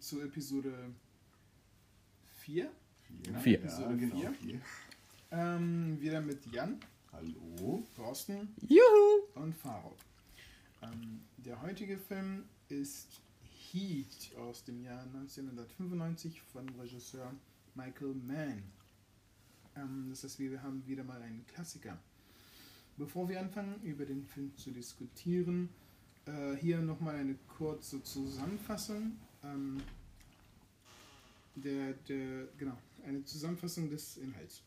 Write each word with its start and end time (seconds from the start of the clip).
zu 0.00 0.20
Episode 0.22 0.72
4. 2.38 2.70
Vier. 3.02 3.34
Vier. 3.38 3.58
Episode 3.60 3.94
Ja, 3.94 3.96
4. 3.98 4.08
genau, 4.08 4.32
vier. 4.32 4.60
Ähm, 5.30 6.00
wieder 6.00 6.20
mit 6.20 6.46
Jan, 6.52 6.78
Hallo. 7.12 7.84
Thorsten 7.96 8.54
Juhu! 8.60 9.26
und 9.34 9.54
Faro. 9.54 9.96
Ähm, 10.82 11.20
der 11.38 11.60
heutige 11.62 11.98
Film 11.98 12.44
ist 12.68 13.20
Heat 13.42 14.32
aus 14.38 14.64
dem 14.64 14.82
Jahr 14.82 15.02
1995 15.02 16.40
von 16.42 16.68
Regisseur 16.80 17.32
Michael 17.74 18.14
Mann. 18.14 18.62
Ähm, 19.76 20.06
das 20.10 20.24
heißt, 20.24 20.38
wir 20.38 20.62
haben 20.62 20.86
wieder 20.86 21.04
mal 21.04 21.20
einen 21.22 21.44
Klassiker. 21.46 21.98
Bevor 22.96 23.28
wir 23.28 23.40
anfangen, 23.40 23.80
über 23.82 24.06
den 24.06 24.24
Film 24.24 24.56
zu 24.56 24.70
diskutieren, 24.70 25.68
äh, 26.26 26.54
hier 26.56 26.78
nochmal 26.80 27.16
eine 27.16 27.34
kurze 27.58 28.02
Zusammenfassung. 28.02 29.18
Ähm, 29.44 29.80
der, 31.56 31.94
der, 32.08 32.48
genau, 32.58 32.76
eine 33.04 33.24
Zusammenfassung 33.24 33.88
des 33.88 34.18
Inhalts. 34.18 34.62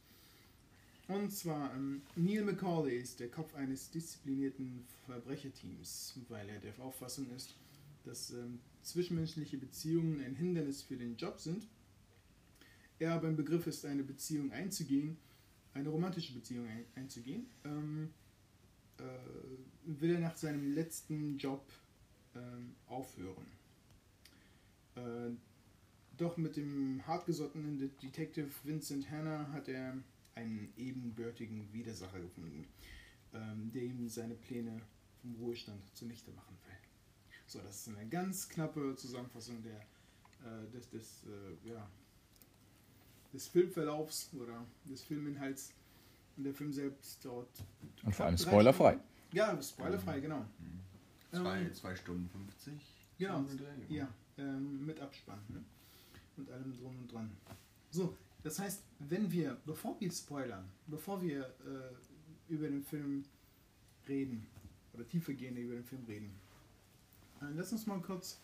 Und 1.08 1.32
zwar, 1.32 1.74
ähm, 1.76 2.04
Neil 2.16 2.44
McCauley 2.44 2.98
ist 2.98 3.20
der 3.20 3.30
Kopf 3.30 3.56
eines 3.56 3.90
disziplinierten 3.90 4.86
Verbrecherteams, 5.06 6.20
weil 6.28 6.48
er 6.50 6.60
der 6.60 6.78
Auffassung 6.80 7.28
ist, 7.36 7.56
dass 8.06 8.32
ähm, 8.32 8.60
zwischenmenschliche 8.84 9.58
Beziehungen 9.58 10.24
ein 10.24 10.36
Hindernis 10.36 10.84
für 10.84 10.98
den 10.98 11.18
Job 11.18 11.40
sind. 11.40 11.68
Er 13.00 13.14
aber 13.14 13.28
im 13.28 13.36
Begriff 13.36 13.66
ist, 13.66 13.86
eine 13.86 14.04
Beziehung 14.04 14.52
einzugehen, 14.52 15.18
eine 15.74 15.90
romantische 15.90 16.34
Beziehung 16.34 16.68
ein, 16.68 16.86
einzugehen, 16.96 17.48
ähm, 17.66 18.10
äh, 18.98 19.04
will 19.86 20.12
er 20.12 20.20
nach 20.20 20.38
seinem 20.38 20.74
letzten 20.74 21.38
Job 21.38 21.66
ähm, 22.36 22.76
aufhören. 22.88 23.48
Äh, 25.00 25.32
doch 26.18 26.36
mit 26.38 26.58
dem 26.58 27.06
hartgesottenen 27.08 27.78
Det- 27.78 28.02
Detective 28.02 28.50
Vincent 28.64 29.10
Hanna 29.10 29.50
hat 29.54 29.68
er 29.70 29.98
einen 30.36 30.74
ebenbürtigen 30.78 31.72
Widersacher 31.72 32.20
gefunden, 32.20 32.68
ähm, 33.34 33.72
der 33.72 33.84
ihm 33.84 34.08
seine 34.10 34.36
Pläne 34.36 34.82
vom 35.22 35.36
Ruhestand 35.36 35.82
zunichte 35.96 36.32
machen 36.32 36.58
will. 36.66 36.76
So, 37.48 37.60
das 37.60 37.88
ist 37.88 37.96
eine 37.96 38.08
ganz 38.10 38.48
knappe 38.50 38.96
Zusammenfassung 38.96 39.62
der, 39.64 39.80
äh, 39.80 40.70
des, 40.72 40.90
des, 40.90 41.24
äh, 41.26 41.70
ja, 41.70 41.90
des 43.34 43.48
Filmverlaufs 43.48 44.30
oder 44.34 44.66
des 44.86 45.02
Filminhalts. 45.04 45.74
Und 46.38 46.44
der 46.46 46.54
Film 46.54 46.72
selbst 46.72 47.24
dauert. 47.26 47.50
Und 48.04 48.16
vor 48.16 48.26
allem 48.26 48.38
spoilerfrei. 48.38 48.92
Stunden. 48.94 49.08
Ja, 49.34 49.62
spoilerfrei, 49.62 50.20
genau. 50.22 50.46
Zwei, 51.32 51.60
Ähm, 51.62 51.74
zwei 51.74 51.96
Stunden 51.96 52.30
50. 52.30 52.74
Genau, 53.18 53.46
ja, 53.90 54.08
ähm, 54.40 54.86
mit 54.86 55.00
Abspann 55.00 55.40
ne? 55.50 55.64
und 56.38 56.50
allem 56.52 56.76
drum 56.78 56.98
und 57.00 57.12
dran. 57.12 57.30
So, 57.92 58.16
das 58.44 58.60
heißt, 58.60 58.84
wenn 59.00 59.32
wir, 59.32 59.58
bevor 59.66 60.00
wir 60.00 60.12
spoilern, 60.12 60.66
bevor 60.88 61.22
wir 61.22 61.42
äh, 61.42 62.54
über 62.54 62.68
den 62.68 62.84
Film 62.84 63.26
reden 64.08 64.46
oder 64.94 65.08
tiefergehend 65.08 65.58
über 65.58 65.76
den 65.76 65.84
Film 65.84 66.04
reden, 66.08 66.32
äh, 67.42 67.46
lass 67.56 67.72
uns 67.72 67.86
mal 67.86 68.00
kurz, 68.00 68.40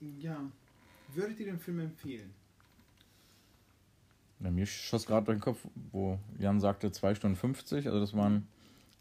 ja, 0.00 0.50
würdet 1.14 1.38
ihr 1.40 1.46
den 1.46 1.58
Film 1.58 1.80
empfehlen? 1.80 2.32
Ja, 4.40 4.50
mir 4.50 4.66
schoss 4.66 5.06
gerade 5.06 5.26
durch 5.26 5.38
den 5.38 5.42
Kopf, 5.42 5.60
wo 5.92 6.18
Jan 6.38 6.60
sagte 6.60 6.90
2 6.90 7.14
Stunden 7.14 7.36
50. 7.36 7.86
Also 7.86 8.00
das 8.00 8.14
waren 8.14 8.48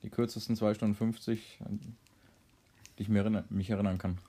die 0.03 0.09
kürzesten 0.09 0.55
2 0.55 0.75
Stunden 0.75 0.95
50, 0.95 1.59
an 1.65 1.79
die 1.79 3.03
ich 3.03 3.09
mir 3.09 3.19
erinnern, 3.19 3.45
mich 3.49 3.69
erinnern 3.69 3.97
kann. 3.97 4.19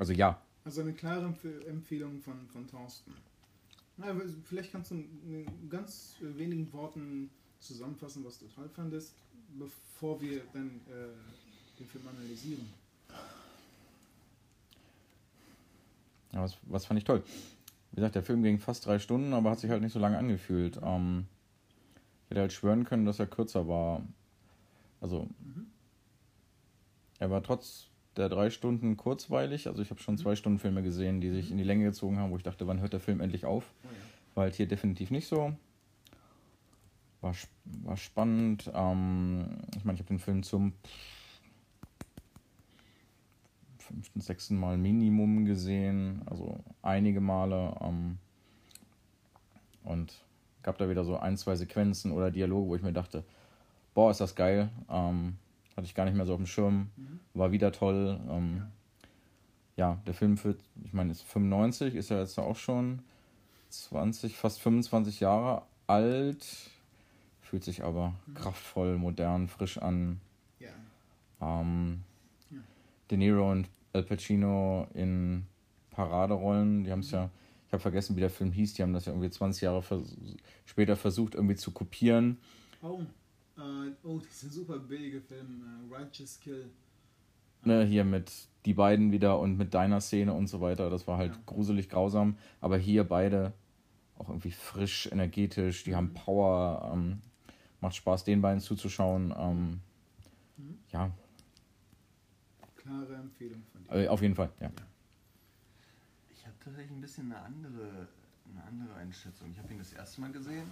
Also 0.00 0.14
ja. 0.14 0.40
Also 0.64 0.80
eine 0.80 0.94
klare 0.94 1.26
Empf- 1.26 1.66
Empfehlung 1.66 2.20
von, 2.20 2.48
von 2.48 2.66
Thorsten. 2.66 3.12
Na, 3.98 4.06
aber 4.06 4.22
vielleicht 4.44 4.72
kannst 4.72 4.90
du 4.90 4.94
in 4.94 5.68
ganz 5.68 6.16
wenigen 6.20 6.72
Worten 6.72 7.28
zusammenfassen, 7.58 8.24
was 8.24 8.38
du 8.38 8.46
toll 8.46 8.70
fandest, 8.70 9.14
bevor 9.58 10.18
wir 10.22 10.40
dann 10.54 10.80
äh, 10.88 11.78
den 11.78 11.86
Film 11.86 12.08
analysieren. 12.08 12.66
Ja, 16.32 16.42
was, 16.42 16.56
was 16.62 16.86
fand 16.86 16.98
ich 16.98 17.04
toll. 17.04 17.22
Wie 17.90 17.96
gesagt, 17.96 18.14
der 18.14 18.22
Film 18.22 18.42
ging 18.42 18.58
fast 18.58 18.86
drei 18.86 18.98
Stunden, 18.98 19.34
aber 19.34 19.50
hat 19.50 19.60
sich 19.60 19.70
halt 19.70 19.82
nicht 19.82 19.92
so 19.92 19.98
lange 19.98 20.16
angefühlt. 20.16 20.80
Ähm, 20.82 21.26
ich 22.24 22.30
hätte 22.30 22.40
halt 22.40 22.52
schwören 22.54 22.84
können, 22.84 23.04
dass 23.04 23.18
er 23.18 23.26
kürzer 23.26 23.68
war. 23.68 24.02
Also, 25.02 25.28
er 27.18 27.30
war 27.30 27.42
trotz 27.42 27.89
der 28.16 28.28
drei 28.28 28.50
Stunden 28.50 28.96
kurzweilig. 28.96 29.68
Also, 29.68 29.82
ich 29.82 29.90
habe 29.90 30.00
schon 30.00 30.18
zwei 30.18 30.36
Stunden 30.36 30.58
Filme 30.58 30.82
gesehen, 30.82 31.20
die 31.20 31.30
sich 31.30 31.50
in 31.50 31.58
die 31.58 31.64
Länge 31.64 31.84
gezogen 31.84 32.18
haben, 32.18 32.30
wo 32.30 32.36
ich 32.36 32.42
dachte, 32.42 32.66
wann 32.66 32.80
hört 32.80 32.92
der 32.92 33.00
Film 33.00 33.20
endlich 33.20 33.44
auf? 33.44 33.64
Oh 33.84 33.86
ja. 33.86 34.36
War 34.36 34.44
halt 34.44 34.54
hier 34.54 34.66
definitiv 34.66 35.10
nicht 35.10 35.26
so. 35.26 35.52
War, 37.20 37.34
war 37.82 37.96
spannend. 37.96 38.70
Ähm, 38.74 39.58
ich 39.76 39.84
meine, 39.84 39.96
ich 39.96 40.00
habe 40.00 40.08
den 40.08 40.18
Film 40.18 40.42
zum 40.42 40.72
fünften, 43.78 44.20
sechsten 44.20 44.56
Mal 44.56 44.78
Minimum 44.78 45.44
gesehen. 45.44 46.22
Also 46.26 46.58
einige 46.82 47.20
Male. 47.20 47.76
Ähm, 47.82 48.18
und 49.84 50.24
gab 50.62 50.78
da 50.78 50.88
wieder 50.88 51.04
so 51.04 51.16
ein, 51.16 51.36
zwei 51.36 51.56
Sequenzen 51.56 52.12
oder 52.12 52.30
Dialoge, 52.30 52.68
wo 52.68 52.76
ich 52.76 52.82
mir 52.82 52.92
dachte, 52.92 53.24
boah, 53.94 54.10
ist 54.10 54.20
das 54.20 54.34
geil. 54.34 54.70
Ähm, 54.88 55.36
hatte 55.80 55.86
ich 55.86 55.94
gar 55.94 56.04
nicht 56.04 56.14
mehr 56.14 56.26
so 56.26 56.34
auf 56.34 56.38
dem 56.38 56.46
Schirm. 56.46 56.90
War 57.32 57.52
wieder 57.52 57.72
toll. 57.72 58.20
Ähm, 58.28 58.62
ja, 59.76 59.98
der 60.06 60.12
Film 60.12 60.36
führt, 60.36 60.60
ich 60.84 60.92
meine, 60.92 61.10
ist 61.10 61.22
95, 61.22 61.94
ist 61.94 62.10
ja 62.10 62.18
jetzt 62.18 62.38
auch 62.38 62.56
schon 62.56 63.00
20, 63.70 64.36
fast 64.36 64.60
25 64.60 65.20
Jahre 65.20 65.62
alt. 65.86 66.46
Fühlt 67.40 67.64
sich 67.64 67.82
aber 67.82 68.14
kraftvoll, 68.34 68.98
modern, 68.98 69.48
frisch 69.48 69.78
an. 69.78 70.20
Ja. 70.58 70.68
Ähm, 71.40 72.02
Ja. 72.50 72.58
De 73.10 73.16
Niro 73.16 73.50
und 73.50 73.70
Al 73.94 74.02
Pacino 74.02 74.86
in 74.92 75.46
Paraderollen. 75.92 76.84
Die 76.84 76.92
haben 76.92 77.00
es 77.00 77.10
ja, 77.10 77.30
ich 77.68 77.72
habe 77.72 77.80
vergessen, 77.80 78.16
wie 78.16 78.20
der 78.20 78.28
Film 78.28 78.52
hieß. 78.52 78.74
Die 78.74 78.82
haben 78.82 78.92
das 78.92 79.06
ja 79.06 79.12
irgendwie 79.12 79.30
20 79.30 79.62
Jahre 79.62 79.82
vers 79.82 80.14
später 80.66 80.94
versucht, 80.94 81.34
irgendwie 81.34 81.56
zu 81.56 81.70
kopieren. 81.70 82.36
Oh, 82.82 83.00
äh, 83.60 83.92
oh, 84.02 84.18
dieser 84.30 84.50
super 84.52 84.78
billige 84.78 85.20
Film, 85.20 85.62
äh, 85.90 85.94
Righteous 85.94 86.38
Kill. 86.40 86.70
Ne, 87.62 87.84
hier 87.84 88.04
mit 88.04 88.32
die 88.64 88.74
beiden 88.74 89.12
wieder 89.12 89.38
und 89.38 89.56
mit 89.58 89.74
deiner 89.74 90.00
Szene 90.00 90.32
und 90.32 90.46
so 90.48 90.60
weiter. 90.60 90.88
Das 90.90 91.06
war 91.06 91.18
halt 91.18 91.34
Ja. 91.34 91.42
gruselig 91.46 91.88
grausam. 91.88 92.36
Aber 92.60 92.76
hier 92.78 93.04
beide 93.04 93.52
auch 94.16 94.28
irgendwie 94.28 94.50
frisch, 94.50 95.08
energetisch. 95.12 95.84
Die 95.84 95.94
haben 95.94 96.12
Power. 96.14 96.90
Ähm, 96.92 97.20
macht 97.80 97.94
Spaß, 97.96 98.24
den 98.24 98.40
beiden 98.42 98.60
zuzuschauen. 98.60 99.34
Ähm, 99.36 99.80
Mhm. 100.56 100.78
ja, 100.90 101.10
Klare 102.76 103.14
Empfehlung 103.14 103.62
von 103.72 103.84
dir. 103.84 104.04
äh, 104.04 104.08
auf 104.08 104.20
jeden 104.22 104.34
Fall. 104.34 104.50
Ja. 104.60 104.70
Ich 106.32 106.44
habe 106.46 106.54
tatsächlich 106.62 106.90
ein 106.92 107.00
bisschen 107.00 107.32
eine 107.32 107.40
andere, 107.42 108.08
eine 108.52 108.64
andere 108.64 108.94
Einschätzung. 108.98 109.50
Ich 109.52 109.58
habe 109.58 109.72
ihn 109.72 109.78
das 109.78 109.92
erste 109.92 110.20
Mal 110.20 110.32
gesehen 110.32 110.64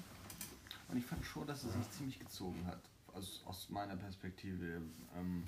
und 0.89 0.97
ich 0.97 1.05
fand 1.05 1.25
schon, 1.25 1.47
dass 1.47 1.65
es 1.65 1.73
sich 1.75 1.91
ziemlich 1.91 2.19
gezogen 2.19 2.67
hat. 2.67 2.81
Aus, 3.15 3.43
aus 3.47 3.69
meiner 3.71 3.97
Perspektive. 3.97 4.83
Ähm, 5.17 5.45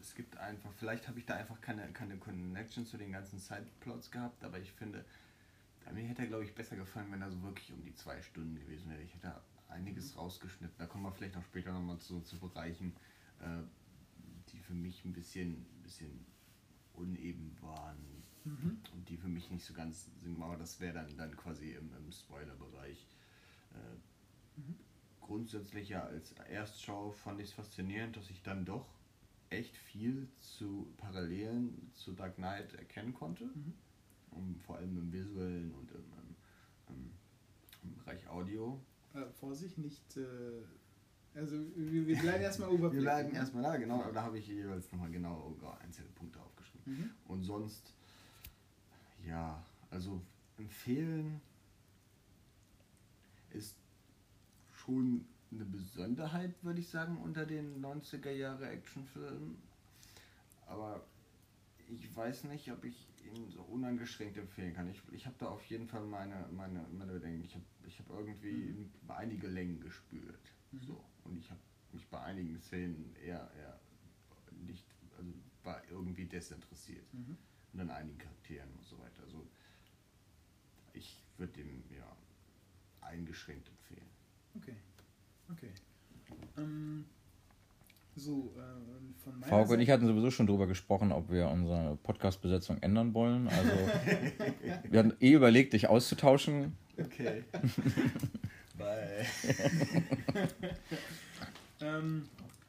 es 0.00 0.14
gibt 0.14 0.36
einfach, 0.36 0.70
vielleicht 0.74 1.08
habe 1.08 1.18
ich 1.18 1.24
da 1.26 1.34
einfach 1.34 1.60
keine, 1.60 1.90
keine 1.92 2.16
Connection 2.18 2.84
zu 2.84 2.98
den 2.98 3.12
ganzen 3.12 3.38
Sideplots 3.38 4.10
gehabt, 4.10 4.44
aber 4.44 4.58
ich 4.58 4.70
finde, 4.72 5.04
mir 5.92 6.04
hätte 6.04 6.22
er, 6.22 6.28
glaube 6.28 6.44
ich, 6.44 6.54
besser 6.54 6.76
gefallen, 6.76 7.10
wenn 7.10 7.22
er 7.22 7.30
so 7.30 7.42
wirklich 7.42 7.72
um 7.72 7.82
die 7.82 7.94
zwei 7.94 8.20
Stunden 8.20 8.54
gewesen 8.56 8.90
wäre. 8.90 9.00
Ich 9.02 9.14
hätte 9.14 9.40
einiges 9.68 10.16
rausgeschnitten. 10.16 10.76
Da 10.78 10.86
kommen 10.86 11.04
wir 11.04 11.12
vielleicht 11.12 11.36
auch 11.36 11.44
später 11.44 11.72
nochmal 11.72 11.98
zu, 11.98 12.20
zu 12.20 12.38
Bereichen, 12.38 12.94
äh, 13.40 13.62
die 14.52 14.58
für 14.60 14.74
mich 14.74 15.04
ein 15.04 15.12
bisschen, 15.14 15.64
bisschen 15.82 16.24
uneben 16.94 17.56
waren 17.60 17.96
Mhm. 18.44 18.78
und 18.92 19.08
die 19.08 19.16
für 19.16 19.28
mich 19.28 19.50
nicht 19.50 19.64
so 19.64 19.72
ganz 19.72 20.10
sind, 20.22 20.40
aber 20.42 20.56
das 20.58 20.78
wäre 20.78 20.92
dann, 20.92 21.16
dann 21.16 21.34
quasi 21.34 21.72
im, 21.72 21.90
im 21.96 22.12
Spoiler-Bereich. 22.12 23.06
Äh, 23.74 23.78
Grundsätzlich 25.20 25.88
ja 25.88 26.04
als 26.04 26.32
Erstschau 26.50 27.10
fand 27.10 27.40
ich 27.40 27.48
es 27.48 27.52
faszinierend, 27.54 28.14
dass 28.14 28.28
ich 28.28 28.42
dann 28.42 28.66
doch 28.66 28.86
echt 29.48 29.74
viel 29.74 30.28
zu 30.38 30.92
Parallelen 30.98 31.90
zu 31.94 32.12
Dark 32.12 32.36
Knight 32.36 32.74
erkennen 32.74 33.14
konnte. 33.14 33.44
Mhm. 33.46 33.72
Um, 34.32 34.56
vor 34.66 34.76
allem 34.76 34.98
im 34.98 35.12
visuellen 35.12 35.72
und 35.72 35.90
im, 35.92 35.98
im, 35.98 36.94
im, 36.94 37.10
im 37.84 37.94
Bereich 37.94 38.28
Audio. 38.28 38.78
Äh, 39.14 39.24
Vorsicht, 39.40 39.78
nicht. 39.78 40.16
Äh, 40.16 40.22
also, 41.34 41.56
wir, 41.74 42.06
wir 42.06 42.18
bleiben 42.18 42.42
erstmal 42.42 42.68
Wir 42.72 42.78
Oberfläche. 42.78 43.02
bleiben 43.02 43.34
erstmal 43.34 43.62
da, 43.62 43.76
genau, 43.76 44.02
aber 44.02 44.12
da 44.12 44.22
habe 44.24 44.38
ich 44.38 44.46
jeweils 44.46 44.90
nochmal 44.92 45.10
genau 45.10 45.56
einzelne 45.80 46.08
Punkte 46.10 46.40
aufgeschrieben. 46.40 46.98
Mhm. 46.98 47.10
Und 47.26 47.42
sonst, 47.44 47.94
ja, 49.26 49.64
also 49.90 50.20
empfehlen 50.58 51.40
ist 53.54 53.76
schon 54.72 55.24
eine 55.50 55.64
Besonderheit, 55.64 56.54
würde 56.62 56.80
ich 56.80 56.88
sagen, 56.88 57.18
unter 57.18 57.46
den 57.46 57.82
90er 57.84 58.30
Jahre 58.30 58.68
Actionfilmen. 58.68 59.56
Aber 60.66 61.04
ich 61.88 62.14
weiß 62.14 62.44
nicht, 62.44 62.70
ob 62.72 62.84
ich 62.84 63.06
ihn 63.24 63.50
so 63.50 63.60
uneingeschränkt 63.62 64.36
empfehlen 64.36 64.74
kann. 64.74 64.88
Ich, 64.88 65.02
ich 65.12 65.26
habe 65.26 65.36
da 65.38 65.46
auf 65.46 65.64
jeden 65.66 65.86
Fall 65.86 66.04
meine, 66.04 66.48
meine, 66.52 66.84
meine 66.92 67.12
Bedenken. 67.12 67.44
Ich 67.44 67.54
habe 67.54 67.64
ich 67.86 67.98
hab 67.98 68.10
irgendwie 68.10 68.72
mhm. 68.72 68.90
einige 69.08 69.48
Längen 69.48 69.80
gespürt. 69.80 70.52
Mhm. 70.72 70.80
So. 70.80 71.04
Und 71.24 71.38
ich 71.38 71.50
habe 71.50 71.60
mich 71.92 72.06
bei 72.08 72.20
einigen 72.20 72.58
Szenen 72.60 73.14
eher, 73.16 73.50
eher 73.56 73.80
nicht, 74.66 74.84
also 75.18 75.32
war 75.62 75.82
irgendwie 75.90 76.26
desinteressiert. 76.26 77.12
Mhm. 77.12 77.36
Und 77.72 77.80
an 77.80 77.90
einigen 77.90 78.18
Charakteren 78.18 78.70
und 78.72 78.86
so 78.86 78.98
weiter. 78.98 79.22
Also 79.22 79.46
ich 80.92 81.18
würde 81.38 81.52
dem 81.54 81.82
ja 81.90 82.16
eingeschränkt 83.04 83.68
empfehlen. 83.68 84.06
Okay. 84.56 84.76
Okay. 85.52 85.70
Ähm, 86.56 87.04
so, 88.16 88.54
äh, 88.56 89.22
von 89.22 89.40
meiner 89.40 89.46
Frau 89.46 89.72
und 89.72 89.80
ich 89.80 89.90
hatten 89.90 90.06
sowieso 90.06 90.30
schon 90.30 90.46
darüber 90.46 90.66
gesprochen, 90.66 91.10
ob 91.10 91.30
wir 91.30 91.48
unsere 91.48 91.96
Podcast-Besetzung 92.02 92.78
ändern 92.80 93.12
wollen. 93.12 93.48
Also, 93.48 93.70
wir 94.88 94.98
hatten 94.98 95.14
eh 95.20 95.32
überlegt, 95.32 95.72
dich 95.72 95.88
auszutauschen. 95.88 96.76
Okay. 96.98 97.44
Bye. 98.78 99.26
ähm, 101.80 102.28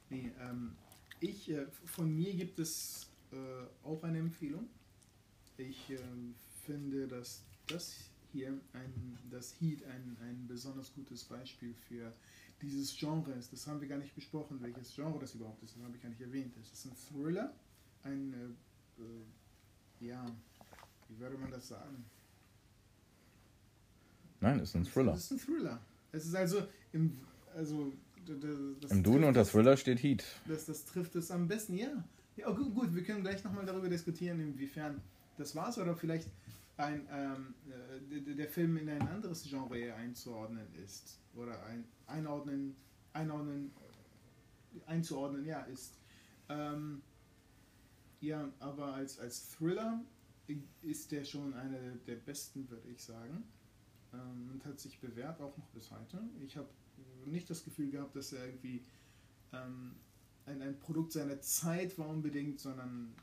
nee, 0.10 0.32
ähm, 0.42 0.76
ich, 1.20 1.52
äh, 1.52 1.66
von 1.86 2.16
mir 2.16 2.34
gibt 2.34 2.60
es 2.60 3.10
äh, 3.32 3.36
auch 3.84 4.04
eine 4.04 4.20
Empfehlung. 4.20 4.68
Ich 5.58 5.90
äh, 5.92 5.98
finde, 6.66 7.08
dass 7.08 7.44
das 7.68 8.10
hier, 8.36 8.50
ein, 8.74 9.18
das 9.32 9.56
Heat, 9.62 9.84
ein, 9.86 10.18
ein 10.22 10.46
besonders 10.48 10.94
gutes 10.94 11.24
Beispiel 11.24 11.74
für 11.74 12.12
dieses 12.62 12.98
Genres, 12.98 13.50
das 13.50 13.66
haben 13.66 13.80
wir 13.80 13.88
gar 13.88 13.98
nicht 13.98 14.14
besprochen, 14.14 14.62
welches 14.62 14.94
Genre 14.94 15.20
das 15.20 15.36
überhaupt 15.36 15.64
ist, 15.64 15.76
das 15.78 15.84
habe 15.84 15.96
ich 15.96 16.04
gar 16.04 16.10
nicht 16.10 16.22
erwähnt. 16.22 16.54
Es 16.62 16.74
ist 16.74 16.86
ein 16.86 16.96
Thriller, 16.96 17.54
ein, 18.04 18.34
äh, 18.34 19.02
äh, 19.02 20.08
ja, 20.08 20.26
wie 21.08 21.20
würde 21.20 21.38
man 21.38 21.50
das 21.50 21.70
sagen? 21.70 22.04
Nein, 24.42 24.60
es 24.60 24.70
ist 24.70 24.76
ein 24.76 24.84
Thriller. 24.84 25.14
Es 25.14 25.24
ist 25.24 25.32
ein 25.32 25.40
Thriller. 25.40 25.82
Es 26.12 26.26
ist 26.26 26.36
also 26.36 26.68
im, 26.92 27.18
also 27.56 27.94
das 28.82 28.92
Im 28.92 29.04
Dune 29.04 29.28
unter 29.28 29.46
Thriller 29.46 29.78
steht 29.78 30.04
Heat. 30.04 30.26
Das, 30.46 30.66
das 30.66 30.84
trifft 30.84 31.16
es 31.16 31.32
am 31.32 31.48
besten, 31.48 31.78
ja. 31.78 32.04
Ja, 32.36 32.52
gut, 32.52 32.76
gut, 32.76 32.94
wir 32.94 33.04
können 33.04 33.22
gleich 33.22 33.44
nochmal 33.46 33.66
darüber 33.66 33.88
diskutieren, 33.88 34.42
inwiefern 34.42 35.02
das 35.38 35.56
war's 35.56 35.78
oder 35.78 35.96
vielleicht 35.96 36.28
ein, 36.78 37.08
ähm, 37.10 37.56
äh, 38.12 38.36
der 38.36 38.50
Film 38.50 38.78
in 38.78 38.90
ein 38.90 39.02
anderes 39.08 39.44
Genre 39.44 39.94
einzuordnen 39.94 40.74
ist 40.76 41.20
oder 41.34 41.64
ein, 41.64 41.86
einordnen, 42.08 42.76
einordnen, 43.14 43.72
einzuordnen, 44.86 45.46
ja, 45.46 45.62
ist. 45.62 45.98
Ähm, 46.50 47.02
ja, 48.20 48.52
aber 48.60 48.94
als, 48.94 49.20
als 49.20 49.50
Thriller 49.52 50.04
ist 50.82 51.12
der 51.12 51.24
schon 51.24 51.54
einer 51.54 51.80
der 52.08 52.16
besten, 52.16 52.70
würde 52.70 52.88
ich 52.90 53.02
sagen. 53.04 53.44
Ähm, 54.14 54.50
und 54.52 54.66
hat 54.66 54.80
sich 54.80 55.00
bewährt, 55.00 55.42
auch 55.42 55.58
noch 55.58 55.68
bis 55.70 55.92
heute. 55.92 56.22
Ich 56.44 56.58
habe 56.58 56.70
nicht 57.26 57.50
das 57.50 57.64
Gefühl 57.64 57.90
gehabt, 57.90 58.16
dass 58.16 58.34
er 58.34 58.46
irgendwie 58.46 58.84
ähm, 59.54 59.96
ein, 60.46 60.62
ein 60.62 60.80
Produkt 60.80 61.12
seiner 61.12 61.40
Zeit 61.42 61.98
war 61.98 62.08
unbedingt, 62.08 62.60
sondern 62.60 63.16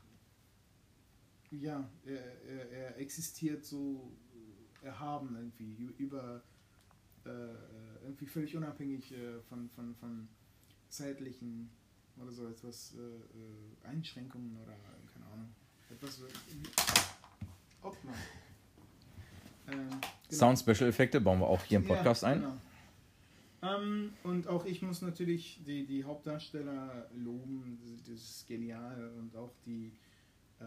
ja, 1.59 1.89
er, 2.05 2.41
er, 2.43 2.71
er 2.71 2.97
existiert 2.97 3.65
so 3.65 4.11
erhaben 4.81 5.35
irgendwie 5.35 5.93
über 5.97 6.41
äh, 7.25 7.29
irgendwie 8.03 8.25
völlig 8.25 8.55
unabhängig 8.55 9.11
äh, 9.13 9.39
von, 9.47 9.69
von, 9.69 9.95
von 9.95 10.27
zeitlichen 10.89 11.69
oder 12.21 12.31
so 12.31 12.47
etwas 12.47 12.93
äh, 12.95 12.99
äh 12.99 13.87
Einschränkungen 13.87 14.57
oder 14.61 14.73
keine 15.13 15.25
Ahnung 15.31 15.49
etwas 15.89 16.21
oh, 17.81 17.93
ähm, 19.67 19.89
genau. 19.89 20.01
Sound 20.29 20.59
Special 20.59 20.89
Effekte 20.89 21.21
bauen 21.21 21.39
wir 21.39 21.47
auch 21.47 21.63
hier 21.63 21.77
im 21.77 21.85
Podcast 21.85 22.23
ja, 22.23 22.29
ein. 22.29 22.41
Genau. 22.41 22.57
Ähm, 23.61 24.13
und 24.23 24.47
auch 24.47 24.65
ich 24.65 24.81
muss 24.81 25.01
natürlich 25.01 25.61
die, 25.65 25.85
die 25.85 26.03
Hauptdarsteller 26.03 27.09
loben, 27.15 27.79
das 28.05 28.09
ist 28.09 28.47
genial 28.47 29.11
und 29.17 29.35
auch 29.37 29.53
die 29.65 29.93
äh, 30.59 30.63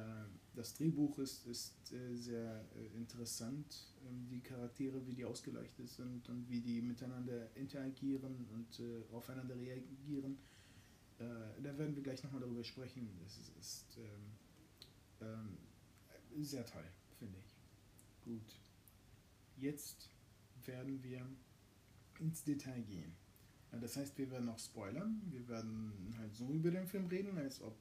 das 0.57 0.73
Drehbuch 0.73 1.19
ist, 1.19 1.47
ist 1.47 1.93
äh, 1.93 2.17
sehr 2.17 2.65
äh, 2.75 2.97
interessant, 2.97 3.95
ähm, 4.09 4.27
die 4.29 4.41
Charaktere, 4.41 5.07
wie 5.07 5.13
die 5.13 5.25
ausgeleuchtet 5.25 5.89
sind 5.91 6.29
und 6.31 6.49
wie 6.49 6.61
die 6.61 6.81
miteinander 6.81 7.55
interagieren 7.55 8.47
und 8.53 8.83
aufeinander 9.13 9.55
reagieren. 9.57 10.39
da 11.19 11.79
werden 11.79 11.95
wir 11.95 12.03
gleich 12.03 12.23
nochmal 12.23 12.41
darüber 12.41 12.65
sprechen. 12.65 13.09
Es 13.25 13.39
ist, 13.39 13.57
ist 13.59 13.99
ähm, 13.99 14.33
ähm, 15.21 16.45
sehr 16.45 16.65
toll, 16.65 16.85
finde 17.19 17.39
ich. 17.39 17.57
Gut. 18.25 18.61
Jetzt 19.57 20.11
werden 20.65 21.03
wir 21.03 21.27
ins 22.21 22.45
Detail 22.45 22.83
gehen. 22.83 23.15
Das 23.71 23.97
heißt, 23.97 24.17
wir 24.19 24.31
werden 24.31 24.49
auch 24.49 24.59
spoilern. 24.59 25.23
Wir 25.31 25.47
werden 25.49 26.15
halt 26.19 26.35
so 26.35 26.51
über 26.51 26.71
den 26.71 26.87
Film 26.87 27.07
reden, 27.07 27.37
als 27.39 27.61
ob 27.63 27.77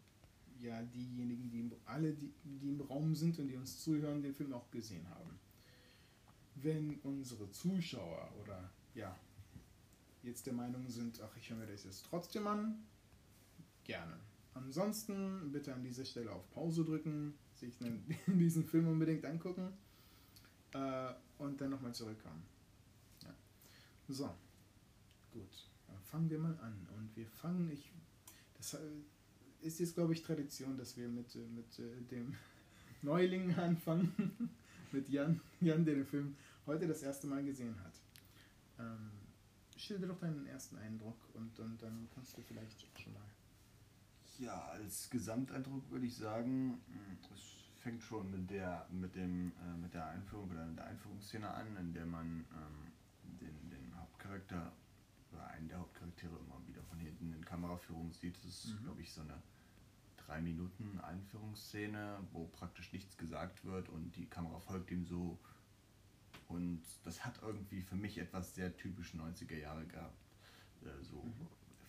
ja 0.61 0.81
diejenigen, 0.81 1.49
die 1.49 1.71
alle, 1.85 2.13
die, 2.13 2.33
die 2.43 2.69
im 2.69 2.81
Raum 2.81 3.15
sind 3.15 3.37
und 3.39 3.47
die 3.47 3.55
uns 3.55 3.79
zuhören, 3.83 4.21
den 4.21 4.33
Film 4.33 4.53
auch 4.53 4.69
gesehen 4.71 5.07
haben. 5.09 5.39
Wenn 6.55 6.99
unsere 7.01 7.49
Zuschauer 7.51 8.31
oder 8.41 8.71
ja, 8.93 9.15
jetzt 10.23 10.45
der 10.45 10.53
Meinung 10.53 10.89
sind, 10.89 11.21
ach, 11.21 11.35
ich 11.37 11.49
höre 11.49 11.57
mir 11.57 11.67
das 11.67 11.83
jetzt 11.83 12.05
trotzdem 12.05 12.47
an, 12.47 12.83
gerne. 13.83 14.17
Ansonsten 14.53 15.51
bitte 15.51 15.73
an 15.73 15.83
dieser 15.83 16.05
Stelle 16.05 16.31
auf 16.31 16.49
Pause 16.51 16.85
drücken, 16.85 17.33
sich 17.53 17.77
diesen 18.27 18.63
Film 18.65 18.87
unbedingt 18.87 19.25
angucken 19.25 19.73
äh, 20.73 21.13
und 21.37 21.59
dann 21.59 21.71
nochmal 21.71 21.93
zurückkommen. 21.93 22.43
Ja. 23.23 23.35
So, 24.07 24.33
gut, 25.31 25.69
dann 25.87 26.01
fangen 26.03 26.29
wir 26.29 26.39
mal 26.39 26.57
an. 26.59 26.87
Und 26.97 27.15
wir 27.15 27.27
fangen, 27.27 27.69
ich, 27.69 27.91
das, 28.55 28.77
ist 29.65 29.79
jetzt, 29.79 29.95
glaube 29.95 30.13
ich, 30.13 30.21
Tradition, 30.21 30.77
dass 30.77 30.95
wir 30.95 31.07
mit, 31.07 31.35
äh, 31.35 31.39
mit 31.47 31.79
äh, 31.79 32.01
dem 32.11 32.35
Neuling 33.01 33.53
anfangen, 33.55 34.49
mit 34.91 35.09
Jan, 35.09 35.41
Jan, 35.59 35.83
der 35.83 35.95
den 35.95 36.05
Film 36.05 36.35
heute 36.65 36.87
das 36.87 37.01
erste 37.01 37.27
Mal 37.27 37.43
gesehen 37.43 37.75
hat. 37.83 37.93
Ähm, 38.79 39.11
schilder 39.75 40.07
doch 40.07 40.19
deinen 40.19 40.45
ersten 40.45 40.77
Eindruck 40.77 41.17
und, 41.33 41.59
und 41.59 41.81
dann 41.81 42.07
kannst 42.13 42.37
du 42.37 42.41
vielleicht 42.41 42.85
schon 42.99 43.13
mal. 43.13 43.21
Ja, 44.37 44.67
als 44.69 45.09
Gesamteindruck 45.09 45.89
würde 45.89 46.05
ich 46.05 46.15
sagen, 46.15 46.81
hm, 46.87 47.17
es 47.33 47.81
fängt 47.81 48.03
schon 48.03 48.29
mit 48.31 48.49
der, 48.49 48.87
mit 48.91 49.15
dem, 49.15 49.51
äh, 49.63 49.77
mit 49.77 49.93
der 49.93 50.07
Einführung 50.07 50.49
oder 50.51 50.65
mit 50.65 50.77
der 50.77 50.87
Einführungsszene 50.87 51.49
an, 51.49 51.75
in 51.77 51.93
der 51.93 52.05
man 52.05 52.45
ähm, 52.51 53.37
den, 53.39 53.69
den 53.69 53.95
Hauptcharakter 53.97 54.73
oder 55.31 55.47
einen 55.47 55.67
der 55.67 55.79
Hauptcharaktere 55.79 56.35
immer 56.37 56.61
wieder 56.67 56.83
von 56.83 56.99
hinten 56.99 57.33
in 57.33 57.43
Kameraführung 57.43 58.11
sieht. 58.11 58.35
Das 58.37 58.45
ist, 58.45 58.67
mhm. 58.67 58.83
glaube 58.83 59.01
ich, 59.01 59.11
so 59.11 59.21
eine 59.21 59.41
drei 60.25 60.41
Minuten 60.41 60.99
Einführungsszene, 61.01 62.19
wo 62.31 62.45
praktisch 62.47 62.91
nichts 62.93 63.17
gesagt 63.17 63.63
wird 63.65 63.89
und 63.89 64.15
die 64.15 64.25
Kamera 64.25 64.59
folgt 64.59 64.91
ihm 64.91 65.05
so. 65.05 65.39
Und 66.47 66.83
das 67.03 67.25
hat 67.25 67.39
irgendwie 67.41 67.81
für 67.81 67.95
mich 67.95 68.17
etwas 68.17 68.53
sehr 68.53 68.75
typisch 68.75 69.13
90er 69.13 69.57
Jahre 69.57 69.85
gehabt. 69.85 70.25
Äh, 70.83 71.03
so, 71.03 71.23
mhm. 71.23 71.47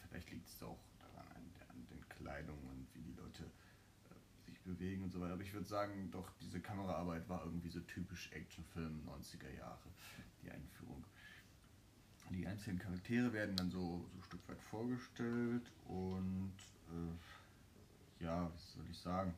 Vielleicht 0.08 0.30
liegt 0.30 0.48
es 0.48 0.62
auch 0.62 0.78
daran, 0.98 1.26
an, 1.34 1.44
an, 1.68 1.86
den 1.90 2.08
Kleidungen 2.08 2.66
und 2.70 2.86
wie 2.94 3.02
die 3.02 3.12
Leute 3.12 3.44
äh, 3.44 4.46
sich 4.46 4.60
bewegen 4.60 5.04
und 5.04 5.12
so 5.12 5.20
weiter. 5.20 5.34
Aber 5.34 5.42
ich 5.42 5.52
würde 5.52 5.66
sagen, 5.66 6.10
doch, 6.10 6.30
diese 6.40 6.60
Kameraarbeit 6.60 7.28
war 7.28 7.44
irgendwie 7.44 7.68
so 7.68 7.80
typisch 7.80 8.30
Actionfilm 8.32 9.02
90er 9.06 9.50
Jahre, 9.58 9.88
die 10.42 10.50
Einführung. 10.50 11.04
Die 12.30 12.46
einzelnen 12.46 12.78
Charaktere 12.78 13.32
werden 13.32 13.54
dann 13.56 13.70
so, 13.70 14.04
so 14.10 14.18
ein 14.18 14.22
Stück 14.22 14.48
weit 14.48 14.60
vorgestellt 14.60 15.70
und 15.86 16.54
äh, 16.88 17.14
ja, 18.20 18.50
was 18.52 18.72
soll 18.72 18.84
ich 18.90 18.98
sagen? 18.98 19.34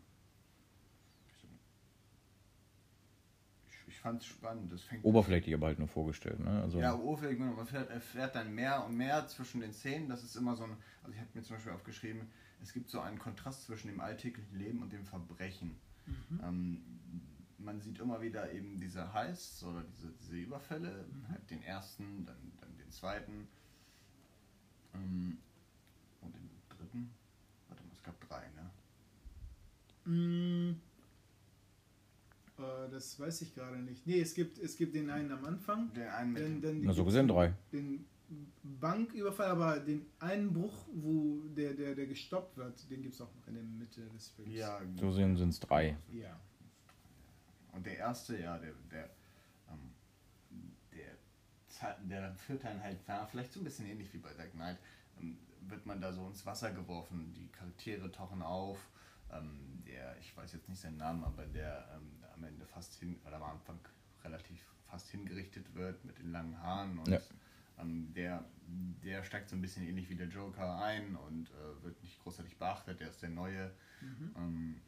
Ich, 3.68 3.88
ich 3.88 3.98
fand 3.98 4.22
es 4.22 4.28
spannend. 4.28 4.72
Das 4.72 4.82
fängt 4.82 5.04
oberflächlich 5.04 5.54
aber 5.54 5.66
halt 5.68 5.78
nur 5.78 5.88
vorgestellt, 5.88 6.40
ne? 6.40 6.62
Also 6.62 6.80
ja, 6.80 6.94
oberflächlich, 6.94 7.38
man 7.38 7.56
erfährt, 7.58 7.90
erfährt 7.90 8.34
dann 8.34 8.54
mehr 8.54 8.84
und 8.84 8.96
mehr 8.96 9.26
zwischen 9.26 9.60
den 9.60 9.72
Szenen. 9.72 10.08
Das 10.08 10.22
ist 10.22 10.36
immer 10.36 10.56
so 10.56 10.64
ein, 10.64 10.76
also 11.02 11.14
ich 11.14 11.20
habe 11.20 11.30
mir 11.34 11.42
zum 11.42 11.56
Beispiel 11.56 11.72
aufgeschrieben, 11.72 12.28
es 12.62 12.72
gibt 12.72 12.90
so 12.90 13.00
einen 13.00 13.18
Kontrast 13.18 13.64
zwischen 13.64 13.88
dem 13.88 14.00
alltäglichen 14.00 14.56
Leben 14.58 14.82
und 14.82 14.92
dem 14.92 15.04
Verbrechen. 15.04 15.76
Mhm. 16.06 16.40
Ähm, 16.42 16.82
man 17.58 17.80
sieht 17.80 17.98
immer 17.98 18.20
wieder 18.22 18.52
eben 18.52 18.78
diese 18.78 19.12
Heists 19.12 19.64
oder 19.64 19.82
diese, 19.82 20.12
diese 20.12 20.36
Überfälle, 20.36 21.06
mhm. 21.10 21.28
halt 21.28 21.50
den 21.50 21.62
ersten, 21.62 22.24
dann, 22.24 22.52
dann 22.60 22.76
den 22.76 22.90
zweiten 22.90 23.48
ähm, 24.94 25.38
und 26.20 26.34
den 26.34 26.50
dritten 26.68 27.10
glaube 28.08 28.26
drei, 28.26 28.40
ne? 28.56 28.57
Mm, 30.08 30.70
äh, 32.58 32.90
das 32.90 33.20
weiß 33.20 33.42
ich 33.42 33.54
gerade 33.54 33.76
nicht. 33.78 34.06
Nee, 34.06 34.20
es 34.20 34.34
gibt, 34.34 34.58
es 34.58 34.76
gibt 34.76 34.94
den 34.94 35.10
einen 35.10 35.30
am 35.30 35.44
Anfang. 35.44 35.92
Den 35.92 36.08
einen 36.08 36.32
mit 36.32 36.42
den, 36.42 36.60
den, 36.62 36.80
Na, 36.84 36.92
so 36.92 37.04
gesehen 37.04 37.28
drei. 37.28 37.52
Den 37.72 38.06
Banküberfall, 38.62 39.50
aber 39.50 39.80
den 39.80 40.06
einen 40.18 40.52
Bruch, 40.52 40.86
wo 40.92 41.40
der, 41.56 41.74
der, 41.74 41.94
der 41.94 42.06
gestoppt 42.06 42.56
wird, 42.56 42.90
den 42.90 43.02
gibt 43.02 43.14
es 43.14 43.20
auch 43.20 43.34
noch 43.34 43.46
in 43.48 43.54
der 43.54 43.62
Mitte 43.62 44.02
des 44.14 44.28
Films. 44.30 44.54
Ja, 44.54 44.80
So 44.96 45.10
sehen 45.12 45.36
sind 45.36 45.50
es 45.50 45.60
drei. 45.60 45.96
Ja. 46.12 46.38
Und 47.72 47.86
der 47.86 47.96
erste, 47.98 48.38
ja, 48.38 48.58
der, 48.58 48.72
der, 48.90 49.10
ähm, 49.70 49.92
der, 50.92 51.96
der 52.04 52.34
führt 52.34 52.64
dann 52.64 52.82
halt, 52.82 52.98
ja, 53.06 53.26
vielleicht 53.26 53.52
so 53.52 53.60
ein 53.60 53.64
bisschen 53.64 53.86
ähnlich 53.86 54.12
wie 54.12 54.18
bei 54.18 54.32
Dark 54.34 54.52
Knight, 54.52 54.78
ähm, 55.20 55.38
wird 55.68 55.86
man 55.86 56.00
da 56.00 56.12
so 56.12 56.26
ins 56.26 56.44
Wasser 56.44 56.72
geworfen, 56.72 57.32
die 57.34 57.48
Charaktere 57.48 58.10
tauchen 58.10 58.42
auf, 58.42 58.78
ähm, 59.32 59.82
der, 59.86 60.16
ich 60.18 60.36
weiß 60.36 60.52
jetzt 60.52 60.68
nicht 60.68 60.80
seinen 60.80 60.96
Namen, 60.98 61.24
aber 61.24 61.46
der 61.46 61.88
ähm, 61.96 62.24
am 62.34 62.44
Ende 62.44 62.66
fast 62.66 62.94
hin, 62.94 63.18
oder 63.26 63.36
am 63.36 63.42
Anfang 63.44 63.78
relativ 64.24 64.62
fast 64.86 65.08
hingerichtet 65.10 65.74
wird 65.74 66.04
mit 66.04 66.18
den 66.18 66.30
langen 66.32 66.60
Haaren 66.62 66.98
und 66.98 67.08
Ja. 67.08 67.20
ähm, 67.78 68.12
der, 68.14 68.44
der 69.04 69.22
steigt 69.22 69.48
so 69.50 69.56
ein 69.56 69.60
bisschen 69.60 69.86
ähnlich 69.86 70.08
wie 70.08 70.14
der 70.16 70.28
Joker 70.28 70.82
ein 70.82 71.14
und 71.16 71.50
äh, 71.50 71.82
wird 71.84 72.02
nicht 72.02 72.18
großartig 72.22 72.56
beachtet, 72.58 73.00
der 73.00 73.10
ist 73.10 73.22
der 73.22 73.30
Neue. 73.30 73.70
Mhm. 74.00 74.34
Ähm, 74.36 74.80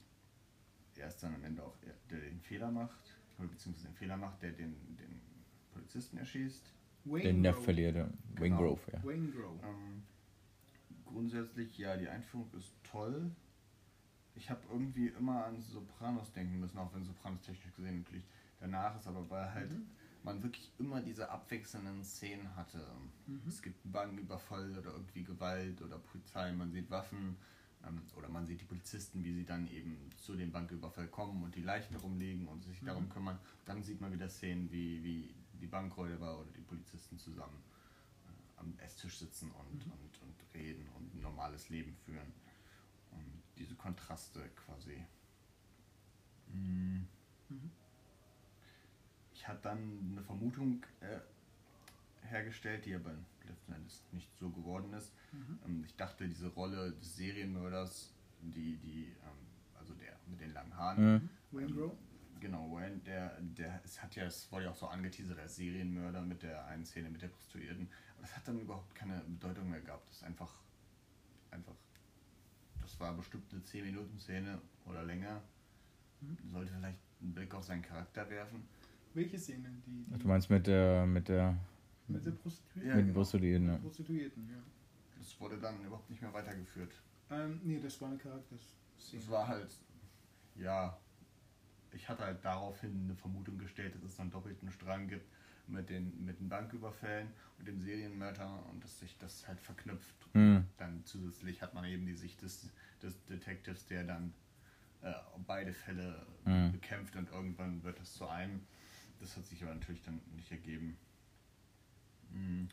er 0.96 1.08
ist 1.08 1.22
dann 1.22 1.34
am 1.34 1.44
Ende 1.44 1.62
auch 1.62 1.76
der, 1.78 1.94
der 2.10 2.20
den 2.20 2.40
Fehler 2.40 2.70
macht, 2.70 3.18
oder 3.38 3.48
beziehungsweise 3.48 3.88
den 3.88 3.94
Fehler 3.96 4.16
macht, 4.18 4.42
der 4.42 4.52
den, 4.52 4.74
den 4.96 5.20
Polizisten 5.72 6.18
erschießt. 6.18 6.72
Wayne 7.04 7.22
Den 7.24 7.40
Nerv 7.40 7.54
Grove. 7.56 7.64
verliert 7.64 7.96
er. 7.96 8.04
Wayne 8.34 8.34
Genau. 8.34 8.56
Grove, 8.58 8.80
ja. 8.92 9.04
Wayne 9.04 9.30
Grove. 9.30 9.60
Ähm, 9.66 10.02
grundsätzlich, 11.06 11.78
ja, 11.78 11.96
die 11.96 12.08
Einführung 12.08 12.50
ist 12.54 12.74
toll. 12.84 13.30
Ich 14.40 14.48
habe 14.48 14.62
irgendwie 14.70 15.08
immer 15.08 15.44
an 15.44 15.60
Sopranos 15.60 16.32
denken 16.32 16.60
müssen, 16.60 16.78
auch 16.78 16.92
wenn 16.94 17.04
Sopranos 17.04 17.42
technisch 17.42 17.74
gesehen 17.76 17.98
natürlich 17.98 18.24
danach 18.58 18.96
ist, 18.98 19.06
aber 19.06 19.28
weil 19.28 19.52
halt 19.52 19.70
Mhm. 19.70 19.86
man 20.22 20.42
wirklich 20.42 20.72
immer 20.78 21.02
diese 21.02 21.28
abwechselnden 21.30 22.02
Szenen 22.02 22.56
hatte. 22.56 22.90
Mhm. 23.26 23.42
Es 23.46 23.60
gibt 23.60 23.84
einen 23.84 23.92
Banküberfall 23.92 24.78
oder 24.78 24.92
irgendwie 24.92 25.24
Gewalt 25.24 25.82
oder 25.82 25.98
Polizei, 25.98 26.52
man 26.52 26.72
sieht 26.72 26.88
Waffen 26.90 27.36
ähm, 27.86 28.00
oder 28.16 28.30
man 28.30 28.46
sieht 28.46 28.62
die 28.62 28.64
Polizisten, 28.64 29.22
wie 29.24 29.34
sie 29.34 29.44
dann 29.44 29.68
eben 29.68 30.08
zu 30.16 30.34
dem 30.34 30.50
Banküberfall 30.50 31.08
kommen 31.08 31.42
und 31.44 31.54
die 31.54 31.62
Leichen 31.62 31.96
rumlegen 31.96 32.48
und 32.48 32.64
sich 32.64 32.80
Mhm. 32.80 32.86
darum 32.86 33.08
kümmern. 33.10 33.38
Dann 33.66 33.82
sieht 33.82 34.00
man 34.00 34.10
wieder 34.10 34.30
Szenen, 34.30 34.70
wie, 34.72 35.04
wie 35.04 35.34
die 35.60 35.66
Bankräuber 35.66 36.38
oder 36.40 36.50
die 36.52 36.62
Polizisten 36.62 37.18
zusammen 37.18 37.62
äh, 38.24 38.60
am 38.60 38.74
Esstisch 38.78 39.18
sitzen 39.18 39.50
und, 39.50 39.84
Mhm. 39.86 39.92
und, 39.92 40.22
und 40.22 40.54
reden 40.54 40.88
und 40.96 41.14
ein 41.14 41.20
normales 41.20 41.68
Leben 41.68 41.94
führen. 42.06 42.32
Diese 43.60 43.76
Kontraste 43.76 44.40
quasi. 44.56 45.06
Mm. 46.48 47.06
Mhm. 47.48 47.70
Ich 49.34 49.46
habe 49.46 49.60
dann 49.62 50.08
eine 50.12 50.22
Vermutung 50.22 50.84
äh, 51.00 51.20
hergestellt, 52.26 52.86
die 52.86 52.94
aber 52.94 53.12
letzten 53.46 53.72
Endes 53.72 54.02
nicht 54.12 54.28
so 54.38 54.50
geworden 54.50 54.92
ist. 54.94 55.12
Mhm. 55.32 55.58
Ähm, 55.64 55.84
ich 55.84 55.94
dachte, 55.96 56.26
diese 56.26 56.48
Rolle 56.48 56.92
des 56.92 57.16
Serienmörders, 57.16 58.12
die, 58.40 58.76
die, 58.78 59.04
ähm, 59.24 59.46
also 59.78 59.94
der 59.94 60.16
mit 60.26 60.40
den 60.40 60.52
langen 60.52 60.76
Haaren, 60.76 61.14
Mhm. 61.14 61.28
Wayne 61.52 61.72
Grove. 61.72 61.96
Genau, 62.40 62.72
Wayne, 62.72 62.98
der, 63.00 63.38
der, 63.40 63.82
es 63.84 64.02
hat 64.02 64.16
ja, 64.16 64.24
es 64.24 64.50
wurde 64.50 64.64
ja 64.64 64.70
auch 64.70 64.76
so 64.76 64.86
angeteasert 64.86 65.38
als 65.38 65.56
Serienmörder 65.56 66.22
mit 66.22 66.42
der 66.42 66.64
einen 66.66 66.86
Szene 66.86 67.10
mit 67.10 67.20
der 67.20 67.28
Prostituierten. 67.28 67.90
Aber 68.14 68.22
das 68.22 68.34
hat 68.34 68.48
dann 68.48 68.60
überhaupt 68.60 68.94
keine 68.94 69.20
Bedeutung 69.20 69.68
mehr 69.68 69.82
gehabt. 69.82 70.08
Das 70.08 70.16
ist 70.16 70.24
einfach, 70.24 70.54
einfach, 71.50 71.74
das 72.90 73.00
war 73.00 73.12
bestimmt 73.14 73.44
eine 73.52 73.62
10-Minuten-Szene 73.62 74.58
oder 74.86 75.04
länger. 75.04 75.40
Mhm. 76.20 76.36
Sollte 76.50 76.72
vielleicht 76.72 76.98
einen 77.20 77.34
Blick 77.34 77.54
auf 77.54 77.64
seinen 77.64 77.82
Charakter 77.82 78.28
werfen. 78.28 78.64
Welche 79.14 79.38
Szene? 79.38 79.70
Die, 79.86 80.04
die 80.04 80.18
Du 80.18 80.28
meinst 80.28 80.50
mit 80.50 80.66
der, 80.66 81.06
mit 81.06 81.28
der, 81.28 81.56
mit 82.08 82.26
der 82.26 82.32
Prostituierten? 82.32 82.88
Ja, 82.88 82.96
mit 82.96 83.02
den 83.02 83.06
genau. 83.06 83.18
Prostituierten, 83.18 83.68
ja. 83.68 83.76
Prostituierten, 83.78 84.50
ja. 84.50 84.62
Das 85.18 85.40
wurde 85.40 85.58
dann 85.58 85.84
überhaupt 85.84 86.10
nicht 86.10 86.22
mehr 86.22 86.32
weitergeführt. 86.32 86.92
Ähm, 87.30 87.60
nee, 87.62 87.78
das 87.80 88.00
war 88.00 88.08
eine 88.08 88.18
Charakterszene. 88.18 89.22
Es 89.22 89.30
war 89.30 89.46
halt, 89.46 89.70
ja, 90.56 90.98
ich 91.92 92.08
hatte 92.08 92.24
halt 92.24 92.44
daraufhin 92.44 93.04
eine 93.04 93.14
Vermutung 93.14 93.58
gestellt, 93.58 93.94
dass 93.94 94.12
es 94.12 94.20
einen 94.20 94.30
doppelten 94.30 94.70
Strang 94.70 95.08
gibt 95.08 95.26
mit 95.70 95.88
den, 95.90 96.24
mit 96.24 96.38
den 96.40 96.48
Banküberfällen 96.48 97.28
und 97.58 97.66
dem 97.68 97.80
Serienmörder 97.80 98.64
und 98.70 98.82
dass 98.82 98.98
sich 99.00 99.16
das 99.18 99.46
halt 99.46 99.60
verknüpft. 99.60 100.14
Mhm. 100.34 100.66
Dann 100.78 101.04
zusätzlich 101.04 101.62
hat 101.62 101.74
man 101.74 101.84
eben 101.84 102.06
die 102.06 102.14
Sicht 102.14 102.42
des, 102.42 102.70
des 103.02 103.24
Detectives, 103.26 103.86
der 103.86 104.04
dann 104.04 104.32
äh, 105.02 105.12
beide 105.46 105.72
Fälle 105.72 106.26
Mhm. 106.46 106.72
bekämpft 106.72 107.16
und 107.16 107.28
irgendwann 107.30 107.82
wird 107.82 107.98
das 108.00 108.14
zu 108.14 108.26
einem. 108.26 108.62
Das 109.20 109.36
hat 109.36 109.44
sich 109.46 109.62
aber 109.62 109.74
natürlich 109.74 110.02
dann 110.02 110.20
nicht 110.34 110.50
ergeben. 110.50 110.96
Mhm. 112.32 112.68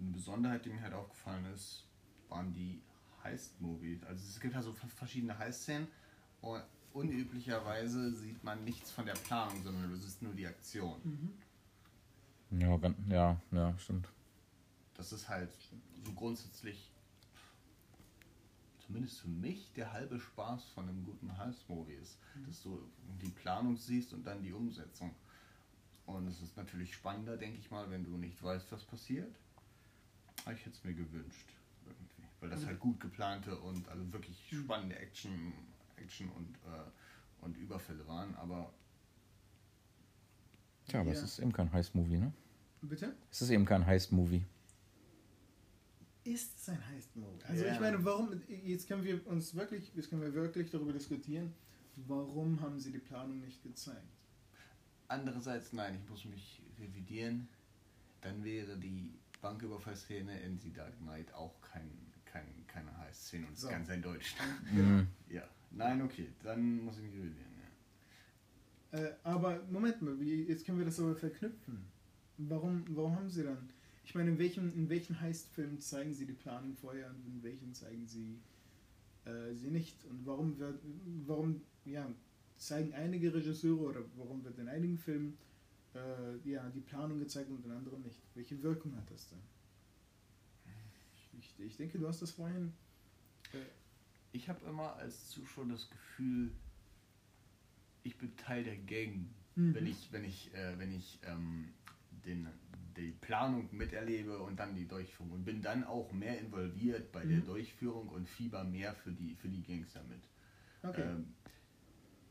Eine 0.00 0.10
Besonderheit, 0.10 0.64
die 0.64 0.70
mir 0.70 0.80
halt 0.80 0.94
aufgefallen 0.94 1.44
ist, 1.52 1.86
waren 2.28 2.52
die 2.52 2.80
Heist-Movies. 3.22 4.02
Also 4.04 4.24
es 4.26 4.40
gibt 4.40 4.54
ja 4.54 4.62
so 4.62 4.72
verschiedene 4.72 5.38
Heist-Szenen 5.38 5.86
und 6.40 6.62
unüblicherweise 6.92 8.12
sieht 8.14 8.42
man 8.44 8.64
nichts 8.64 8.90
von 8.90 9.04
der 9.06 9.14
Planung, 9.14 9.62
sondern 9.62 9.92
es 9.92 10.04
ist 10.04 10.22
nur 10.22 10.32
die 10.34 10.46
Aktion. 10.46 11.00
Mhm. 11.04 11.32
Ja, 12.58 12.76
gan- 12.76 12.96
ja, 13.08 13.40
ja, 13.50 13.78
stimmt. 13.78 14.08
Das 14.96 15.12
ist 15.12 15.28
halt 15.28 15.50
so 16.04 16.12
grundsätzlich, 16.12 16.90
zumindest 18.86 19.20
für 19.20 19.28
mich, 19.28 19.72
der 19.72 19.92
halbe 19.92 20.20
Spaß 20.20 20.66
von 20.68 20.88
einem 20.88 21.04
guten 21.04 21.36
Heist-Movie 21.36 21.94
ist. 21.94 22.18
Dass 22.46 22.62
du 22.62 22.80
die 23.22 23.30
Planung 23.30 23.76
siehst 23.76 24.12
und 24.12 24.24
dann 24.24 24.42
die 24.42 24.52
Umsetzung. 24.52 25.14
Und 26.06 26.28
es 26.28 26.40
ist 26.42 26.56
natürlich 26.56 26.94
spannender, 26.94 27.36
denke 27.36 27.58
ich 27.58 27.70
mal, 27.70 27.90
wenn 27.90 28.04
du 28.04 28.16
nicht 28.16 28.42
weißt, 28.42 28.70
was 28.72 28.84
passiert. 28.84 29.34
Aber 30.44 30.52
ich 30.52 30.60
hätte 30.60 30.76
es 30.76 30.84
mir 30.84 30.94
gewünscht. 30.94 31.48
Irgendwie. 31.86 32.28
Weil 32.40 32.50
das 32.50 32.60
Mhm. 32.62 32.66
halt 32.66 32.80
gut 32.80 33.00
geplante 33.00 33.58
und 33.58 33.88
also 33.88 34.12
wirklich 34.12 34.52
Mhm. 34.52 34.64
spannende 34.64 34.96
Action, 34.96 35.52
Action 35.96 36.28
und, 36.30 36.54
äh, 36.66 36.90
und 37.44 37.56
Überfälle 37.56 38.06
waren. 38.06 38.34
Aber 38.36 38.72
Tja, 40.86 41.00
aber 41.00 41.12
Ja. 41.12 41.16
es 41.16 41.22
ist 41.22 41.38
eben 41.38 41.52
kein 41.52 41.72
Heist-Movie, 41.72 42.18
ne? 42.18 42.32
Bitte? 42.88 43.14
Es 43.30 43.42
ist 43.42 43.50
eben 43.50 43.64
kein 43.64 43.84
Heist-Movie. 43.86 44.44
Ist 46.24 46.58
es 46.58 46.68
ein 46.68 46.86
Heist-Movie? 46.88 47.42
Also 47.48 47.64
Ja. 47.64 47.74
ich 47.74 47.80
meine, 47.80 48.02
warum, 48.04 48.40
jetzt 48.48 48.88
können 48.88 49.04
wir 49.04 49.26
uns 49.26 49.54
wirklich, 49.54 49.90
jetzt 49.94 50.08
können 50.10 50.22
wir 50.22 50.32
wirklich 50.34 50.70
darüber 50.70 50.92
diskutieren, 50.92 51.52
warum 52.06 52.60
haben 52.60 52.78
sie 52.80 52.92
die 52.92 52.98
Planung 52.98 53.40
nicht 53.40 53.62
gezeigt? 53.62 54.00
Andererseits, 55.08 55.72
nein, 55.72 55.98
ich 56.02 56.08
muss 56.10 56.24
mich 56.24 56.62
revidieren. 56.78 57.48
Dann 58.22 58.42
wäre 58.42 58.78
die 58.78 59.12
Banküberfallszene 59.42 60.40
in 60.40 60.58
The 60.58 60.72
Dark 60.72 60.96
Knight 60.98 61.32
auch 61.34 61.60
kein, 61.60 61.90
kein, 62.24 62.46
keine 62.66 62.96
Heißszene 62.98 63.46
und 63.46 63.52
es 63.52 63.60
So. 63.60 63.68
ist 63.68 63.72
ganz 63.74 63.88
in 63.90 64.02
Deutschland. 64.02 64.50
Mhm. 64.72 65.06
Ja, 65.28 65.46
nein, 65.70 66.00
okay, 66.02 66.28
dann 66.42 66.82
muss 66.84 66.96
ich 66.96 67.04
mich 67.04 67.12
revidieren. 67.14 67.52
Ja. 68.92 68.98
Äh, 68.98 69.14
aber 69.24 69.62
Moment 69.70 70.00
mal, 70.00 70.18
wie, 70.18 70.44
jetzt 70.44 70.64
können 70.64 70.78
wir 70.78 70.86
das 70.86 70.98
aber 70.98 71.14
verknüpfen. 71.14 71.84
Warum, 72.38 72.84
warum 72.96 73.16
haben 73.16 73.30
sie 73.30 73.44
dann? 73.44 73.68
Ich 74.04 74.14
meine, 74.14 74.30
in 74.30 74.38
welchen, 74.38 74.72
in 74.74 74.88
welchen 74.88 75.20
Heist-Filmen 75.20 75.80
zeigen 75.80 76.12
sie 76.12 76.26
die 76.26 76.32
Planung 76.34 76.74
vorher 76.76 77.08
und 77.10 77.24
in 77.26 77.42
welchen 77.42 77.72
zeigen 77.74 78.06
sie 78.06 78.38
äh, 79.24 79.54
sie 79.54 79.70
nicht? 79.70 80.04
Und 80.04 80.26
warum 80.26 80.58
wird, 80.58 80.78
warum, 81.26 81.62
ja, 81.84 82.06
zeigen 82.56 82.92
einige 82.92 83.32
Regisseure 83.32 83.80
oder 83.80 84.00
warum 84.16 84.44
wird 84.44 84.58
in 84.58 84.68
einigen 84.68 84.98
Filmen 84.98 85.38
äh, 85.94 86.36
ja, 86.48 86.68
die 86.70 86.80
Planung 86.80 87.18
gezeigt 87.18 87.50
und 87.50 87.64
in 87.64 87.70
anderen 87.70 88.02
nicht? 88.02 88.20
Welche 88.34 88.62
Wirkung 88.62 88.94
hat 88.96 89.10
das 89.10 89.28
denn? 89.28 89.40
Ich, 91.38 91.54
ich 91.58 91.76
denke, 91.76 91.98
du 91.98 92.06
hast 92.06 92.20
das 92.22 92.30
vorhin. 92.32 92.72
Äh, 93.52 93.58
Ich 94.32 94.48
habe 94.48 94.64
immer 94.66 94.94
als 94.96 95.30
Zuschauer 95.30 95.66
das 95.66 95.88
Gefühl, 95.90 96.50
ich 98.02 98.16
bin 98.18 98.36
Teil 98.36 98.64
der 98.64 98.76
Gang, 98.76 99.26
Mhm. 99.56 99.72
wenn 99.74 99.86
ich, 99.86 100.08
wenn 100.10 100.24
ich, 100.24 100.52
äh, 100.52 100.76
wenn 100.80 100.92
ich 100.92 101.20
ähm, 101.22 101.68
den, 102.24 102.48
die 102.96 103.12
Planung 103.20 103.68
miterlebe 103.72 104.38
und 104.38 104.58
dann 104.58 104.74
die 104.74 104.86
Durchführung 104.86 105.32
und 105.32 105.44
bin 105.44 105.62
dann 105.62 105.84
auch 105.84 106.12
mehr 106.12 106.38
involviert 106.38 107.12
bei 107.12 107.24
der 107.24 107.38
Mhm. 107.38 107.46
Durchführung 107.46 108.08
und 108.08 108.28
fieber 108.28 108.64
mehr 108.64 108.94
für 108.94 109.12
die, 109.12 109.34
für 109.34 109.48
die 109.48 109.62
Gangster 109.62 110.02
mit. 110.08 110.22
okay. 110.82 111.02
Ähm, 111.02 111.26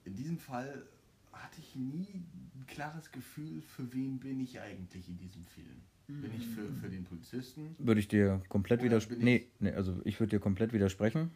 in 0.05 0.15
diesem 0.15 0.37
Fall 0.37 0.83
hatte 1.31 1.59
ich 1.59 1.75
nie 1.75 2.07
ein 2.55 2.65
klares 2.67 3.11
Gefühl, 3.11 3.61
für 3.61 3.91
wen 3.93 4.19
bin 4.19 4.39
ich 4.39 4.59
eigentlich 4.59 5.07
in 5.07 5.17
diesem 5.17 5.43
Film. 5.45 5.81
Bin 6.07 6.31
ich 6.37 6.45
für, 6.47 6.67
für 6.67 6.89
den 6.89 7.05
Polizisten? 7.05 7.75
Würde 7.79 7.99
ich 7.99 8.07
dir 8.07 8.41
komplett 8.49 8.81
Oder 8.81 8.89
widersprechen. 8.89 9.23
Nee, 9.23 9.47
nee, 9.59 9.71
also 9.71 9.99
ich 10.03 10.19
würde 10.19 10.31
dir 10.31 10.39
komplett 10.39 10.73
widersprechen. 10.73 11.31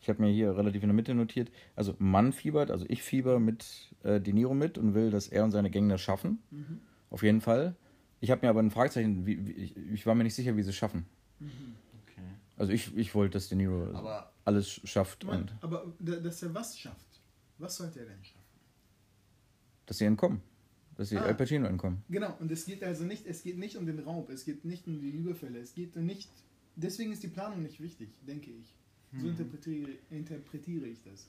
Ich 0.00 0.08
habe 0.08 0.22
mir 0.22 0.30
hier 0.30 0.56
relativ 0.56 0.82
in 0.82 0.88
der 0.88 0.94
Mitte 0.94 1.14
notiert. 1.14 1.50
Also 1.76 1.94
Mann 1.98 2.32
fiebert, 2.32 2.70
also 2.70 2.86
ich 2.88 3.02
fieber 3.02 3.38
mit 3.38 3.94
äh, 4.02 4.20
De 4.20 4.32
Niro 4.32 4.54
mit 4.54 4.78
und 4.78 4.94
will, 4.94 5.10
dass 5.10 5.28
er 5.28 5.44
und 5.44 5.50
seine 5.52 5.70
Gang 5.70 5.88
das 5.88 6.00
schaffen. 6.00 6.38
Mhm. 6.50 6.80
Auf 7.10 7.22
jeden 7.22 7.40
Fall. 7.40 7.76
Ich 8.20 8.30
habe 8.30 8.44
mir 8.44 8.50
aber 8.50 8.60
ein 8.60 8.70
Fragezeichen, 8.70 9.24
wie, 9.26 9.46
wie, 9.46 9.52
ich, 9.52 9.76
ich 9.76 10.06
war 10.06 10.14
mir 10.14 10.24
nicht 10.24 10.34
sicher, 10.34 10.56
wie 10.56 10.62
sie 10.62 10.70
es 10.70 10.76
schaffen. 10.76 11.06
Okay. 11.40 12.22
Also 12.56 12.72
ich, 12.72 12.94
ich 12.96 13.14
wollte, 13.14 13.34
dass 13.34 13.48
De 13.48 13.56
Niro 13.56 13.92
Aber 13.94 14.32
alles 14.44 14.68
schafft 14.84 15.24
Moment, 15.24 15.52
und 15.52 15.64
aber 15.64 15.92
da- 15.98 16.16
dass 16.16 16.42
er 16.42 16.52
was 16.54 16.78
schafft? 16.78 17.06
Was 17.58 17.76
sollte 17.76 18.00
er 18.00 18.06
denn 18.06 18.22
schaffen? 18.24 18.38
dass 19.86 19.98
sie 19.98 20.04
entkommen. 20.04 20.40
dass 20.96 21.08
sie 21.08 21.16
Ah. 21.16 21.22
Al 21.22 21.34
Pacino 21.34 21.66
entkommen. 21.66 22.04
Genau, 22.10 22.36
und 22.40 22.52
es 22.52 22.64
geht 22.66 22.84
also 22.84 23.02
nicht, 23.04 23.26
es 23.26 23.42
geht 23.42 23.58
nicht 23.58 23.76
um 23.76 23.86
den 23.86 23.98
Raub, 24.00 24.28
es 24.30 24.44
geht 24.44 24.64
nicht 24.64 24.86
um 24.86 25.00
die 25.00 25.10
Überfälle, 25.10 25.58
es 25.58 25.74
geht 25.74 25.96
nicht. 25.96 26.30
Deswegen 26.76 27.10
ist 27.10 27.22
die 27.24 27.28
Planung 27.28 27.62
nicht 27.62 27.80
wichtig, 27.80 28.10
denke 28.26 28.50
ich. 28.50 28.74
So 29.12 29.24
Mhm. 29.24 29.30
interpretiere, 29.32 29.88
interpretiere 30.10 30.86
ich 30.86 31.02
das. 31.02 31.26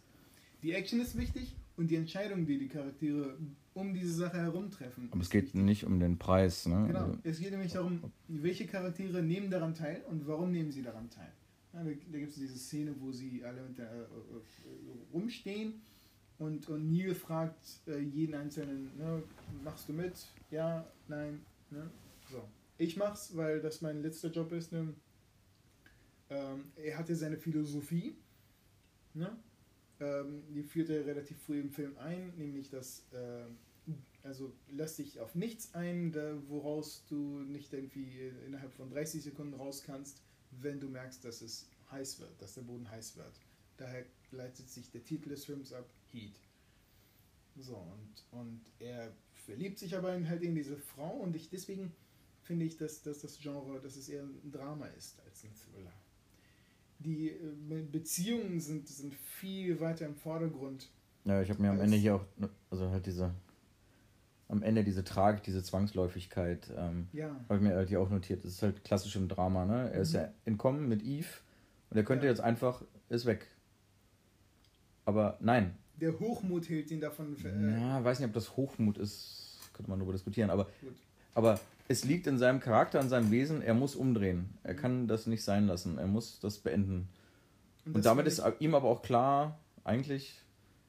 Die 0.62 0.74
Action 0.74 1.00
ist 1.00 1.18
wichtig 1.18 1.56
und 1.78 1.90
die 1.90 1.96
Entscheidung, 1.96 2.46
die 2.46 2.58
die 2.58 2.68
Charaktere 2.68 3.38
um 3.74 3.94
diese 3.94 4.14
Sache 4.14 4.38
herum 4.38 4.70
treffen. 4.70 5.08
Aber 5.12 5.22
es 5.22 5.30
geht 5.30 5.46
wichtig. 5.46 5.62
nicht 5.62 5.86
um 5.86 6.00
den 6.00 6.18
Preis. 6.18 6.66
Ne? 6.66 6.88
Genau, 6.88 7.00
Also, 7.00 7.18
es 7.24 7.40
geht 7.40 7.52
nämlich 7.52 7.72
darum, 7.72 8.02
welche 8.28 8.68
Charaktere 8.68 9.22
nehmen 9.24 9.50
daran 9.50 9.74
teil 9.74 10.04
und 10.10 10.28
warum 10.28 10.52
nehmen 10.52 10.72
sie 10.72 10.82
daran 10.82 11.10
teil. 11.10 11.32
Ja, 11.74 11.84
da 11.84 11.90
da 11.90 12.18
gibt 12.18 12.32
es 12.32 12.36
diese 12.38 12.58
Szene, 12.58 12.94
wo 13.00 13.12
sie 13.12 13.44
alle 13.46 13.64
unter, 13.64 13.84
äh, 13.84 14.02
äh, 14.02 15.14
rumstehen 15.14 15.76
und, 16.38 16.68
und 16.70 16.92
Neil 16.92 17.16
fragt 17.16 17.82
äh, 17.88 18.00
jeden 18.00 18.36
Einzelnen, 18.36 18.90
ne, 18.98 19.24
machst 19.64 19.88
du 19.88 19.94
mit? 19.94 20.14
Ja, 20.50 20.86
nein, 21.08 21.40
ne? 21.70 21.90
So. 22.30 22.44
Ich 22.78 22.98
mach's, 22.98 23.36
weil 23.38 23.62
das 23.62 23.82
mein 23.82 24.02
letzter 24.02 24.32
Job 24.32 24.52
ist. 24.52 24.72
Ne? 24.72 24.94
Ähm, 26.30 26.64
er 26.76 26.98
hatte 26.98 27.16
seine 27.16 27.38
Philosophie, 27.38 28.16
ne? 29.14 29.38
Ähm, 30.02 30.44
die 30.54 30.64
führt 30.64 30.90
er 30.90 31.06
relativ 31.06 31.42
früh 31.42 31.60
im 31.60 31.72
Film 31.72 31.98
ein, 31.98 32.34
nämlich 32.38 32.70
dass 32.70 33.06
ähm, 33.14 33.58
also 34.24 34.54
lass 34.70 34.98
dich 34.98 35.20
auf 35.20 35.36
nichts 35.36 35.74
ein, 35.74 36.12
da, 36.12 36.38
woraus 36.48 37.06
du 37.08 37.40
nicht 37.40 37.74
irgendwie 37.74 38.20
äh, 38.20 38.46
innerhalb 38.46 38.74
von 38.74 38.90
30 38.90 39.24
Sekunden 39.24 39.54
raus 39.54 39.84
kannst, 39.84 40.22
wenn 40.52 40.80
du 40.80 40.88
merkst, 40.88 41.24
dass 41.24 41.42
es 41.42 41.70
heiß 41.92 42.20
wird, 42.20 42.42
dass 42.42 42.54
der 42.56 42.62
Boden 42.62 42.90
heiß 42.90 43.18
wird. 43.18 43.40
Daher 43.78 44.06
leitet 44.32 44.70
sich 44.70 44.92
der 44.92 45.04
Titel 45.04 45.30
des 45.30 45.46
Films 45.46 45.74
ab, 45.74 45.90
Heat. 46.12 46.40
So, 47.58 47.76
und, 47.76 48.40
und 48.40 48.62
er 48.80 49.12
verliebt 49.34 49.80
sich 49.80 49.96
aber 49.96 50.14
in, 50.16 50.28
halt 50.30 50.44
in 50.44 50.56
diese 50.56 50.78
Frau 50.78 51.18
und 51.18 51.36
ich 51.36 51.50
deswegen 51.50 51.92
finde 52.44 52.66
ich, 52.66 52.78
dass, 52.78 53.02
dass 53.02 53.20
das 53.20 53.40
Genre, 53.40 53.80
dass 53.82 53.96
es 53.96 54.10
eher 54.10 54.24
ein 54.24 54.52
Drama 54.52 54.88
ist 54.88 55.20
als 55.26 55.44
ein 55.44 55.54
Thriller. 55.56 55.94
Die 57.04 57.30
äh, 57.30 57.38
Be- 57.68 57.84
Beziehungen 57.84 58.60
sind, 58.60 58.88
sind 58.88 59.14
viel 59.16 59.80
weiter 59.80 60.06
im 60.06 60.16
Vordergrund. 60.16 60.90
ja, 61.26 61.42
ich 61.42 61.50
habe 61.50 61.62
mir 61.62 61.72
am 61.72 61.80
Ende 61.80 61.98
hier 61.98 62.16
auch, 62.16 62.26
also 62.70 62.90
halt 62.90 63.06
diese, 63.06 63.34
am 64.48 64.62
Ende 64.64 64.84
diese 64.84 65.04
Tragik, 65.04 65.44
diese 65.44 65.64
Zwangsläufigkeit, 65.64 66.72
ähm, 66.76 67.08
Ja, 67.14 67.30
habe 67.50 67.56
ich 67.56 67.62
mir 67.62 67.76
halt 67.76 67.90
hier 67.90 68.02
auch 68.02 68.10
notiert. 68.10 68.44
Das 68.44 68.52
ist 68.54 68.62
halt 68.64 68.84
klassisch 68.84 69.16
im 69.16 69.28
Drama. 69.28 69.66
Ne? 69.66 69.92
Er 69.92 70.02
ist 70.02 70.14
Mhm. 70.14 70.20
ja 70.20 70.34
entkommen 70.46 70.88
mit 70.90 71.02
Eve 71.04 71.28
und 71.90 71.98
er 71.98 72.04
könnte 72.04 72.26
Ja. 72.26 72.32
jetzt 72.32 72.42
einfach, 72.42 72.84
ist 73.10 73.26
weg. 73.26 73.48
Aber 75.06 75.38
nein, 75.42 75.76
der 76.00 76.20
Hochmut 76.20 76.70
hält 76.70 76.92
ihn 76.92 77.02
davon. 77.02 77.36
Äh, 77.44 77.80
Ja, 77.80 78.04
weiß 78.04 78.20
nicht, 78.20 78.28
ob 78.28 78.34
das 78.34 78.56
Hochmut 78.58 78.98
ist, 78.98 79.60
könnte 79.74 79.90
man 79.90 80.00
darüber 80.00 80.14
diskutieren, 80.14 80.50
aber, 80.50 80.66
Gut. 80.82 80.96
Aber 81.34 81.60
es 81.88 82.06
liegt 82.06 82.28
in 82.28 82.38
seinem 82.38 82.60
Charakter, 82.60 83.00
in 83.02 83.10
seinem 83.10 83.32
Wesen, 83.32 83.62
er 83.62 83.74
muss 83.74 83.96
umdrehen. 83.96 84.50
Er 84.64 84.76
kann 84.76 85.08
das 85.08 85.28
nicht 85.28 85.44
sein 85.44 85.68
lassen, 85.68 85.98
er 85.98 86.08
muss 86.08 86.40
das 86.40 86.60
beenden. 86.60 87.10
Und, 87.86 87.96
das 87.98 88.04
damit 88.04 88.28
ist 88.28 88.42
ihm 88.60 88.76
aber 88.76 88.88
auch 88.88 89.02
klar, 89.02 89.60
eigentlich, 89.84 90.40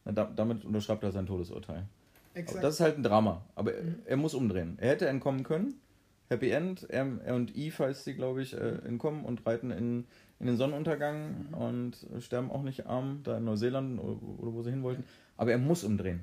na, 0.04 0.12
da, 0.12 0.24
damit 0.24 0.64
unterschreibt 0.64 1.02
er 1.02 1.12
sein 1.12 1.26
Todesurteil. 1.26 1.86
exakt. 2.34 2.62
das 2.64 2.74
ist 2.74 2.80
halt 2.80 2.98
ein 2.98 3.02
Drama, 3.02 3.42
aber 3.54 3.72
Mhm. 3.72 3.96
er 4.04 4.16
muss 4.16 4.34
umdrehen. 4.34 4.76
Er 4.80 4.90
hätte 4.90 5.08
entkommen 5.08 5.42
können, 5.42 5.74
Happy 6.28 6.50
End, 6.50 6.88
er, 6.88 7.06
er 7.24 7.34
und 7.34 7.54
Eve 7.56 7.84
heißt 7.84 8.04
sie, 8.04 8.14
glaube 8.14 8.40
ich, 8.42 8.54
äh, 8.54 8.78
entkommen 8.86 9.24
und 9.24 9.44
reiten 9.46 9.70
in, 9.70 10.06
in 10.40 10.46
den 10.46 10.56
Sonnenuntergang 10.56 11.48
Mhm. 11.50 11.54
und 11.54 12.06
sterben 12.20 12.50
auch 12.50 12.62
nicht 12.62 12.86
arm, 12.86 13.20
da 13.24 13.36
in 13.38 13.44
Neuseeland 13.44 13.98
oder, 14.00 14.22
oder 14.38 14.52
wo 14.54 14.62
sie 14.62 14.70
hin 14.70 14.82
wollten. 14.82 15.04
Aber 15.36 15.50
er 15.52 15.58
muss 15.58 15.82
umdrehen, 15.84 16.20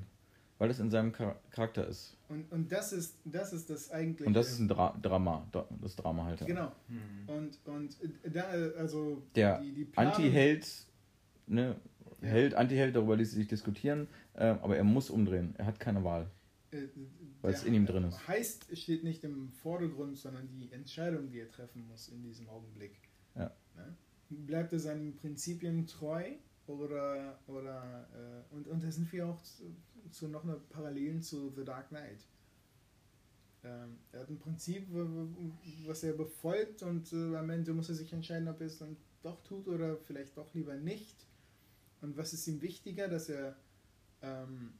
weil 0.60 0.68
das 0.68 0.78
in 0.78 0.90
seinem 0.90 1.12
Char- 1.12 1.40
Charakter 1.50 1.86
ist. 1.88 2.16
Und, 2.28 2.50
und 2.52 2.70
das 2.70 2.92
ist 2.92 3.16
das 3.24 3.52
ist 3.52 3.68
das 3.70 3.90
eigentlich. 3.90 4.26
Und 4.26 4.34
das 4.34 4.50
ist 4.52 4.60
ein 4.60 4.68
Dra 4.68 4.96
Drama, 5.02 5.44
Dra- 5.52 5.66
das 5.80 5.96
Drama 5.96 6.24
halt. 6.26 6.46
Genau. 6.46 6.70
Hm. 6.88 7.28
Und, 7.28 7.58
und 7.64 7.96
da, 8.32 8.42
also 8.78 9.22
Der 9.34 9.60
die, 9.60 9.72
die 9.72 9.84
Planung- 9.86 10.12
Anti-Held, 10.14 10.68
ne, 11.48 11.76
Ja. 12.22 12.28
Held, 12.28 12.54
Anti-Held, 12.54 12.94
darüber 12.94 13.16
ließ 13.16 13.32
sich 13.32 13.48
diskutieren, 13.48 14.06
äh, 14.34 14.44
aber 14.44 14.76
er 14.76 14.84
muss 14.84 15.08
umdrehen. 15.10 15.54
Er 15.58 15.66
hat 15.66 15.80
keine 15.80 16.04
Wahl. 16.04 16.30
äh, 16.72 16.82
weil 17.42 17.50
der 17.52 17.58
es 17.60 17.64
in 17.64 17.72
ihm 17.74 17.86
drin 17.86 18.04
ist. 18.04 18.28
Heißt 18.28 18.76
steht 18.76 19.02
nicht 19.02 19.24
im 19.24 19.50
Vordergrund, 19.50 20.18
sondern 20.18 20.46
die 20.50 20.70
Entscheidung, 20.72 21.30
die 21.30 21.40
er 21.40 21.48
treffen 21.50 21.88
muss 21.88 22.08
in 22.08 22.22
diesem 22.22 22.48
Augenblick. 22.50 22.92
Ja. 23.34 23.50
Ne? 23.76 23.96
Bleibt 24.28 24.72
er 24.74 24.78
seinen 24.78 25.16
Prinzipien 25.16 25.86
treu 25.86 26.22
oder 26.78 27.38
oder 27.46 28.08
äh, 28.14 28.54
und, 28.54 28.68
und 28.68 28.82
da 28.82 28.90
sind 28.90 29.10
wir 29.12 29.26
auch 29.26 29.40
zu, 29.42 29.74
zu 30.10 30.28
noch 30.28 30.44
einer 30.44 30.56
Parallelen 30.56 31.22
zu 31.22 31.50
The 31.50 31.64
Dark 31.64 31.88
Knight. 31.88 32.24
Ähm, 33.62 33.98
er 34.12 34.20
hat 34.20 34.30
ein 34.30 34.38
Prinzip, 34.38 34.86
was 35.86 36.02
er 36.02 36.14
befolgt 36.14 36.82
und 36.82 37.12
äh, 37.12 37.36
am 37.36 37.50
Ende 37.50 37.74
muss 37.74 37.88
er 37.88 37.94
sich 37.94 38.12
entscheiden, 38.12 38.48
ob 38.48 38.60
er 38.60 38.66
es 38.66 38.78
dann 38.78 38.96
doch 39.22 39.42
tut 39.42 39.68
oder 39.68 39.98
vielleicht 39.98 40.36
doch 40.36 40.52
lieber 40.54 40.76
nicht. 40.76 41.26
Und 42.00 42.16
was 42.16 42.32
ist 42.32 42.46
ihm 42.46 42.62
wichtiger, 42.62 43.08
dass 43.08 43.28
er 43.28 43.56
ähm, 44.22 44.72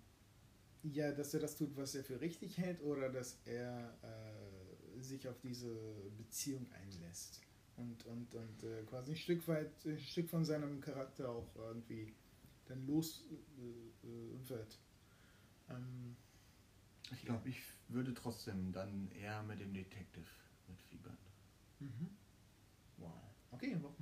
ja, 0.83 1.12
dass 1.12 1.35
er 1.35 1.40
das 1.40 1.57
tut, 1.57 1.76
was 1.76 1.94
er 1.94 2.05
für 2.05 2.20
richtig 2.20 2.57
hält, 2.57 2.83
oder 2.83 3.11
dass 3.11 3.38
er 3.44 3.94
äh, 4.03 5.03
sich 5.03 5.29
auf 5.29 5.38
diese 5.40 5.74
Beziehung 6.16 6.66
einlässt 6.72 7.42
und, 7.81 8.05
und, 8.07 8.35
und 8.35 8.62
äh, 8.64 8.83
quasi 8.85 9.12
ein 9.12 9.16
Stück 9.16 9.47
weit, 9.49 9.71
ein 9.87 9.99
Stück 9.99 10.29
von 10.29 10.45
seinem 10.45 10.81
Charakter 10.81 11.29
auch 11.31 11.55
irgendwie 11.57 12.12
dann 12.66 12.87
los 12.87 13.25
äh, 13.31 14.07
äh, 14.07 14.49
wird. 14.49 14.79
Ähm, 15.69 16.16
Ich 17.12 17.25
glaube, 17.25 17.49
ich 17.49 17.61
würde 17.88 18.14
trotzdem 18.14 18.73
dann 18.73 19.11
eher 19.12 19.43
mit 19.43 19.61
dem 19.61 19.73
Detective 19.75 20.27
mitfiebern. 20.69 21.16
mhm. 21.81 22.11
Wow. 22.99 23.12
Okay, 23.53 23.77
warum? 23.81 23.97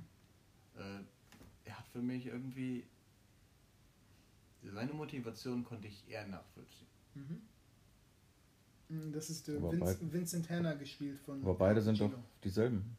Äh, 0.75 1.03
er 1.65 1.79
hat 1.79 1.87
für 1.87 2.01
mich 2.01 2.25
irgendwie. 2.27 2.85
Seine 4.61 4.93
Motivation 4.93 5.63
konnte 5.63 5.87
ich 5.87 6.07
eher 6.09 6.27
nachvollziehen. 6.27 6.87
Mhm. 7.15 7.41
Das 9.13 9.29
ist 9.29 9.47
äh, 9.49 9.55
Aber 9.57 9.71
Vince, 9.71 10.11
Vincent 10.11 10.49
Hanna 10.49 10.73
gespielt 10.73 11.19
von. 11.21 11.41
Aber 11.43 11.55
beide 11.55 11.81
sind 11.81 11.99
doch 11.99 12.13
dieselben. 12.43 12.97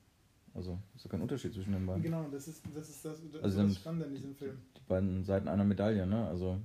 Also 0.61 0.79
ist 0.94 1.05
doch 1.07 1.11
kein 1.11 1.23
Unterschied 1.23 1.55
zwischen 1.55 1.73
den 1.73 1.87
beiden. 1.87 2.03
Genau, 2.03 2.27
das 2.31 2.46
ist 2.46 2.62
das, 2.75 2.90
ist 2.90 3.03
das, 3.03 3.18
das, 3.33 3.42
Also 3.42 3.62
das 3.62 3.77
Spannende 3.77 4.05
an 4.07 4.14
diesem 4.14 4.35
Film. 4.35 4.59
Die 4.77 4.81
beiden 4.87 5.25
Seiten 5.25 5.49
einer 5.49 5.64
Medaille, 5.64 6.07
ne? 6.07 6.29
Also 6.29 6.59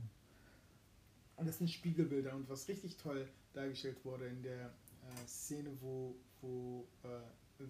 Und 1.37 1.47
das 1.47 1.57
sind 1.59 1.69
Spiegelbilder 1.69 2.35
und 2.35 2.49
was 2.49 2.67
richtig 2.67 2.97
toll 2.97 3.25
dargestellt 3.53 3.95
wurde 4.03 4.25
in 4.27 4.41
der 4.43 4.65
äh, 4.65 5.27
Szene, 5.27 5.69
wo, 5.79 6.13
wo 6.41 6.85
äh, 7.03 7.07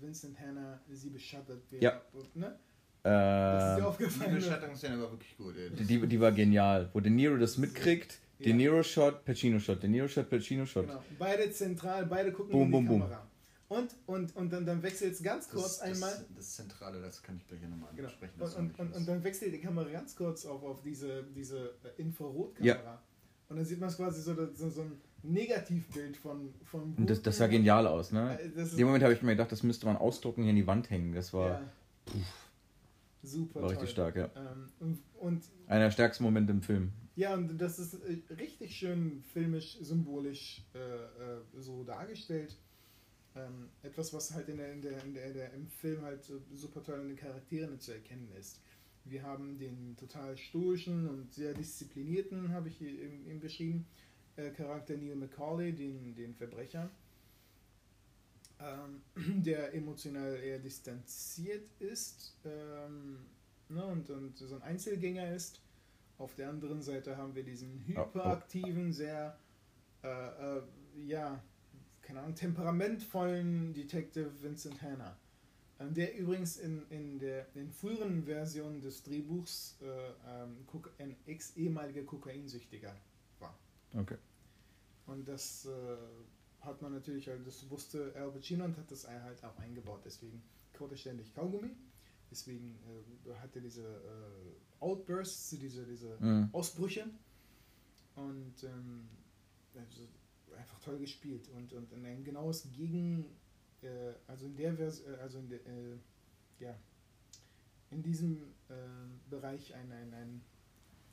Vincent 0.01 0.39
Hanna 0.39 0.79
sie 0.91 1.09
beschattet 1.09 1.61
wird. 1.69 1.83
Ja. 1.83 2.01
Ne? 2.33 2.55
Das 3.03 3.63
ist 3.63 3.69
dir 3.69 3.73
äh, 3.73 3.75
Die 3.75 3.81
aufgefallen. 3.83 4.31
ne? 4.31 4.37
Bestattungsszene 4.37 4.99
war 4.99 5.11
wirklich 5.11 5.37
gut. 5.37 5.55
ey. 5.57 5.69
die, 5.85 6.07
die 6.07 6.19
war 6.19 6.31
genial. 6.31 6.89
Wo 6.91 6.99
De 7.01 7.11
Niro 7.11 7.37
das 7.37 7.59
mitkriegt, 7.59 8.19
De 8.39 8.49
Ja. 8.49 8.55
Niro 8.55 8.81
Shot, 8.81 9.23
Pacino 9.25 9.59
Shot, 9.59 9.83
De 9.83 9.87
Niro 9.89 10.07
Shot, 10.07 10.27
Pacino 10.27 10.65
Shot. 10.65 10.87
Genau. 10.87 11.03
Beide 11.19 11.51
zentral, 11.51 12.07
beide 12.07 12.31
gucken 12.31 12.51
Boom, 12.51 12.61
in 12.63 12.67
die 12.67 12.87
boom, 12.87 12.99
boom. 12.99 13.09
Und, 13.67 13.95
und, 14.05 14.35
und 14.35 14.53
dann, 14.53 14.65
dann 14.65 14.83
wechselt 14.83 15.13
es 15.13 15.23
ganz 15.23 15.49
kurz 15.49 15.79
das, 15.79 15.81
einmal. 15.81 16.11
Das, 16.11 16.25
das 16.35 16.55
Zentrale, 16.55 17.01
das 17.01 17.23
kann 17.23 17.37
ich 17.37 17.47
gleich 17.47 17.61
nochmal 17.63 17.89
Genau. 17.95 18.07
ansprechen. 18.09 18.39
Und, 18.39 18.55
und, 18.55 18.79
und, 18.79 18.95
und 18.95 19.07
dann 19.07 19.23
wechselt 19.23 19.53
die 19.53 19.59
Kamera 19.59 19.89
ganz 19.89 20.15
kurz 20.15 20.45
auf, 20.45 20.61
auf 20.63 20.81
diese, 20.83 21.23
diese 21.35 21.73
äh, 21.83 21.99
Infrarotkamera. 22.01 23.01
Und 23.49 23.57
dann 23.57 23.65
sieht 23.65 23.79
man 23.79 23.89
es 23.89 23.97
quasi 23.97 24.21
so, 24.21 24.35
so, 24.53 24.69
so 24.69 24.81
ein 24.81 25.01
Negativbild 25.23 26.15
von, 26.17 26.53
von 26.63 26.93
Und 26.95 27.09
das, 27.09 27.21
das 27.23 27.37
sah 27.37 27.47
genial 27.47 27.87
aus, 27.87 28.11
ne? 28.11 28.39
Äh, 28.39 28.45
In 28.61 28.77
dem 28.77 28.85
Moment 28.87 29.03
habe 29.03 29.13
ich 29.13 29.21
mir 29.23 29.31
gedacht, 29.31 29.51
das 29.51 29.63
müsste 29.63 29.87
man 29.87 29.97
ausdrucken, 29.97 30.41
hier 30.43 30.51
in 30.51 30.55
die 30.57 30.67
Wand 30.67 30.89
hängen. 30.91 31.13
Das 31.13 31.33
war, 31.33 31.49
ja. 31.49 31.61
Super 33.23 33.61
war 33.63 33.69
richtig 33.71 33.93
toll. 33.95 34.11
stark, 34.11 34.15
ja. 34.15 34.29
Ähm, 34.35 34.69
und, 34.79 34.99
und 35.19 35.43
Einer 35.67 35.85
der 35.85 35.91
stärksten 35.91 36.23
Momente 36.23 36.51
im 36.53 36.61
Film. 36.61 36.91
ja, 37.15 37.33
und 37.33 37.57
das 37.59 37.79
ist 37.79 37.95
äh, 37.95 38.19
richtig 38.35 38.75
schön 38.75 39.23
filmisch, 39.33 39.77
symbolisch 39.81 40.63
äh, 40.73 41.59
so 41.59 41.83
dargestellt. 41.83 42.55
Ähm, 43.35 43.69
etwas, 43.83 44.13
was 44.13 44.33
halt 44.33 44.47
in 44.47 44.57
der, 44.57 44.71
in 44.71 44.81
der, 44.81 45.03
in 45.03 45.13
der, 45.13 45.53
im 45.53 45.67
Film 45.67 46.01
halt 46.03 46.23
so 46.23 46.41
super 46.53 46.81
toll 46.81 47.01
in 47.01 47.09
den 47.09 47.17
Charakteren 47.17 47.79
zu 47.79 47.91
erkennen 47.91 48.31
ist. 48.39 48.61
Wir 49.03 49.23
haben 49.23 49.57
den 49.57 49.95
total 49.97 50.37
stoischen 50.37 51.07
und 51.07 51.33
sehr 51.33 51.53
disziplinierten, 51.53 52.53
habe 52.53 52.69
ich 52.69 52.81
eben, 52.81 53.27
eben 53.27 53.39
beschrieben, 53.39 53.85
äh, 54.37 54.49
Charakter 54.51 54.95
Neil 54.95 55.15
McCauley, 55.15 55.73
den, 55.73 56.15
den 56.15 56.33
Verbrecher, 56.33 56.89
ähm, 58.59 59.01
der 59.43 59.73
emotional 59.73 60.35
eher 60.35 60.59
distanziert 60.59 61.69
ist 61.79 62.35
ähm, 62.45 63.19
ne, 63.69 63.85
und, 63.85 64.09
und 64.09 64.37
so 64.37 64.55
ein 64.55 64.61
Einzelgänger 64.61 65.33
ist. 65.35 65.61
Auf 66.17 66.33
der 66.35 66.49
anderen 66.49 66.81
Seite 66.81 67.17
haben 67.17 67.35
wir 67.35 67.43
diesen 67.43 67.83
oh. 67.89 68.05
hyperaktiven, 68.05 68.93
sehr, 68.93 69.37
äh, 70.03 70.57
äh, 70.57 70.61
ja, 71.05 71.43
keine 72.05 72.21
Ahnung, 72.21 72.35
temperamentvollen 72.35 73.73
Detective 73.73 74.31
Vincent 74.41 74.81
Hanna. 74.81 75.17
Ähm, 75.79 75.93
der 75.93 76.17
übrigens 76.17 76.57
in, 76.57 76.83
in 76.89 77.19
der 77.19 77.47
in 77.55 77.71
früheren 77.71 78.23
Versionen 78.23 78.79
des 78.79 79.03
Drehbuchs 79.03 79.77
äh, 79.81 80.43
ähm, 80.43 80.65
ein 80.99 81.15
ex-ehemaliger 81.25 82.03
Kokainsüchtiger 82.03 82.95
war. 83.39 83.57
Okay. 83.93 84.17
Und 85.05 85.27
das, 85.27 85.65
äh, 85.65 85.97
hat 86.65 86.81
man 86.81 86.93
natürlich, 86.93 87.27
halt, 87.27 87.45
das 87.45 87.69
wusste 87.69 88.13
Al 88.15 88.31
Pacino 88.31 88.65
und 88.65 88.77
hat 88.77 88.89
das 88.89 89.07
halt 89.07 89.43
auch 89.43 89.57
eingebaut. 89.59 90.01
Deswegen 90.03 90.41
kaut 90.73 90.91
er 90.91 90.97
ständig 90.97 91.33
Kaugummi. 91.33 91.69
Deswegen 92.31 92.77
äh, 93.25 93.33
hat 93.35 93.55
er 93.55 93.61
diese 93.61 93.83
äh, 93.83 94.83
Outbursts, 94.83 95.51
diese, 95.51 95.85
diese 95.85 96.17
Mhm. 96.19 96.49
Ausbrüche. 96.51 97.05
Und 98.15 98.63
ähm, 98.63 99.07
also 99.75 100.07
einfach 100.55 100.79
toll 100.79 100.97
gespielt. 100.99 101.47
Und, 101.49 101.73
und 101.73 101.93
ein 101.93 102.23
genaues 102.23 102.67
Gegen, 102.71 103.25
äh, 103.81 104.13
also 104.27 104.45
in 104.45 104.55
der 104.55 104.73
Vers 104.75 105.01
äh, 105.01 105.15
also 105.21 105.39
in 105.39 105.49
der, 105.49 105.59
äh, 105.65 105.97
ja, 106.59 106.75
in 107.91 108.01
diesem 108.01 108.41
äh, 108.69 108.73
Bereich 109.29 109.73
ein, 109.73 109.91
ein, 109.91 110.13
ein, 110.13 110.41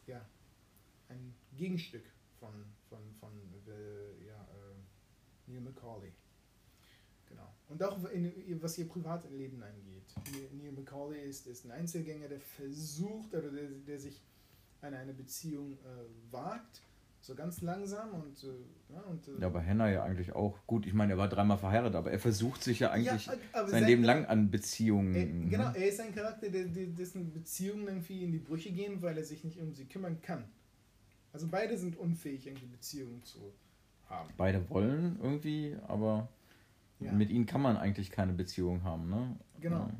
ja, 0.06 0.24
ein 1.08 1.34
Gegenstück 1.56 2.04
von, 2.40 2.52
von, 2.88 3.00
von 3.20 3.30
äh, 3.68 4.26
ja, 4.26 4.42
äh, 4.42 5.50
Neil 5.50 5.60
McCauley. 5.60 6.12
Genau. 7.28 7.54
Und 7.68 7.82
auch 7.82 8.04
in, 8.10 8.60
was 8.62 8.76
ihr 8.78 8.88
Privatleben 8.88 9.62
angeht. 9.62 10.14
Neil- 10.52 10.72
McCauley 10.72 11.22
ist, 11.22 11.46
ist 11.46 11.64
ein 11.64 11.70
Einzelgänger, 11.70 12.28
der 12.28 12.40
versucht, 12.40 13.34
oder 13.34 13.50
der, 13.50 13.68
der 13.70 13.98
sich 13.98 14.20
an 14.82 14.94
eine 14.94 15.14
Beziehung 15.14 15.78
wagt, 16.30 16.82
so 17.22 17.34
ganz 17.36 17.60
langsam 17.62 18.10
und, 18.14 18.42
äh, 18.42 18.48
ja, 18.92 19.00
und 19.02 19.26
äh, 19.28 19.40
Ja, 19.40 19.46
aber 19.46 19.60
Henna 19.60 19.88
ja 19.90 20.02
eigentlich 20.02 20.32
auch. 20.34 20.58
Gut, 20.66 20.86
ich 20.86 20.92
meine, 20.92 21.12
er 21.14 21.18
war 21.18 21.28
dreimal 21.28 21.56
verheiratet, 21.56 21.94
aber 21.94 22.10
er 22.10 22.18
versucht 22.18 22.62
sich 22.64 22.80
ja 22.80 22.90
eigentlich 22.90 23.26
Ja, 23.26 23.32
sein 23.54 23.68
sein- 23.68 23.84
Leben 23.84 24.02
lang 24.02 24.26
an 24.26 24.50
Beziehungen. 24.50 25.14
Er, 25.14 25.26
ne? 25.26 25.48
genau, 25.48 25.70
er 25.72 25.88
ist 25.88 26.00
ein 26.00 26.12
Charakter, 26.14 26.50
der, 26.50 26.64
der, 26.64 26.86
dessen 26.88 27.32
Beziehungen 27.32 27.86
irgendwie 27.86 28.24
in 28.24 28.32
die 28.32 28.38
Brüche 28.40 28.72
gehen, 28.72 29.00
weil 29.02 29.16
er 29.16 29.24
sich 29.24 29.44
nicht 29.44 29.58
um 29.60 29.72
sie 29.72 29.84
kümmern 29.86 30.20
kann. 30.20 30.44
Also 31.32 31.46
beide 31.48 31.78
sind 31.78 31.96
unfähig, 31.96 32.46
irgendwie 32.46 32.66
Beziehungen 32.66 33.22
zu 33.24 33.52
haben. 34.10 34.28
Beide 34.36 34.68
wollen 34.68 35.18
irgendwie, 35.22 35.76
aber 35.86 36.28
Ja. 36.98 37.12
mit 37.12 37.30
ihnen 37.30 37.46
kann 37.46 37.62
man 37.62 37.76
eigentlich 37.76 38.10
keine 38.10 38.32
Beziehung 38.32 38.82
haben, 38.82 39.08
ne? 39.08 39.36
Genau. 39.60 39.78
Ja. 39.78 39.90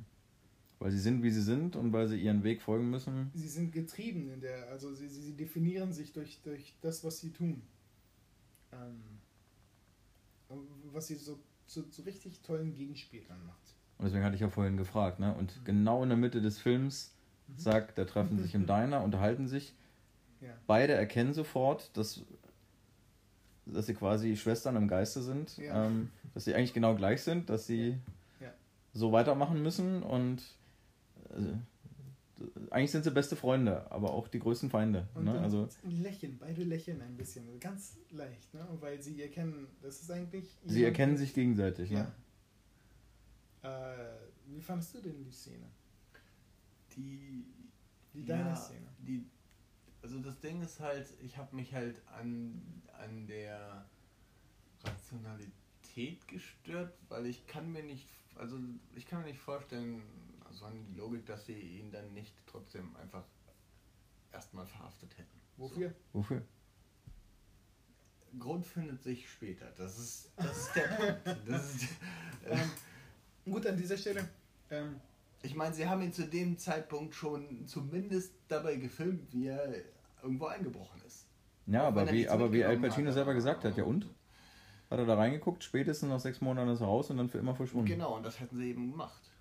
Weil 0.83 0.90
sie 0.90 0.99
sind, 0.99 1.23
wie 1.23 1.31
sie 1.31 1.42
sind 1.42 1.77
und 1.77 1.92
weil 1.92 2.09
sie 2.09 2.21
ihren 2.21 2.42
Weg 2.42 2.61
folgen 2.61 2.90
müssen. 2.90 3.31
Sie 3.35 3.47
sind 3.47 3.71
getrieben 3.71 4.29
in 4.33 4.40
der, 4.40 4.66
also 4.68 4.92
sie, 4.92 5.09
sie, 5.09 5.23
sie 5.23 5.37
definieren 5.37 5.92
sich 5.92 6.12
durch, 6.12 6.40
durch 6.42 6.75
das, 6.81 7.05
was 7.05 7.21
sie 7.21 7.31
tun. 7.31 7.62
Ähm, 8.73 9.01
was 10.92 11.07
sie 11.07 11.14
so 11.14 11.38
zu, 11.68 11.85
zu 11.88 12.03
richtig 12.03 12.40
tollen 12.42 12.75
Gegenspielern 12.75 13.47
macht. 13.47 13.77
Und 13.99 14.07
deswegen 14.07 14.25
hatte 14.25 14.35
ich 14.35 14.40
ja 14.40 14.49
vorhin 14.49 14.77
gefragt, 14.77 15.21
ne? 15.21 15.33
Und 15.37 15.57
Mhm. 15.61 15.64
genau 15.64 16.03
in 16.03 16.09
der 16.09 16.18
Mitte 16.18 16.42
des 16.42 16.59
Films 16.59 17.14
Mhm. 17.47 17.59
sagt, 17.59 17.97
da 17.97 18.05
treffen 18.05 18.40
sich 18.40 18.53
im 18.57 18.66
Diner, 18.66 19.05
unterhalten 19.05 19.47
sich. 19.47 19.75
Ja. 20.40 20.53
Beide 20.66 20.95
erkennen 20.95 21.33
sofort, 21.33 21.97
dass, 21.97 22.23
dass 23.66 23.87
sie 23.87 23.95
quasi 23.95 24.37
Schwestern 24.37 24.75
im 24.75 24.88
Geiste 24.88 25.23
sind, 25.23 25.57
Ja. 25.59 25.87
ähm, 25.87 26.11
dass 26.35 26.45
sie 26.45 26.57
eigentlich 26.57 26.75
genau 26.75 26.97
gleich 26.97 27.23
sind, 27.23 27.49
dass 27.51 27.68
sie 27.68 27.99
Ja. 28.40 28.53
so 28.95 29.12
weitermachen 29.12 29.62
müssen 29.62 30.03
und 30.03 30.42
äh, 31.33 31.59
eigentlich 32.71 32.90
sind 32.90 33.05
sie 33.05 33.11
beste 33.11 33.37
Freunde, 33.37 33.90
aber 33.90 34.12
auch 34.12 34.29
die 34.29 34.38
größten 34.38 34.71
Feinde. 34.71 35.09
Und 35.14 35.25
Ne? 35.25 35.40
Also 35.40 35.68
lächeln, 35.85 36.38
beide 36.38 36.64
lächeln 36.64 37.01
ein 37.03 37.16
bisschen, 37.16 37.61
ganz 37.61 37.99
leicht, 38.11 38.53
ne? 38.55 38.66
weil 38.81 39.01
sie 39.01 39.23
erkennen, 39.23 39.68
das 39.81 40.01
ist 40.03 40.11
eigentlich. 40.11 40.57
sie 40.64 40.85
erkennen 40.85 41.16
sich 41.16 41.35
gegenseitig. 41.35 41.90
Ja. 41.90 42.12
Ne? 43.62 43.68
Äh, 43.68 44.53
wie 44.53 44.61
fandest 44.61 44.95
du 44.95 45.01
denn 45.01 45.23
die 45.23 45.31
Szene? 45.31 45.66
Die. 46.97 47.45
Die 48.14 48.25
deine 48.25 48.51
ja, 48.51 48.57
Szene. 48.57 48.87
Die, 48.99 49.25
also 50.03 50.18
das 50.18 50.38
Ding 50.40 50.61
ist 50.62 50.81
halt, 50.81 51.07
ich 51.23 51.38
habe 51.38 51.55
mich 51.57 51.73
halt 51.73 52.03
an, 52.18 52.61
an 52.92 53.27
der 53.27 53.87
Rationalität 54.85 56.29
gestört, 56.29 56.92
weil 57.09 57.27
ich 57.27 57.47
kann 57.47 57.73
mir 57.73 57.83
nicht, 57.83 58.09
also 58.35 58.59
ich 58.95 59.07
kann 59.07 59.21
mir 59.21 59.29
nicht 59.29 59.40
vorstellen, 59.40 60.03
an 60.61 60.85
die 60.87 60.95
Logik, 60.95 61.25
dass 61.27 61.47
sie 61.47 61.55
ihn 61.59 61.91
dann 61.91 62.12
nicht 62.12 62.35
trotzdem 62.47 62.95
einfach 62.97 63.25
erstmal 64.33 64.67
verhaftet 64.67 65.17
hätten. 65.17 65.41
Wofür? 65.57 65.95
Wofür? 66.12 66.43
So. 68.33 68.38
Grund 68.38 68.67
findet 68.67 69.03
sich 69.03 69.29
später. 69.31 69.67
Das 69.77 69.99
ist, 69.99 70.33
das 70.37 70.57
ist 70.57 70.77
der 70.77 70.83
Punkt. 70.88 71.49
Das 71.49 71.75
ist, 71.75 71.83
äh, 72.45 72.53
Ähm, 72.53 72.71
gut, 73.45 73.67
an 73.67 73.77
dieser 73.77 73.97
Stelle. 73.97 74.29
Ähm, 74.71 74.97
ich 75.43 75.55
meine, 75.55 75.75
sie 75.75 75.87
haben 75.87 76.03
ihn 76.03 76.12
zu 76.12 76.27
dem 76.27 76.57
Zeitpunkt 76.59 77.15
schon 77.15 77.67
zumindest 77.67 78.33
dabei 78.49 78.77
gefilmt, 78.77 79.33
wie 79.33 79.49
er 79.49 79.75
irgendwo 80.23 80.47
eingebrochen 80.47 81.01
ist. 81.07 81.27
Ja, 81.67 81.83
Auch 81.83 81.87
aber 81.88 82.07
er 82.07 82.12
wie, 82.12 82.29
aber 82.29 82.53
wie 82.53 82.65
Al 82.65 82.79
Pacino 82.79 83.09
hat, 83.09 83.15
selber 83.15 83.35
gesagt 83.35 83.65
hat, 83.65 83.77
ja 83.77 83.85
und? 83.85 84.07
Hat 84.91 84.99
er 84.99 85.07
da 85.07 85.15
reingeguckt, 85.15 85.65
spätestens 85.65 86.09
nach 86.09 86.21
sechs 86.21 86.41
Monaten 86.41 86.71
ist 86.71 86.81
er 86.81 86.87
raus 86.87 87.11
und 87.11 87.17
dann 87.17 87.29
für 87.29 87.38
immer 87.38 87.55
verschwunden. 87.55 87.87
Genau, 87.88 88.17
und 88.17 88.25
das 88.25 88.41
hätten 88.41 88.57
sie 88.57 88.71
eben 88.71 88.91
gemacht. 88.91 89.32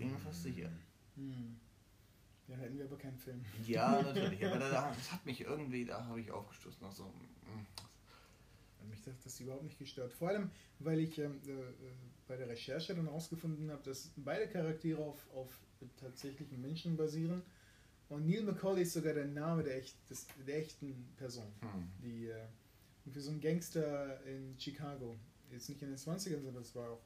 Bin 0.00 0.12
mir 0.12 0.18
fast 0.18 0.42
sicher. 0.42 0.70
hm. 1.16 1.56
Ja, 2.48 2.56
hätten 2.56 2.78
wir 2.78 2.84
aber 2.86 2.98
keinen 2.98 3.16
Film. 3.18 3.44
Ja, 3.66 4.02
natürlich, 4.02 4.44
aber 4.44 4.58
da, 4.58 4.92
das 4.92 5.12
hat 5.12 5.24
mich 5.24 5.40
irgendwie, 5.42 5.84
da 5.84 6.04
habe 6.04 6.20
ich 6.20 6.32
aufgestoßen. 6.32 6.78
Nach 6.82 6.90
so, 6.90 7.04
mm, 7.04 8.88
Mich 8.88 9.06
hat 9.06 9.14
das 9.24 9.38
überhaupt 9.38 9.62
nicht 9.62 9.78
gestört. 9.78 10.12
Vor 10.12 10.28
allem, 10.30 10.50
weil 10.80 10.98
ich 10.98 11.18
ähm, 11.18 11.40
äh, 11.46 11.50
äh, 11.50 11.72
bei 12.26 12.36
der 12.36 12.48
Recherche 12.48 12.94
dann 12.94 13.04
herausgefunden 13.04 13.70
habe, 13.70 13.82
dass 13.84 14.10
beide 14.16 14.48
Charaktere 14.48 15.00
auf, 15.00 15.28
auf 15.32 15.48
tatsächlichen 16.00 16.60
Menschen 16.60 16.96
basieren. 16.96 17.42
Und 18.08 18.26
Neil 18.26 18.42
McCauley 18.42 18.82
ist 18.82 18.94
sogar 18.94 19.14
der 19.14 19.26
Name 19.26 19.62
der, 19.62 19.76
echt, 19.76 19.96
des, 20.10 20.26
der 20.46 20.58
echten 20.58 21.06
Person. 21.16 21.46
hm. 21.60 21.88
Die 22.02 22.26
äh, 22.26 22.46
für 23.12 23.20
so 23.20 23.30
ein 23.30 23.40
Gangster 23.40 24.24
in 24.24 24.58
Chicago. 24.58 25.16
Jetzt 25.52 25.68
nicht 25.68 25.82
in 25.82 25.88
den 25.90 25.98
20ern, 25.98 26.42
sondern 26.42 26.62
das 26.62 26.74
war 26.74 26.90
auch 26.90 27.02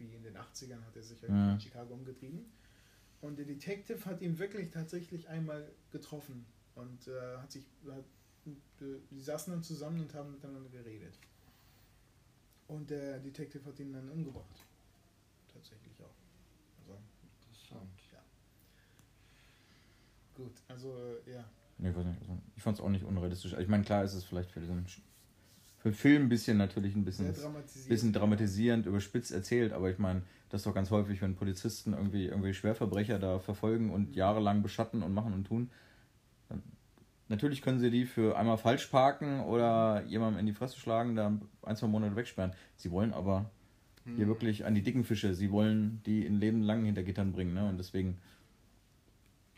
irgendwie 0.00 0.16
in 0.16 0.22
den 0.24 0.36
80ern 0.36 0.84
hat 0.84 0.96
er 0.96 1.02
sich 1.02 1.20
Ja. 1.22 1.52
in 1.54 1.60
Chicago 1.60 1.94
umgetrieben. 1.94 2.46
Und 3.20 3.36
der 3.38 3.46
Detective 3.46 4.04
hat 4.04 4.20
ihn 4.22 4.38
wirklich 4.38 4.70
tatsächlich 4.70 5.28
einmal 5.28 5.68
getroffen 5.90 6.46
und 6.76 7.08
äh, 7.08 7.36
hat 7.38 7.50
sich, 7.50 7.64
hat, 7.90 8.04
die 9.10 9.20
saßen 9.20 9.52
dann 9.52 9.62
zusammen 9.62 10.00
und 10.02 10.14
haben 10.14 10.30
miteinander 10.32 10.68
geredet. 10.70 11.18
Und 12.68 12.90
der 12.90 13.18
Detective 13.18 13.64
hat 13.64 13.78
ihn 13.80 13.92
dann 13.92 14.08
umgebracht. 14.10 14.64
Tatsächlich 15.52 16.00
auch. 16.00 16.14
Also, 16.80 16.98
Interessant. 17.50 17.90
gut, 20.34 20.52
also 20.68 21.16
ja. 21.26 21.44
Nee, 21.78 21.90
ich 21.90 21.96
weiß 21.96 22.06
nicht, 22.06 22.20
also 22.20 22.38
ich 22.56 22.62
fand 22.62 22.76
es 22.78 22.82
auch 22.84 22.88
nicht 22.88 23.04
unrealistisch. 23.04 23.52
Ich 23.54 23.68
meine, 23.68 23.84
klar 23.84 24.04
ist 24.04 24.14
es 24.14 24.24
vielleicht 24.24 24.50
für 24.50 24.60
diesen 24.60 24.86
für 25.78 25.92
Film 25.92 26.24
ein 26.24 26.28
bisschen 26.28 26.56
natürlich 26.58 26.94
ein 26.96 27.04
bisschen, 27.04 27.32
Sehr 27.32 27.44
dramatisiert. 27.44 27.88
bisschen 27.88 28.12
dramatisierend, 28.12 28.86
überspitzt 28.86 29.30
erzählt, 29.32 29.72
aber 29.72 29.90
ich 29.90 29.98
meine, 29.98 30.22
das 30.50 30.60
ist 30.62 30.66
doch 30.66 30.74
ganz 30.74 30.90
häufig, 30.90 31.22
wenn 31.22 31.36
Polizisten 31.36 31.92
irgendwie 31.92 32.26
irgendwie 32.26 32.54
Schwerverbrecher 32.54 33.18
da 33.18 33.38
verfolgen 33.38 33.90
und 33.90 34.16
jahrelang 34.16 34.62
beschatten 34.62 35.02
und 35.02 35.14
machen 35.14 35.32
und 35.34 35.44
tun. 35.46 35.70
Dann, 36.48 36.62
natürlich 37.28 37.62
können 37.62 37.78
sie 37.78 37.90
die 37.90 38.06
für 38.06 38.36
einmal 38.36 38.58
falsch 38.58 38.86
parken 38.86 39.40
oder 39.40 40.02
jemandem 40.06 40.40
in 40.40 40.46
die 40.46 40.52
Fresse 40.54 40.78
schlagen, 40.78 41.14
da 41.14 41.38
ein, 41.62 41.76
zwei 41.76 41.86
Monate 41.86 42.16
wegsperren. 42.16 42.52
Sie 42.76 42.90
wollen 42.90 43.12
aber 43.12 43.50
hier 44.04 44.24
Hm. 44.24 44.28
wirklich 44.28 44.64
an 44.64 44.74
die 44.74 44.82
dicken 44.82 45.04
Fische, 45.04 45.34
sie 45.34 45.52
wollen 45.52 46.00
die 46.06 46.24
in 46.24 46.40
Leben 46.40 46.62
lang 46.62 46.84
hinter 46.84 47.02
Gittern 47.02 47.32
bringen, 47.32 47.52
ne? 47.54 47.68
Und 47.68 47.76
deswegen, 47.76 48.18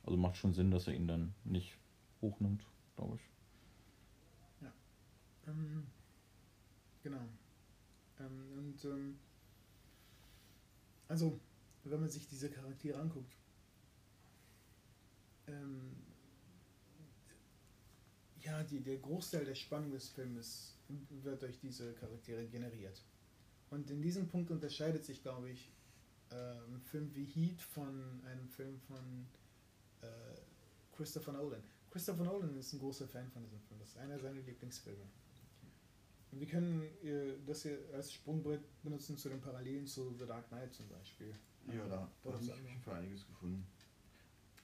also 0.04 0.16
macht 0.18 0.36
schon 0.36 0.52
Sinn, 0.54 0.70
dass 0.72 0.88
er 0.88 0.94
ihn 0.94 1.06
dann 1.06 1.34
nicht 1.44 1.76
hochnimmt, 2.20 2.66
glaube 2.96 3.16
ich. 3.16 3.22
Ähm, 5.48 5.84
genau. 7.02 7.28
Ähm, 8.18 8.52
und 8.56 8.84
ähm, 8.84 9.18
also, 11.08 11.40
wenn 11.84 12.00
man 12.00 12.10
sich 12.10 12.28
diese 12.28 12.50
Charaktere 12.50 12.98
anguckt, 12.98 13.34
ähm, 15.46 15.96
ja, 18.42 18.62
die, 18.62 18.80
der 18.80 18.98
Großteil 18.98 19.44
der 19.44 19.54
Spannung 19.54 19.90
des 19.90 20.08
Filmes 20.08 20.76
wird 21.22 21.42
durch 21.42 21.58
diese 21.58 21.92
Charaktere 21.94 22.46
generiert. 22.46 23.02
Und 23.70 23.90
in 23.90 24.02
diesem 24.02 24.28
Punkt 24.28 24.50
unterscheidet 24.50 25.04
sich, 25.04 25.22
glaube 25.22 25.50
ich, 25.50 25.70
äh, 26.30 26.34
ein 26.34 26.80
Film 26.80 27.14
wie 27.14 27.24
Heat 27.24 27.60
von 27.60 28.22
einem 28.24 28.48
Film 28.48 28.80
von 28.80 29.26
äh, 30.02 30.06
Christopher 30.96 31.32
Nolan. 31.32 31.62
Christopher 31.90 32.24
Nolan 32.24 32.56
ist 32.56 32.72
ein 32.72 32.78
großer 32.78 33.06
Fan 33.06 33.28
von 33.30 33.42
diesem 33.42 33.60
Film. 33.60 33.78
Das 33.80 33.90
ist 33.90 33.98
einer 33.98 34.18
seiner 34.18 34.40
Lieblingsfilme. 34.40 35.04
Wir 36.32 36.46
können 36.46 36.82
äh, 37.02 37.34
das 37.44 37.62
hier 37.62 37.78
als 37.92 38.12
Sprungbrett 38.12 38.62
benutzen 38.82 39.16
zu 39.16 39.28
den 39.28 39.40
Parallelen 39.40 39.86
zu 39.86 40.14
The 40.18 40.26
Dark 40.26 40.48
Knight 40.48 40.72
zum 40.72 40.88
Beispiel. 40.88 41.34
Ja, 41.66 41.86
da, 41.88 42.10
da 42.22 42.28
Oder 42.28 42.36
habe 42.36 42.44
ich 42.44 42.52
auf 42.52 42.68
jeden 42.68 42.80
Fall 42.80 42.96
einiges 42.96 43.26
gefunden. 43.26 43.66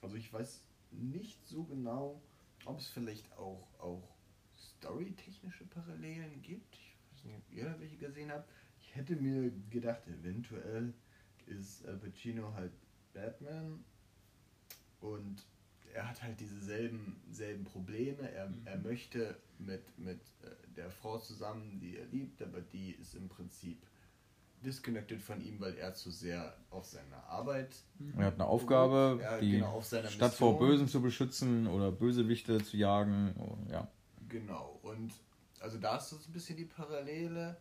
Also 0.01 0.15
ich 0.15 0.31
weiß 0.31 0.63
nicht 0.91 1.45
so 1.45 1.63
genau, 1.63 2.21
ob 2.65 2.79
es 2.79 2.87
vielleicht 2.87 3.31
auch, 3.33 3.67
auch 3.79 4.15
storytechnische 4.57 5.65
Parallelen 5.65 6.41
gibt. 6.41 6.75
Ich 6.75 6.95
weiß 7.11 7.25
nicht, 7.25 7.35
ob 7.35 7.51
ihr 7.51 7.65
da 7.65 7.79
welche 7.79 7.97
gesehen 7.97 8.31
habt. 8.31 8.49
Ich 8.79 8.95
hätte 8.95 9.15
mir 9.15 9.51
gedacht, 9.69 10.07
eventuell 10.07 10.93
ist 11.45 11.85
Al 11.85 11.97
Pacino 11.97 12.53
halt 12.53 12.73
Batman 13.13 13.83
und 15.01 15.45
er 15.93 16.07
hat 16.09 16.21
halt 16.23 16.39
diese 16.39 16.59
selben, 16.59 17.21
selben 17.31 17.63
Probleme. 17.65 18.29
Er, 18.31 18.47
Mhm. 18.49 18.61
er 18.65 18.77
möchte 18.77 19.37
mit, 19.59 19.81
mit 19.97 20.19
äh, 20.43 20.49
der 20.75 20.89
Frau 20.91 21.17
zusammen, 21.17 21.79
die 21.79 21.97
er 21.97 22.05
liebt, 22.05 22.41
aber 22.41 22.61
die 22.61 22.91
ist 22.91 23.15
im 23.15 23.29
Prinzip 23.29 23.81
disconnected 24.63 25.21
von 25.21 25.41
ihm, 25.41 25.59
weil 25.59 25.75
er 25.77 25.93
zu 25.93 26.09
sehr 26.11 26.55
auf 26.71 26.85
seine 26.85 27.15
Arbeit. 27.27 27.75
Er 28.17 28.25
hat 28.25 28.33
eine 28.35 28.45
Aufgabe, 28.45 29.19
Ja, 29.21 29.39
die 29.39 29.51
genau, 29.51 29.81
Stadt 29.81 30.33
vor 30.33 30.53
Mission. 30.53 30.57
Bösen 30.59 30.87
zu 30.87 31.01
beschützen 31.01 31.67
oder 31.67 31.91
Bösewichte 31.91 32.63
zu 32.63 32.75
jagen. 32.77 33.35
Oh, 33.37 33.57
ja. 33.71 33.87
Genau. 34.29 34.79
Und 34.81 35.13
also 35.59 35.77
da 35.77 35.97
ist 35.97 36.09
so 36.09 36.15
ein 36.17 36.33
bisschen 36.33 36.57
die 36.57 36.65
Parallele. 36.65 37.57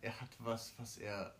Er 0.00 0.20
hat 0.20 0.30
was, 0.38 0.72
was 0.78 0.98
er 0.98 1.34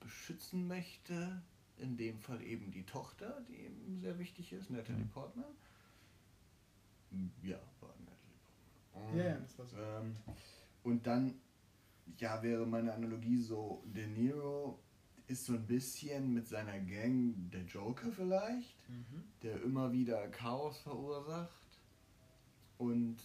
beschützen 0.00 0.66
möchte. 0.68 1.42
In 1.80 1.96
dem 1.96 2.18
Fall 2.18 2.42
eben 2.42 2.70
die 2.72 2.84
Tochter, 2.84 3.40
die 3.48 3.66
ihm 3.66 4.00
sehr 4.00 4.18
wichtig 4.18 4.52
ist, 4.52 4.70
Natalie 4.70 5.04
Mhm. 5.04 5.08
Portman. 5.10 5.44
Ja, 7.42 7.58
war 7.80 7.94
Natalie 8.00 8.36
Portman. 8.92 9.10
Und, 9.12 9.18
Ja, 9.18 9.24
ja, 9.24 9.38
das 9.38 9.58
war 9.58 9.66
so. 9.66 9.76
ähm, 9.76 10.16
und 10.82 11.06
dann, 11.06 11.34
ja, 12.18 12.42
wäre 12.42 12.66
meine 12.66 12.92
Analogie 12.92 13.38
so, 13.40 13.82
De 13.86 14.06
Niro 14.06 14.78
ist 15.26 15.44
so 15.44 15.52
ein 15.54 15.66
bisschen 15.66 16.32
mit 16.34 16.48
seiner 16.48 16.78
Gang 16.80 17.34
der 17.50 17.62
Joker 17.64 18.10
vielleicht 18.12 18.76
Mhm. 18.88 19.22
der 19.42 19.62
immer 19.62 19.92
wieder 19.92 20.26
Chaos 20.28 20.78
verursacht. 20.80 21.52
Und 22.78 23.16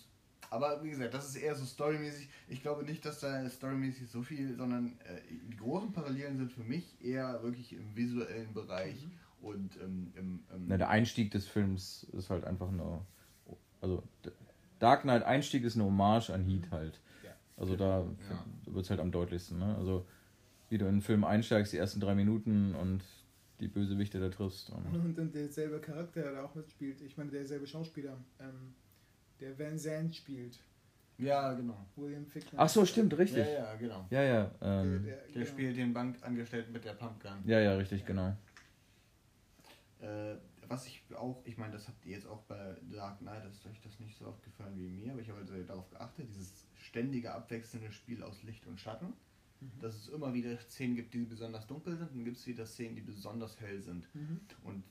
aber 0.49 0.84
wie 0.84 0.89
gesagt, 0.91 1.13
das 1.13 1.29
ist 1.29 1.36
eher 1.36 1.56
so 1.56 1.65
storymäßig. 1.65 2.29
Ich 2.47 2.62
glaube 2.62 2.84
nicht, 2.84 3.03
dass 3.06 3.19
da 3.19 3.49
storymäßig 3.49 4.10
so 4.10 4.21
viel, 4.21 4.56
sondern 4.56 4.97
äh, 5.06 5.21
die 5.51 5.58
großen 5.58 5.91
Parallelen 5.93 6.38
sind 6.38 6.51
für 6.51 6.63
mich 6.63 6.95
eher 7.01 7.41
wirklich 7.43 7.73
im 7.73 7.95
visuellen 7.95 8.53
Bereich 8.53 9.08
und 9.41 9.77
ähm, 9.82 10.12
im, 10.15 10.43
im 10.53 10.67
Na, 10.67 10.77
der 10.77 10.89
Einstieg 10.89 11.32
des 11.32 11.47
Films 11.47 12.03
ist 12.13 12.29
halt 12.29 12.45
einfach 12.45 12.69
eine. 12.69 13.01
Also, 13.82 14.01
Dark 14.79 15.01
Knight 15.01 15.23
Einstieg 15.23 15.63
ist 15.63 15.75
eine 15.75 15.84
Hommage 15.86 16.29
an 16.29 16.43
Heat 16.45 16.71
halt. 16.71 16.99
Ja. 17.23 17.32
Also, 17.58 17.75
da 17.75 17.99
Ja. 18.29 18.45
wird 18.73 18.86
es 18.86 18.89
halt 18.89 18.99
am 19.01 19.12
deutlichsten. 19.12 19.60
Ne? 19.60 19.75
Also, 19.77 20.06
wie 20.69 20.77
du 20.77 20.86
in 20.86 20.95
den 20.95 21.01
Film 21.01 21.23
einsteigst, 21.23 21.73
die 21.73 21.77
ersten 21.77 21.99
drei 21.99 22.15
Minuten 22.15 22.73
und 22.75 23.03
die 23.60 23.67
Bösewichte 23.67 24.19
da 24.19 24.29
triffst. 24.29 24.69
Und 24.71 24.86
Und, 24.93 25.19
und 25.19 25.36
derselbe 25.36 25.79
Charakter, 25.79 26.21
der 26.21 26.32
da 26.34 26.43
auch 26.43 26.56
mitspielt, 26.56 27.01
ich 27.01 27.17
meine 27.17 27.29
derselbe 27.32 27.67
Schauspieler, 27.67 28.17
ähm, 28.39 28.73
der 29.43 29.60
Van 29.60 29.77
Zandt 29.77 30.15
spielt, 30.15 30.58
ja, 31.17 31.53
genau. 31.53 31.86
William 31.95 32.25
Fickner. 32.25 32.60
Ach 32.60 32.69
so, 32.69 32.86
stimmt, 32.86 33.15
richtig. 33.17 33.45
Ja, 33.45 33.53
ja, 33.53 33.75
genau. 33.75 34.08
Ja, 34.10 34.23
ja. 34.23 34.43
Der, 34.62 34.67
Ähm, 34.82 35.03
der, 35.06 35.17
Der 35.17 35.27
genau. 35.34 35.45
spielt 35.45 35.77
den 35.77 35.93
Bankangestellten 35.93 36.71
mit 36.73 36.84
der 36.86 36.93
Pumpgun. 36.93 37.38
ja, 37.45 37.60
ja, 37.60 37.75
richtig, 37.75 38.06
genau. 38.06 38.36
Äh, 40.01 40.36
was 40.67 40.86
ich 40.88 41.03
auch, 41.15 41.41
ich 41.45 41.58
meine, 41.58 41.73
das 41.73 41.88
habt 41.88 42.06
ihr 42.06 42.13
jetzt 42.13 42.25
auch 42.27 42.41
bei 42.43 42.75
Dark 42.91 43.19
Knight, 43.19 43.45
ist 43.45 43.65
euch 43.65 43.79
das 43.82 43.99
nicht 43.99 44.17
so 44.17 44.25
oft 44.27 44.41
gefallen 44.43 44.73
wie 44.77 44.88
mir, 44.89 45.12
aber 45.12 45.21
ich 45.21 45.29
habe 45.29 45.39
also 45.39 45.53
darauf 45.63 45.89
geachtet, 45.91 46.27
dieses 46.29 46.65
ständige 46.77 47.32
abwechselnde 47.34 47.91
Spiel 47.91 48.23
aus 48.23 48.41
Licht 48.43 48.65
und 48.65 48.79
Schatten, 48.79 49.13
Mhm. 49.62 49.79
dass 49.82 49.95
es 49.95 50.08
immer 50.10 50.34
wieder 50.34 50.58
Szenen 50.60 50.95
gibt, 50.95 51.13
die 51.13 51.19
besonders 51.23 51.67
dunkel 51.67 51.95
sind, 51.95 52.10
und 52.10 52.15
dann 52.17 52.25
gibt 52.25 52.38
es 52.38 52.47
wieder 52.47 52.65
Szenen, 52.65 52.95
die 52.95 53.01
besonders 53.01 53.60
hell 53.62 53.82
sind. 53.82 54.08
Mhm. 54.15 54.39
Und 54.63 54.84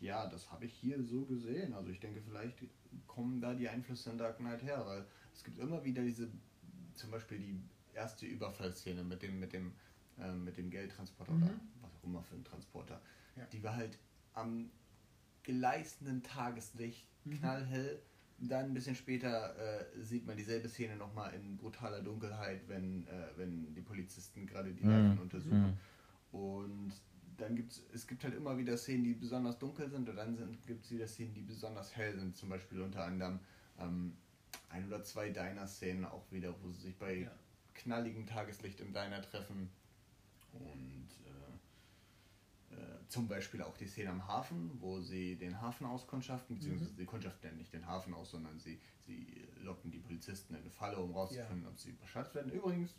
ja, 0.00 0.26
das 0.26 0.50
habe 0.50 0.64
ich 0.64 0.72
hier 0.72 1.02
so 1.02 1.24
gesehen. 1.26 1.72
Also 1.74 1.90
ich 1.90 2.00
denke, 2.00 2.20
vielleicht 2.22 2.58
kommen 3.06 3.40
da 3.40 3.54
die 3.54 3.68
Einflüsse 3.68 4.10
in 4.10 4.18
Dark 4.18 4.38
Knight 4.38 4.62
her, 4.62 4.82
weil 4.86 5.04
es 5.34 5.44
gibt 5.44 5.58
immer 5.58 5.84
wieder 5.84 6.02
diese, 6.02 6.28
zum 6.94 7.10
Beispiel 7.10 7.38
die 7.38 7.60
erste 7.94 8.26
Überfallszene 8.26 9.02
mit 9.04 9.22
dem, 9.22 9.38
mit 9.38 9.52
dem, 9.52 9.72
ähm, 10.18 10.44
mit 10.44 10.56
dem 10.56 10.70
Geldtransporter 10.70 11.32
Mhm. 11.32 11.42
oder 11.42 11.54
was 11.82 11.94
auch 11.94 12.04
immer 12.04 12.22
für 12.22 12.34
ein 12.34 12.44
Transporter. 12.44 13.00
Ja. 13.36 13.44
Die 13.52 13.62
war 13.62 13.76
halt 13.76 13.98
am 14.34 14.70
gleißenden 15.42 16.22
Tageslicht, 16.22 17.06
Mhm. 17.24 17.38
knallhell. 17.38 18.02
Dann 18.42 18.66
ein 18.66 18.74
bisschen 18.74 18.94
später 18.94 19.54
äh, 19.58 20.02
sieht 20.02 20.26
man 20.26 20.34
dieselbe 20.36 20.66
Szene 20.68 20.96
nochmal 20.96 21.34
in 21.34 21.58
brutaler 21.58 22.00
Dunkelheit, 22.00 22.66
wenn, 22.68 23.06
äh, 23.06 23.28
wenn 23.36 23.74
die 23.74 23.82
Polizisten 23.82 24.46
gerade 24.46 24.72
die 24.72 24.82
Mhm. 24.84 24.90
Leichen 24.90 25.18
untersuchen. 25.18 25.76
Mhm. 26.32 26.38
Und 26.38 26.92
dann 27.40 27.56
gibt 27.56 27.72
es, 27.72 27.82
es 27.92 28.06
gibt 28.06 28.22
halt 28.24 28.34
immer 28.34 28.56
wieder 28.58 28.76
Szenen, 28.76 29.04
die 29.04 29.14
besonders 29.14 29.58
dunkel 29.58 29.88
sind 29.90 30.08
und 30.08 30.16
dann 30.16 30.58
gibt 30.66 30.84
es 30.84 30.90
wieder 30.90 31.06
Szenen, 31.08 31.34
die 31.34 31.42
besonders 31.42 31.96
hell 31.96 32.16
sind. 32.18 32.36
Zum 32.36 32.48
Beispiel 32.48 32.80
unter 32.80 33.04
anderem 33.04 33.40
ähm, 33.78 34.16
ein 34.68 34.86
oder 34.86 35.02
zwei 35.02 35.30
Diner-Szenen 35.30 36.04
auch 36.04 36.30
wieder, 36.30 36.54
wo 36.62 36.70
sie 36.70 36.80
sich 36.82 36.96
bei 36.96 37.14
Ja. 37.22 37.32
knalligem 37.74 38.26
Tageslicht 38.26 38.80
im 38.80 38.92
Diner 38.92 39.22
treffen. 39.22 39.70
Und 40.52 41.08
äh, 42.70 42.74
äh, 42.74 43.06
zum 43.08 43.28
Beispiel 43.28 43.62
auch 43.62 43.76
die 43.76 43.86
Szene 43.86 44.10
am 44.10 44.26
Hafen, 44.26 44.70
wo 44.80 45.00
sie 45.00 45.36
den 45.36 45.60
Hafen 45.60 45.86
auskundschaften, 45.86 46.56
beziehungsweise 46.56 46.92
Mhm. 46.92 46.96
sie 46.96 47.04
kundschaften 47.04 47.50
ja 47.50 47.56
nicht 47.56 47.72
den 47.72 47.86
Hafen 47.86 48.14
aus, 48.14 48.30
sondern 48.32 48.58
sie, 48.58 48.80
sie 49.06 49.46
locken 49.62 49.90
die 49.90 49.98
Polizisten 49.98 50.54
in 50.54 50.60
eine 50.60 50.70
Falle, 50.70 50.98
um 50.98 51.12
rauszufinden, 51.12 51.66
ob 51.68 51.78
sie 51.78 51.90
überschatzt 51.90 52.34
werden. 52.34 52.52
Übrigens, 52.52 52.94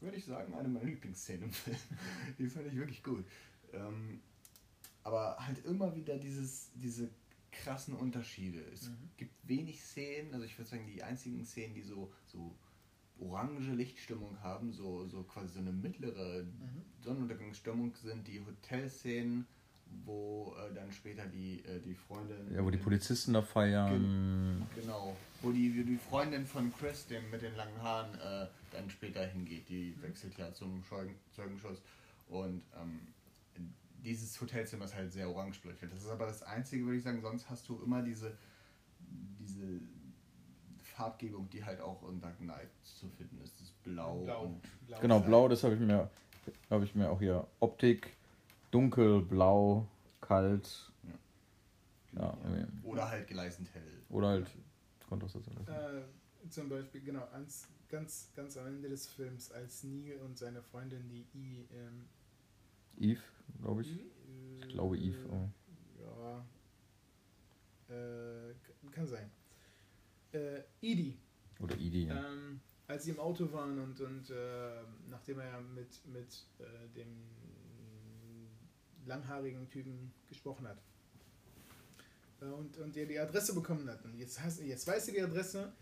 würde 0.00 0.16
ich 0.18 0.24
sagen, 0.26 0.52
eine 0.54 0.68
meiner 0.68 0.84
Lieblingsszenen 0.84 1.44
im 1.44 1.52
Film. 1.52 1.76
Die 2.38 2.46
fand 2.48 2.66
ich 2.66 2.76
wirklich 2.76 3.02
gut. 3.02 3.24
Ähm, 3.76 4.20
aber 5.02 5.36
halt 5.38 5.64
immer 5.64 5.94
wieder 5.94 6.16
dieses, 6.18 6.70
diese 6.74 7.08
krassen 7.52 7.94
Unterschiede. 7.94 8.60
Es 8.72 8.88
Mhm. 8.88 9.10
gibt 9.16 9.48
wenig 9.48 9.80
Szenen, 9.80 10.34
also 10.34 10.44
ich 10.44 10.58
würde 10.58 10.68
sagen, 10.70 10.86
die 10.86 11.02
einzigen 11.02 11.44
Szenen, 11.44 11.74
die 11.74 11.82
so, 11.82 12.12
so 12.26 12.54
orange 13.18 13.72
Lichtstimmung 13.72 14.36
haben, 14.42 14.72
so, 14.72 15.06
so 15.06 15.22
quasi 15.22 15.54
so 15.54 15.60
eine 15.60 15.72
mittlere 15.72 16.42
Mhm. 16.42 16.82
Sonnenuntergangsstimmung 17.02 17.94
sind 18.02 18.26
die 18.26 18.44
Hotelszenen, 18.44 19.46
wo 20.04 20.54
äh, 20.58 20.74
dann 20.74 20.90
später 20.92 21.24
die, 21.26 21.64
äh, 21.64 21.80
die 21.80 21.94
Freundin. 21.94 22.52
Ja, 22.52 22.64
wo 22.64 22.70
die 22.70 22.76
Polizisten 22.78 23.32
da 23.32 23.40
feiern. 23.42 24.66
Genau, 24.74 25.16
wo 25.40 25.50
die, 25.52 25.84
die 25.84 25.96
Freundin 25.96 26.44
von 26.44 26.72
Chris, 26.74 27.06
dem 27.06 27.30
mit 27.30 27.40
den 27.42 27.54
langen 27.54 27.80
Haaren, 27.80 28.14
äh, 28.16 28.48
dann 28.72 28.90
später 28.90 29.24
hingeht. 29.24 29.68
Die 29.68 29.94
wechselt 30.02 30.36
ja 30.36 30.52
zum 30.52 30.82
Zeugen, 30.84 31.14
Zeugenschuss. 31.34 31.80
Und 32.28 32.62
ähm, 32.74 32.98
dieses 34.06 34.40
Hotelzimmer 34.40 34.84
ist 34.84 34.94
halt 34.94 35.12
sehr 35.12 35.28
orange 35.28 35.60
beleuchtet. 35.60 35.92
Das 35.92 36.02
ist 36.02 36.08
aber 36.10 36.26
das 36.26 36.42
Einzige, 36.42 36.84
würde 36.84 36.98
ich 36.98 37.02
sagen. 37.02 37.20
Sonst 37.20 37.50
hast 37.50 37.68
du 37.68 37.82
immer 37.82 38.02
diese, 38.02 38.36
diese 39.40 39.80
Farbgebung, 40.82 41.50
die 41.50 41.64
halt 41.64 41.80
auch 41.80 42.08
in 42.08 42.20
Dark 42.20 42.38
Knight 42.38 42.70
zu 42.82 43.08
finden 43.10 43.40
ist. 43.42 43.60
Das 43.60 43.70
Blau. 43.82 44.24
Blau. 44.24 44.44
Und, 44.44 44.86
Blau. 44.86 45.00
Genau, 45.00 45.20
blau, 45.20 45.48
das 45.48 45.62
habe 45.64 45.74
ich 45.74 45.80
mir 45.80 46.10
habe 46.70 46.84
ich 46.84 46.94
mir 46.94 47.10
auch 47.10 47.18
hier 47.18 47.46
Optik, 47.60 48.16
dunkel, 48.70 49.22
blau, 49.22 49.86
kalt 50.20 50.92
Ja, 52.12 52.36
irgendwie. 52.44 52.86
Oder 52.86 53.08
halt 53.08 53.26
gleißend 53.26 53.72
hell. 53.74 54.02
oder 54.08 54.28
halt 54.28 54.50
Kontrast 55.08 55.36
dazu. 55.36 55.50
Äh, 55.50 56.48
zum 56.50 56.68
Beispiel, 56.68 57.00
genau, 57.02 57.24
ans, 57.32 57.68
ganz, 57.88 58.30
ganz 58.34 58.56
am 58.56 58.66
Ende 58.66 58.88
des 58.88 59.06
Films, 59.06 59.52
als 59.52 59.84
Neil 59.84 60.18
und 60.18 60.38
seine 60.38 60.62
Freundin, 60.62 61.08
die 61.08 61.26
I, 61.34 61.66
ähm, 61.72 62.08
Eve, 62.98 63.22
glaube 63.60 63.82
ich. 63.82 63.98
Ich 64.60 64.68
glaube 64.68 64.96
Eve. 64.98 65.18
Oh. 65.30 65.48
Ja. 66.00 66.46
Äh, 67.88 68.54
kann 68.90 69.06
sein. 69.06 69.30
Äh, 70.32 70.60
Edie, 70.80 71.18
Oder 71.60 71.74
Edie. 71.76 72.06
Ja. 72.06 72.32
ähm, 72.32 72.60
als 72.86 73.04
sie 73.04 73.10
im 73.10 73.18
Auto 73.20 73.50
waren 73.52 73.78
und, 73.78 74.00
und 74.00 74.30
äh, 74.30 74.82
nachdem 75.08 75.40
er 75.40 75.60
mit, 75.60 76.04
mit 76.06 76.44
äh, 76.58 76.88
dem 76.94 77.08
langhaarigen 79.06 79.68
Typen 79.68 80.12
gesprochen 80.28 80.66
hat 80.66 80.78
äh, 82.40 82.46
und, 82.46 82.76
und 82.78 82.96
er 82.96 83.06
die 83.06 83.18
Adresse 83.18 83.54
bekommen 83.54 83.88
hat. 83.88 84.04
Und 84.04 84.14
jetzt, 84.16 84.40
hast, 84.42 84.60
jetzt 84.62 84.86
weiß 84.86 85.08
er 85.08 85.14
die 85.14 85.22
Adresse 85.22 85.72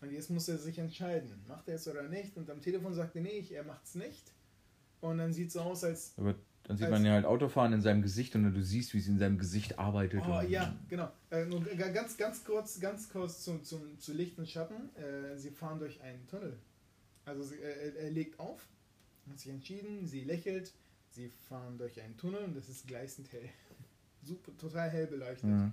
und 0.00 0.10
jetzt 0.12 0.30
muss 0.30 0.48
er 0.48 0.58
sich 0.58 0.78
entscheiden, 0.78 1.42
macht 1.46 1.68
er 1.68 1.74
es 1.76 1.88
oder 1.88 2.04
nicht. 2.08 2.36
Und 2.36 2.48
am 2.50 2.60
Telefon 2.60 2.94
sagt 2.94 3.16
er, 3.16 3.22
nee, 3.22 3.38
ich- 3.38 3.52
er 3.52 3.64
macht 3.64 3.84
es 3.84 3.94
nicht. 3.96 4.32
Und 5.00 5.18
dann 5.18 5.32
sieht 5.32 5.48
es 5.48 5.52
so 5.54 5.60
aus, 5.60 5.84
als 5.84 6.14
Aber 6.18 6.34
dann 6.68 6.76
sieht 6.76 6.90
man 6.90 7.04
ja 7.04 7.12
halt 7.12 7.24
Autofahren 7.24 7.72
in 7.72 7.80
seinem 7.80 8.02
Gesicht 8.02 8.34
und 8.36 8.52
du 8.52 8.62
siehst, 8.62 8.94
wie 8.94 8.98
es 8.98 9.08
in 9.08 9.18
seinem 9.18 9.38
Gesicht 9.38 9.78
arbeitet. 9.78 10.22
Oh 10.26 10.40
ja, 10.42 10.74
genau. 10.88 11.10
Äh, 11.30 11.46
ganz, 11.76 12.16
ganz 12.16 12.44
kurz, 12.44 12.78
ganz 12.78 13.08
kurz 13.08 13.42
zum, 13.42 13.64
zum, 13.64 13.98
zu 13.98 14.12
Licht 14.12 14.38
und 14.38 14.48
Schatten. 14.48 14.94
Äh, 14.96 15.36
sie 15.36 15.50
fahren 15.50 15.78
durch 15.78 16.00
einen 16.02 16.26
Tunnel. 16.28 16.56
Also 17.24 17.42
sie, 17.42 17.56
äh, 17.56 17.88
er- 17.88 17.96
er 17.96 18.10
legt 18.10 18.38
auf, 18.38 18.66
hat 19.28 19.38
sich 19.38 19.50
entschieden, 19.50 20.06
sie 20.06 20.24
lächelt, 20.24 20.72
sie 21.10 21.30
fahren 21.48 21.78
durch 21.78 22.00
einen 22.02 22.16
Tunnel 22.16 22.44
und 22.44 22.54
das 22.56 22.68
ist 22.68 22.86
gleißend 22.86 23.32
hell. 23.32 23.48
Super, 24.22 24.52
total 24.58 24.90
hell 24.90 25.06
beleuchtet. 25.06 25.44
Mhm. 25.44 25.72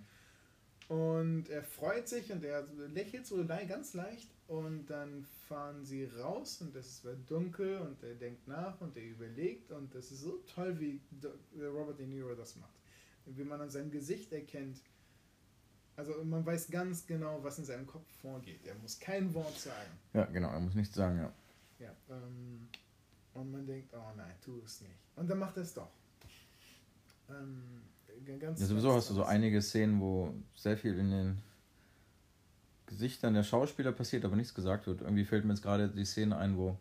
Und 0.87 1.49
er 1.49 1.63
freut 1.63 2.07
sich 2.07 2.31
und 2.31 2.43
er 2.43 2.63
lächelt 2.93 3.25
so 3.25 3.43
ganz 3.45 3.95
leicht 3.95 4.29
und 4.47 4.85
dann 4.85 5.25
fahren 5.47 5.83
sie 5.83 6.05
raus 6.05 6.61
und 6.61 6.75
es 6.75 7.03
wird 7.03 7.29
dunkel 7.29 7.79
und 7.79 8.03
er 8.03 8.13
denkt 8.13 8.47
nach 8.47 8.79
und 8.81 8.95
er 8.95 9.03
überlegt 9.03 9.71
und 9.71 9.95
das 9.95 10.11
ist 10.11 10.21
so 10.21 10.43
toll, 10.53 10.79
wie 10.79 11.01
Robert 11.59 11.97
De 11.97 12.05
Niro 12.05 12.35
das 12.35 12.55
macht. 12.57 12.75
Wie 13.25 13.43
man 13.43 13.59
an 13.61 13.71
seinem 13.71 13.89
Gesicht 13.89 14.31
erkennt, 14.31 14.79
also 15.95 16.23
man 16.23 16.45
weiß 16.45 16.69
ganz 16.69 17.07
genau, 17.07 17.43
was 17.43 17.57
in 17.57 17.65
seinem 17.65 17.87
Kopf 17.87 18.05
vorgeht. 18.21 18.65
Er 18.65 18.75
muss 18.75 18.99
kein 18.99 19.33
Wort 19.33 19.57
sagen. 19.57 19.91
Ja, 20.13 20.25
genau, 20.25 20.51
er 20.51 20.59
muss 20.59 20.75
nichts 20.75 20.93
sagen, 20.93 21.17
ja. 21.17 21.33
Ja, 21.79 21.91
ähm, 22.09 22.67
und 23.33 23.51
man 23.51 23.65
denkt, 23.65 23.93
oh 23.93 24.15
nein, 24.15 24.35
tu 24.41 24.61
es 24.63 24.81
nicht. 24.81 24.99
Und 25.15 25.29
dann 25.29 25.39
macht 25.39 25.57
er 25.57 25.63
es 25.63 25.73
doch. 25.73 25.89
Ähm, 27.29 27.81
ganz. 28.39 28.59
Ja, 28.59 28.67
sowieso 28.67 28.93
hast 28.93 29.09
du 29.09 29.13
so 29.13 29.23
einige 29.23 29.61
Szenen, 29.61 29.99
wo 29.99 30.33
sehr 30.55 30.77
viel 30.77 30.97
in 30.97 31.11
den 31.11 31.37
Gesichtern 32.87 33.33
der 33.33 33.43
Schauspieler 33.43 33.91
passiert, 33.91 34.25
aber 34.25 34.35
nichts 34.35 34.53
gesagt 34.53 34.87
wird. 34.87 35.01
Irgendwie 35.01 35.25
fällt 35.25 35.45
mir 35.45 35.53
jetzt 35.53 35.63
gerade 35.63 35.89
die 35.89 36.05
Szene 36.05 36.37
ein, 36.37 36.57
wo 36.57 36.77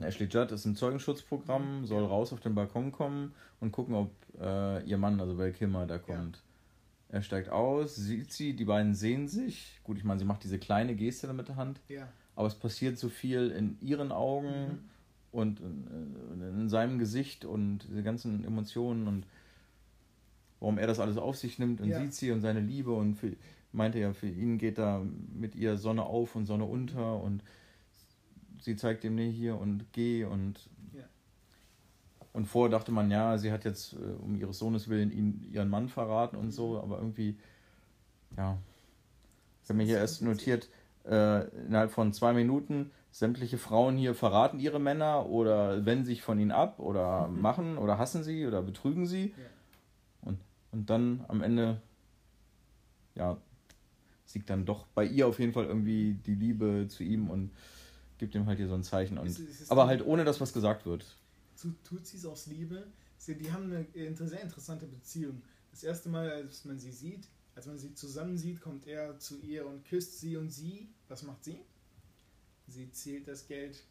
Ashley 0.00 0.26
Judd 0.26 0.50
ist 0.52 0.64
im 0.64 0.76
Zeugenschutzprogramm, 0.76 1.86
soll 1.86 2.04
raus 2.04 2.32
auf 2.32 2.40
den 2.40 2.54
Balkon 2.54 2.92
kommen 2.92 3.34
und 3.60 3.72
gucken, 3.72 3.94
ob 3.94 4.10
äh, 4.40 4.82
ihr 4.84 4.98
Mann, 4.98 5.20
also 5.20 5.38
Val 5.38 5.52
Kilmer, 5.52 5.86
da 5.86 5.98
kommt. 5.98 6.36
Ja. 6.36 6.42
Er 7.16 7.22
steigt 7.22 7.48
aus, 7.48 7.94
sieht 7.94 8.32
sie, 8.32 8.56
die 8.56 8.64
beiden 8.64 8.94
sehen 8.94 9.28
sich. 9.28 9.80
Gut, 9.84 9.98
ich 9.98 10.04
meine, 10.04 10.18
sie 10.18 10.24
macht 10.24 10.42
diese 10.42 10.58
kleine 10.58 10.96
Geste 10.96 11.32
mit 11.32 11.48
der 11.48 11.56
Hand. 11.56 11.80
Ja. 11.88 12.08
Aber 12.34 12.48
es 12.48 12.56
passiert 12.56 12.98
so 12.98 13.08
viel 13.08 13.50
in 13.50 13.78
ihren 13.80 14.10
Augen 14.10 14.48
mhm. 14.48 14.78
und 15.30 15.60
in, 15.60 16.42
in, 16.42 16.68
seinem 16.68 16.98
Gesicht 16.98 17.44
und 17.44 17.86
diese 17.88 18.02
ganzen 18.02 18.44
Emotionen 18.44 19.06
und 19.06 19.26
warum 20.60 20.78
er 20.78 20.86
das 20.86 21.00
alles 21.00 21.16
auf 21.16 21.36
sich 21.36 21.58
nimmt 21.58 21.80
und 21.80 21.88
ja. 21.88 22.00
sieht 22.00 22.14
sie 22.14 22.30
und 22.30 22.40
seine 22.40 22.60
Liebe 22.60 22.92
und 22.92 23.14
für, 23.16 23.32
meinte 23.72 23.98
ja, 23.98 24.12
für 24.12 24.28
ihn 24.28 24.58
geht 24.58 24.78
da 24.78 25.02
mit 25.34 25.54
ihr 25.54 25.76
Sonne 25.76 26.04
auf 26.04 26.36
und 26.36 26.46
Sonne 26.46 26.64
unter 26.64 27.20
und 27.20 27.42
sie 28.64 28.76
zeigt 28.76 29.04
ihm, 29.04 29.14
nee, 29.14 29.30
hier 29.30 29.58
und 29.58 29.92
geh 29.92 30.24
und. 30.24 30.68
Ja. 30.92 31.04
Und 32.32 32.46
vorher 32.46 32.70
dachte 32.70 32.90
man, 32.92 33.10
ja, 33.10 33.38
sie 33.38 33.52
hat 33.52 33.64
jetzt 33.64 33.92
äh, 33.92 33.96
um 33.96 34.34
ihres 34.36 34.58
Sohnes 34.58 34.88
willen 34.88 35.12
ihn, 35.12 35.46
ihren 35.52 35.68
Mann 35.68 35.88
verraten 35.88 36.36
und 36.36 36.50
so, 36.50 36.80
aber 36.80 36.98
irgendwie, 36.98 37.38
ja. 38.36 38.58
Ich 39.62 39.70
habe 39.70 39.78
mir 39.78 39.84
hier 39.84 39.98
erst 39.98 40.22
notiert, 40.22 40.68
äh, 41.04 41.48
innerhalb 41.66 41.90
von 41.90 42.12
zwei 42.12 42.32
Minuten, 42.32 42.90
sämtliche 43.10 43.58
Frauen 43.58 43.96
hier 43.96 44.14
verraten 44.14 44.58
ihre 44.58 44.80
Männer 44.80 45.26
oder 45.26 45.86
wenden 45.86 46.04
sich 46.04 46.22
von 46.22 46.38
ihnen 46.38 46.50
ab 46.50 46.80
oder 46.80 47.28
mhm. 47.28 47.40
machen 47.42 47.78
oder 47.78 47.98
hassen 47.98 48.24
sie 48.24 48.46
oder 48.46 48.62
betrügen 48.62 49.06
sie. 49.06 49.26
Ja. 49.26 49.44
Und, 50.74 50.90
dann 50.90 51.24
am 51.28 51.42
Ende, 51.42 51.80
ja, 53.14 53.40
siegt 54.24 54.50
dann 54.50 54.66
doch 54.66 54.86
bei 54.88 55.04
ihr 55.04 55.26
auf 55.26 55.38
jeden 55.38 55.52
Fall 55.52 55.66
irgendwie 55.66 56.14
die 56.14 56.34
Liebe 56.34 56.86
zu 56.88 57.04
ihm 57.04 57.30
und 57.30 57.50
gibt 58.18 58.34
ihm 58.34 58.46
halt 58.46 58.58
hier 58.58 58.68
so 58.68 58.74
ein 58.74 58.82
Zeichen. 58.82 59.18
Und, 59.18 59.28
es, 59.28 59.38
es 59.38 59.70
aber 59.70 59.86
halt 59.86 60.04
ohne, 60.04 60.24
dass 60.24 60.40
was 60.40 60.52
gesagt 60.52 60.86
wird. 60.86 61.06
Tut 61.84 62.06
sie 62.06 62.16
es 62.16 62.26
aus 62.26 62.46
Liebe? 62.46 62.86
Sie, 63.16 63.36
die 63.36 63.52
haben 63.52 63.72
eine 63.72 64.16
sehr 64.28 64.42
interessante 64.42 64.86
Beziehung. 64.86 65.42
Das 65.70 65.84
erste 65.84 66.08
Mal, 66.08 66.30
als 66.30 66.64
man 66.64 66.78
sie 66.78 66.92
sieht, 66.92 67.28
als 67.54 67.66
man 67.66 67.78
sie 67.78 67.94
zusammen 67.94 68.36
sieht, 68.36 68.60
kommt 68.60 68.86
er 68.86 69.18
zu 69.18 69.38
ihr 69.40 69.66
und 69.66 69.84
küsst 69.84 70.20
sie 70.20 70.36
und 70.36 70.50
sie, 70.50 70.88
was 71.08 71.22
macht 71.22 71.44
sie? 71.44 71.60
Sie 72.66 72.90
zählt 72.90 73.28
das 73.28 73.46
Geld 73.46 73.84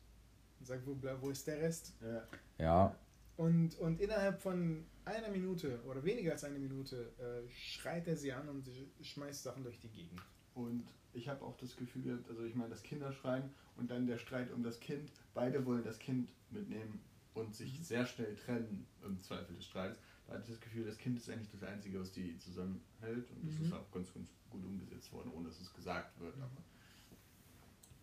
und 0.60 0.66
sagt, 0.66 0.86
wo, 0.86 0.98
wo 1.22 1.30
ist 1.30 1.48
der 1.48 1.60
Rest? 1.60 1.94
Ja. 2.02 2.28
ja. 2.58 2.96
Und, 3.38 3.80
und 3.80 4.02
innerhalb 4.02 4.42
von 4.42 4.86
einer 5.06 5.30
Minute 5.30 5.82
oder 5.86 6.04
weniger 6.04 6.32
als 6.32 6.44
eine 6.44 6.60
Minute 6.60 7.12
äh, 7.20 7.50
schreit 7.50 8.08
er 8.08 8.16
sie 8.16 8.32
an 8.32 8.48
und 8.50 8.70
schmeißt 9.02 9.44
Sachen 9.44 9.64
durch 9.64 9.80
die 9.80 9.90
Gegend. 9.90 10.22
Und 10.56 10.88
ich 11.14 11.28
habe 11.28 11.44
auch 11.44 11.58
das 11.58 11.76
Gefühl 11.76 12.04
gehabt, 12.04 12.30
also 12.30 12.44
ich 12.44 12.56
meine, 12.56 12.70
das 12.70 12.84
Kinderschreien 12.84 13.50
und 13.78 13.90
dann 13.90 14.08
der 14.08 14.18
Streit 14.18 14.52
um 14.52 14.64
das 14.64 14.80
Kind, 14.80 15.12
beide 15.34 15.66
wollen 15.66 15.84
das 15.84 16.00
Kind 16.00 16.32
mitnehmen 16.50 17.00
und 17.34 17.56
sich 17.56 17.80
mhm. 17.80 17.84
sehr 17.84 18.06
schnell 18.06 18.36
trennen 18.36 18.86
im 19.04 19.22
Zweifel 19.22 19.56
des 19.56 19.66
Streits. 19.66 20.00
Da 20.28 20.34
hatte 20.34 20.44
ich 20.44 20.50
das 20.50 20.62
Gefühl, 20.62 20.86
das 20.86 20.98
Kind 20.98 21.18
ist 21.18 21.30
eigentlich 21.30 21.52
das 21.52 21.64
Einzige, 21.64 22.00
was 22.00 22.12
die 22.12 22.38
zusammenhält 22.40 23.30
und 23.32 23.46
das 23.46 23.60
mhm. 23.60 23.66
ist 23.66 23.74
auch 23.74 23.92
ganz, 23.92 24.14
ganz 24.14 24.30
gut 24.50 24.64
umgesetzt 24.64 25.12
worden, 25.12 25.32
ohne 25.34 25.50
dass 25.50 25.60
es 25.60 25.74
gesagt 25.74 26.20
wird. 26.20 26.36
Aber 26.36 26.64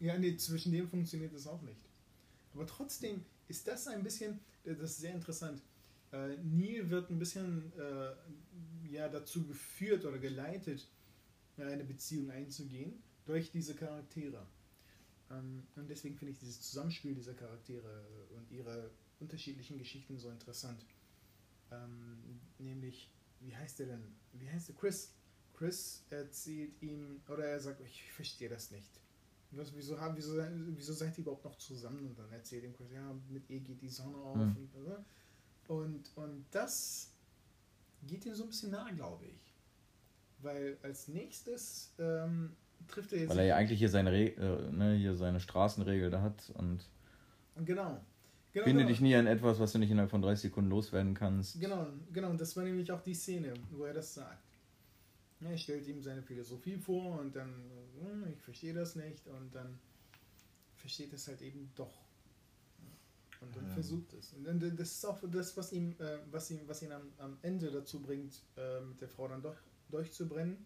ja, 0.00 0.18
nee, 0.18 0.36
zwischen 0.36 0.72
dem 0.72 0.88
funktioniert 0.88 1.34
das 1.34 1.46
auch 1.46 1.62
nicht. 1.62 1.80
Aber 2.54 2.66
trotzdem 2.66 3.24
ist 3.48 3.68
das 3.68 3.86
ein 3.86 4.02
bisschen, 4.02 4.40
das 4.64 4.78
ist 4.78 4.98
sehr 4.98 5.14
interessant. 5.14 5.62
Äh, 6.12 6.36
Neil 6.42 6.90
wird 6.90 7.10
ein 7.10 7.18
bisschen 7.18 7.72
äh, 7.78 8.12
ja, 8.90 9.08
dazu 9.08 9.46
geführt 9.46 10.04
oder 10.04 10.18
geleitet, 10.18 10.88
eine 11.56 11.84
Beziehung 11.84 12.30
einzugehen 12.30 13.02
durch 13.26 13.50
diese 13.50 13.74
Charaktere. 13.74 14.46
Ähm, 15.30 15.62
und 15.76 15.88
deswegen 15.88 16.16
finde 16.16 16.32
ich 16.32 16.38
dieses 16.38 16.60
Zusammenspiel 16.62 17.14
dieser 17.14 17.34
Charaktere 17.34 18.06
und 18.34 18.50
ihre 18.50 18.90
unterschiedlichen 19.20 19.78
Geschichten 19.78 20.18
so 20.18 20.30
interessant. 20.30 20.84
Ähm, 21.70 22.40
nämlich, 22.58 23.10
wie 23.40 23.54
heißt 23.54 23.78
der 23.78 23.86
denn? 23.86 24.02
Wie 24.32 24.48
heißt 24.48 24.68
der? 24.68 24.76
Chris. 24.76 25.12
Chris 25.54 26.06
erzählt 26.08 26.80
ihm, 26.80 27.20
oder 27.28 27.44
er 27.44 27.60
sagt, 27.60 27.82
ich 27.82 28.10
verstehe 28.12 28.48
das 28.48 28.70
nicht. 28.70 28.90
Was, 29.50 29.74
wieso, 29.74 30.00
haben, 30.00 30.16
wieso, 30.16 30.42
wieso 30.76 30.92
seid 30.94 31.18
ihr 31.18 31.22
überhaupt 31.22 31.44
noch 31.44 31.56
zusammen? 31.56 32.06
Und 32.06 32.18
dann 32.18 32.30
erzählt 32.32 32.64
ihm 32.64 32.72
Chris, 32.72 32.90
ja, 32.92 33.14
mit 33.28 33.50
ihr 33.50 33.60
geht 33.60 33.82
die 33.82 33.88
Sonne 33.88 34.16
auf. 34.16 34.36
Mhm. 34.36 34.56
Und, 34.56 35.04
und, 35.70 36.10
und 36.16 36.44
das 36.50 37.12
geht 38.02 38.26
ihm 38.26 38.34
so 38.34 38.42
ein 38.42 38.48
bisschen 38.48 38.72
nah, 38.72 38.90
glaube 38.90 39.26
ich. 39.26 39.54
Weil 40.42 40.78
als 40.82 41.06
nächstes 41.06 41.94
ähm, 42.00 42.56
trifft 42.88 43.12
er 43.12 43.20
jetzt. 43.20 43.30
Weil 43.30 43.38
er 43.38 43.44
ja 43.44 43.56
eigentlich 43.56 43.78
hier 43.78 43.88
seine, 43.88 44.10
Re 44.10 44.30
äh, 44.30 44.72
ne, 44.72 44.96
hier 44.96 45.14
seine 45.14 45.38
Straßenregel 45.38 46.10
da 46.10 46.22
hat 46.22 46.50
und. 46.54 46.88
Genau. 47.64 48.00
Genau, 48.52 48.64
Binde 48.64 48.80
genau. 48.80 48.88
dich 48.88 49.00
nie 49.00 49.14
an 49.14 49.28
etwas, 49.28 49.60
was 49.60 49.70
du 49.70 49.78
nicht 49.78 49.92
innerhalb 49.92 50.10
von 50.10 50.22
30 50.22 50.50
Sekunden 50.50 50.70
loswerden 50.70 51.14
kannst. 51.14 51.60
Genau, 51.60 51.86
genau. 52.12 52.30
Und 52.30 52.40
das 52.40 52.56
war 52.56 52.64
nämlich 52.64 52.90
auch 52.90 53.02
die 53.02 53.14
Szene, 53.14 53.54
wo 53.70 53.84
er 53.84 53.94
das 53.94 54.12
sagt. 54.12 54.42
er 55.40 55.56
stellt 55.56 55.86
ihm 55.86 56.02
seine 56.02 56.22
Philosophie 56.22 56.78
vor 56.78 57.20
und 57.20 57.36
dann, 57.36 57.54
hm, 58.00 58.26
ich 58.32 58.42
verstehe 58.42 58.74
das 58.74 58.96
nicht 58.96 59.24
und 59.28 59.54
dann 59.54 59.78
versteht 60.74 61.12
es 61.12 61.28
halt 61.28 61.42
eben 61.42 61.70
doch. 61.76 62.09
Und 63.40 63.56
dann 63.56 63.66
ja. 63.66 63.72
versucht 63.72 64.12
es. 64.12 64.34
Und 64.34 64.44
dann, 64.44 64.60
das 64.60 64.92
ist 64.92 65.06
auch 65.06 65.18
das, 65.30 65.56
was 65.56 65.72
ihm, 65.72 65.92
äh, 65.98 66.18
was 66.30 66.50
ihm, 66.50 66.60
was 66.66 66.82
ihn 66.82 66.92
am, 66.92 67.12
am 67.18 67.38
Ende 67.42 67.70
dazu 67.70 68.00
bringt, 68.00 68.42
äh, 68.56 68.80
mit 68.80 69.00
der 69.00 69.08
Frau 69.08 69.28
dann 69.28 69.40
doch 69.40 69.56
durchzubrennen, 69.90 70.58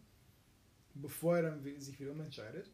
bevor 0.94 1.36
er 1.36 1.42
dann 1.42 1.80
sich 1.80 1.98
wieder 2.00 2.10
umentscheidet, 2.10 2.68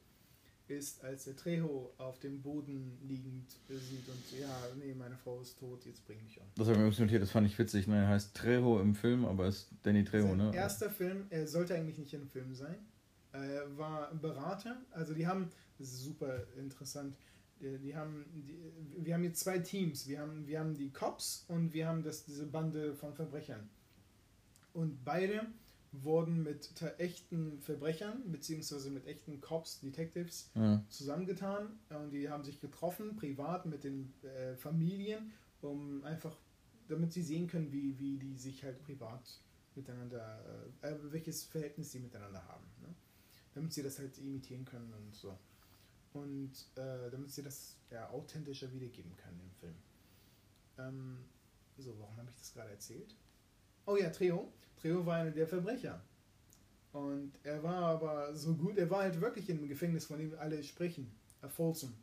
ist, 0.71 1.03
als 1.03 1.25
der 1.25 1.37
Trejo 1.37 1.93
auf 1.99 2.19
dem 2.21 2.41
Boden 2.41 2.97
liegend 3.03 3.51
sieht 3.69 4.09
und 4.09 4.41
ja, 4.41 4.49
nee, 4.79 4.95
meine 4.95 5.17
Frau 5.17 5.41
ist 5.41 5.59
tot, 5.59 5.85
jetzt 5.85 6.07
bring 6.07 6.23
mich 6.23 6.41
um. 6.41 6.47
Das 6.57 6.69
habe 6.69 6.77
ich 6.89 6.99
mir 6.99 7.05
notiert, 7.05 7.23
das 7.23 7.31
fand 7.31 7.47
ich 7.47 7.59
witzig. 7.59 7.87
Ne? 7.89 7.97
Er 7.99 8.09
heißt 8.09 8.37
Trejo 8.37 8.81
im 8.81 8.95
Film, 8.95 9.25
aber 9.25 9.47
ist 9.47 9.71
Danny 9.83 10.05
Trejo, 10.05 10.29
Sein 10.29 10.37
ne? 10.37 10.55
Erster 10.55 10.91
Film, 10.91 11.27
er 11.31 11.47
sollte 11.47 11.75
eigentlich 11.75 11.99
nicht 11.99 12.15
im 12.15 12.27
Film 12.29 12.55
sein. 12.55 12.77
Er 13.33 13.77
war 13.77 14.15
Berater, 14.15 14.81
also 14.91 15.15
die 15.15 15.27
haben, 15.27 15.51
das 15.79 15.89
ist 15.89 16.03
super 16.03 16.47
interessant, 16.57 17.17
die, 17.61 17.79
die 17.79 17.96
haben, 17.96 18.25
die, 18.35 19.05
wir 19.05 19.14
haben 19.14 19.25
jetzt 19.25 19.40
zwei 19.40 19.59
Teams. 19.59 20.07
Wir 20.07 20.20
haben, 20.20 20.46
wir 20.46 20.61
haben 20.61 20.75
die 20.75 20.90
Cops 20.90 21.44
und 21.49 21.73
wir 21.73 21.87
haben 21.87 22.03
das, 22.03 22.25
diese 22.25 22.46
Bande 22.46 22.94
von 22.94 23.14
Verbrechern. 23.14 23.68
Und 24.73 25.05
beide 25.05 25.46
wurden 25.92 26.42
mit 26.42 26.70
echten 26.99 27.61
Verbrechern 27.61 28.31
beziehungsweise 28.31 28.90
mit 28.90 29.07
echten 29.07 29.40
Cops, 29.40 29.81
Detectives 29.81 30.51
ja. 30.55 30.85
zusammengetan 30.88 31.81
und 31.90 32.11
die 32.11 32.31
haben 32.31 32.44
sich 32.44 32.61
getroffen, 32.61 33.16
privat 33.16 33.66
mit 33.66 33.83
den 33.83 34.12
äh, 34.23 34.55
Familien, 34.55 35.33
um 35.62 36.05
einfach, 36.05 36.37
damit 36.88 37.12
sie 37.12 37.23
sehen 37.23 37.49
können, 37.49 37.73
wie, 37.73 37.99
wie 37.99 38.18
die 38.18 38.37
sich 38.37 38.62
halt 38.62 38.81
privat 38.85 39.40
miteinander, 39.75 40.70
äh, 40.83 40.90
äh, 40.90 41.12
welches 41.12 41.44
Verhältnis 41.44 41.92
sie 41.92 41.99
miteinander 41.99 42.46
haben. 42.46 42.64
Ne? 42.83 42.94
Damit 43.55 43.73
sie 43.73 43.83
das 43.83 43.99
halt 43.99 44.16
imitieren 44.18 44.64
können 44.64 44.92
und 44.92 45.14
so. 45.14 45.37
Und 46.12 46.53
äh, 46.77 47.11
damit 47.11 47.31
sie 47.31 47.42
das 47.42 47.77
ja, 47.90 48.09
authentischer 48.11 48.73
wiedergeben 48.73 49.16
können 49.16 49.40
im 49.40 49.53
Film. 49.53 49.75
Ähm, 50.79 51.18
so, 51.79 51.99
warum 51.99 52.16
habe 52.16 52.29
ich 52.31 52.37
das 52.37 52.53
gerade 52.53 52.70
erzählt? 52.70 53.14
Oh 53.87 53.96
ja, 53.96 54.11
Trejo. 54.11 54.53
Trejo 54.81 55.05
war 55.07 55.16
einer 55.16 55.31
der 55.31 55.46
Verbrecher. 55.46 56.03
Und 56.92 57.33
er 57.44 57.62
war 57.62 57.83
aber 57.83 58.35
so 58.35 58.55
gut, 58.55 58.77
er 58.77 58.90
war 58.90 59.03
halt 59.03 59.20
wirklich 59.20 59.49
im 59.49 59.68
Gefängnis, 59.68 60.07
von 60.07 60.18
dem 60.18 60.37
alle 60.38 60.62
sprechen. 60.62 61.11
A 61.42 61.49
Folsom. 61.49 61.94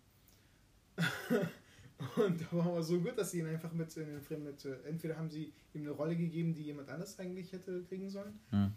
und 2.16 2.42
er 2.42 2.58
war 2.58 2.68
aber 2.68 2.84
so 2.84 3.00
gut, 3.00 3.18
dass 3.18 3.32
sie 3.32 3.40
ihn 3.40 3.48
einfach 3.48 3.72
mit 3.74 3.96
in 3.98 4.08
den 4.08 4.22
Film 4.22 4.46
mit, 4.46 4.64
äh, 4.66 4.82
entweder 4.86 5.18
haben 5.18 5.30
sie 5.30 5.54
ihm 5.74 5.82
eine 5.82 5.92
Rolle 5.92 6.16
gegeben, 6.16 6.54
die 6.54 6.64
jemand 6.64 6.90
anders 6.90 7.20
eigentlich 7.20 7.52
hätte 7.52 7.84
kriegen 7.84 8.10
sollen. 8.10 8.40
Ja. 8.52 8.72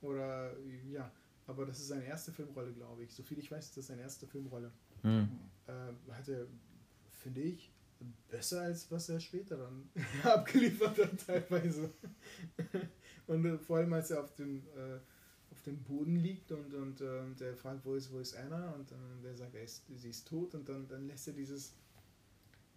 Oder 0.00 0.56
ja, 0.88 1.10
aber 1.48 1.64
das 1.64 1.78
ist 1.78 1.88
seine 1.88 2.04
erste 2.04 2.30
Filmrolle, 2.30 2.72
glaube 2.72 3.02
ich. 3.02 3.12
Soviel 3.12 3.38
ich 3.38 3.50
weiß, 3.50 3.64
ist 3.64 3.76
das 3.76 3.86
seine 3.86 4.02
erste 4.02 4.26
Filmrolle. 4.26 4.70
Ja. 5.02 5.22
Äh, 5.66 6.12
hat 6.12 6.28
er, 6.28 6.46
finde 7.10 7.40
ich, 7.40 7.72
besser 8.28 8.60
als 8.62 8.90
was 8.90 9.08
er 9.08 9.18
später 9.18 9.56
dann 9.56 9.88
abgeliefert 10.22 10.98
hat 10.98 11.26
teilweise. 11.26 11.90
und 13.26 13.44
äh, 13.46 13.58
vor 13.58 13.78
allem 13.78 13.92
als 13.94 14.10
er 14.10 14.22
auf 14.22 14.34
dem, 14.34 14.58
äh, 14.76 14.98
auf 15.50 15.62
dem 15.62 15.82
Boden 15.82 16.16
liegt 16.16 16.52
und, 16.52 16.74
und 16.74 17.00
äh, 17.00 17.22
der 17.40 17.56
fragt, 17.56 17.84
wo 17.86 17.94
ist, 17.94 18.12
wo 18.12 18.18
ist 18.18 18.36
Anna? 18.36 18.72
Und 18.72 18.90
dann 18.90 19.22
der 19.22 19.34
sagt, 19.34 19.54
er 19.54 19.64
ist, 19.64 19.84
sie 19.96 20.10
ist 20.10 20.28
tot 20.28 20.54
und 20.54 20.68
dann, 20.68 20.86
dann 20.86 21.06
lässt 21.06 21.28
er 21.28 21.34
dieses 21.34 21.72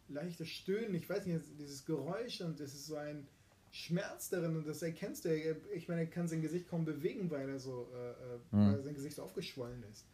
leichte 0.08 0.46
Stöhnen, 0.46 0.96
ich 0.96 1.10
weiß 1.10 1.26
nicht, 1.26 1.42
dieses 1.60 1.86
Geräusch 1.86 2.40
und 2.40 2.60
es 2.62 2.74
ist 2.74 2.86
so 2.86 2.96
ein 2.96 3.28
Schmerz 3.72 4.30
darin 4.30 4.58
und 4.58 4.68
das 4.68 4.82
erkennst 4.82 5.26
du. 5.26 5.30
Ich 5.74 5.88
meine, 5.88 6.02
er 6.02 6.08
kann 6.08 6.28
sein 6.28 6.42
Gesicht 6.42 6.70
kaum 6.70 6.84
bewegen, 6.84 7.32
weil 7.32 7.50
er 7.50 7.60
so, 7.60 7.88
äh, 7.94 8.56
mhm. 8.56 8.74
weil 8.74 8.84
sein 8.84 8.94
Gesicht 8.94 9.20
aufgeschwollen 9.20 9.84
ist. 9.90 10.06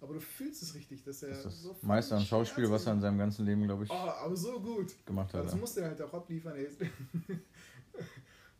Aber 0.00 0.14
du 0.14 0.20
fühlst 0.20 0.62
es 0.62 0.74
richtig, 0.74 1.02
dass 1.02 1.22
er 1.22 1.30
das 1.30 1.46
ist 1.46 1.62
so 1.62 1.76
Meister 1.82 2.16
und 2.16 2.26
Schauspiel, 2.26 2.70
was 2.70 2.86
er 2.86 2.92
in 2.92 3.00
seinem 3.00 3.18
ganzen 3.18 3.44
Leben, 3.46 3.64
glaube 3.64 3.84
ich, 3.84 3.90
oh, 3.90 3.94
aber 3.94 4.36
so 4.36 4.60
gut 4.60 4.94
gemacht 5.04 5.32
hat. 5.34 5.46
Das 5.46 5.56
musste 5.56 5.80
er 5.80 5.88
halt 5.88 6.02
auch 6.02 6.12
abliefern. 6.12 6.54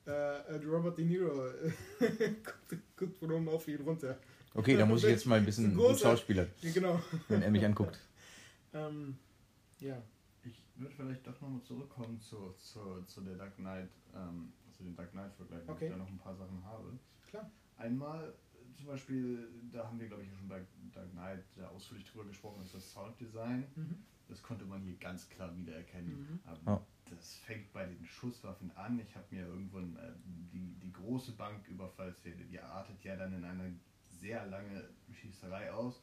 äh, 0.07 0.11
Robert 0.66 0.99
De 0.99 1.05
Niro 1.05 1.31
guckt, 1.99 2.97
guckt 2.97 3.16
von 3.18 3.31
oben 3.31 3.49
auf 3.49 3.68
ihn 3.68 3.83
runter. 3.83 4.18
Okay, 4.55 4.77
da 4.77 4.87
muss 4.87 5.05
ich 5.05 5.11
jetzt 5.11 5.27
mal 5.27 5.39
ein 5.39 5.45
bisschen 5.45 5.79
Schauspieler, 5.99 6.47
ja, 6.62 6.70
genau. 6.72 7.01
wenn 7.29 7.43
er 7.43 7.51
mich 7.51 7.64
anguckt. 7.64 8.01
ähm, 8.72 9.18
ja. 9.79 10.03
Ich 10.77 10.83
würde 10.83 10.95
vielleicht 10.95 11.27
doch 11.27 11.41
nochmal 11.41 11.62
zurückkommen 11.62 12.20
zu, 12.20 12.53
zu, 12.59 13.03
zu 13.07 13.22
der 13.22 13.37
Dark 13.37 13.57
Knight, 13.57 13.89
ähm, 14.14 14.53
zu 14.72 14.85
den 14.85 14.95
Dark 14.95 15.11
Knight-Vergleich, 15.12 15.62
okay. 15.66 15.70
weil 15.70 15.83
ich 15.85 15.91
da 15.93 15.97
noch 15.97 16.09
ein 16.09 16.18
paar 16.18 16.37
Sachen 16.37 16.62
habe. 16.64 16.99
Klar. 17.31 17.51
Einmal 17.79 18.35
zum 18.77 18.87
Beispiel, 18.89 19.49
da 19.72 19.87
haben 19.87 19.99
wir 19.99 20.07
glaube 20.07 20.22
ich 20.22 20.29
schon 20.37 20.49
bei 20.49 20.61
Dark 20.93 21.11
Knight 21.12 21.45
ja 21.57 21.68
ausführlich 21.68 22.07
drüber 22.07 22.27
gesprochen, 22.27 22.62
ist 22.62 22.74
das 22.74 22.93
Sounddesign. 22.93 23.66
Mhm. 23.74 24.05
Das 24.29 24.43
konnte 24.43 24.66
man 24.66 24.83
hier 24.83 24.97
ganz 24.97 25.31
klar 25.31 25.57
wiedererkennen. 25.57 26.18
Mhm. 26.18 26.41
Aber 26.45 26.83
oh. 26.83 27.11
das 27.11 27.37
fängt 27.37 27.72
bei 27.72 27.87
den 27.87 28.05
Schusswaffen 28.05 28.70
an. 28.77 28.99
Ich 28.99 29.14
habe 29.14 29.24
mir 29.31 29.47
irgendwann 29.47 29.97
äh, 29.97 30.12
die, 30.53 30.74
die 30.83 30.93
große 30.93 31.33
Banküberfallszene, 31.33 32.45
die 32.45 32.61
artet 32.61 33.03
ja 33.03 33.16
dann 33.16 33.33
in 33.33 33.45
eine 33.45 33.74
sehr 34.03 34.45
lange 34.47 34.91
Schießerei 35.11 35.72
aus. 35.72 36.03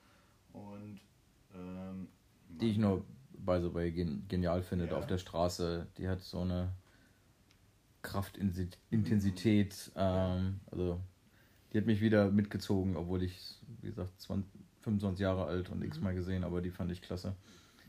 Und 0.52 1.00
ähm, 1.54 2.08
die 2.48 2.72
ich 2.72 2.78
nur 2.78 3.06
by 3.38 3.60
the 3.62 3.74
way 3.74 3.92
genial 3.92 4.62
finde 4.62 4.86
ja. 4.86 4.98
auf 4.98 5.08
der 5.08 5.18
Straße. 5.18 5.88
Die 5.98 6.08
hat 6.08 6.22
so 6.22 6.42
eine 6.42 6.74
Kraftintensität. 8.02 9.92
Mhm. 9.96 10.02
Ähm, 10.02 10.60
also 10.72 11.00
die 11.72 11.78
hat 11.78 11.86
mich 11.86 12.02
wieder 12.02 12.30
mitgezogen, 12.32 12.96
obwohl 12.96 13.24
ich, 13.24 13.60
wie 13.82 13.88
gesagt, 13.88 14.22
20, 14.22 14.52
25 14.82 15.22
Jahre 15.22 15.46
alt 15.46 15.70
und 15.70 15.80
mhm. 15.80 15.86
x-mal 15.86 16.14
gesehen, 16.14 16.44
aber 16.44 16.62
die 16.62 16.72
fand 16.72 16.92
ich 16.92 17.02
klasse. 17.02 17.36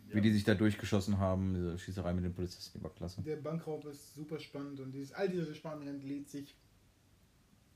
Ja. 0.08 0.16
Wie 0.16 0.20
die 0.20 0.32
sich 0.32 0.44
da 0.44 0.54
durchgeschossen 0.54 1.18
haben, 1.18 1.54
diese 1.54 1.78
Schießerei 1.78 2.14
mit 2.14 2.24
den 2.24 2.34
Polizisten, 2.34 2.78
die 2.78 2.84
war 2.84 2.90
klasse. 2.90 3.22
Der 3.22 3.36
Bankraub 3.36 3.84
ist 3.86 4.14
super 4.14 4.38
spannend 4.38 4.80
und 4.80 4.92
dieses, 4.92 5.12
all 5.12 5.28
diese 5.28 5.54
Spannung 5.54 5.86
entlädt 5.86 6.28
sich 6.28 6.54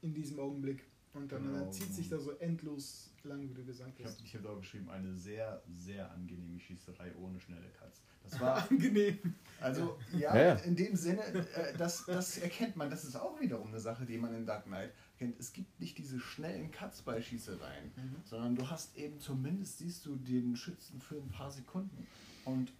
in 0.03 0.15
diesem 0.15 0.39
Augenblick. 0.39 0.85
Und 1.19 1.33
dann 1.33 1.43
genau. 1.43 1.71
zieht 1.71 1.93
sich 1.93 2.09
da 2.09 2.19
so 2.19 2.31
endlos 2.39 3.11
lang, 3.25 3.49
wie 3.49 3.55
du 3.55 3.65
gesagt 3.65 3.99
hast. 4.05 4.23
Ich 4.23 4.35
habe 4.35 4.49
hab 4.49 4.57
auch 4.57 4.61
geschrieben, 4.61 4.89
eine 4.89 5.15
sehr, 5.15 5.63
sehr 5.75 6.11
angenehme 6.13 6.61
Schießerei 6.61 7.15
ohne 7.17 7.41
schnelle 7.41 7.69
Cuts. 7.79 8.03
Das 8.23 8.41
war 8.41 8.71
angenehm. 8.71 9.35
Also, 9.61 9.99
ja, 10.13 10.37
ja, 10.37 10.55
in 10.55 10.77
dem 10.77 10.95
Sinne, 10.95 11.23
äh, 11.25 11.77
das, 11.77 12.07
das 12.07 12.39
erkennt 12.39 12.77
man, 12.77 12.89
das 12.89 13.05
ist 13.05 13.17
auch 13.17 13.41
wiederum 13.41 13.69
eine 13.69 13.81
Sache, 13.81 14.07
die 14.07 14.17
man 14.17 14.33
in 14.35 14.47
Dark 14.47 14.65
Knight 14.67 14.93
kennt. 15.19 15.39
Es 15.41 15.53
gibt 15.53 15.81
nicht 15.81 15.99
diese 15.99 16.21
schnellen 16.21 16.71
Cuts 16.71 17.03
bei 17.03 17.21
Schießereien, 17.21 17.87
mhm. 17.97 18.17
sondern 18.25 18.55
du 18.55 18.71
hast 18.71 18.97
eben 18.97 19.19
zumindest, 19.19 19.79
siehst 19.79 20.07
du 20.07 20.15
den 20.15 20.55
Schützen 20.57 21.01
für 21.01 21.17
ein 21.17 21.29
paar 21.31 21.51
Sekunden. 21.51 22.07
Und 22.45 22.73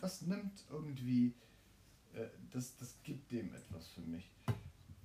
das 0.00 0.22
nimmt 0.22 0.64
irgendwie, 0.70 1.34
äh, 2.14 2.26
das, 2.52 2.76
das 2.76 2.96
gibt 3.02 3.32
dem 3.32 3.52
etwas 3.54 3.88
für 3.88 4.02
mich. 4.02 4.30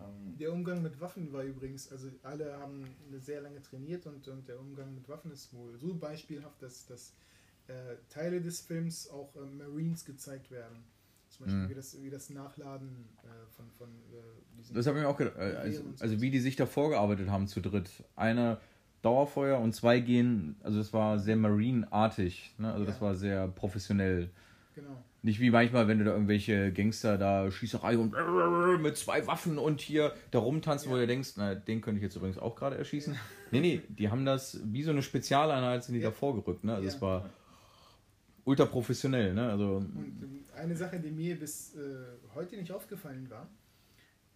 Ähm, 0.08 0.38
der 0.38 0.52
Umgang 0.54 0.82
mit 0.82 1.00
Waffen 1.00 1.32
war 1.34 1.44
übrigens, 1.44 1.92
also 1.92 2.10
alle 2.24 2.58
haben 2.60 2.86
sehr 3.20 3.42
lange 3.42 3.62
trainiert 3.62 4.06
und, 4.08 4.28
und 4.28 4.48
der 4.48 4.60
Umgang 4.60 4.94
mit 4.94 5.08
Waffen 5.10 5.32
ist 5.32 5.54
wohl 5.54 5.78
so 5.78 5.94
beispielhaft, 5.94 6.62
dass, 6.62 6.86
dass 6.88 7.14
äh, 7.68 7.96
Teile 8.10 8.42
des 8.42 8.62
Films 8.62 9.10
auch 9.10 9.36
äh, 9.36 9.46
Marines 9.46 10.06
gezeigt 10.06 10.52
werden. 10.52 10.84
Zum 11.30 11.46
Beispiel 11.46 11.64
mhm. 11.64 11.70
wie, 11.70 11.74
das, 11.74 12.02
wie 12.02 12.10
das 12.10 12.30
Nachladen 12.30 13.10
äh, 13.24 13.28
von, 13.56 13.70
von 13.72 13.90
äh, 13.90 14.58
diesen. 14.58 14.76
Das 14.76 14.88
habe 14.88 15.00
ich 15.00 15.04
mir 15.04 15.10
auch 15.10 15.18
gedacht. 15.18 15.36
Äh, 15.38 15.56
also, 15.56 15.84
also, 16.00 16.22
wie 16.22 16.32
die 16.32 16.40
sich 16.40 16.56
da 16.56 16.66
vorgearbeitet 16.66 17.30
haben 17.30 17.48
zu 17.48 17.60
dritt. 17.60 17.90
Eine 18.16 18.60
Dauerfeuer 19.02 19.60
und 19.60 19.74
zwei 19.74 20.00
gehen, 20.00 20.56
also 20.64 20.78
das 20.78 20.94
war 20.94 21.20
sehr 21.20 21.36
Marine-artig. 21.36 22.56
Ne? 22.58 22.72
Also 22.72 22.86
ja. 22.86 22.90
das 22.90 23.02
war 23.02 23.16
sehr 23.16 23.48
professionell. 23.50 24.30
Genau. 24.74 25.04
Nicht 25.26 25.40
wie 25.40 25.50
manchmal, 25.50 25.88
wenn 25.88 25.98
du 25.98 26.06
da 26.06 26.12
irgendwelche 26.12 26.72
Gangster 26.72 27.18
da 27.18 27.50
Schießerei 27.50 27.98
und 27.98 28.14
mit 28.84 28.96
zwei 28.96 29.26
Waffen 29.26 29.58
und 29.58 29.82
hier 29.82 30.14
da 30.30 30.38
rumtanzen, 30.38 30.92
ja. 30.92 30.96
wo 30.96 31.00
du 31.00 31.08
denkst, 31.08 31.32
na, 31.38 31.56
den 31.56 31.82
könnte 31.82 31.98
ich 31.98 32.04
jetzt 32.04 32.16
übrigens 32.16 32.38
auch 32.38 32.56
gerade 32.56 32.78
erschießen. 32.78 33.16
Ja. 33.16 33.20
Nee, 33.50 33.60
nee, 33.60 33.82
die 33.90 34.10
haben 34.10 34.24
das 34.24 34.60
wie 34.66 34.84
so 34.84 34.92
eine 34.92 35.02
Spezialeinheit 35.02 35.84
sind 35.84 35.96
die 35.96 36.02
ja. 36.02 36.10
da 36.10 36.16
vorgerückt, 36.16 36.64
ne? 36.64 36.76
Also 36.76 36.88
es 36.88 37.02
war 37.02 37.28
ultra 38.44 38.66
professionell, 38.66 39.34
ne? 39.34 39.50
Also 39.50 39.78
und 39.78 40.46
eine 40.56 40.76
Sache, 40.76 41.00
die 41.00 41.10
mir 41.10 41.40
bis 41.40 41.74
äh, 41.74 41.80
heute 42.36 42.56
nicht 42.58 42.72
aufgefallen 42.72 43.28
war, 43.28 43.50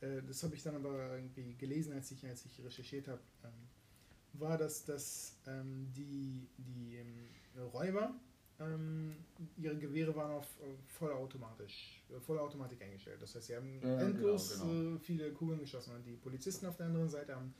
äh, 0.02 0.24
das 0.28 0.42
habe 0.42 0.56
ich 0.56 0.64
dann 0.64 0.76
aber 0.76 1.18
irgendwie 1.18 1.54
gelesen, 1.60 1.94
als 1.94 2.10
ich, 2.10 2.26
als 2.26 2.44
ich 2.48 2.66
recherchiert 2.66 3.08
habe, 3.10 3.22
ähm, 3.44 4.40
war, 4.40 4.58
dass, 4.58 4.86
dass 4.86 5.36
ähm, 5.46 5.86
die, 5.96 6.48
die 6.58 6.96
ähm, 6.96 7.30
Räuber 7.74 8.12
ähm, 8.60 9.16
ihre 9.58 9.78
Gewehre 9.78 10.16
waren 10.16 10.32
auf 10.32 10.46
äh, 10.62 10.76
vollautomatisch, 10.88 12.04
äh, 12.10 12.20
Vollautomatik 12.20 12.82
eingestellt. 12.82 13.22
Das 13.22 13.36
heißt, 13.36 13.48
sie 13.48 13.56
haben 13.56 13.80
ja, 13.82 14.00
endlos 14.02 14.54
genau, 14.54 14.66
genau. 14.66 14.96
Äh, 14.96 15.00
viele 15.00 15.32
Kugeln 15.32 15.60
geschossen. 15.60 15.96
Und 15.96 16.06
die 16.06 16.16
Polizisten 16.18 16.66
auf 16.66 16.76
der 16.76 16.88
anderen 16.88 17.10
Seite 17.10 17.36
haben 17.36 17.54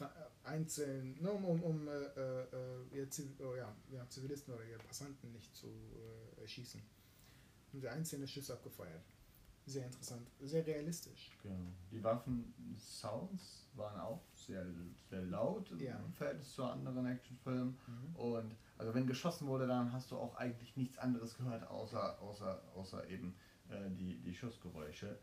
äh, 0.00 0.04
einzeln, 0.44 1.16
ne, 1.20 1.30
um, 1.30 1.44
um, 1.44 1.62
um 1.62 1.88
äh, 1.88 1.92
äh, 1.92 3.06
oh, 3.40 3.54
ja, 3.54 3.74
ja, 3.90 4.08
Zivilisten 4.08 4.54
oder 4.54 4.64
ihre 4.64 4.80
Passanten 4.80 5.32
nicht 5.32 5.54
zu 5.54 5.68
erschießen. 6.40 6.80
Und 7.72 7.84
der 7.84 7.92
einzelne 7.92 8.26
Schuss 8.26 8.50
abgefeuert. 8.50 9.04
Sehr 9.66 9.86
interessant, 9.86 10.26
sehr 10.40 10.66
realistisch. 10.66 11.36
Genau. 11.42 11.56
Die 11.90 12.02
Waffen-Sounds 12.02 13.68
waren 13.74 14.00
auch 14.00 14.22
sehr, 14.34 14.66
sehr 15.08 15.22
laut 15.22 15.70
im 15.70 15.80
ja. 15.80 16.00
Verhältnis 16.14 16.52
zu 16.54 16.64
anderen 16.64 17.06
Actionfilmen. 17.06 17.78
Mhm. 17.86 18.16
Und 18.16 18.56
also 18.78 18.94
wenn 18.94 19.06
geschossen 19.06 19.46
wurde, 19.46 19.66
dann 19.66 19.92
hast 19.92 20.10
du 20.10 20.16
auch 20.16 20.34
eigentlich 20.36 20.76
nichts 20.76 20.98
anderes 20.98 21.36
gehört, 21.36 21.68
außer, 21.68 22.20
außer, 22.20 22.62
außer 22.74 23.08
eben 23.08 23.34
äh, 23.68 23.90
die, 23.90 24.16
die 24.18 24.34
Schussgeräusche. 24.34 25.18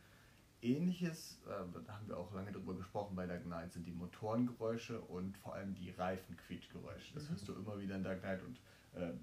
Ähnliches, 0.61 1.39
äh, 1.45 1.81
da 1.85 1.93
haben 1.93 2.07
wir 2.07 2.17
auch 2.17 2.33
lange 2.33 2.51
drüber 2.51 2.75
gesprochen 2.75 3.15
bei 3.15 3.27
Dark 3.27 3.43
Knight, 3.43 3.73
sind 3.73 3.85
die 3.85 3.91
Motorengeräusche 3.91 4.99
und 5.01 5.37
vor 5.37 5.53
allem 5.53 5.75
die 5.75 5.91
Reifenquietschgeräusche. 5.91 7.13
Das 7.13 7.25
mhm. 7.25 7.29
hörst 7.29 7.47
du 7.47 7.53
immer 7.53 7.79
wieder 7.79 7.95
in 7.95 8.03
Dark 8.03 8.21
Knight 8.21 8.41
und 8.43 8.59
äh, 8.93 9.13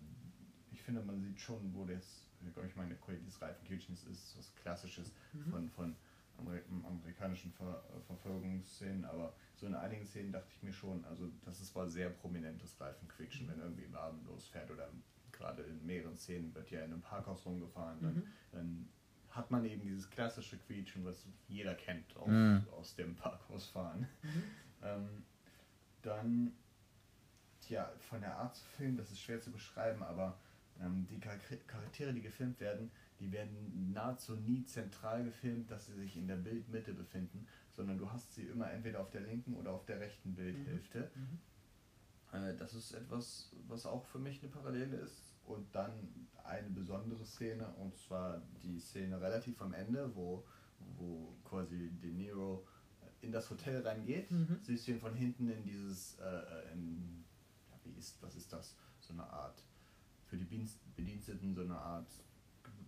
ich 0.73 0.83
finde, 0.83 1.03
man 1.03 1.21
sieht 1.21 1.41
schon, 1.41 1.75
wo 1.75 1.85
das, 1.85 2.24
ich 2.67 2.77
meine, 2.77 2.97
dieses 3.21 3.41
Reifenquietschen 3.41 3.95
ist, 3.95 4.37
was 4.37 4.55
Klassisches 4.57 5.13
mhm. 5.33 5.51
von, 5.51 5.71
von 5.71 5.97
amerikanischen 6.39 7.53
Ver 7.53 7.83
Verfolgungsszenen, 8.07 9.05
aber 9.05 9.35
so 9.55 9.67
in 9.67 9.75
einigen 9.75 10.05
Szenen 10.05 10.33
dachte 10.33 10.49
ich 10.51 10.63
mir 10.63 10.73
schon, 10.73 11.05
also 11.05 11.31
das 11.45 11.61
ist 11.61 11.75
mal 11.75 11.89
sehr 11.89 12.11
prominentes 12.11 12.81
Reifenquietschen, 12.81 13.47
mhm. 13.47 13.51
wenn 13.51 13.61
irgendwie 13.61 13.85
ein 13.85 13.95
Abend 13.95 14.27
losfährt 14.27 14.71
oder 14.71 14.89
gerade 15.33 15.63
in 15.63 15.85
mehreren 15.85 16.17
Szenen 16.17 16.55
wird 16.55 16.71
ja 16.71 16.81
in 16.81 16.93
einem 16.93 17.03
Parkhaus 17.03 17.45
rumgefahren, 17.45 18.01
dann, 18.01 18.15
mhm. 18.15 18.27
dann 18.53 18.89
hat 19.31 19.51
man 19.51 19.65
eben 19.65 19.83
dieses 19.83 20.09
klassische 20.11 20.59
Quietschen, 20.59 21.05
was 21.05 21.27
jeder 21.49 21.75
kennt 21.75 22.17
aus, 22.17 22.29
mhm. 22.29 22.67
aus 22.73 22.95
dem 22.95 23.17
Parkhausfahren. 23.17 24.07
Mhm. 24.23 24.43
Ähm, 24.83 25.25
dann, 26.03 26.53
ja, 27.69 27.91
von 27.99 28.21
der 28.21 28.37
Art 28.37 28.55
zu 28.55 28.65
filmen, 28.77 28.97
das 28.97 29.11
ist 29.11 29.21
schwer 29.21 29.41
zu 29.41 29.51
beschreiben, 29.51 30.03
aber 30.03 30.39
ähm, 30.81 31.07
die 31.09 31.19
Charaktere, 31.19 32.13
die 32.13 32.23
gefilmt 32.23 32.61
werden, 32.61 32.91
die 33.21 33.31
werden 33.31 33.93
nahezu 33.93 34.37
nie 34.37 34.65
zentral 34.65 35.25
gefilmt, 35.25 35.71
dass 35.71 35.87
sie 35.87 35.95
sich 35.95 36.17
in 36.17 36.27
der 36.27 36.37
Bildmitte 36.37 36.93
befinden, 36.93 37.47
sondern 37.73 37.99
du 37.99 38.11
hast 38.11 38.35
sie 38.35 38.43
immer 38.43 38.71
entweder 38.71 39.01
auf 39.01 39.11
der 39.11 39.23
linken 39.23 39.55
oder 39.55 39.73
auf 39.73 39.85
der 39.87 40.01
rechten 40.01 40.35
Bildhälfte. 40.35 41.11
Mhm. 41.15 41.23
mhm. 41.23 41.39
Äh, 42.35 42.57
das 42.57 42.75
ist 42.75 42.93
etwas, 42.93 43.53
was 43.69 43.87
auch 43.87 44.05
für 44.05 44.19
mich 44.19 44.43
eine 44.43 44.51
Parallele 44.51 44.97
ist. 44.97 45.33
Und 45.45 45.75
dann 45.75 45.93
eine 46.43 46.71
besondere 46.71 47.25
Szene, 47.25 47.69
und 47.75 47.97
zwar 47.97 48.41
die 48.63 48.79
Szene 48.81 49.21
relativ 49.21 49.61
am 49.61 49.75
Ende, 49.75 50.11
wo, 50.15 50.45
wo 50.97 51.37
quasi 51.45 51.91
De 52.03 52.11
Niro 52.11 52.67
in 53.21 53.31
das 53.31 53.51
Hotel 53.51 53.87
reingeht, 53.87 54.31
mhm. 54.31 54.59
siehst 54.63 54.87
du 54.87 54.93
ihn 54.93 55.01
von 55.01 55.15
hinten 55.15 55.49
in 55.49 55.63
dieses, 55.63 56.19
äh, 56.19 56.73
in, 56.73 57.25
ja, 57.71 57.79
wie 57.85 57.99
ist, 57.99 58.23
was 58.23 58.35
ist 58.37 58.53
das? 58.53 58.77
So 59.01 59.13
eine 59.13 59.25
Art, 59.25 59.63
für 60.35 60.45
die 60.45 60.69
Bediensteten 60.97 61.55
so 61.55 61.63
eine 61.63 61.77
Art 61.77 62.09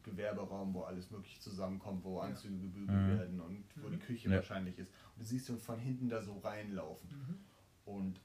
Gewerberaum, 0.02 0.74
wo 0.74 0.82
alles 0.82 1.10
mögliche 1.10 1.40
zusammenkommt, 1.40 2.04
wo 2.04 2.18
ja. 2.18 2.28
Anzüge 2.28 2.58
gebügelt 2.58 2.98
mhm. 2.98 3.18
werden 3.18 3.40
und 3.40 3.64
wo 3.76 3.88
die 3.88 3.96
mhm. 3.96 4.00
Küche 4.00 4.28
ja. 4.28 4.36
wahrscheinlich 4.36 4.78
ist. 4.78 4.90
Und 5.14 5.22
du 5.22 5.24
siehst 5.24 5.48
ihn 5.48 5.58
von 5.58 5.78
hinten 5.78 6.08
da 6.08 6.22
so 6.22 6.38
reinlaufen. 6.38 7.08
Mhm. 7.10 7.38
Und 7.84 8.20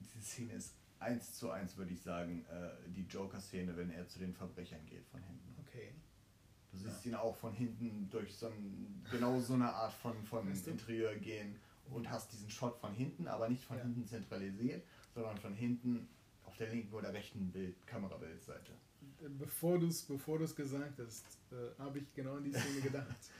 diese 0.00 0.20
Szene 0.20 0.52
ist 0.54 0.74
eins 0.98 1.34
zu 1.34 1.50
eins, 1.50 1.76
würde 1.76 1.92
ich 1.92 2.02
sagen, 2.02 2.44
äh, 2.50 2.90
die 2.90 3.02
Joker-Szene, 3.02 3.76
wenn 3.76 3.90
er 3.90 4.06
zu 4.06 4.18
den 4.18 4.32
Verbrechern 4.32 4.84
geht 4.86 5.04
von 5.06 5.20
hinten. 5.22 5.56
Okay. 5.66 5.92
Du 6.70 6.78
siehst 6.78 7.04
ja. 7.04 7.12
ihn 7.12 7.14
auch 7.16 7.36
von 7.36 7.52
hinten 7.52 8.08
durch 8.10 8.34
so 8.34 8.46
ein, 8.46 9.04
genau 9.10 9.40
so 9.40 9.54
eine 9.54 9.72
Art 9.72 9.92
von, 9.92 10.22
von 10.24 10.48
Interieur 10.48 11.14
gehen 11.16 11.56
und 11.90 12.08
hast 12.08 12.32
diesen 12.32 12.48
Shot 12.48 12.76
von 12.78 12.94
hinten, 12.94 13.26
aber 13.26 13.48
nicht 13.48 13.64
von 13.64 13.78
hinten 13.78 14.06
zentralisiert, 14.06 14.84
sondern 15.14 15.36
von 15.36 15.54
hinten 15.54 16.08
auf 16.52 16.58
der 16.58 16.68
linken 16.68 16.94
oder 16.94 17.12
rechten 17.12 17.50
Bild, 17.50 17.86
Kamerabildseite 17.86 18.72
bevor 19.38 19.78
du 19.78 19.86
es 19.86 20.02
bevor 20.02 20.38
gesagt 20.38 20.98
hast, 20.98 21.24
äh, 21.50 21.78
habe 21.78 21.98
ich 21.98 22.12
genau 22.14 22.36
an 22.36 22.44
die 22.44 22.52
Szene 22.52 22.80
gedacht. 22.82 23.30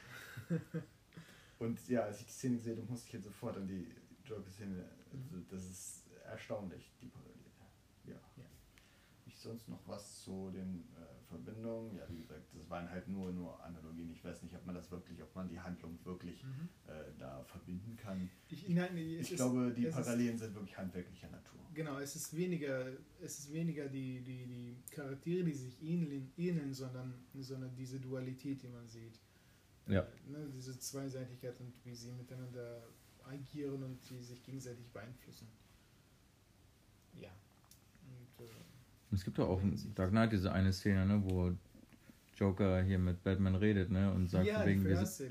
Und 1.58 1.88
ja, 1.88 2.02
als 2.04 2.20
ich 2.20 2.26
die 2.26 2.32
Szene 2.32 2.56
gesehen 2.56 2.78
habe, 2.78 2.90
musste 2.90 3.06
ich 3.06 3.12
jetzt 3.14 3.24
sofort 3.24 3.56
an 3.56 3.66
die 3.66 3.86
Joker-Szene. 4.24 4.84
Also 5.12 5.44
das 5.50 5.64
ist 5.64 6.02
erstaunlich, 6.24 6.92
die 7.00 7.06
Parallele. 7.06 7.38
Ja. 8.04 8.14
ja. 8.36 8.44
ich 9.26 9.38
sonst 9.38 9.68
noch 9.68 9.80
was 9.86 10.22
zu 10.22 10.50
den 10.50 10.84
äh, 10.96 11.11
Verbindungen? 11.32 11.96
Ja, 11.96 12.08
wie 12.08 12.18
gesagt, 12.18 12.42
das 12.54 12.68
waren 12.70 12.88
halt 12.90 13.08
nur, 13.08 13.32
nur 13.32 13.62
Analogien. 13.64 14.10
Ich 14.10 14.24
weiß 14.24 14.42
nicht, 14.42 14.54
ob 14.54 14.64
man 14.66 14.74
das 14.74 14.90
wirklich, 14.90 15.22
ob 15.22 15.34
man 15.34 15.48
die 15.48 15.58
Handlung 15.58 15.98
wirklich 16.04 16.42
Mhm. 16.44 16.68
äh, 16.86 16.92
da 17.18 17.42
verbinden 17.44 17.96
kann. 17.96 18.30
Ich, 18.48 18.68
nein, 18.68 18.96
Ich 18.96 19.30
ist- 19.32 19.36
glaube, 19.36 19.72
die 19.76 19.86
es 19.86 19.96
ist- 19.96 20.04
Parallelen 20.04 20.38
sind 20.38 20.54
wirklich 20.54 20.76
handwerklicher 20.76 21.28
Natur. 21.30 21.60
Genau, 21.74 21.98
es 21.98 22.14
ist 22.16 22.36
weniger, 22.36 22.86
es 23.20 23.38
ist 23.38 23.52
weniger 23.52 23.88
die, 23.88 24.20
die, 24.22 24.46
die 24.46 24.76
Charaktere, 24.90 25.44
die 25.44 25.54
sich 25.54 25.82
ähneln, 25.82 26.30
ähneln 26.36 26.74
sondern, 26.74 27.14
sondern 27.40 27.74
diese 27.74 27.98
Dualität, 27.98 28.62
die 28.62 28.68
man 28.68 28.86
sieht. 28.88 29.18
Ja. 29.88 30.06
Ne, 30.28 30.48
diese 30.52 30.78
Zweiseitigkeit 30.78 31.58
und 31.60 31.72
wie 31.84 31.94
sie 31.94 32.12
miteinander 32.12 32.82
agieren 33.24 33.82
und 33.82 33.98
die 34.10 34.20
sich 34.22 34.42
gegenseitig 34.42 34.86
beeinflussen. 34.92 35.48
Ja. 37.14 37.30
Es 39.12 39.24
gibt 39.24 39.38
doch 39.38 39.48
auch 39.48 39.62
in 39.62 39.76
Dark 39.94 40.10
Knight 40.10 40.32
diese 40.32 40.52
eine 40.52 40.72
Szene, 40.72 41.06
ne, 41.06 41.22
wo 41.24 41.52
Joker 42.36 42.82
hier 42.82 42.98
mit 42.98 43.22
Batman 43.22 43.54
redet, 43.54 43.90
ne, 43.90 44.10
und 44.12 44.28
sagt 44.28 44.46
ja, 44.46 44.64
wegen, 44.64 44.84
wir 44.88 44.96
sind, 44.96 45.30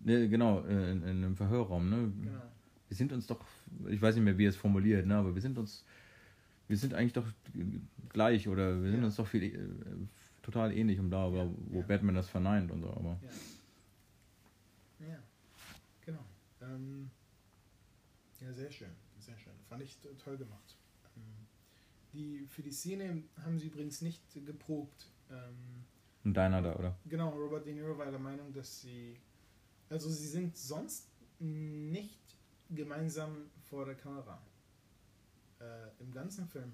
ne, 0.00 0.28
genau, 0.28 0.64
äh, 0.66 0.92
in, 0.92 1.02
in 1.02 1.08
einem 1.24 1.36
Verhörraum, 1.36 1.88
ne, 1.88 2.12
Genau. 2.22 2.42
wir 2.88 2.96
sind 2.96 3.12
uns 3.12 3.26
doch, 3.26 3.44
ich 3.88 4.00
weiß 4.00 4.14
nicht 4.14 4.24
mehr, 4.24 4.36
wie 4.36 4.44
er 4.46 4.50
es 4.50 4.56
formuliert, 4.56 5.06
ne, 5.06 5.16
aber 5.16 5.34
wir 5.34 5.40
sind 5.42 5.56
uns, 5.58 5.84
wir 6.68 6.76
sind 6.76 6.92
eigentlich 6.92 7.14
doch 7.14 7.26
gleich 8.10 8.46
oder 8.46 8.82
wir 8.82 8.90
sind 8.90 9.00
Ja. 9.00 9.06
uns 9.06 9.16
doch 9.16 9.26
viel, 9.26 9.42
äh, 9.42 9.58
total 10.42 10.72
ähnlich 10.76 10.98
und 11.00 11.08
bla, 11.08 11.26
aber 11.26 11.44
Ja, 11.44 11.50
wo 11.70 11.80
ja. 11.80 11.86
Batman 11.86 12.14
das 12.14 12.28
verneint 12.28 12.70
und 12.70 12.82
so, 12.82 12.90
aber 12.90 13.18
Ja. 13.22 13.30
Ja, 15.06 15.18
genau. 16.04 16.24
Ähm, 16.60 17.10
ja, 18.40 18.52
sehr 18.52 18.70
schön, 18.70 18.90
sehr 19.18 19.38
schön. 19.38 19.52
Fand 19.68 19.82
ich 19.82 19.96
toll 20.18 20.36
gemacht. 20.36 20.67
Die, 22.12 22.46
für 22.48 22.62
die 22.62 22.70
Szene 22.72 23.22
haben 23.42 23.58
sie 23.58 23.66
übrigens 23.66 24.00
nicht 24.00 24.22
geprobt. 24.46 25.10
Ähm, 25.30 25.84
ein 26.24 26.34
Deiner 26.34 26.62
da, 26.62 26.74
oder? 26.76 26.96
genau, 27.06 27.30
Robert 27.30 27.66
De 27.66 27.74
Niro 27.74 27.96
war 27.96 28.10
der 28.10 28.18
Meinung, 28.18 28.52
dass 28.52 28.80
sie, 28.80 29.16
also 29.88 30.08
sie 30.10 30.26
sind 30.26 30.56
sonst 30.56 31.08
nicht 31.38 32.18
gemeinsam 32.70 33.50
vor 33.70 33.84
der 33.84 33.94
Kamera. 33.94 34.40
Äh, 35.60 36.02
Im 36.02 36.10
ganzen 36.12 36.46
Film. 36.46 36.72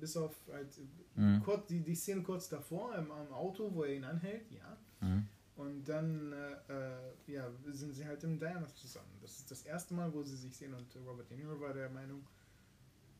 Bis 0.00 0.16
auf 0.16 0.34
halt 0.52 0.68
Mhm. 1.14 1.42
kurz, 1.42 1.66
die, 1.68 1.80
die 1.80 1.94
Szene 1.94 2.22
kurz 2.22 2.48
davor 2.48 2.94
im, 2.94 3.10
am 3.10 3.32
Auto, 3.32 3.72
wo 3.72 3.84
er 3.84 3.94
ihn 3.94 4.04
anhält, 4.04 4.50
ja. 4.50 4.76
Mhm. 5.00 5.26
Und 5.56 5.84
dann 5.88 6.32
äh, 6.32 6.52
äh, 6.68 7.32
ja, 7.32 7.50
sind 7.72 7.94
sie 7.94 8.04
halt 8.04 8.22
im 8.24 8.38
Diana 8.38 8.66
zusammen. 8.74 9.08
Das 9.22 9.38
ist 9.38 9.50
das 9.50 9.62
erste 9.62 9.94
Mal, 9.94 10.12
wo 10.12 10.22
sie 10.22 10.36
sich 10.36 10.54
sehen 10.54 10.74
und 10.74 10.94
Robert 11.06 11.30
De 11.30 11.38
Niro 11.38 11.58
war 11.58 11.72
der 11.72 11.88
Meinung, 11.88 12.26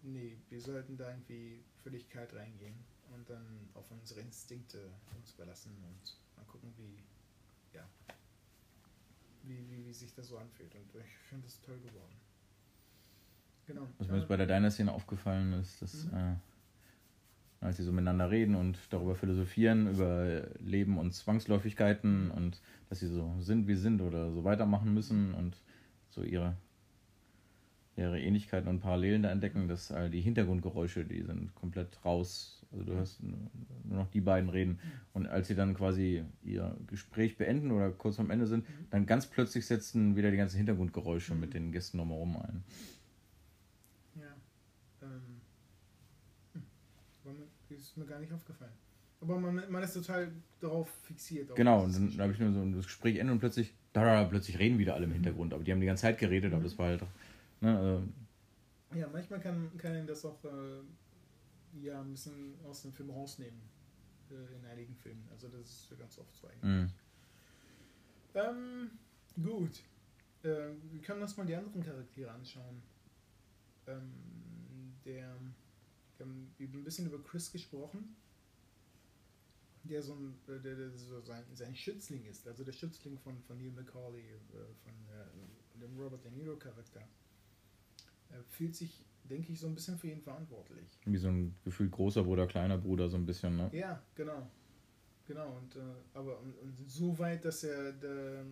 nee, 0.07 0.39
wir 0.49 0.61
sollten 0.61 0.97
da 0.97 1.11
irgendwie 1.11 1.63
völlig 1.83 2.09
kalt 2.09 2.35
reingehen 2.35 2.75
und 3.15 3.29
dann 3.29 3.69
auf 3.75 3.91
unsere 3.91 4.21
Instinkte 4.21 4.79
uns 5.17 5.33
verlassen 5.33 5.73
und 5.83 6.17
mal 6.37 6.45
gucken, 6.47 6.73
wie, 6.77 6.99
ja, 7.77 7.85
wie, 9.43 9.69
wie, 9.71 9.87
wie 9.87 9.93
sich 9.93 10.15
das 10.15 10.29
so 10.29 10.39
anfühlt. 10.39 10.75
Und 10.75 10.95
ich 10.95 11.19
finde 11.29 11.45
das 11.45 11.61
toll 11.61 11.79
geworden. 11.79 12.15
Genau. 13.67 13.89
Was 13.99 14.09
mir 14.09 14.19
jetzt 14.19 14.29
bei 14.29 14.37
der 14.37 14.47
Deiner-Szene 14.47 14.93
aufgefallen 14.93 15.53
ist, 15.55 15.83
dass, 15.83 16.05
Mhm. 16.05 16.17
äh, 16.17 16.35
als 17.61 17.79
sie 17.79 17.83
so 17.85 17.91
miteinander 17.91 18.31
reden 18.31 18.55
und 18.55 18.79
darüber 18.91 19.17
philosophieren, 19.17 19.89
über 19.89 20.47
Leben 20.61 20.99
und 20.99 21.13
Zwangsläufigkeiten 21.13 22.31
und 22.31 22.61
dass 22.89 23.01
sie 23.01 23.09
so 23.09 23.35
sind, 23.41 23.67
wie 23.67 23.75
sie 23.75 23.83
sind 23.83 24.03
oder 24.03 24.31
so 24.33 24.45
weitermachen 24.45 24.95
müssen 24.95 25.35
und 25.35 25.57
so 26.11 26.23
ihre, 26.23 26.57
ihre 27.97 28.21
Ähnlichkeiten 28.21 28.69
und 28.69 28.81
Parallelen 28.81 29.23
da 29.23 29.31
entdecken, 29.31 29.69
dass 29.69 29.91
äh, 29.91 30.11
die 30.11 30.21
Hintergrundgeräusche, 30.21 31.05
die 31.05 31.23
sind 31.23 31.55
komplett 31.55 32.05
raus. 32.05 32.65
Also 32.73 32.85
du 32.85 32.93
hörst 32.95 33.23
nur 33.23 33.99
noch 33.99 34.11
die 34.11 34.21
beiden 34.21 34.51
reden. 34.51 34.79
Und 35.15 35.27
als 35.27 35.49
sie 35.49 35.55
dann 35.55 35.75
quasi 35.75 36.25
ihr 36.43 36.77
Gespräch 36.89 37.37
beenden 37.39 37.71
oder 37.71 37.91
kurz 37.91 38.21
am 38.21 38.31
Ende 38.31 38.47
sind, 38.47 38.67
dann 38.91 39.07
ganz 39.07 39.27
plötzlich 39.27 39.67
setzen 39.67 40.15
wieder 40.17 40.31
die 40.31 40.37
ganzen 40.37 40.59
Hintergrundgeräusche 40.59 41.35
mit 41.35 41.55
den 41.55 41.73
Gästen 41.73 41.97
nochmal 41.97 42.19
rum 42.19 42.37
ein. 42.37 42.65
Ja. 44.17 44.35
Ähm, 45.03 45.41
hm, 46.53 46.63
ist 47.71 47.97
mir 47.97 48.05
gar 48.05 48.19
nicht 48.21 48.33
aufgefallen. 48.33 48.73
Aber 49.21 49.41
man, 49.41 49.63
man 49.71 49.83
ist 49.83 49.95
total 49.95 50.31
darauf 50.61 50.91
fixiert. 51.05 51.55
Genau, 51.57 51.85
und 51.85 51.95
dann 51.95 52.21
habe 52.21 52.33
ich 52.33 52.39
nur 52.39 52.53
so 52.53 52.65
das 52.73 52.85
Gespräch 52.85 53.17
endet 53.17 53.33
und 53.33 53.39
plötzlich, 53.41 53.73
da, 53.93 54.25
plötzlich 54.25 54.59
reden 54.59 54.79
wieder 54.79 54.95
alle 54.95 55.05
im. 55.05 55.13
Hintergrund. 55.13 55.55
Aber 55.55 55.65
die 55.65 55.73
haben 55.73 55.81
die 55.81 55.87
ganze 55.87 56.03
Zeit 56.03 56.19
geredet, 56.19 56.53
aber 56.53 56.61
Mhm. 56.61 56.65
das 56.65 56.79
war 56.79 56.87
halt, 56.89 57.03
ne, 57.61 57.79
also, 57.79 58.99
Ja, 58.99 59.09
manchmal 59.09 59.41
kann, 59.41 59.77
kann 59.79 60.07
das 60.07 60.25
auch 60.25 60.43
äh, 60.45 60.83
ja, 61.83 62.01
ein 62.01 62.11
bisschen 62.11 62.55
aus 62.65 62.83
dem 62.83 62.93
Film 62.93 63.11
rausnehmen. 63.11 63.61
Äh, 64.31 64.57
in 64.57 64.65
einigen 64.65 64.95
Filmen. 64.97 65.27
Also 65.31 65.49
das 65.49 65.61
ist 65.61 65.99
ganz 65.99 66.19
oft 66.19 66.35
so 66.35 66.49
eigentlich. 66.49 66.63
mh. 66.63 66.91
Ähm, 68.35 68.91
gut. 69.43 69.83
Äh, 70.43 70.73
wir 70.91 71.01
können 71.01 71.23
uns 71.23 71.37
mal 71.37 71.47
die 71.47 71.55
anderen 71.55 71.83
Charaktere 71.83 72.31
anschauen. 72.31 72.83
Ähm, 73.87 74.13
der, 75.05 75.37
wir 76.19 76.27
haben 76.27 76.55
ein 76.59 76.85
bisschen 76.85 77.07
über 77.07 77.23
Chris 77.23 77.53
gesprochen, 77.53 78.17
der 79.85 80.03
so 80.03 80.15
ein, 80.15 80.35
äh, 80.49 80.61
der, 80.61 80.75
der 80.75 80.91
so 80.91 81.21
sein, 81.21 81.45
sein 81.55 81.75
Schützling 81.77 82.25
ist, 82.25 82.47
also 82.49 82.65
der 82.65 82.73
Schützling 82.73 83.19
von, 83.19 83.41
von 83.43 83.57
Neil 83.57 83.71
McCauley, 83.71 84.21
äh, 84.21 84.75
von 84.83 84.93
äh, 85.09 85.79
dem 85.79 85.97
Robert 85.99 86.25
De 86.25 86.33
Niro 86.33 86.57
Charakter. 86.57 87.03
Er 88.31 88.43
fühlt 88.45 88.75
sich, 88.75 89.05
denke 89.25 89.53
ich, 89.53 89.61
so 89.61 89.67
ein 89.67 89.75
bisschen 89.75 89.99
für 89.99 90.09
ihn 90.09 90.21
verantwortlich. 90.21 90.99
wie 91.05 91.17
so 91.17 91.29
ein 91.29 91.55
gefühlt 91.65 91.91
großer 91.91 92.23
Bruder, 92.25 92.47
kleiner 92.47 92.79
Bruder, 92.79 93.09
so 93.09 93.17
ein 93.17 93.27
bisschen, 93.27 93.57
ne? 93.57 93.71
Ja, 93.73 94.03
genau. 94.15 94.49
Genau, 95.27 95.57
und 95.57 95.75
äh, 95.77 95.81
aber 96.15 96.39
und, 96.41 96.57
und 96.59 96.89
so 96.89 97.19
weit, 97.19 97.45
dass 97.45 97.65
er 97.65 97.93
der, 97.93 98.45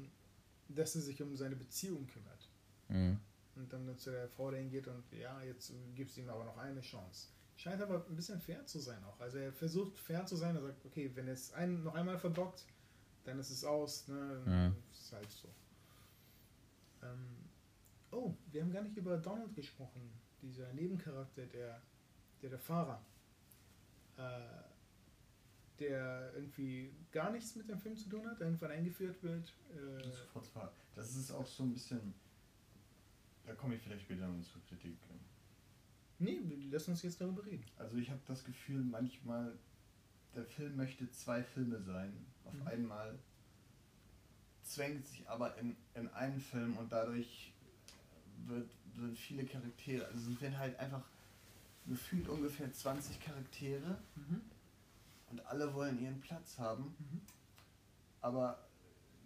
dass 0.68 0.97
er 0.97 1.03
sich 1.03 1.22
um 1.22 1.37
seine 1.37 1.55
Beziehung 1.55 2.07
kümmert. 2.07 2.51
Mhm. 2.89 3.18
Und 3.57 3.72
dann 3.72 3.97
zu 3.97 4.11
der 4.11 4.29
Frau 4.29 4.51
dahin 4.51 4.68
geht 4.68 4.89
und 4.89 5.05
ja, 5.12 5.41
jetzt 5.45 5.72
gibst 5.95 6.16
du 6.16 6.22
ihm 6.22 6.29
aber 6.29 6.45
noch 6.45 6.59
eine 6.59 6.81
Chance. 6.81 7.29
Scheint 7.57 7.81
aber 7.81 8.05
ein 8.09 8.16
bisschen 8.16 8.41
fair 8.41 8.66
zu 8.66 8.81
sein 8.81 9.03
auch. 9.05 9.20
Also 9.20 9.39
er 9.39 9.53
versucht 9.53 9.97
fair 9.97 10.27
zu 10.27 10.35
sein, 10.35 10.57
er 10.57 10.62
sagt, 10.62 10.85
okay, 10.85 11.11
wenn 11.14 11.29
er 11.29 11.35
es 11.35 11.53
ein, 11.53 11.85
noch 11.85 11.95
einmal 11.95 12.18
verbockt, 12.18 12.66
dann 13.22 13.39
ist 13.39 13.51
es 13.51 13.64
aus, 13.64 14.09
ne? 14.09 14.43
Ja. 14.47 14.75
Ist 14.91 15.12
halt 15.12 15.31
so. 15.31 15.49
Ähm, 17.03 17.43
oh, 18.14 18.36
wir 18.50 18.62
haben 18.62 18.72
gar 18.72 18.82
nicht 18.82 18.96
über 18.96 19.16
Donald 19.18 19.54
gesprochen, 19.54 20.10
dieser 20.42 20.72
Nebencharakter, 20.72 21.46
der, 21.46 21.80
der, 22.42 22.50
der 22.50 22.58
Fahrer. 22.58 23.04
Äh, 24.16 24.64
der 25.80 26.32
irgendwie 26.34 26.92
gar 27.10 27.32
nichts 27.32 27.56
mit 27.56 27.68
dem 27.68 27.78
Film 27.78 27.96
zu 27.96 28.08
tun 28.08 28.24
hat, 28.28 28.40
irgendwann 28.40 28.70
eingeführt 28.70 29.20
wird. 29.24 29.52
Äh, 29.74 30.04
Sofort 30.08 30.46
zwar- 30.46 30.72
Das 30.94 31.16
ist 31.16 31.32
auch 31.32 31.46
so 31.46 31.64
ein 31.64 31.72
bisschen. 31.72 32.14
Da 33.44 33.54
komme 33.54 33.74
ich 33.74 33.82
vielleicht 33.82 34.02
später 34.02 34.28
noch 34.28 34.40
zur 34.44 34.62
Kritik. 34.66 34.96
nee, 36.20 36.40
lass 36.70 36.86
uns 36.88 37.02
jetzt 37.02 37.20
darüber 37.20 37.44
reden. 37.44 37.64
Also 37.76 37.96
ich 37.96 38.08
habe 38.08 38.20
das 38.26 38.44
Gefühl, 38.44 38.82
manchmal 38.84 39.58
der 40.36 40.44
Film 40.44 40.76
möchte 40.76 41.10
zwei 41.10 41.42
Filme 41.42 41.80
sein 41.82 42.24
auf 42.44 42.54
Mhm. 42.54 42.66
einmal, 42.68 43.18
zwängt 44.62 45.04
sich 45.06 45.28
aber 45.28 45.56
in, 45.58 45.76
in 45.94 46.08
einen 46.10 46.40
Film 46.40 46.76
und 46.78 46.90
dadurch 46.92 47.52
wird, 48.49 48.70
sind 48.97 49.18
viele 49.18 49.45
Charaktere, 49.45 50.07
also 50.07 50.30
es 50.30 50.38
sind 50.38 50.59
halt 50.59 50.78
einfach 50.78 51.03
gefühlt 51.86 52.28
ungefähr 52.28 52.72
20 52.72 53.20
Charaktere 53.20 53.99
und 55.30 55.47
alle 55.47 55.74
wollen 55.74 56.01
ihren 56.01 56.20
Platz 56.20 56.59
haben, 56.59 56.95
Mhm. 56.99 57.20
aber 58.20 58.59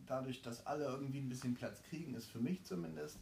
dadurch, 0.07 0.43
dass 0.43 0.67
alle 0.67 0.85
irgendwie 0.87 1.19
ein 1.21 1.29
bisschen 1.29 1.55
Platz 1.55 1.83
kriegen, 1.83 2.15
ist 2.15 2.27
für 2.27 2.41
mich 2.41 2.65
zumindest, 2.65 3.19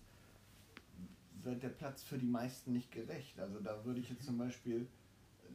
wird 1.42 1.62
der 1.62 1.68
Platz 1.68 2.02
für 2.02 2.18
die 2.18 2.26
meisten 2.26 2.72
nicht 2.72 2.90
gerecht. 2.92 3.38
Also 3.38 3.60
da 3.60 3.84
würde 3.84 4.00
ich 4.00 4.08
jetzt 4.08 4.24
zum 4.24 4.38
Beispiel 4.38 4.86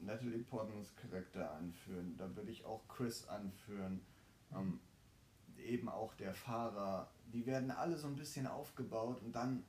Natalie 0.03 0.39
Portmans 0.43 0.89
Charakter 0.95 1.51
anführen, 1.53 2.15
da 2.17 2.33
würde 2.35 2.51
ich 2.51 2.65
auch 2.65 2.81
Chris 2.87 3.27
anführen, 3.27 4.01
ähm, 4.53 4.79
eben 5.57 5.89
auch 5.89 6.13
der 6.15 6.33
Fahrer. 6.33 7.09
Die 7.33 7.45
werden 7.45 7.71
alle 7.71 7.97
so 7.97 8.07
ein 8.07 8.15
bisschen 8.15 8.47
aufgebaut 8.47 9.21
und 9.21 9.33
dann 9.35 9.63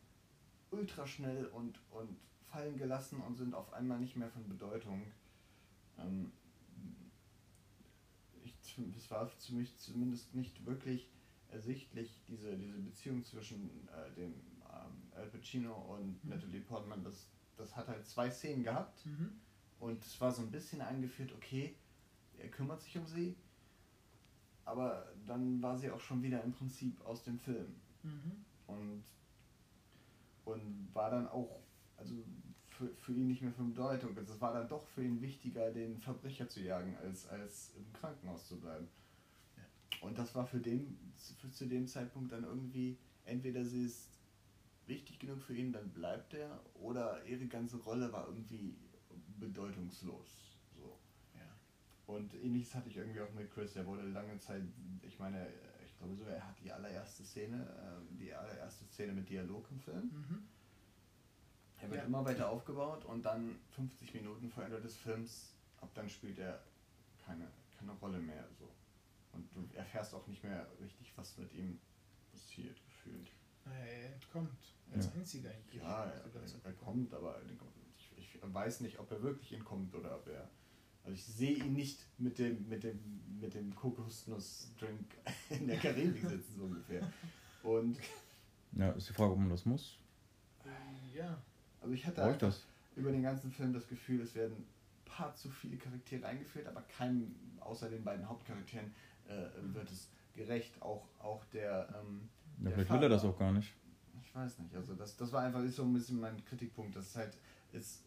ultra 0.73 1.07
schnell 1.07 1.47
und, 1.47 1.81
und 1.91 2.17
fallen 2.51 2.77
gelassen 2.77 3.21
und 3.21 3.37
sind 3.37 3.55
auf 3.55 3.73
einmal 3.73 4.01
nicht 4.01 4.17
mehr 4.17 4.29
von 4.29 4.49
Bedeutung. 4.49 5.03
Ähm, 5.99 6.33
ich, 8.45 8.55
es 8.97 9.11
war 9.11 9.27
für 9.29 9.55
mich 9.55 9.77
zumindest 9.79 10.35
nicht 10.35 10.65
wirklich 10.67 11.09
ersichtlich, 11.51 12.21
diese, 12.29 12.57
diese 12.57 12.79
Beziehung 12.79 13.23
zwischen 13.25 13.89
äh, 13.89 14.11
dem 14.15 14.33
ähm, 14.33 15.13
Al 15.15 15.27
Pacino 15.29 15.75
und 15.75 16.23
Mhm. 16.25 16.31
Natalie 16.31 16.61
Portman, 16.61 17.05
das, 17.05 17.27
das 17.57 17.77
hat 17.77 17.89
halt 17.89 18.07
zwei 18.07 18.31
Szenen 18.31 18.65
gehabt 18.65 19.05
Mhm. 19.07 19.33
und 19.79 20.03
es 20.05 20.21
war 20.21 20.33
so 20.33 20.43
ein 20.43 20.51
bisschen 20.51 20.81
eingeführt, 20.81 21.33
okay, 21.33 21.75
er 22.39 22.49
kümmert 22.49 22.81
sich 22.83 22.97
um 22.97 23.07
sie, 23.07 23.37
aber 24.65 25.13
dann 25.27 25.61
war 25.63 25.77
sie 25.77 25.91
auch 25.91 26.01
schon 26.01 26.23
wieder 26.23 26.43
im 26.43 26.53
Prinzip 26.53 27.01
aus 27.05 27.23
dem 27.23 27.39
Film 27.39 27.75
Mhm. 28.03 28.45
und, 28.67 29.05
und 30.45 30.89
war 30.93 31.11
dann 31.11 31.29
auch, 31.29 31.61
also 31.97 32.15
für 32.69 32.89
für, 32.97 33.13
ihn 33.13 33.29
nicht 33.29 33.43
mehr 33.43 33.53
von 33.53 33.73
Bedeutung. 33.73 34.17
Also 34.17 34.35
es 34.35 34.41
war 34.41 34.53
dann 34.53 34.69
doch 34.69 34.87
für 34.89 35.05
ihn 35.05 35.21
wichtiger, 35.21 35.71
den 35.71 35.99
Verbrecher 35.99 36.49
zu 36.49 36.61
jagen, 36.61 36.97
als, 37.03 37.29
als 37.29 37.73
im 37.77 37.93
Krankenhaus 37.93 38.47
zu 38.47 38.59
bleiben. 38.59 38.89
Und 40.01 40.19
das 40.19 40.35
war 40.35 40.47
für 40.47 40.59
den, 40.59 40.99
für, 41.39 41.51
zu 41.51 41.67
dem 41.67 41.87
Zeitpunkt 41.87 42.33
dann 42.33 42.45
irgendwie, 42.45 42.99
entweder 43.25 43.65
sie 43.65 43.85
ist 43.85 44.09
wichtig 44.87 45.19
genug 45.21 45.41
für 45.43 45.55
ihn, 45.55 45.73
dann 45.73 45.91
bleibt 45.91 46.35
er, 46.35 46.61
oder 46.75 47.25
ihre 47.25 47.47
ganze 47.47 47.77
Rolle 47.77 48.13
war 48.13 48.27
irgendwie 48.27 48.75
bedeutungslos. 49.39 50.27
So. 50.75 50.99
Ja. 51.35 51.47
Und 52.07 52.35
ähnliches 52.35 52.75
hatte 52.75 52.89
ich 52.89 52.97
irgendwie 52.97 53.21
auch 53.21 53.33
mit 53.33 53.51
Chris. 53.53 53.77
Er 53.77 53.87
wurde 53.87 54.03
lange 54.03 54.39
Zeit, 54.39 54.63
ich 55.03 55.19
meine, 55.19 55.47
glaube 56.03 56.17
sogar, 56.17 56.35
er 56.35 56.47
hat 56.47 56.61
die 56.61 56.73
allererste 56.73 57.25
Szene, 57.25 57.57
äh, 57.57 58.17
die 58.19 58.33
allererste 58.35 58.85
Szene 58.87 59.13
mit 59.13 59.29
Dialog 59.29 59.71
im 59.71 59.81
Film. 59.81 60.11
Mhm. 60.13 60.49
Er 61.81 61.91
wird 61.91 62.01
ja. 62.01 62.07
immer 62.07 62.25
weiter 62.25 62.49
aufgebaut 62.49 63.05
und 63.05 63.23
dann 63.25 63.59
50 63.71 64.15
Minuten 64.15 64.51
vor 64.51 64.65
Ende 64.65 64.81
des 64.81 64.97
Films, 64.97 65.55
ab 65.81 65.91
dann 65.95 66.09
spielt 66.09 66.39
er 66.39 66.63
keine, 67.25 67.49
keine 67.77 67.93
Rolle 67.93 68.19
mehr. 68.19 68.49
So. 68.59 68.69
Und 69.33 69.55
du 69.55 69.69
erfährst 69.77 70.15
auch 70.15 70.27
nicht 70.27 70.45
mehr 70.45 70.67
richtig, 70.81 71.13
was 71.17 71.37
mit 71.39 71.53
ihm 71.55 71.81
passiert, 72.31 72.81
gefühlt. 72.85 73.33
Er 73.65 74.11
kommt 74.33 74.51
als 74.93 75.07
ja. 75.07 75.13
einziger 75.13 75.51
eigentlich. 75.51 75.83
Ja, 75.83 76.05
er, 76.05 76.25
er 76.65 76.73
kommt, 76.75 77.15
aber 77.15 77.41
ich, 77.97 78.13
ich, 78.17 78.39
weiß 78.43 78.81
nicht, 78.81 78.99
ob 78.99 79.11
er 79.11 79.23
wirklich 79.23 79.53
entkommt 79.53 79.95
oder 79.95 80.17
ob 80.17 80.29
er. 80.29 80.49
Also 81.05 81.15
ich 81.15 81.25
sehe 81.25 81.57
ihn 81.57 81.73
nicht 81.73 82.07
mit 82.19 82.39
dem, 82.39 82.69
mit 82.69 82.85
dem, 82.85 82.99
mit 83.41 83.55
dem 83.55 83.75
Kokosnuss-Drink 83.75 85.07
in 85.51 85.67
der 85.67 85.79
Karibik 85.79 86.23
sitzen, 86.23 86.55
so 86.57 86.65
ungefähr. 86.65 87.11
Und. 87.63 87.99
Ja, 88.73 88.91
ist 88.93 89.09
die 89.09 89.13
Frage, 89.13 89.33
ob 89.33 89.39
man 89.39 89.51
das 89.51 89.67
muss. 89.67 89.99
Äh, 90.65 91.19
ja. 91.19 91.43
Also 91.81 91.95
ich 91.95 92.07
hatte 92.07 92.37
das? 92.39 92.65
über 92.97 93.11
den 93.11 93.23
ganzen 93.23 93.51
Film 93.51 93.73
das 93.73 93.89
Gefühl, 93.89 94.21
es 94.21 94.35
werden 94.35 94.57
ein 94.57 94.67
paar 95.05 95.35
zu 95.35 95.51
viele 95.51 95.77
Charaktere 95.77 96.27
eingeführt, 96.27 96.67
aber 96.67 96.83
keinem 96.83 97.35
außer 97.61 97.89
den 97.89 98.05
beiden 98.05 98.29
Hauptcharakteren 98.29 98.93
äh, 99.29 99.47
wird 99.75 99.91
es 99.91 100.09
gerecht. 100.35 100.81
Auch, 100.81 101.07
auch 101.19 101.45
der. 101.47 101.89
Ähm, 102.01 102.29
ja, 102.59 102.65
der 102.65 102.73
vielleicht 102.73 102.89
Vater, 102.89 103.01
will 103.01 103.07
er 103.07 103.11
das 103.11 103.25
auch 103.25 103.39
gar 103.39 103.53
nicht. 103.53 103.75
Ich 104.23 104.35
weiß 104.35 104.59
nicht. 104.61 104.75
Also 104.75 104.95
das, 104.95 105.17
das 105.17 105.33
war 105.33 105.43
einfach 105.43 105.63
ist 105.63 105.77
so 105.77 105.83
ein 105.83 105.93
bisschen 105.93 106.21
mein 106.21 106.45
Kritikpunkt, 106.45 106.97
dass 106.97 107.17
halt 107.17 107.37
ist, 107.73 108.03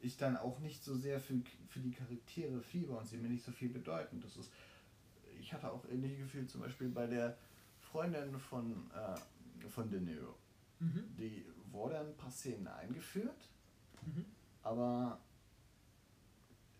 ich 0.00 0.16
dann 0.16 0.36
auch 0.36 0.58
nicht 0.60 0.82
so 0.82 0.96
sehr 0.96 1.20
für, 1.20 1.40
für 1.68 1.80
die 1.80 1.90
Charaktere 1.90 2.60
fieber 2.62 2.98
und 2.98 3.06
sie 3.06 3.18
mir 3.18 3.28
nicht 3.28 3.44
so 3.44 3.52
viel 3.52 3.68
bedeuten. 3.68 4.20
Das 4.20 4.36
ist, 4.36 4.50
ich 5.38 5.52
hatte 5.52 5.70
auch 5.70 5.84
ähnliche 5.90 6.16
Gefühle 6.18 6.46
zum 6.46 6.62
Beispiel 6.62 6.88
bei 6.88 7.06
der 7.06 7.36
Freundin 7.78 8.38
von, 8.38 8.90
äh, 8.92 9.68
von 9.68 9.90
De 9.90 10.00
Niro. 10.00 10.34
Mhm. 10.78 11.04
Die 11.18 11.44
wurde 11.70 11.98
ein 11.98 12.16
paar 12.16 12.30
Szenen 12.30 12.66
eingeführt, 12.66 13.48
mhm. 14.06 14.24
aber 14.62 15.20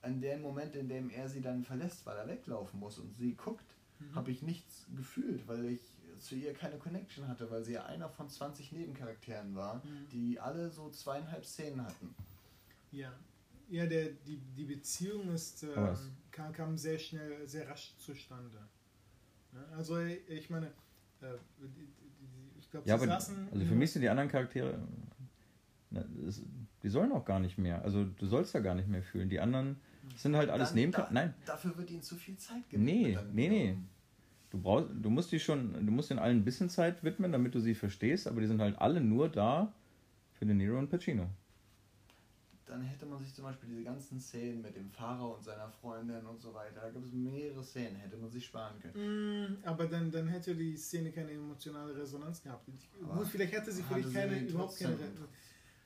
an 0.03 0.21
dem 0.21 0.41
Moment, 0.41 0.75
in 0.77 0.89
dem 0.89 1.11
er 1.11 1.29
sie 1.29 1.43
dann 1.43 1.62
verlässt, 1.62 2.07
weil 2.07 2.16
er 2.16 2.27
weglaufen 2.27 2.81
muss 2.81 2.99
und 2.99 3.14
sie 3.14 3.35
guckt, 3.35 3.77
mhm. 3.99 4.14
habe 4.14 4.31
ich 4.31 4.43
nichts 4.43 4.87
gefühlt, 4.97 5.47
weil 5.47 5.66
ich 5.66 5.81
zu 6.21 6.35
ihr 6.35 6.55
keine 6.55 6.79
Connection 6.79 7.29
hatte, 7.29 7.51
weil 7.51 7.64
sie 7.64 7.73
ja 7.73 7.85
einer 7.87 8.09
von 8.09 8.29
20 8.29 8.73
Nebencharakteren 8.73 9.55
war, 9.55 9.77
mhm. 9.77 10.09
die 10.12 10.41
alle 10.41 10.71
so 10.71 10.91
zweieinhalb 10.91 11.45
Szenen 11.45 11.85
hatten. 11.85 12.14
Ja, 12.93 13.12
ja 13.68 13.86
der, 13.86 14.11
die, 14.26 14.38
die 14.57 14.64
Beziehung 14.64 15.30
ist, 15.30 15.62
ähm, 15.62 15.97
kam, 16.30 16.53
kam 16.53 16.78
sehr 16.78 16.99
schnell, 16.99 17.47
sehr 17.47 17.68
rasch 17.68 17.95
zustande. 17.99 18.59
Also 19.76 19.99
ich 19.99 20.49
meine, 20.51 20.66
äh, 21.20 21.34
ich 22.59 22.70
glaube, 22.70 22.88
ja, 22.88 22.99
sie 22.99 23.07
saßen... 23.07 23.49
Also 23.53 23.66
für 23.66 23.74
mich 23.74 23.93
sind 23.93 24.03
die 24.03 24.09
anderen 24.09 24.28
Charaktere, 24.28 24.78
na, 25.91 26.05
das, 26.24 26.43
die 26.82 26.88
sollen 26.88 27.12
auch 27.12 27.24
gar 27.24 27.41
nicht 27.41 27.59
mehr. 27.59 27.82
Also 27.82 28.05
du 28.05 28.26
sollst 28.26 28.55
ja 28.55 28.61
gar 28.61 28.74
nicht 28.74 28.88
mehr 28.88 29.03
fühlen. 29.03 29.28
Die 29.28 29.41
anderen 29.41 29.76
sind 30.16 30.36
halt 30.36 30.51
alles 30.51 30.72
Nebencharaktere. 30.72 31.14
Da, 31.14 31.26
Nein. 31.26 31.34
Dafür 31.45 31.76
wird 31.76 31.91
ihnen 31.91 32.03
zu 32.03 32.16
viel 32.16 32.36
Zeit 32.36 32.68
gegeben. 32.70 32.84
Nee, 32.84 33.18
nee, 33.32 33.49
nee. 33.49 33.76
Du, 34.51 34.59
brauchst, 34.59 34.88
du 34.93 35.11
musst 35.11 35.30
die 35.32 35.38
schon, 35.38 35.72
du 35.74 35.93
musst 35.93 36.11
den 36.11 36.18
allen 36.18 36.38
ein 36.38 36.45
bisschen 36.45 36.68
Zeit 36.68 37.03
widmen, 37.05 37.32
damit 37.32 37.55
du 37.55 37.61
sie 37.61 37.74
verstehst, 37.74 38.26
aber 38.26 38.41
die 38.41 38.47
sind 38.47 38.61
halt 38.61 38.78
alle 38.78 39.01
nur 39.01 39.28
da 39.28 39.72
für 40.32 40.47
den 40.47 40.57
Nero 40.57 40.78
und 40.78 40.91
Pacino. 40.91 41.28
Dann 42.71 42.83
hätte 42.83 43.05
man 43.05 43.18
sich 43.18 43.35
zum 43.35 43.45
Beispiel 43.45 43.68
diese 43.68 43.83
ganzen 43.83 44.21
Szenen 44.21 44.62
mit 44.62 44.77
dem 44.77 44.91
Fahrer 44.91 45.35
und 45.37 45.45
seiner 45.45 45.68
Freundin 45.68 46.25
und 46.25 46.41
so 46.41 46.55
weiter, 46.55 46.81
da 46.81 46.91
gibt 46.91 47.05
es 47.05 47.12
mehrere 47.12 47.64
Szenen, 47.64 47.97
hätte 47.97 48.16
man 48.16 48.31
sich 48.31 48.47
sparen 48.47 48.79
können. 48.81 49.59
Mm, 49.59 49.64
aber 49.64 49.87
dann, 49.87 50.11
dann 50.11 50.29
hätte 50.29 50.55
die 50.55 50.77
Szene 50.77 51.11
keine 51.11 51.33
emotionale 51.33 51.97
Resonanz 51.97 52.43
gehabt. 52.43 52.66
Gut, 52.66 53.27
vielleicht 53.27 53.53
hätte 53.53 53.73
sie 53.73 53.83
vielleicht 53.83 54.12
keine, 54.12 54.39
überhaupt 54.41 54.79
keine. 54.79 54.97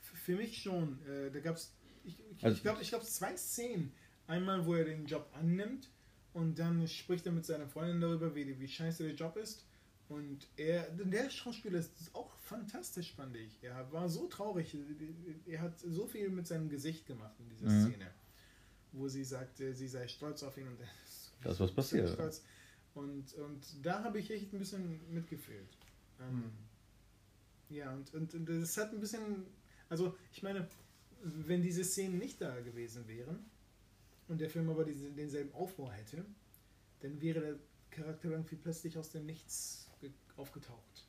Für 0.01 0.37
mich 0.37 0.63
schon. 0.63 0.99
Äh, 1.07 1.31
da 1.31 1.41
gab 1.41 1.57
es, 1.57 1.75
ich, 2.05 2.19
ich, 2.31 2.45
also, 2.45 2.57
ich 2.57 2.63
glaube, 2.63 2.83
ich 2.83 2.89
glaub, 2.89 3.03
zwei 3.03 3.37
Szenen 3.37 3.93
Einmal, 4.27 4.65
wo 4.65 4.75
er 4.75 4.85
den 4.85 5.07
Job 5.07 5.29
annimmt 5.35 5.91
und 6.33 6.59
dann 6.59 6.87
spricht 6.89 7.27
er 7.27 7.33
mit 7.33 7.45
seiner 7.45 7.69
Freundin 7.69 8.01
darüber, 8.01 8.35
wie, 8.35 8.59
wie 8.59 8.69
scheiße 8.69 9.05
der 9.05 9.15
Job 9.15 9.37
ist. 9.37 9.67
Und 10.15 10.47
er, 10.57 10.89
der 10.91 11.29
Schauspieler 11.29 11.79
ist 11.79 11.93
auch 12.13 12.31
fantastisch, 12.39 13.13
fand 13.15 13.37
ich. 13.37 13.59
Er 13.63 13.91
war 13.93 14.09
so 14.09 14.29
traurig. 14.29 14.77
Er 15.47 15.61
hat 15.61 15.79
so 15.81 16.07
viel 16.07 16.29
mit 16.29 16.47
seinem 16.47 16.69
Gesicht 16.69 17.07
gemacht 17.07 17.35
in 17.41 17.49
dieser 17.49 17.69
mhm. 17.69 17.91
Szene, 17.91 18.11
wo 18.93 19.09
sie 19.09 19.25
sagte, 19.25 19.75
sie 19.75 19.89
sei 19.89 20.07
stolz 20.07 20.43
auf 20.43 20.57
ihn 20.57 20.69
und 20.69 20.81
er 20.81 20.87
ist 21.05 21.33
das 21.43 21.61
was 21.61 21.73
passiert. 21.73 22.11
Stolz. 22.11 22.45
Und, 22.95 23.35
und 23.35 23.61
da 23.83 24.05
habe 24.05 24.21
ich 24.21 24.31
echt 24.31 24.53
ein 24.53 24.59
bisschen 24.61 25.01
mitgefühlt. 25.13 25.77
Ähm, 26.21 26.37
mhm. 26.37 26.53
Ja, 27.71 27.93
und, 27.93 28.15
und, 28.15 28.35
und 28.35 28.49
das 28.49 28.77
hat 28.77 28.93
ein 28.93 29.01
bisschen, 29.01 29.47
also 29.89 30.17
ich 30.33 30.43
meine, 30.43 30.69
wenn 31.23 31.61
diese 31.61 31.83
Szenen 31.83 32.19
nicht 32.19 32.41
da 32.41 32.61
gewesen 32.61 33.09
wären, 33.09 33.45
und 34.29 34.41
der 34.41 34.49
Film 34.49 34.71
aber 34.71 34.85
diesen, 34.85 35.15
denselben 35.17 35.53
Aufbau 35.53 35.91
hätte, 35.91 36.25
dann 37.01 37.21
wäre 37.21 37.41
der 37.41 37.59
Charakter 37.91 38.31
irgendwie 38.31 38.57
plötzlich 38.57 38.97
aus 38.97 39.11
dem 39.11 39.27
Nichts 39.27 39.84
aufgetaucht. 40.37 41.09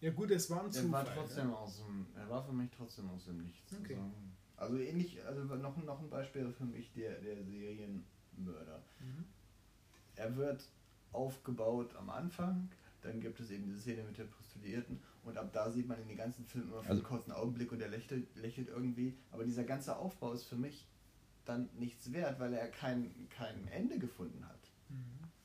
Ja 0.00 0.10
gut, 0.10 0.30
es 0.32 0.50
war 0.50 0.60
ein 0.60 0.66
er 0.66 0.72
Zufall. 0.72 1.06
War 1.06 1.14
trotzdem 1.14 1.48
ne? 1.48 1.56
aus 1.56 1.76
dem, 1.78 2.06
er 2.16 2.28
war 2.28 2.42
für 2.42 2.52
mich 2.52 2.70
trotzdem 2.76 3.08
aus 3.10 3.24
dem 3.26 3.38
Nichts. 3.42 3.72
Okay. 3.78 3.96
Also, 3.96 4.12
also 4.56 4.78
ähnlich, 4.78 5.24
also 5.24 5.42
noch, 5.56 5.76
noch 5.76 6.00
ein 6.00 6.10
Beispiel 6.10 6.52
für 6.52 6.64
mich 6.64 6.92
der, 6.92 7.20
der 7.20 7.44
Serienmörder. 7.44 8.82
Mhm. 9.00 9.24
Er 10.16 10.36
wird 10.36 10.68
aufgebaut 11.12 11.94
am 11.96 12.10
Anfang, 12.10 12.70
dann 13.02 13.20
gibt 13.20 13.40
es 13.40 13.50
eben 13.50 13.64
diese 13.64 13.80
Szene 13.80 14.02
mit 14.04 14.18
der 14.18 14.24
Prostituierten 14.24 15.00
und 15.24 15.38
ab 15.38 15.52
da 15.52 15.70
sieht 15.70 15.86
man 15.86 16.00
in 16.00 16.08
den 16.08 16.16
ganzen 16.16 16.44
Film 16.44 16.68
immer 16.68 16.82
für 16.82 16.90
also, 16.90 17.02
einen 17.02 17.08
kurzen 17.08 17.32
Augenblick 17.32 17.70
und 17.72 17.80
er 17.80 17.88
lächelt, 17.88 18.34
lächelt 18.36 18.68
irgendwie. 18.68 19.16
Aber 19.30 19.44
dieser 19.44 19.64
ganze 19.64 19.96
Aufbau 19.96 20.32
ist 20.32 20.44
für 20.44 20.56
mich 20.56 20.88
dann 21.44 21.68
nichts 21.74 22.12
wert, 22.12 22.40
weil 22.40 22.54
er 22.54 22.68
kein, 22.68 23.28
kein 23.28 23.68
Ende 23.68 23.98
gefunden 23.98 24.46
hat. 24.48 24.61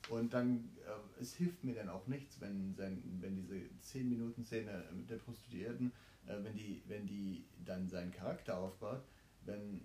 Und 0.09 0.33
dann, 0.33 0.69
äh, 0.85 1.21
es 1.21 1.35
hilft 1.35 1.63
mir 1.63 1.75
dann 1.75 1.89
auch 1.89 2.07
nichts, 2.07 2.39
wenn, 2.39 2.73
sein, 2.75 3.03
wenn 3.19 3.35
diese 3.35 3.61
10 3.79 4.09
Minuten 4.09 4.45
Szene 4.45 4.83
mit 4.95 5.09
der 5.09 5.17
Prostituierten, 5.17 5.91
äh, 6.25 6.35
wenn, 6.43 6.55
die, 6.55 6.81
wenn 6.87 7.05
die 7.05 7.45
dann 7.65 7.89
seinen 7.89 8.11
Charakter 8.11 8.57
aufbaut, 8.57 9.03
wenn, 9.43 9.81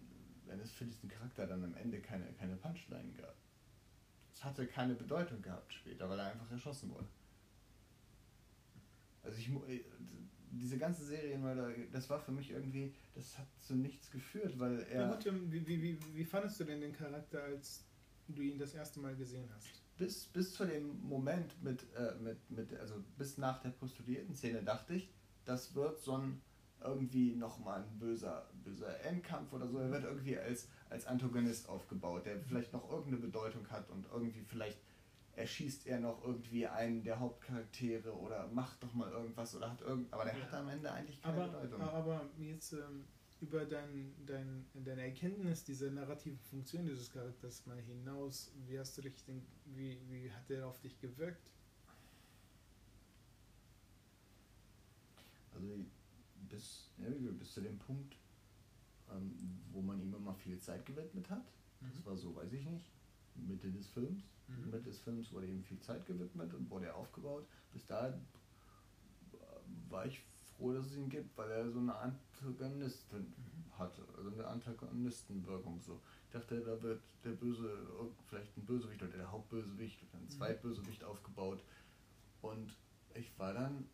wenn 0.47 0.61
es 0.61 0.71
für 0.71 0.85
diesen 0.85 1.09
Charakter 1.09 1.47
dann 1.47 1.65
am 1.65 1.75
Ende 1.75 2.01
keine, 2.01 2.33
keine 2.35 2.57
Punchline 2.57 3.13
gab. 3.15 3.35
Es 4.33 4.45
hatte 4.45 4.67
keine 4.67 4.95
Bedeutung 4.95 5.43
gehabt 5.43 5.73
später, 5.73 6.09
weil 6.09 6.19
er 6.19 6.33
einfach 6.33 6.51
erschossen 6.51 6.91
wurde. 6.91 7.09
Also 9.23 9.39
ich, 9.39 9.49
äh, 9.69 9.85
diese 10.53 10.79
ganze 10.79 11.05
Serienmörder, 11.05 11.71
das 11.93 12.09
war 12.11 12.21
für 12.21 12.33
mich 12.33 12.51
irgendwie, 12.51 12.95
das 13.15 13.39
hat 13.39 13.47
zu 13.61 13.75
nichts 13.75 14.11
geführt, 14.11 14.59
weil 14.59 14.81
er. 14.91 15.03
Ja 15.03 15.15
gut, 15.15 15.25
wie, 15.51 15.67
wie, 15.67 15.83
wie, 15.83 15.99
wie 16.15 16.25
fandest 16.25 16.61
du 16.61 16.65
denn 16.65 16.81
den 16.81 16.93
Charakter, 16.93 17.43
als 17.43 17.85
du 18.29 18.43
ihn 18.43 18.59
das 18.59 18.75
erste 18.75 19.01
Mal 19.01 19.17
gesehen 19.17 19.49
hast? 19.55 19.82
Bis, 20.03 20.25
bis 20.27 20.53
zu 20.55 20.65
dem 20.65 21.01
Moment 21.09 21.63
mit, 21.63 21.85
äh, 21.95 22.15
mit, 22.21 22.51
mit, 22.51 22.77
also 22.81 22.97
bis 23.17 23.39
nach 23.39 23.61
der 23.61 23.71
Prostituierten-Szene 23.71 24.65
dachte 24.65 24.95
ich, 24.95 25.09
das 25.45 25.77
wird 25.77 26.01
so 26.01 26.17
ein 26.17 26.43
irgendwie 26.85 27.37
nochmal 27.37 27.83
ein 27.83 27.99
böser, 28.01 28.49
böser 28.65 29.01
Endkampf 29.05 29.53
oder 29.53 29.69
so. 29.69 29.79
Er 29.79 29.93
wird 29.93 30.03
irgendwie 30.03 30.37
als, 30.37 30.69
als 30.91 31.07
Antagonist 31.07 31.69
aufgebaut, 31.69 32.27
der 32.27 32.41
vielleicht 32.41 32.73
noch 32.73 32.91
irgendeine 32.91 33.19
Bedeutung 33.19 33.71
hat 33.71 33.89
und 33.91 34.07
irgendwie 34.13 34.43
vielleicht 34.43 34.81
erschießt 35.35 35.87
er 35.87 36.01
noch 36.01 36.25
irgendwie 36.25 36.67
einen 36.67 37.05
der 37.05 37.21
Hauptcharaktere 37.21 38.13
oder 38.13 38.49
macht 38.49 38.83
doch 38.83 38.93
mal 38.95 39.11
irgendwas 39.13 39.55
oder 39.55 39.71
hat 39.71 39.81
irgend, 39.83 40.13
aber 40.13 40.25
der 40.25 40.37
ja. 40.37 40.45
hat 40.45 40.55
am 40.55 40.69
Ende 40.69 40.91
eigentlich 40.91 41.23
keine 41.23 41.45
aber, 41.45 41.61
Bedeutung. 41.61 41.81
Aber 41.81 42.21
jetzt 42.39 42.73
ähm, 42.73 43.05
über 43.43 43.65
dein, 43.65 44.15
dein, 44.25 44.65
deine 44.85 45.03
Erkenntnis 45.03 45.65
dieser 45.65 45.91
narrativen 45.91 46.39
Funktion 46.39 46.87
dieses 46.87 47.11
Charakters 47.11 47.67
mal 47.67 47.81
hinaus, 47.81 48.51
wie 48.67 48.79
hast 48.79 48.97
du 48.97 49.03
dich 49.03 49.25
denn, 49.25 49.43
wie, 49.77 49.99
wie 50.09 50.31
hat 50.31 50.49
der 50.49 50.67
auf 50.67 50.81
dich 50.81 50.99
gewirkt? 51.01 51.51
Also 55.55 55.85
bis, 56.49 56.89
ja, 56.99 57.09
bis 57.11 57.53
zu 57.53 57.61
dem 57.61 57.79
Punkt, 57.79 58.17
ähm, 59.11 59.33
wo 59.73 59.83
man 59.83 60.01
ihm 60.01 60.15
immer 60.15 60.35
viel 60.35 60.59
Zeit 60.59 60.87
gewidmet 60.87 61.29
hat. 61.29 61.45
Mhm. 61.81 61.91
Das 61.95 62.07
war 62.07 62.17
so, 62.17 62.35
weiß 62.35 62.53
ich 62.53 62.65
nicht, 62.65 62.87
Mitte 63.35 63.71
des 63.71 63.89
Films 63.89 64.23
Mhm. 64.49 64.71
Mitte 64.71 64.83
des 64.83 64.99
Films 64.99 65.33
wurde 65.33 65.47
ihm 65.47 65.63
viel 65.63 65.79
Zeit 65.81 66.05
gewidmet 66.07 66.53
und 66.55 66.69
wurde 66.71 66.87
er 66.87 66.97
aufgebaut. 66.97 67.47
Bis 67.73 67.87
dahin 67.87 68.15
war 69.89 70.07
ich 70.07 70.21
froh, 70.57 70.73
dass 70.73 70.87
es 70.87 70.97
ihn 70.97 71.09
gibt, 71.09 71.37
weil 71.37 71.51
er 71.51 71.71
so 71.71 71.79
eine 71.79 71.95
Antagonistin 72.43 73.33
hatte, 73.79 74.03
also 74.17 74.31
eine 74.31 74.47
Antagonistenwirkung 74.47 75.81
so. 75.81 76.01
Ich 76.27 76.33
dachte, 76.33 76.61
da 76.61 76.81
wird 76.83 77.03
der 77.25 77.31
Böse, 77.31 77.87
vielleicht 78.29 78.57
ein 78.57 78.65
Bösewicht 78.65 79.03
oder 79.03 79.17
der 79.17 79.31
Hauptbösewicht 79.31 80.03
oder 80.03 80.23
ein 80.23 80.29
Zweitbösewicht 80.29 81.05
aufgebaut. 81.05 81.63
Und 82.41 82.77
ich 83.15 83.39
war 83.39 83.55
dann 83.55 83.89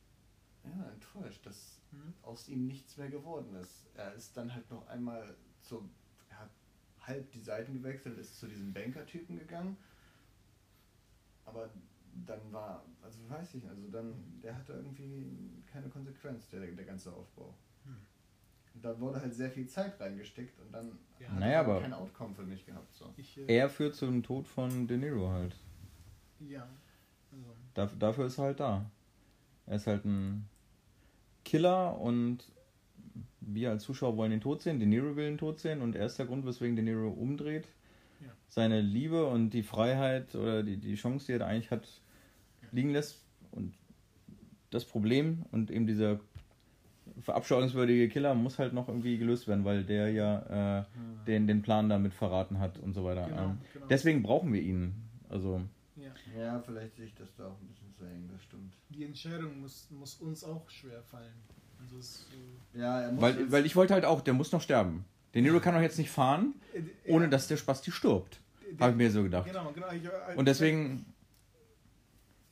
ja, 0.64 0.90
enttäuscht, 0.90 1.44
dass 1.46 1.80
mhm. 1.92 2.14
aus 2.22 2.48
ihm 2.48 2.66
nichts 2.66 2.96
mehr 2.96 3.10
geworden 3.10 3.54
ist. 3.56 3.86
Er 3.94 4.14
ist 4.14 4.36
dann 4.36 4.52
halt 4.52 4.70
noch 4.70 4.86
einmal 4.88 5.36
so, 5.60 5.88
er 6.30 6.40
hat 6.40 6.50
halb 7.00 7.30
die 7.32 7.40
Seiten 7.40 7.74
gewechselt, 7.74 8.18
ist 8.18 8.38
zu 8.38 8.46
diesem 8.46 8.72
Banker-Typen 8.72 9.38
gegangen. 9.38 9.76
Aber 11.44 11.70
dann 12.26 12.52
war, 12.52 12.84
also 13.02 13.18
weiß 13.28 13.54
ich, 13.54 13.68
also 13.68 13.88
dann, 13.88 14.40
der 14.42 14.56
hatte 14.56 14.72
irgendwie 14.72 15.62
keine 15.66 15.88
Konsequenz, 15.88 16.48
der, 16.48 16.60
der 16.60 16.84
ganze 16.84 17.12
Aufbau. 17.12 17.54
Und 18.74 18.84
da 18.84 18.98
wurde 19.00 19.20
halt 19.20 19.34
sehr 19.34 19.50
viel 19.50 19.66
Zeit 19.66 19.98
reingesteckt 20.00 20.58
und 20.60 20.72
dann 20.72 20.98
ja. 21.18 21.28
hat 21.28 21.40
naja, 21.40 21.60
aber 21.60 21.80
kein 21.80 21.92
Outcome 21.92 22.34
für 22.34 22.44
mich 22.44 22.64
gehabt. 22.64 22.94
So. 22.94 23.12
Ich, 23.16 23.38
äh, 23.38 23.56
er 23.56 23.68
führt 23.68 23.94
zum 23.94 24.22
Tod 24.22 24.46
von 24.46 24.86
De 24.86 24.96
Niro 24.96 25.30
halt. 25.30 25.56
Ja. 26.40 26.68
Also. 27.32 27.44
Dafür, 27.74 27.98
dafür 27.98 28.26
ist 28.26 28.38
er 28.38 28.44
halt 28.44 28.60
da. 28.60 28.90
Er 29.66 29.76
ist 29.76 29.86
halt 29.86 30.04
ein 30.04 30.48
Killer 31.44 31.98
und 32.00 32.44
wir 33.40 33.70
als 33.70 33.82
Zuschauer 33.84 34.16
wollen 34.16 34.32
ihn 34.32 34.40
tot 34.40 34.62
sehen, 34.62 34.78
De 34.78 34.86
Niro 34.86 35.16
will 35.16 35.28
ihn 35.28 35.38
tot 35.38 35.58
sehen 35.58 35.80
und 35.80 35.96
er 35.96 36.06
ist 36.06 36.18
der 36.18 36.26
Grund, 36.26 36.46
weswegen 36.46 36.76
De 36.76 36.84
Niro 36.84 37.08
umdreht. 37.08 37.66
Ja. 38.20 38.28
Seine 38.48 38.80
Liebe 38.80 39.26
und 39.26 39.50
die 39.50 39.62
Freiheit 39.62 40.34
oder 40.34 40.62
die, 40.62 40.76
die 40.76 40.94
Chance, 40.94 41.26
die 41.26 41.32
er 41.32 41.38
da 41.40 41.46
eigentlich 41.46 41.70
hat, 41.70 41.88
liegen 42.72 42.90
lässt. 42.90 43.20
Und 43.52 43.74
das 44.70 44.84
Problem 44.84 45.44
und 45.50 45.70
eben 45.70 45.86
dieser 45.86 46.20
verabscheuungswürdige 47.22 48.08
Killer 48.08 48.34
muss 48.34 48.58
halt 48.58 48.72
noch 48.72 48.88
irgendwie 48.88 49.18
gelöst 49.18 49.48
werden, 49.48 49.64
weil 49.64 49.84
der 49.84 50.10
ja 50.10 50.80
äh, 50.80 50.84
den, 51.26 51.46
den 51.46 51.62
Plan 51.62 51.88
damit 51.88 52.14
verraten 52.14 52.58
hat 52.58 52.78
und 52.78 52.94
so 52.94 53.04
weiter. 53.04 53.26
Genau, 53.26 53.42
ähm, 53.42 53.58
genau. 53.72 53.86
Deswegen 53.86 54.22
brauchen 54.22 54.52
wir 54.52 54.62
ihn. 54.62 54.94
Also. 55.28 55.60
Ja. 55.96 56.12
ja, 56.40 56.60
vielleicht 56.60 56.96
sehe 56.96 57.06
ich 57.06 57.14
das 57.14 57.28
da 57.36 57.46
auch 57.46 57.60
ein 57.60 57.66
bisschen 57.66 57.92
zu 57.94 58.04
eng, 58.04 58.28
das 58.32 58.42
stimmt. 58.42 58.74
Die 58.88 59.04
Entscheidung 59.04 59.60
muss, 59.60 59.88
muss 59.90 60.14
uns 60.16 60.44
auch 60.44 60.68
schwer 60.70 61.02
fallen. 61.02 61.34
Also 61.80 61.98
es, 61.98 62.26
äh 62.74 62.80
ja, 62.80 63.10
weil, 63.20 63.50
weil 63.50 63.66
ich 63.66 63.76
wollte 63.76 63.94
halt 63.94 64.04
auch, 64.04 64.20
der 64.20 64.34
muss 64.34 64.52
noch 64.52 64.62
sterben. 64.62 65.04
Der 65.34 65.42
Nero 65.42 65.60
kann 65.60 65.74
doch 65.74 65.80
jetzt 65.80 65.98
nicht 65.98 66.10
fahren, 66.10 66.54
äh, 66.72 66.82
ohne 67.10 67.28
dass 67.28 67.48
der 67.48 67.56
Spasti 67.56 67.90
stirbt. 67.90 68.40
Habe 68.78 68.92
ich 68.92 68.96
mir 68.96 69.10
so 69.10 69.22
gedacht. 69.22 69.46
Genau, 69.46 69.70
genau. 69.72 69.90
Ich, 69.92 70.04
äh, 70.04 70.36
und 70.36 70.46
deswegen 70.46 71.06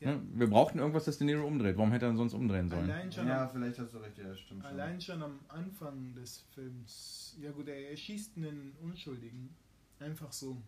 ja. 0.00 0.14
Ne? 0.14 0.22
Wir 0.34 0.50
brauchten 0.50 0.78
irgendwas, 0.78 1.04
das 1.04 1.18
De 1.18 1.26
Niro 1.26 1.46
umdreht. 1.46 1.76
Warum 1.76 1.90
hätte 1.92 2.06
er 2.06 2.16
sonst 2.16 2.34
umdrehen 2.34 2.68
sollen? 2.68 2.88
ja, 2.88 3.48
vielleicht 3.48 3.78
hast 3.78 3.94
du 3.94 3.98
recht, 3.98 4.18
ja, 4.18 4.34
stimmt. 4.36 4.64
Allein 4.64 5.00
schon. 5.00 5.14
schon 5.14 5.22
am 5.22 5.40
Anfang 5.48 6.14
des 6.14 6.44
Films, 6.54 7.36
ja 7.40 7.50
gut, 7.50 7.68
er 7.68 7.96
schießt 7.96 8.36
einen 8.36 8.76
Unschuldigen. 8.82 9.54
Einfach 9.98 10.32
so. 10.32 10.62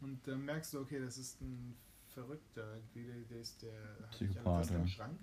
Und 0.00 0.26
dann 0.26 0.44
merkst 0.44 0.74
du, 0.74 0.80
okay, 0.80 1.00
das 1.00 1.16
ist 1.16 1.40
ein 1.40 1.76
Verrückter, 2.08 2.78
der, 2.94 3.02
der 3.30 3.40
ist 3.40 3.62
der 3.62 4.08
Psychopath, 4.10 4.70
ja. 4.70 4.76
im 4.76 4.86
Schrank. 4.86 5.18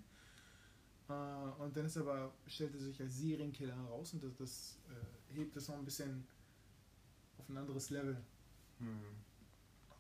Uh, 1.10 1.62
und 1.62 1.76
dann 1.76 1.86
ist 1.86 1.98
aber, 1.98 2.34
stellt 2.48 2.74
er 2.76 2.80
sich 2.80 3.00
als 3.02 3.18
Serienkiller 3.18 3.76
heraus 3.76 4.14
und 4.14 4.24
das, 4.24 4.36
das 4.38 4.80
uh, 4.90 5.36
hebt 5.36 5.54
das 5.54 5.68
noch 5.68 5.78
ein 5.78 5.84
bisschen 5.84 6.26
auf 7.38 7.50
ein 7.50 7.58
anderes 7.58 7.90
Level. 7.90 8.16
Hm. 8.80 8.88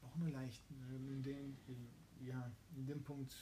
Auch 0.01 0.15
nur 0.15 0.29
leicht. 0.29 0.63
In 0.69 1.21
dem, 1.21 1.57
in, 1.67 1.89
ja, 2.25 2.51
in 2.75 2.85
dem 2.85 3.03
Punkt 3.03 3.35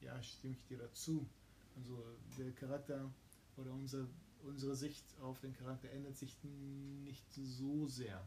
ja, 0.00 0.20
stimme 0.22 0.54
ich 0.54 0.64
dir 0.66 0.78
dazu. 0.78 1.28
Also 1.76 2.02
der 2.36 2.52
Charakter 2.52 3.10
oder 3.56 3.72
unser, 3.72 4.06
unsere 4.42 4.74
Sicht 4.74 5.04
auf 5.20 5.40
den 5.40 5.52
Charakter 5.52 5.90
ändert 5.90 6.16
sich 6.16 6.36
nicht 6.42 7.24
so 7.32 7.86
sehr. 7.86 8.26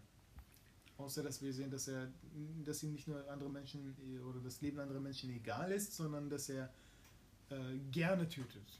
Außer 0.98 1.24
dass 1.24 1.42
wir 1.42 1.54
sehen, 1.54 1.72
dass 1.72 1.88
er, 1.88 2.12
dass 2.64 2.84
ihm 2.84 2.92
nicht 2.92 3.08
nur 3.08 3.28
andere 3.30 3.50
Menschen 3.50 3.96
oder 4.30 4.40
das 4.40 4.62
Leben 4.62 4.80
anderer 4.80 5.00
Menschen 5.00 5.32
egal 5.32 5.72
ist, 5.72 5.96
sondern 5.96 6.30
dass 6.30 6.50
er 6.50 6.72
äh, 7.50 7.78
gerne 7.92 8.28
tötet. 8.28 8.80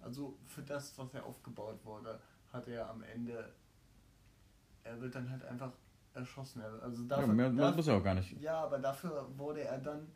Also 0.00 0.38
für 0.46 0.62
das, 0.62 0.96
was 0.98 1.12
er 1.14 1.24
aufgebaut 1.24 1.84
wurde, 1.84 2.20
hat 2.52 2.68
er 2.68 2.88
am 2.88 3.02
Ende, 3.02 3.52
er 4.84 5.00
wird 5.00 5.14
dann 5.14 5.28
halt 5.30 5.44
einfach 5.44 5.72
erschossen. 6.16 6.62
Also 6.82 7.04
dafür, 7.04 7.28
ja, 7.28 7.32
mehr, 7.32 7.50
mehr 7.50 7.64
dafür, 7.66 7.76
muss 7.76 7.86
er 7.86 7.96
auch 7.96 8.04
gar 8.04 8.14
nicht. 8.14 8.40
Ja, 8.40 8.64
aber 8.64 8.78
dafür 8.78 9.28
wurde 9.36 9.62
er 9.62 9.78
dann 9.78 10.08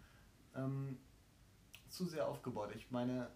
ähm, 0.57 0.99
zu 1.89 2.07
sehr 2.07 2.27
aufgebaut. 2.27 2.71
Ich 2.75 2.91
meine. 2.91 3.29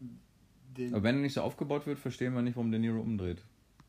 aber 0.00 1.02
wenn 1.02 1.16
er 1.16 1.22
nicht 1.22 1.34
so 1.34 1.42
aufgebaut 1.42 1.86
wird, 1.86 1.98
verstehen 1.98 2.34
wir 2.34 2.42
nicht, 2.42 2.56
warum 2.56 2.70
De 2.70 2.80
Niro 2.80 3.00
umdreht. 3.00 3.42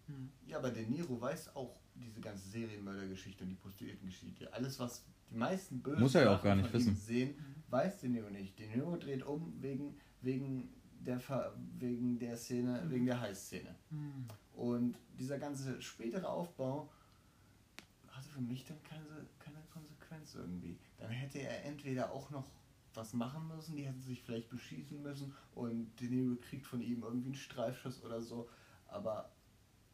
Hm. 0.08 0.30
Ja, 0.48 0.58
aber 0.58 0.72
De 0.72 0.86
Niro 0.86 1.20
weiß 1.20 1.56
auch 1.56 1.80
diese 1.96 2.20
ganze 2.20 2.50
Serienmördergeschichte 2.50 3.44
und 3.44 3.52
die 3.52 3.56
Prostituiertengeschichte. 3.56 4.52
Alles, 4.54 4.80
was 4.80 5.06
die 5.30 5.36
meisten 5.36 5.82
bösen 5.82 6.02
Muss 6.02 6.16
er 6.16 6.24
ja 6.24 6.36
auch 6.36 6.44
gar 6.44 6.56
nicht 6.56 6.72
wissen. 6.74 6.96
sehen, 6.96 7.36
mhm. 7.38 7.64
weiß 7.70 8.00
De 8.00 8.10
Niro 8.10 8.30
nicht. 8.30 8.60
De 8.60 8.68
Niro 8.68 8.98
dreht 8.98 9.24
um 9.24 9.54
wegen, 9.62 9.98
wegen, 10.22 10.70
der, 11.00 11.22
wegen 11.78 12.20
der 12.20 12.36
Szene, 12.38 12.84
mhm. 12.84 12.92
wegen 12.92 13.06
der 13.06 13.22
Heißszene. 13.22 13.76
Mhm. 13.90 14.26
Und 14.54 14.98
dieser 15.18 15.38
ganze 15.40 15.82
spätere 15.82 16.30
Aufbau 16.30 16.90
für 18.36 18.42
mich 18.42 18.66
dann 18.66 18.82
keine, 18.84 19.26
keine 19.40 19.62
Konsequenz 19.72 20.36
irgendwie. 20.36 20.78
Dann 20.98 21.10
hätte 21.10 21.40
er 21.40 21.64
entweder 21.64 22.12
auch 22.12 22.30
noch 22.30 22.46
was 22.94 23.14
machen 23.14 23.48
müssen, 23.48 23.76
die 23.76 23.86
hätten 23.86 24.02
sich 24.02 24.22
vielleicht 24.22 24.50
beschießen 24.50 25.02
müssen 25.02 25.34
und 25.54 25.90
De 26.00 26.10
Niro 26.10 26.36
kriegt 26.42 26.66
von 26.66 26.82
ihm 26.82 27.04
irgendwie 27.04 27.28
einen 27.28 27.36
Streifschuss 27.36 28.04
oder 28.04 28.22
so. 28.22 28.50
Aber 28.88 29.32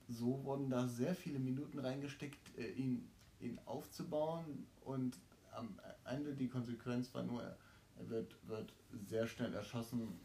so 0.07 0.43
wurden 0.43 0.69
da 0.69 0.87
sehr 0.87 1.15
viele 1.15 1.39
Minuten 1.39 1.79
reingesteckt, 1.79 2.57
äh, 2.57 2.71
ihn, 2.71 3.09
ihn 3.39 3.59
aufzubauen 3.65 4.67
und 4.81 5.17
am 5.51 5.79
Ende 6.05 6.33
die 6.33 6.47
Konsequenz 6.47 7.13
war 7.13 7.23
nur, 7.23 7.43
er 7.43 8.09
wird, 8.09 8.35
wird 8.47 8.73
sehr 9.05 9.27
schnell 9.27 9.53
erschossen. 9.53 10.19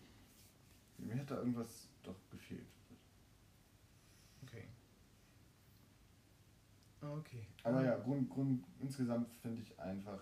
Mir 0.98 1.14
hätte 1.14 1.34
irgendwas 1.34 1.88
doch 2.02 2.16
gefehlt. 2.30 2.75
Okay. 7.18 7.46
Aber 7.62 7.84
ja, 7.84 7.96
Grund, 7.98 8.28
Grund, 8.30 8.64
insgesamt 8.80 9.32
finde 9.42 9.62
ich 9.62 9.78
einfach 9.78 10.20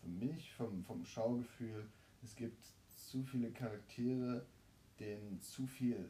für 0.00 0.08
mich 0.08 0.52
vom, 0.54 0.84
vom 0.84 1.04
Schaugefühl, 1.04 1.86
es 2.22 2.34
gibt 2.36 2.64
zu 2.96 3.22
viele 3.22 3.50
Charaktere, 3.50 4.46
denen 4.98 5.40
zu 5.40 5.66
viel 5.66 6.08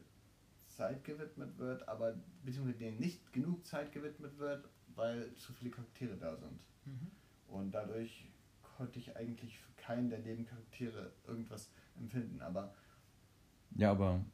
Zeit 0.66 1.04
gewidmet 1.04 1.58
wird, 1.58 1.86
aber 1.88 2.14
beziehungsweise 2.44 2.78
denen 2.78 2.98
nicht 2.98 3.32
genug 3.32 3.64
Zeit 3.66 3.92
gewidmet 3.92 4.38
wird, 4.38 4.68
weil 4.94 5.34
zu 5.36 5.52
viele 5.52 5.70
Charaktere 5.70 6.16
da 6.16 6.36
sind. 6.36 6.58
Mhm. 6.84 7.10
Und 7.48 7.72
dadurch 7.72 8.30
konnte 8.76 8.98
ich 8.98 9.16
eigentlich 9.16 9.58
für 9.58 9.72
keinen 9.76 10.08
der 10.08 10.20
Nebencharaktere 10.20 11.12
irgendwas 11.26 11.70
empfinden, 11.98 12.40
aber. 12.40 12.74
Ja, 13.76 13.90
aber. 13.92 14.24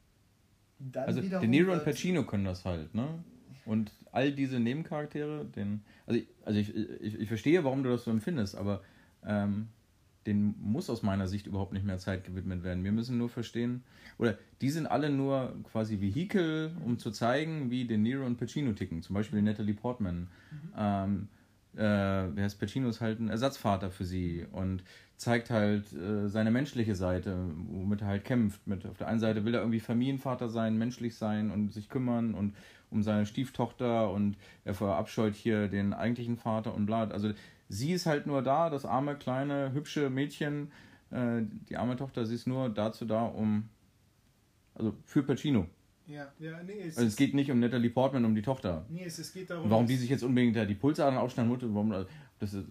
also 0.93 1.21
De 1.21 1.47
Niro 1.47 1.73
und 1.73 1.83
Pacino 1.83 2.23
können 2.23 2.45
das 2.45 2.65
halt, 2.65 2.93
ne? 2.95 3.23
Und 3.69 3.91
all 4.11 4.31
diese 4.31 4.59
Nebencharaktere, 4.59 5.45
den, 5.45 5.81
also 6.07 6.19
ich, 6.19 6.27
also 6.43 6.59
ich, 6.59 6.75
ich, 6.75 7.19
ich 7.19 7.27
verstehe, 7.27 7.63
warum 7.63 7.83
du 7.83 7.91
das 7.91 8.03
so 8.03 8.09
empfindest, 8.09 8.55
aber 8.55 8.81
ähm, 9.23 9.67
den 10.25 10.55
muss 10.59 10.89
aus 10.89 11.03
meiner 11.03 11.27
Sicht 11.27 11.45
überhaupt 11.45 11.71
nicht 11.71 11.85
mehr 11.85 11.99
Zeit 11.99 12.23
gewidmet 12.23 12.63
werden. 12.63 12.83
Wir 12.83 12.91
müssen 12.91 13.19
nur 13.19 13.29
verstehen, 13.29 13.83
oder 14.17 14.39
die 14.61 14.71
sind 14.71 14.87
alle 14.87 15.11
nur 15.11 15.55
quasi 15.71 16.01
Vehikel, 16.01 16.71
um 16.83 16.97
zu 16.97 17.11
zeigen, 17.11 17.69
wie 17.69 17.85
De 17.85 17.97
Niro 17.97 18.25
und 18.25 18.37
Pacino 18.37 18.73
ticken. 18.73 19.03
Zum 19.03 19.13
Beispiel 19.13 19.39
Natalie 19.43 19.75
Portman. 19.75 20.29
Mhm. 20.51 20.73
Ähm, 20.75 21.27
äh, 21.75 21.79
wer 22.35 22.47
ist 22.47 22.55
Pacino 22.55 22.89
ist 22.89 23.01
halt 23.01 23.19
ein 23.19 23.29
Ersatzvater 23.29 23.91
für 23.91 24.03
sie 24.03 24.47
und 24.51 24.83
zeigt 25.15 25.51
halt 25.51 25.93
äh, 25.93 26.27
seine 26.27 26.49
menschliche 26.49 26.95
Seite, 26.95 27.37
womit 27.67 28.01
er 28.01 28.07
halt 28.07 28.25
kämpft. 28.25 28.65
Mit, 28.65 28.85
auf 28.87 28.97
der 28.97 29.07
einen 29.07 29.19
Seite 29.19 29.45
will 29.45 29.53
er 29.53 29.61
irgendwie 29.61 29.79
Familienvater 29.79 30.49
sein, 30.49 30.77
menschlich 30.77 31.15
sein 31.15 31.51
und 31.51 31.71
sich 31.71 31.87
kümmern 31.87 32.33
und 32.33 32.55
um 32.91 33.03
seine 33.03 33.25
Stieftochter 33.25 34.11
und 34.11 34.37
er 34.63 34.73
verabscheut 34.73 35.35
hier 35.35 35.67
den 35.67 35.93
eigentlichen 35.93 36.37
Vater 36.37 36.73
und 36.73 36.85
bla. 36.85 37.07
Also 37.09 37.31
sie 37.67 37.93
ist 37.93 38.05
halt 38.05 38.27
nur 38.27 38.41
da, 38.41 38.69
das 38.69 38.85
arme, 38.85 39.15
kleine, 39.15 39.71
hübsche 39.73 40.09
Mädchen, 40.09 40.71
äh, 41.11 41.41
die 41.69 41.77
arme 41.77 41.95
Tochter, 41.95 42.25
sie 42.25 42.35
ist 42.35 42.47
nur 42.47 42.69
dazu 42.69 43.05
da, 43.05 43.25
um, 43.25 43.69
also 44.73 44.95
für 45.05 45.23
Pacino. 45.23 45.67
Ja, 46.07 46.31
ja, 46.39 46.63
nee, 46.63 46.81
es, 46.81 46.97
also 46.97 47.07
es 47.07 47.15
geht 47.15 47.35
nicht 47.35 47.51
um 47.51 47.59
Natalie 47.59 47.91
Portman, 47.91 48.25
um 48.25 48.33
die 48.33 48.41
Tochter. 48.41 48.85
Nee, 48.89 49.03
es, 49.05 49.19
es 49.19 49.31
geht 49.31 49.51
darum. 49.51 49.69
Warum 49.69 49.85
die 49.85 49.95
sich 49.95 50.09
jetzt 50.09 50.23
unbedingt 50.23 50.55
da 50.55 50.65
die 50.65 50.73
Pulsadern 50.73 51.17
aufschneiden 51.17 51.51
muss, 51.51 51.61
warum 51.61 51.91
das 52.39 52.53
ist, 52.55 52.65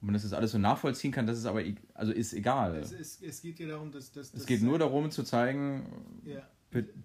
man 0.00 0.14
das 0.14 0.32
alles 0.32 0.50
so 0.50 0.58
nachvollziehen 0.58 1.12
kann, 1.12 1.26
das 1.26 1.38
ist 1.38 1.46
aber 1.46 1.62
also 1.94 2.12
ist 2.12 2.32
egal. 2.32 2.74
Es, 2.76 2.90
es, 2.90 3.22
es 3.22 3.40
geht 3.40 3.60
ja 3.60 3.68
darum, 3.68 3.92
dass, 3.92 4.10
dass, 4.10 4.34
es 4.34 4.46
geht 4.46 4.62
nur 4.62 4.80
darum 4.80 5.12
zu 5.12 5.22
zeigen, 5.22 5.86
ja. 6.24 6.42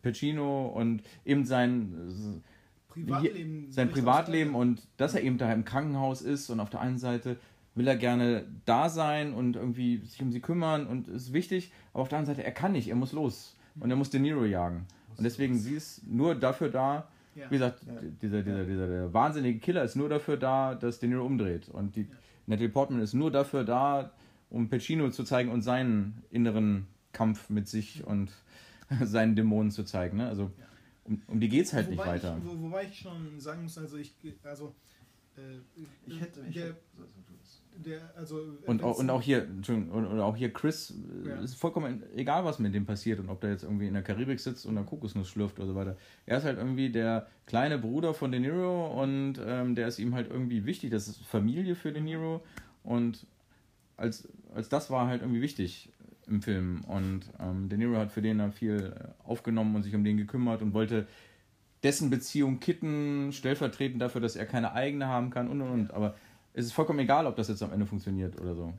Pacino 0.01 0.67
und 0.67 1.01
eben 1.25 1.45
sein 1.45 2.41
Privatleben, 2.89 3.67
sein 3.71 3.89
Privatleben 3.89 4.55
und 4.55 4.81
dass 4.97 5.13
er 5.13 5.21
eben 5.23 5.37
da 5.37 5.51
im 5.53 5.65
Krankenhaus 5.65 6.21
ist 6.21 6.49
und 6.49 6.59
auf 6.59 6.69
der 6.69 6.81
einen 6.81 6.97
Seite 6.97 7.37
will 7.75 7.87
er 7.87 7.95
gerne 7.95 8.45
da 8.65 8.89
sein 8.89 9.33
und 9.33 9.55
irgendwie 9.55 9.97
sich 10.05 10.21
um 10.21 10.31
sie 10.31 10.39
kümmern 10.39 10.87
und 10.87 11.07
ist 11.07 11.31
wichtig, 11.31 11.71
aber 11.93 12.01
auf 12.03 12.09
der 12.09 12.17
anderen 12.17 12.35
Seite 12.35 12.45
er 12.45 12.53
kann 12.53 12.71
nicht, 12.71 12.87
er 12.87 12.95
muss 12.95 13.11
los, 13.11 13.55
und 13.79 13.89
er 13.91 13.95
muss 13.95 14.09
De 14.09 14.19
Niro 14.19 14.45
jagen. 14.45 14.87
Und 15.15 15.23
deswegen 15.23 15.57
sie 15.59 15.75
ist 15.75 16.07
nur 16.07 16.33
dafür 16.33 16.69
da, 16.69 17.07
Ja. 17.35 17.45
wie 17.51 17.55
gesagt, 17.55 17.83
Ja. 17.85 17.93
dieser, 18.19 18.41
dieser, 18.41 18.63
dieser 18.65 18.87
der 18.87 19.13
wahnsinnige 19.13 19.59
Killer 19.59 19.83
ist 19.83 19.95
nur 19.95 20.09
dafür 20.09 20.37
da, 20.37 20.73
dass 20.73 20.97
De 20.99 21.07
Niro 21.07 21.23
umdreht. 21.23 21.69
Und 21.69 21.95
die 21.95 22.07
Natalie 22.47 22.69
Portman 22.69 23.01
ist 23.01 23.13
nur 23.13 23.29
dafür 23.29 23.63
da, 23.63 24.11
um 24.49 24.69
Pacino 24.69 25.09
zu 25.11 25.23
zeigen 25.23 25.51
und 25.51 25.61
seinen 25.61 26.23
inneren 26.31 26.87
Kampf 27.13 27.49
mit 27.51 27.67
sich 27.67 28.03
und 28.07 28.31
seinen 29.03 29.35
Dämonen 29.35 29.71
zu 29.71 29.83
zeigen. 29.83 30.17
Ne? 30.17 30.27
Also 30.27 30.51
um, 31.05 31.21
um 31.27 31.39
die 31.39 31.49
geht's 31.49 31.73
halt 31.73 31.89
nicht 31.89 31.99
wobei 31.99 32.13
weiter. 32.13 32.37
Ich, 32.37 32.45
wo, 32.45 32.61
wobei 32.63 32.83
ich 32.85 32.99
schon 32.99 33.39
sagen 33.39 33.63
muss, 33.63 33.77
also 33.77 33.97
ich, 33.97 34.13
also, 34.43 34.75
äh, 35.37 35.41
Ich 36.05 36.19
hätte. 36.19 36.41
Ich 36.49 36.55
der, 36.55 36.65
hätte 36.65 36.77
es. 37.43 37.61
der, 37.85 38.01
also 38.17 38.41
Und 38.65 38.83
auch, 38.83 38.97
und 38.97 39.09
auch 39.09 39.21
hier, 39.21 39.43
Entschuldigung, 39.43 39.91
und, 39.91 40.05
und 40.07 40.19
auch 40.19 40.35
hier 40.35 40.51
Chris, 40.51 40.93
äh, 41.25 41.29
Ja. 41.29 41.39
ist 41.41 41.55
vollkommen 41.55 42.03
egal, 42.15 42.43
was 42.43 42.59
mit 42.59 42.73
dem 42.73 42.85
passiert 42.85 43.19
und 43.19 43.29
ob 43.29 43.39
der 43.39 43.51
jetzt 43.51 43.63
irgendwie 43.63 43.87
in 43.87 43.93
der 43.93 44.03
Karibik 44.03 44.39
sitzt 44.39 44.65
und 44.65 44.77
eine 44.77 44.85
Kokosnuss 44.85 45.29
schlürft 45.29 45.59
oder 45.59 45.67
so 45.67 45.75
weiter. 45.75 45.95
Er 46.25 46.39
ist 46.39 46.43
halt 46.43 46.57
irgendwie 46.57 46.91
der 46.91 47.27
kleine 47.45 47.77
Bruder 47.77 48.13
von 48.13 48.31
De 48.31 48.39
Niro 48.41 49.01
und 49.01 49.39
ähm, 49.45 49.75
der 49.75 49.87
ist 49.87 49.99
ihm 49.99 50.13
halt 50.13 50.29
irgendwie 50.29 50.65
wichtig. 50.65 50.91
Das 50.91 51.07
ist 51.07 51.23
Familie 51.25 51.75
für 51.75 51.93
De 51.93 52.01
Niro 52.01 52.43
und 52.83 53.25
als, 53.95 54.27
als 54.53 54.67
das 54.69 54.89
war 54.91 55.07
halt 55.07 55.21
irgendwie 55.21 55.41
wichtig 55.41 55.89
im 56.27 56.41
Film. 56.41 56.81
Und 56.85 57.21
ähm, 57.39 57.69
De 57.69 57.77
Niro 57.77 57.97
hat 57.97 58.11
für 58.11 58.21
den 58.21 58.37
dann 58.39 58.51
viel 58.51 58.93
äh, 58.95 59.27
aufgenommen 59.27 59.75
und 59.75 59.83
sich 59.83 59.95
um 59.95 60.03
den 60.03 60.17
gekümmert 60.17 60.61
und 60.61 60.73
wollte 60.73 61.07
dessen 61.83 62.09
Beziehung 62.09 62.59
kitten, 62.59 63.31
stellvertretend 63.31 64.01
dafür, 64.01 64.21
dass 64.21 64.35
er 64.35 64.45
keine 64.45 64.73
eigene 64.73 65.07
haben 65.07 65.29
kann 65.29 65.47
und 65.47 65.61
und 65.61 65.69
und. 65.69 65.91
Aber 65.91 66.15
es 66.53 66.65
ist 66.65 66.73
vollkommen 66.73 66.99
egal, 66.99 67.27
ob 67.27 67.35
das 67.35 67.47
jetzt 67.47 67.61
am 67.63 67.71
Ende 67.71 67.85
funktioniert 67.85 68.39
oder 68.39 68.55
so. 68.55 68.73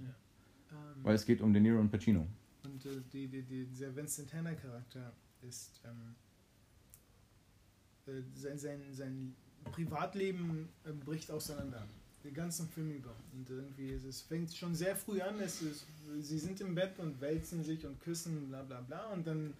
ähm, 0.70 0.76
Weil 1.02 1.14
es 1.14 1.24
geht 1.24 1.40
um 1.40 1.52
De 1.52 1.62
Niro 1.62 1.78
und 1.78 1.90
Pacino. 1.90 2.26
Und 2.64 2.84
äh, 2.86 3.00
die, 3.12 3.28
die, 3.28 3.42
die, 3.42 3.66
dieser 3.66 3.94
Vincent 3.94 4.30
Tanner 4.30 4.54
Charakter 4.54 5.12
ist 5.42 5.80
ähm, 5.84 6.14
äh, 8.06 8.22
sein, 8.34 8.58
sein, 8.58 8.80
sein 8.92 9.34
Privatleben 9.70 10.68
äh, 10.84 10.92
bricht 10.92 11.30
auseinander. 11.30 11.86
Den 12.28 12.34
ganzen 12.34 12.68
Film 12.68 12.90
über. 12.90 13.14
Und 13.32 13.48
irgendwie 13.48 13.88
ist 13.88 14.04
es 14.04 14.20
fängt 14.20 14.54
schon 14.54 14.74
sehr 14.74 14.94
früh 14.94 15.22
an. 15.22 15.40
Es 15.40 15.62
ist, 15.62 15.86
sie 16.20 16.38
sind 16.38 16.60
im 16.60 16.74
Bett 16.74 16.98
und 16.98 17.18
wälzen 17.22 17.64
sich 17.64 17.86
und 17.86 17.98
küssen, 18.00 18.48
bla 18.48 18.62
bla 18.64 18.82
bla. 18.82 19.06
Und 19.14 19.26
dann 19.26 19.54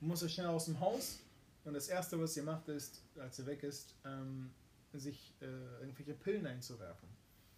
muss 0.00 0.22
er 0.22 0.30
schnell 0.30 0.46
aus 0.46 0.64
dem 0.64 0.80
Haus. 0.80 1.20
Und 1.66 1.74
das 1.74 1.88
erste, 1.88 2.18
was 2.18 2.34
er 2.38 2.44
macht, 2.44 2.70
ist, 2.70 3.02
als 3.18 3.38
er 3.38 3.44
weg 3.44 3.62
ist, 3.64 3.92
ähm, 4.06 4.48
sich 4.94 5.34
äh, 5.42 5.44
irgendwelche 5.82 6.14
Pillen 6.14 6.46
einzuwerfen. 6.46 7.06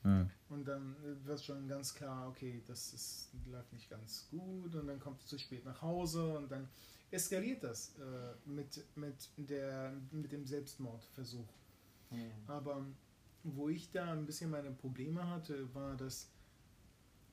Hm. 0.03 0.29
Und 0.49 0.67
dann 0.67 0.97
wird 1.25 1.45
schon 1.45 1.69
ganz 1.69 1.95
klar, 1.95 2.29
okay, 2.29 2.61
das 2.67 2.93
ist, 2.93 3.29
läuft 3.47 3.73
nicht 3.73 3.89
ganz 3.89 4.27
gut 4.29 4.75
und 4.75 4.89
dann 4.89 4.99
kommt 4.99 5.23
er 5.23 5.27
zu 5.27 5.39
spät 5.39 5.65
nach 5.65 5.81
Hause 5.83 6.37
und 6.37 6.51
dann 6.51 6.69
eskaliert 7.13 7.63
das 7.63 7.95
äh, 8.01 8.51
mit, 8.51 8.85
mit, 8.97 9.29
der, 9.37 9.93
mit 10.11 10.33
dem 10.33 10.45
Selbstmordversuch. 10.45 11.47
Aber 12.49 12.85
wo 13.57 13.69
ich 13.69 13.91
da 13.91 14.13
ein 14.13 14.27
bisschen 14.27 14.51
meine 14.51 14.71
Probleme 14.71 15.29
hatte, 15.29 15.73
war, 15.75 15.97
dass, 15.97 16.31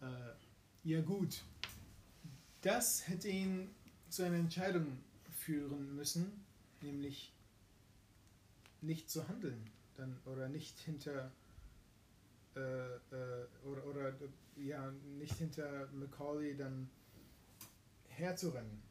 äh, 0.01 0.33
ja 0.83 1.01
gut, 1.01 1.43
das 2.61 3.07
hätte 3.07 3.29
ihn 3.29 3.69
zu 4.09 4.23
einer 4.23 4.37
Entscheidung 4.37 4.97
führen 5.29 5.95
müssen, 5.95 6.45
nämlich 6.81 7.33
nicht 8.81 9.09
zu 9.09 9.27
handeln 9.27 9.69
dann, 9.95 10.17
oder 10.25 10.49
nicht 10.49 10.77
hinter 10.79 11.31
äh, 12.55 12.59
äh, 12.59 13.47
oder, 13.65 13.85
oder 13.85 14.13
ja, 14.55 14.91
nicht 15.17 15.33
hinter 15.33 15.89
Macaulay 15.91 16.55
dann 16.55 16.89
herzurennen. 18.07 18.81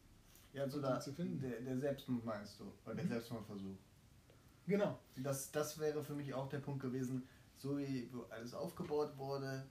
Ja, 0.53 0.65
also 0.65 0.81
da, 0.81 1.01
zu 1.01 1.13
finden. 1.13 1.41
der, 1.41 1.61
der 1.61 1.79
Selbstmord 1.79 2.25
meinst 2.25 2.61
du, 2.61 2.71
oder 2.85 2.95
der 2.95 3.09
Selbstmordversuch. 3.09 3.77
Genau. 4.67 4.99
Das, 5.17 5.51
das 5.51 5.79
wäre 5.79 6.03
für 6.03 6.15
mich 6.15 6.33
auch 6.35 6.49
der 6.49 6.59
Punkt 6.59 6.81
gewesen, 6.81 7.23
so 7.59 7.79
wie 7.79 8.09
alles 8.31 8.55
aufgebaut 8.55 9.17
wurde, 9.17 9.65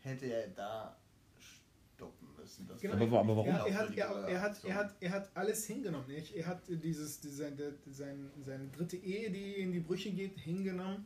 hätte 0.00 0.26
er 0.26 0.48
da 0.48 0.96
stoppen 1.38 2.28
müssen. 2.36 2.66
Das 2.66 2.80
Genau. 2.80 2.94
Aber 2.94 3.20
aber 3.20 3.36
warum? 3.36 3.48
Er, 3.48 3.66
er, 3.66 3.74
hat, 3.78 3.96
er, 3.96 4.06
er, 4.28 4.40
hat, 4.40 4.64
er, 4.64 4.74
hat, 4.74 4.94
er 5.00 5.10
hat 5.10 5.30
alles 5.34 5.66
hingenommen. 5.66 6.10
Er, 6.10 6.36
er 6.36 6.46
hat 6.46 6.62
dieses, 6.68 7.20
sein, 7.22 7.56
der, 7.56 7.72
sein, 7.90 8.30
seine 8.44 8.68
dritte 8.68 8.96
Ehe, 8.96 9.30
die 9.30 9.54
in 9.60 9.72
die 9.72 9.80
Brüche 9.80 10.10
geht, 10.10 10.38
hingenommen. 10.38 11.04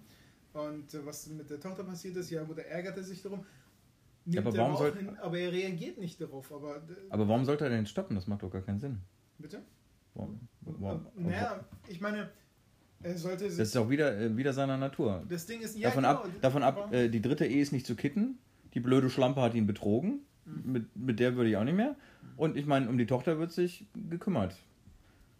Und 0.52 0.94
äh, 0.94 1.04
was 1.04 1.26
mit 1.28 1.50
der 1.50 1.58
Tochter 1.60 1.82
passiert 1.84 2.16
ist, 2.16 2.30
ja 2.30 2.42
gut, 2.44 2.58
er 2.58 2.68
ärgerte 2.70 3.02
sich 3.02 3.20
darum. 3.22 3.44
Nimmt 4.24 4.46
aber 4.46 4.56
er 4.56 4.62
warum 4.62 4.74
auch 4.74 4.78
soll- 4.78 4.96
hin, 4.96 5.18
aber 5.18 5.38
er 5.38 5.52
reagiert 5.52 5.98
nicht 5.98 6.20
darauf. 6.20 6.50
Aber, 6.52 6.76
äh, 6.76 6.80
Aber 7.10 7.28
warum 7.28 7.44
sollte 7.44 7.64
er 7.64 7.70
denn 7.70 7.86
stoppen? 7.86 8.14
Das 8.14 8.26
macht 8.26 8.42
doch 8.42 8.50
gar 8.50 8.62
keinen 8.62 8.78
Sinn. 8.78 9.00
bitte? 9.38 9.62
Warum, 10.14 10.48
warum, 10.60 11.06
naja, 11.16 11.64
ich 11.88 12.00
meine, 12.00 12.30
er 13.04 13.18
sollte 13.18 13.48
sich. 13.48 13.58
das 13.58 13.68
ist 13.68 13.76
auch 13.76 13.88
wieder, 13.88 14.18
äh, 14.18 14.36
wieder 14.36 14.52
seiner 14.52 14.76
Natur. 14.76 15.22
das 15.28 15.46
Ding 15.46 15.60
ist, 15.60 15.78
ja, 15.78 15.88
davon 15.88 16.04
genau, 16.04 16.14
ab, 16.14 16.28
davon 16.40 16.62
ab 16.62 16.92
äh, 16.92 17.08
die 17.08 17.22
dritte 17.22 17.46
Ehe 17.46 17.62
ist 17.62 17.72
nicht 17.72 17.86
zu 17.86 17.94
kitten. 17.94 18.38
Die 18.74 18.80
blöde 18.80 19.10
Schlampe 19.10 19.40
hat 19.40 19.54
ihn 19.54 19.66
betrogen. 19.66 20.20
Mhm. 20.44 20.72
Mit, 20.72 20.96
mit 20.96 21.20
der 21.20 21.36
würde 21.36 21.50
ich 21.50 21.56
auch 21.56 21.64
nicht 21.64 21.76
mehr. 21.76 21.96
Und 22.36 22.56
ich 22.56 22.66
meine, 22.66 22.88
um 22.88 22.98
die 22.98 23.06
Tochter 23.06 23.38
wird 23.38 23.52
sich 23.52 23.86
gekümmert. 23.94 24.56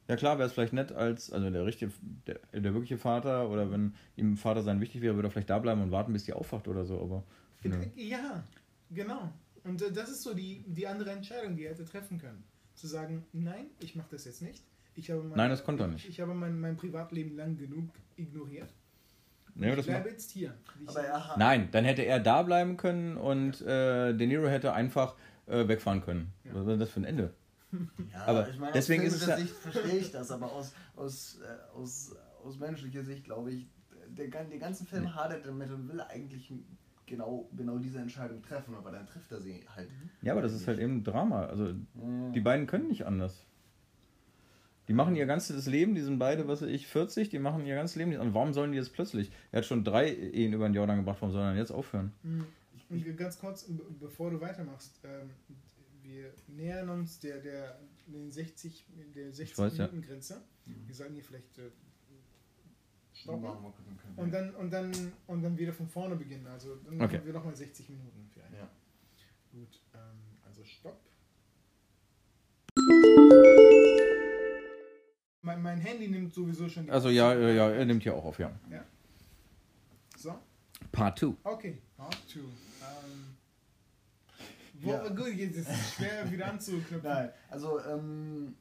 Ja 0.09 0.17
klar, 0.17 0.39
wäre 0.39 0.47
es 0.47 0.53
vielleicht 0.53 0.75
nett 0.75 0.93
als, 0.93 1.33
also 1.33 1.49
der 1.49 1.65
richtige, 1.65 1.91
der, 2.27 2.39
der 2.53 2.75
wirkliche 2.75 2.99
Vater 2.99 3.49
oder 3.49 3.71
wenn 3.71 3.95
ihm 4.17 4.37
Vater 4.37 4.63
sein 4.63 4.81
wichtig 4.81 5.01
wäre, 5.01 5.15
würde 5.15 5.29
er 5.29 5.31
vielleicht 5.31 5.49
da 5.49 5.59
bleiben 5.59 5.81
und 5.81 5.91
warten, 5.91 6.13
bis 6.13 6.25
die 6.25 6.35
aufwacht 6.35 6.69
oder 6.69 6.85
so, 6.85 7.01
aber 7.01 7.25
nö. 7.63 7.79
Ja, 7.97 8.45
genau. 8.91 9.33
Und 9.65 9.81
äh, 9.81 9.91
das 9.91 10.11
ist 10.11 10.23
so 10.23 10.35
die, 10.35 10.63
die 10.67 10.87
andere 10.87 11.11
Entscheidung, 11.11 11.57
die 11.57 11.65
er 11.65 11.71
hätte 11.71 11.87
treffen 11.87 12.19
können. 12.19 12.45
Zu 12.75 12.87
sagen, 12.87 13.25
nein, 13.33 13.67
ich 13.81 13.97
mache 13.97 14.09
das 14.11 14.27
jetzt 14.27 14.43
nicht. 14.43 14.63
Ich 14.97 15.11
habe 15.11 15.23
mein, 15.23 15.37
Nein, 15.37 15.51
das 15.51 15.65
konnte 15.65 15.83
er 15.85 15.89
ich, 15.89 15.95
nicht. 15.95 16.09
Ich 16.09 16.21
habe 16.21 16.35
mein, 16.35 16.59
mein 16.61 16.77
Privatleben 16.77 17.37
lang 17.37 17.57
genug 17.57 17.91
ignoriert. 18.17 18.69
Nee, 19.57 19.71
ich 19.71 19.77
das 19.77 19.87
bleibe 19.87 20.09
jetzt 20.09 20.31
hier. 20.33 20.55
Er 20.95 21.35
Nein, 21.37 21.69
dann 21.71 21.85
hätte 21.85 22.03
er 22.03 22.19
da 22.21 22.43
bleiben 22.43 22.77
können 22.77 23.17
und 23.17 23.61
äh, 23.63 24.13
De 24.15 24.27
Niro 24.27 24.49
hätte 24.49 24.73
einfach 24.73 25.15
äh, 25.47 25.67
wegfahren 25.69 26.01
können. 26.03 26.33
Ja. 26.45 26.55
Was 26.55 26.67
war 26.67 26.77
das 26.77 26.91
für 26.91 27.01
ein 27.01 27.05
Ende? 27.05 27.33
Ja, 28.13 28.25
Aber 28.27 28.49
ich 28.49 28.59
meine, 28.59 28.73
deswegen 28.73 29.03
aus 29.07 29.15
ist 29.15 29.23
es 29.23 29.29
ja- 29.29 29.37
Sicht 29.37 29.51
verstehe 29.55 29.99
ich 29.99 30.11
das, 30.13 30.31
aber 30.31 30.51
aus, 30.53 30.73
aus, 30.97 31.41
äh, 31.43 31.77
aus, 31.77 32.15
aus 32.45 32.59
menschlicher 32.59 33.03
Sicht 33.03 33.25
glaube 33.25 33.51
ich, 33.53 33.67
der, 34.09 34.29
gan- 34.29 34.49
den 34.49 34.61
ganzen 34.61 34.87
Film 34.87 35.13
hadert 35.13 35.45
damit 35.45 35.71
und 35.73 35.89
will 35.89 36.01
eigentlich 36.01 36.53
genau, 37.07 37.49
genau 37.57 37.79
diese 37.79 37.99
Entscheidung 37.99 38.43
treffen, 38.43 38.77
aber 38.77 38.93
dann 38.93 39.07
trifft 39.07 39.33
er 39.33 39.41
sie 39.41 39.65
halt. 39.75 39.89
Ja, 40.23 40.33
aber 40.33 40.43
das 40.43 40.53
ist 40.53 40.69
halt 40.69 40.79
eben 40.79 41.03
Drama. 41.03 41.47
Also 41.47 41.67
Ja. 41.67 41.75
die 42.33 42.41
beiden 42.41 42.67
können 42.69 42.87
nicht 42.89 43.07
anders. 43.07 43.45
Die 44.89 44.93
machen 44.93 45.17
ihr 45.17 45.25
ganzes 45.27 45.67
Leben, 45.67 45.95
die 45.95 46.03
sind 46.03 46.19
beide, 46.19 46.47
was 46.47 46.61
weiß 46.61 46.69
ich, 46.69 46.87
40, 46.87 47.31
die 47.31 47.39
machen 47.39 47.65
ihr 47.65 47.75
ganzes 47.75 47.97
Leben. 47.97 48.15
Und 48.19 48.35
warum 48.35 48.53
sollen 48.53 48.73
die 48.73 48.79
jetzt 48.79 48.93
plötzlich? 48.93 49.31
Er 49.51 49.59
hat 49.59 49.65
schon 49.67 49.83
drei 49.83 50.09
Ehen 50.13 50.53
über 50.53 50.69
den 50.69 50.75
Jordan 50.75 50.99
gebracht, 50.99 51.19
warum 51.21 51.33
soll 51.33 51.43
er 51.43 51.51
denn 51.51 51.59
jetzt 51.59 51.71
aufhören? 51.73 52.13
Mhm. 52.23 52.47
Und 52.91 53.17
ganz 53.17 53.39
kurz, 53.39 53.65
be- 53.65 53.83
bevor 53.99 54.31
du 54.31 54.41
weitermachst, 54.41 55.01
ähm, 55.05 55.31
wir 56.03 56.33
nähern 56.49 56.91
uns 56.91 57.19
der, 57.19 57.39
der, 57.39 57.79
den 58.07 58.31
60, 58.31 58.85
der 59.15 59.33
60 59.33 59.57
weiß, 59.59 59.79
ja. 59.79 59.87
Minuten 59.87 60.07
Grenze. 60.07 60.43
Wir 60.67 60.95
sollten 60.95 61.15
hier 61.15 61.25
vielleicht 61.25 61.59
äh, 61.59 61.71
stoppen. 63.15 63.49
Und 64.17 64.33
dann, 64.33 64.55
und, 64.57 64.71
dann, 64.71 64.93
und 65.27 65.43
dann 65.43 65.57
wieder 65.57 65.73
von 65.73 65.89
vorne 65.89 66.15
beginnen. 66.17 66.47
Also 66.47 66.77
dann 66.85 67.01
Okay. 67.01 67.17
machen 67.17 67.27
wir 67.27 67.33
nochmal 67.33 67.57
60 67.57 67.89
Minuten 67.89 68.29
für 68.33 68.43
einen. 68.45 68.55
Ja. 68.55 68.69
Gut, 69.53 69.81
ähm, 69.95 70.14
Mein, 75.45 75.61
mein 75.61 75.79
Handy 75.79 76.09
nimmt 76.09 76.33
sowieso 76.33 76.69
schon 76.69 76.87
die 76.87 76.91
Also 76.91 77.11
ja, 77.11 77.33
äh, 77.35 77.55
ja, 77.55 77.71
er 77.71 77.85
nimmt 77.85 78.03
hier 78.03 78.15
auch 78.15 78.25
auf, 78.25 78.39
ja. 78.39 78.51
So, 80.17 80.39
Part 80.91 81.19
2. 81.19 81.35
okay, 81.45 81.79
Part 81.97 82.17
2. 82.33 82.41
Ähm, 82.41 82.47
wo, 84.81 84.91
Ja. 84.91 85.09
Gut, 85.09 85.35
jetzt 85.35 85.57
ist 85.57 85.69
es 85.69 85.95
schwer 85.95 86.31
wieder 86.33 86.51
anzuknüpfen. 86.51 87.03
Nein, 87.03 87.31
also 87.51 87.79
ähm, 87.85 88.55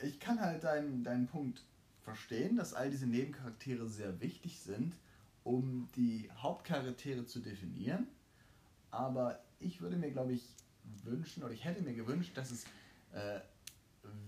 ich 0.00 0.20
kann 0.20 0.40
halt 0.40 0.62
deinen, 0.62 1.02
deinen 1.02 1.26
Punkt 1.26 1.64
verstehen, 2.04 2.56
dass 2.56 2.72
all 2.72 2.88
diese 2.88 3.06
Nebencharaktere 3.06 3.88
sehr 3.88 4.20
wichtig 4.20 4.60
sind, 4.60 4.94
um 5.42 5.88
die 5.96 6.30
Hauptcharaktere 6.36 7.26
zu 7.26 7.40
definieren. 7.40 8.06
Aber 8.92 9.40
ich 9.58 9.80
würde 9.80 9.96
mir, 9.96 10.12
glaube 10.12 10.34
ich, 10.34 10.44
wünschen, 11.02 11.42
oder 11.42 11.52
ich 11.52 11.64
hätte 11.64 11.82
mir 11.82 11.94
gewünscht, 11.94 12.36
dass 12.36 12.52
es 12.52 12.64
äh, 13.12 13.40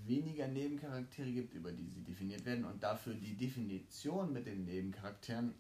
weniger 0.07 0.49
Nebencharaktere 0.49 1.31
gibt, 1.31 1.55
über 1.55 1.73
die 1.73 1.87
sie 1.87 2.03
definiert 2.03 2.45
werden 2.45 2.65
und 2.65 2.83
dafür 2.83 3.15
die 3.15 3.35
Definition 3.35 4.33
mit 4.33 4.47
den 4.47 4.65
Nebencharakteren 4.65 5.55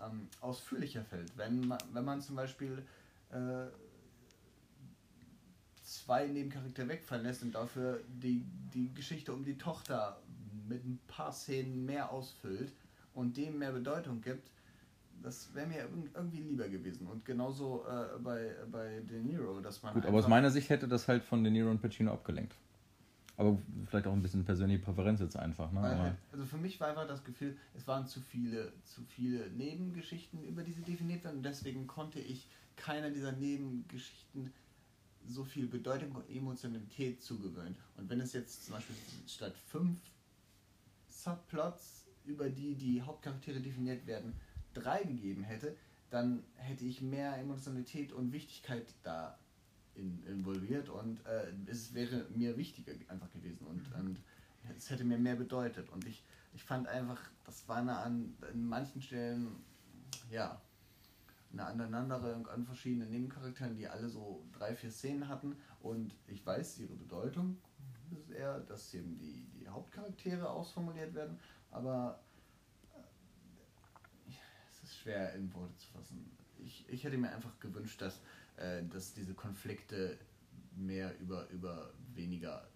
ähm, 0.00 0.28
ausführlicher 0.40 1.04
fällt. 1.04 1.36
Wenn 1.36 1.66
man, 1.66 1.78
wenn 1.92 2.04
man 2.04 2.20
zum 2.20 2.36
Beispiel 2.36 2.82
äh, 3.30 3.66
zwei 5.82 6.26
Nebencharaktere 6.26 6.88
wegfallen 6.88 7.24
lässt 7.24 7.42
und 7.42 7.54
dafür 7.54 8.00
die, 8.22 8.44
die 8.72 8.92
Geschichte 8.94 9.32
um 9.32 9.44
die 9.44 9.58
Tochter 9.58 10.20
mit 10.68 10.84
ein 10.84 11.00
paar 11.08 11.32
Szenen 11.32 11.84
mehr 11.84 12.10
ausfüllt 12.12 12.72
und 13.14 13.36
dem 13.36 13.58
mehr 13.58 13.72
Bedeutung 13.72 14.20
gibt, 14.20 14.50
das 15.22 15.52
wäre 15.52 15.66
mir 15.66 15.84
irg- 15.84 16.14
irgendwie 16.14 16.40
lieber 16.40 16.68
gewesen. 16.68 17.06
Und 17.06 17.24
genauso 17.24 17.84
äh, 17.86 18.18
bei, 18.20 18.54
bei 18.70 19.00
De 19.00 19.20
Niro, 19.20 19.60
dass 19.60 19.82
man. 19.82 19.92
Gut, 19.92 20.06
aber 20.06 20.18
aus 20.18 20.28
meiner 20.28 20.50
Sicht 20.50 20.70
hätte 20.70 20.88
das 20.88 21.08
halt 21.08 21.24
von 21.24 21.44
De 21.44 21.52
Niro 21.52 21.70
und 21.70 21.82
Pacino 21.82 22.12
abgelenkt. 22.12 22.54
Aber 23.40 23.56
vielleicht 23.86 24.06
auch 24.06 24.12
ein 24.12 24.20
bisschen 24.20 24.44
persönliche 24.44 24.82
Präferenz 24.82 25.20
jetzt 25.20 25.34
einfach. 25.34 25.72
Ne? 25.72 25.80
Halt, 25.80 26.14
also 26.30 26.44
für 26.44 26.58
mich 26.58 26.78
war 26.78 26.88
einfach 26.88 27.08
das 27.08 27.24
Gefühl, 27.24 27.56
es 27.74 27.88
waren 27.88 28.06
zu 28.06 28.20
viele, 28.20 28.70
zu 28.84 29.00
viele 29.02 29.48
Nebengeschichten, 29.52 30.44
über 30.44 30.62
die 30.62 30.72
sie 30.72 30.82
definiert 30.82 31.24
werden. 31.24 31.38
Und 31.38 31.42
deswegen 31.42 31.86
konnte 31.86 32.20
ich 32.20 32.46
keiner 32.76 33.08
dieser 33.08 33.32
Nebengeschichten 33.32 34.52
so 35.26 35.42
viel 35.42 35.68
Bedeutung 35.68 36.12
und 36.12 36.28
Emotionalität 36.28 37.22
zugewöhnen. 37.22 37.76
Und 37.96 38.10
wenn 38.10 38.20
es 38.20 38.34
jetzt 38.34 38.66
zum 38.66 38.74
Beispiel 38.74 38.96
statt 39.26 39.56
fünf 39.56 39.98
Subplots, 41.08 42.04
über 42.26 42.50
die 42.50 42.74
die 42.74 43.00
Hauptcharaktere 43.00 43.60
definiert 43.60 44.06
werden, 44.06 44.34
drei 44.74 45.02
gegeben 45.02 45.44
hätte, 45.44 45.74
dann 46.10 46.42
hätte 46.56 46.84
ich 46.84 47.00
mehr 47.00 47.38
Emotionalität 47.38 48.12
und 48.12 48.34
Wichtigkeit 48.34 48.84
da 49.02 49.38
in, 50.00 50.22
involviert 50.26 50.88
und 50.88 51.24
äh, 51.26 51.52
es 51.66 51.94
wäre 51.94 52.26
mir 52.34 52.56
wichtiger 52.56 52.92
einfach 53.08 53.30
gewesen 53.30 53.66
und, 53.66 53.94
und 53.94 54.18
es 54.76 54.90
hätte 54.90 55.04
mir 55.04 55.18
mehr 55.18 55.36
bedeutet. 55.36 55.88
Und 55.90 56.06
ich, 56.06 56.24
ich 56.54 56.64
fand 56.64 56.88
einfach, 56.88 57.20
das 57.44 57.68
war 57.68 57.78
eine 57.78 57.96
an 57.96 58.34
in 58.52 58.68
manchen 58.68 59.02
Stellen, 59.02 59.56
ja, 60.30 60.60
eine 61.52 61.66
Aneinanderreihung 61.66 62.46
an 62.48 62.64
verschiedenen 62.64 63.10
Nebencharakteren, 63.10 63.74
die 63.76 63.88
alle 63.88 64.08
so 64.08 64.44
drei, 64.52 64.74
vier 64.74 64.90
Szenen 64.90 65.28
hatten. 65.28 65.56
Und 65.80 66.14
ich 66.28 66.44
weiß, 66.44 66.78
ihre 66.78 66.94
Bedeutung 66.94 67.56
ist 68.12 68.30
eher, 68.30 68.60
dass 68.60 68.94
eben 68.94 69.18
die, 69.18 69.46
die 69.58 69.68
Hauptcharaktere 69.68 70.48
ausformuliert 70.48 71.14
werden, 71.14 71.38
aber 71.70 72.20
äh, 72.94 74.32
es 74.70 74.82
ist 74.84 74.98
schwer 74.98 75.34
in 75.34 75.52
Worte 75.54 75.76
zu 75.76 75.88
fassen. 75.88 76.30
Ich, 76.58 76.88
ich 76.88 77.04
hätte 77.04 77.16
mir 77.16 77.30
einfach 77.30 77.58
gewünscht, 77.58 78.00
dass, 78.00 78.20
äh, 78.60 78.82
dass 78.88 79.12
diese 79.14 79.34
Konflikte 79.34 80.18
mehr 80.76 81.18
über, 81.20 81.48
über 81.50 81.92
weniger 82.14 82.68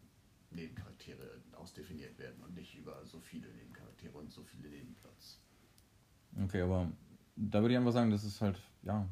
Nebencharaktere 0.50 1.40
ausdefiniert 1.52 2.18
werden 2.18 2.42
und 2.42 2.54
nicht 2.54 2.74
über 2.76 3.04
so 3.04 3.20
viele 3.20 3.48
Nebencharaktere 3.54 4.16
und 4.16 4.30
so 4.32 4.42
viele 4.44 4.68
Nebenplots. 4.68 5.38
okay, 6.44 6.62
aber 6.62 6.90
da 7.36 7.60
würde 7.60 7.74
ich 7.74 7.78
einfach 7.78 7.92
sagen, 7.92 8.10
das 8.10 8.24
ist 8.24 8.40
halt, 8.40 8.60
ja, 8.82 9.06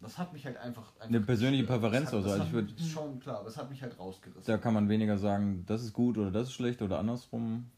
Das 0.00 0.18
hat 0.18 0.32
mich 0.32 0.44
halt 0.46 0.56
einfach. 0.56 0.92
einfach 0.94 1.00
Eine 1.08 1.20
persönliche 1.20 1.64
gestört. 1.64 1.80
Präferenz 1.82 2.06
hat, 2.08 2.14
oder 2.14 2.22
so, 2.36 2.42
also 2.42 2.58
ich 2.76 2.92
Schon 2.92 3.20
klar, 3.20 3.40
aber 3.40 3.48
es 3.48 3.56
hat 3.56 3.70
mich 3.70 3.82
halt 3.82 3.98
rausgerissen. 3.98 4.44
da 4.44 4.58
kann 4.58 4.74
man 4.74 4.88
weniger 4.88 5.18
sagen, 5.18 5.64
das 5.66 5.82
ist 5.82 5.92
gut 5.92 6.18
oder 6.18 6.30
das 6.30 6.48
ist 6.48 6.54
schlecht 6.54 6.82
oder 6.82 6.98
andersrum. 6.98 7.70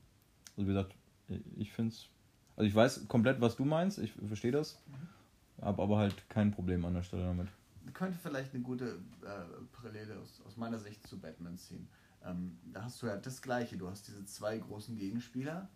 Also 0.57 0.69
wie 0.69 0.73
gesagt, 0.75 0.95
ich 1.57 1.73
finde 1.73 1.93
es, 1.93 2.09
also 2.57 2.69
ich 2.69 2.75
weiß 2.75 3.09
komplett, 3.09 3.41
was 3.41 3.57
du 3.57 3.65
meinst, 3.65 3.99
ich 3.99 4.13
verstehe 4.13 4.53
das, 4.53 4.79
habe 5.65 5.83
aber 5.83 5.99
halt 5.99 6.29
kein 6.29 6.51
Problem 6.51 6.85
an 6.85 6.95
der 6.95 7.03
Stelle 7.03 7.25
damit. 7.25 7.49
könnte 7.93 8.19
vielleicht 8.23 8.55
eine 8.55 8.63
gute 8.63 8.99
äh, 9.23 9.65
Parallele 9.73 10.19
aus, 10.21 10.43
aus 10.47 10.57
meiner 10.57 10.79
Sicht 10.79 11.07
zu 11.07 11.19
Batman 11.19 11.57
ziehen. 11.57 11.89
Ähm, 12.25 12.59
da 12.73 12.85
hast 12.85 13.03
du 13.03 13.07
ja 13.07 13.17
das 13.17 13.43
Gleiche. 13.43 13.77
Du 13.77 13.89
hast 13.89 14.09
diese 14.09 14.25
zwei 14.25 14.59
großen 14.59 14.97
Gegenspieler 14.97 15.69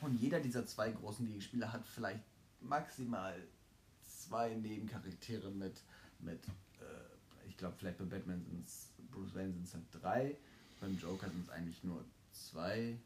und 0.00 0.14
jeder 0.20 0.40
dieser 0.40 0.66
zwei 0.66 0.90
großen 0.90 1.26
Gegenspieler 1.26 1.72
hat 1.72 1.86
vielleicht 1.86 2.24
maximal 2.60 3.34
zwei 4.02 4.54
Nebencharaktere 4.54 5.50
mit, 5.50 5.82
mit 6.18 6.46
äh, 6.80 7.48
ich 7.48 7.56
glaube, 7.56 7.74
vielleicht 7.78 7.98
bei 7.98 8.04
Batman 8.04 8.42
sind 8.44 8.66
es, 8.66 8.90
Bruce 9.10 9.34
Wayne 9.34 9.52
sind 9.52 9.64
es 9.64 9.74
halt 9.74 9.84
drei, 9.92 10.36
beim 10.80 10.96
Joker 10.98 11.28
sind 11.28 11.44
es 11.44 11.50
eigentlich 11.50 11.82
nur 11.84 12.04
zwei, 12.32 12.98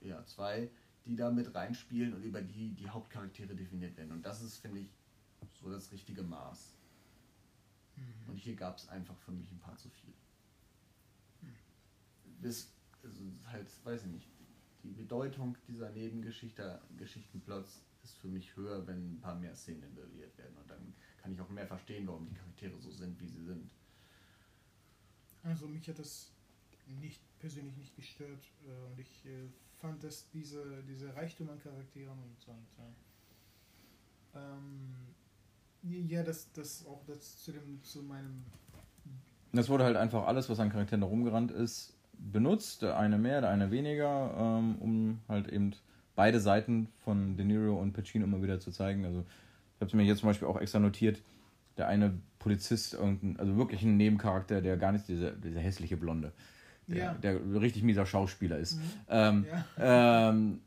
ja, 0.00 0.24
zwei, 0.26 0.70
die 1.06 1.16
da 1.16 1.30
mit 1.30 1.54
reinspielen 1.54 2.14
und 2.14 2.22
über 2.22 2.42
die 2.42 2.74
die 2.74 2.88
Hauptcharaktere 2.88 3.54
definiert 3.54 3.96
werden. 3.96 4.12
Und 4.12 4.22
das 4.26 4.42
ist, 4.42 4.58
finde 4.58 4.80
ich, 4.80 4.88
so 5.60 5.70
das 5.70 5.90
richtige 5.92 6.22
Maß. 6.22 6.74
Und 8.28 8.36
hier 8.36 8.56
gab 8.56 8.76
es 8.76 8.88
einfach 8.88 9.16
für 9.18 9.32
mich 9.32 9.50
ein 9.50 9.58
paar 9.58 9.76
zu 9.76 9.88
viel. 9.88 10.12
Bis, 12.40 12.72
also 13.02 13.22
halt, 13.46 13.68
weiß 13.84 14.04
ich 14.04 14.10
nicht, 14.10 14.28
die 14.82 14.92
Bedeutung 14.92 15.56
dieser 15.66 15.90
Nebengeschichte, 15.90 16.80
Geschichtenplots 16.98 17.80
ist 18.02 18.18
für 18.18 18.28
mich 18.28 18.54
höher, 18.56 18.86
wenn 18.86 19.14
ein 19.14 19.20
paar 19.20 19.34
mehr 19.36 19.54
Szenen 19.54 19.82
involviert 19.84 20.36
werden. 20.36 20.56
Und 20.56 20.70
dann 20.70 20.94
kann 21.22 21.32
ich 21.32 21.40
auch 21.40 21.48
mehr 21.48 21.66
verstehen, 21.66 22.06
warum 22.06 22.26
die 22.26 22.34
Charaktere 22.34 22.78
so 22.78 22.90
sind, 22.90 23.18
wie 23.20 23.26
sie 23.26 23.42
sind. 23.42 23.70
Also 25.42 25.66
mich 25.66 25.88
hat 25.88 25.98
das 25.98 26.30
nicht 27.00 27.20
persönlich 27.38 27.76
nicht 27.76 27.96
gestört 27.96 28.44
äh, 28.66 28.92
und 28.92 28.98
ich 28.98 29.26
äh, 29.26 29.48
fand, 29.80 30.02
dass 30.02 30.28
diese, 30.30 30.82
diese 30.88 31.14
Reichtum 31.14 31.50
an 31.50 31.58
Charakteren 31.58 32.18
und, 32.18 32.48
und 32.48 32.66
äh, 34.34 34.38
ähm, 34.38 36.08
ja, 36.08 36.22
das, 36.22 36.52
das 36.52 36.84
auch 36.86 37.04
das 37.06 37.42
zu 37.42 37.52
dem 37.52 37.82
zu 37.82 38.02
meinem 38.02 38.44
Das 39.52 39.68
wurde 39.68 39.84
halt 39.84 39.96
einfach 39.96 40.26
alles, 40.26 40.48
was 40.48 40.58
an 40.58 40.70
Charakteren 40.70 41.00
da 41.00 41.06
rumgerannt 41.06 41.50
ist, 41.52 41.96
benutzt, 42.12 42.82
der 42.82 42.96
eine 42.98 43.18
mehr, 43.18 43.40
der 43.40 43.50
eine 43.50 43.70
weniger, 43.70 44.34
ähm, 44.36 44.76
um 44.80 45.20
halt 45.28 45.48
eben 45.48 45.72
beide 46.14 46.40
Seiten 46.40 46.88
von 47.04 47.36
De 47.36 47.44
Niro 47.44 47.80
und 47.80 47.92
Pacino 47.92 48.24
immer 48.24 48.42
wieder 48.42 48.58
zu 48.58 48.70
zeigen. 48.70 49.04
Also 49.04 49.20
ich 49.20 49.80
habe 49.80 49.86
es 49.86 49.94
mir 49.94 50.04
jetzt 50.04 50.20
zum 50.20 50.30
Beispiel 50.30 50.48
auch 50.48 50.60
extra 50.60 50.78
notiert, 50.78 51.22
der 51.76 51.88
eine 51.88 52.18
Polizist, 52.38 52.96
also 52.96 53.56
wirklich 53.56 53.82
ein 53.82 53.96
Nebencharakter, 53.96 54.62
der 54.62 54.76
gar 54.78 54.92
nicht 54.92 55.08
dieser, 55.08 55.32
dieser 55.32 55.60
hässliche 55.60 55.96
Blonde, 55.96 56.32
der, 56.86 56.96
Ja. 56.96 57.14
der 57.14 57.60
richtig 57.60 57.82
mieser 57.82 58.06
Schauspieler 58.06 58.58
ist. 58.58 58.76
Mhm. 58.76 58.82
Ähm, 59.08 59.46
ja, 59.78 60.30
ähm, 60.30 60.60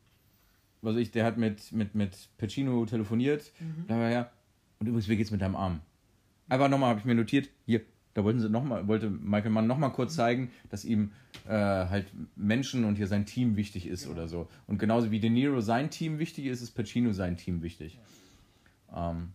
was 0.81 0.95
ich, 0.95 1.11
der 1.11 1.25
hat 1.25 1.37
mit, 1.37 1.71
mit, 1.71 1.95
mit 1.95 2.29
Pacino 2.37 2.85
telefoniert, 2.85 3.51
Mhm. 3.59 3.85
da 3.87 3.97
war 3.97 4.09
ja, 4.09 4.29
und 4.79 4.87
übrigens, 4.87 5.09
wie 5.09 5.17
geht's 5.17 5.31
mit 5.31 5.41
deinem 5.41 5.55
Arm? 5.55 5.81
Einfach 6.47 6.69
nochmal, 6.69 6.89
habe 6.89 6.99
ich 6.99 7.05
mir 7.05 7.15
notiert, 7.15 7.49
hier, 7.65 7.81
da 8.13 8.23
wollten 8.23 8.39
sie 8.39 8.49
noch 8.49 8.63
mal, 8.63 8.87
wollte 8.87 9.09
Michael 9.09 9.51
Mann 9.51 9.67
nochmal 9.67 9.91
kurz 9.91 10.15
zeigen, 10.15 10.51
dass 10.69 10.83
ihm 10.83 11.11
äh, 11.47 11.51
halt 11.51 12.07
Menschen 12.35 12.85
und 12.85 12.95
hier 12.95 13.07
sein 13.07 13.25
Team 13.25 13.55
wichtig 13.55 13.85
ist 13.87 14.03
Genau. 14.03 14.13
oder 14.13 14.27
so. 14.27 14.47
Und 14.67 14.79
genauso 14.79 15.11
wie 15.11 15.19
De 15.19 15.29
Niro 15.29 15.61
sein 15.61 15.89
Team 15.89 16.17
wichtig 16.17 16.45
ist, 16.45 16.61
ist 16.61 16.71
Pacino 16.71 17.11
sein 17.13 17.37
Team 17.37 17.61
wichtig. 17.61 17.99
Ähm, 18.95 19.29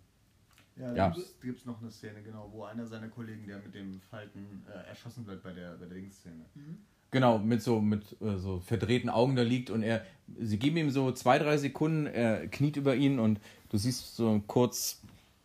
Ja, 0.77 0.95
Ja. 0.95 1.11
da 1.11 1.17
gibt 1.41 1.61
es 1.61 1.67
noch 1.67 1.81
eine 1.81 1.91
Szene, 1.91 2.23
genau, 2.23 2.49
wo 2.53 2.65
einer 2.65 2.87
seiner 2.87 3.09
Kollegen, 3.09 3.47
der 3.47 3.59
mit 3.59 3.75
dem 3.75 4.01
Falken 4.11 4.65
äh, 4.69 4.89
erschossen 4.89 5.27
wird 5.27 5.43
bei 5.43 5.53
der, 5.53 5.75
bei 5.77 5.87
der 5.87 5.97
Dingsszene. 5.97 6.45
Mhm. 6.55 6.79
Genau, 7.11 7.39
mit 7.39 7.63
so 7.63 7.81
mit 7.81 8.21
äh, 8.21 8.39
so 8.39 8.59
verdrehten 8.59 9.09
Augen 9.09 9.37
da 9.37 9.43
liegt 9.43 9.71
und 9.71 9.85
er, 9.85 10.05
sie 10.41 10.59
geben 10.59 10.77
ihm 10.79 10.91
so 10.91 11.13
zwei, 11.13 11.39
drei 11.39 11.57
Sekunden, 11.59 12.07
er 12.07 12.49
kniet 12.49 12.77
über 12.77 12.97
ihn 12.97 13.21
und 13.21 13.41
du 13.69 13.79
siehst 13.79 14.17
so 14.17 14.43
kurz 14.49 15.01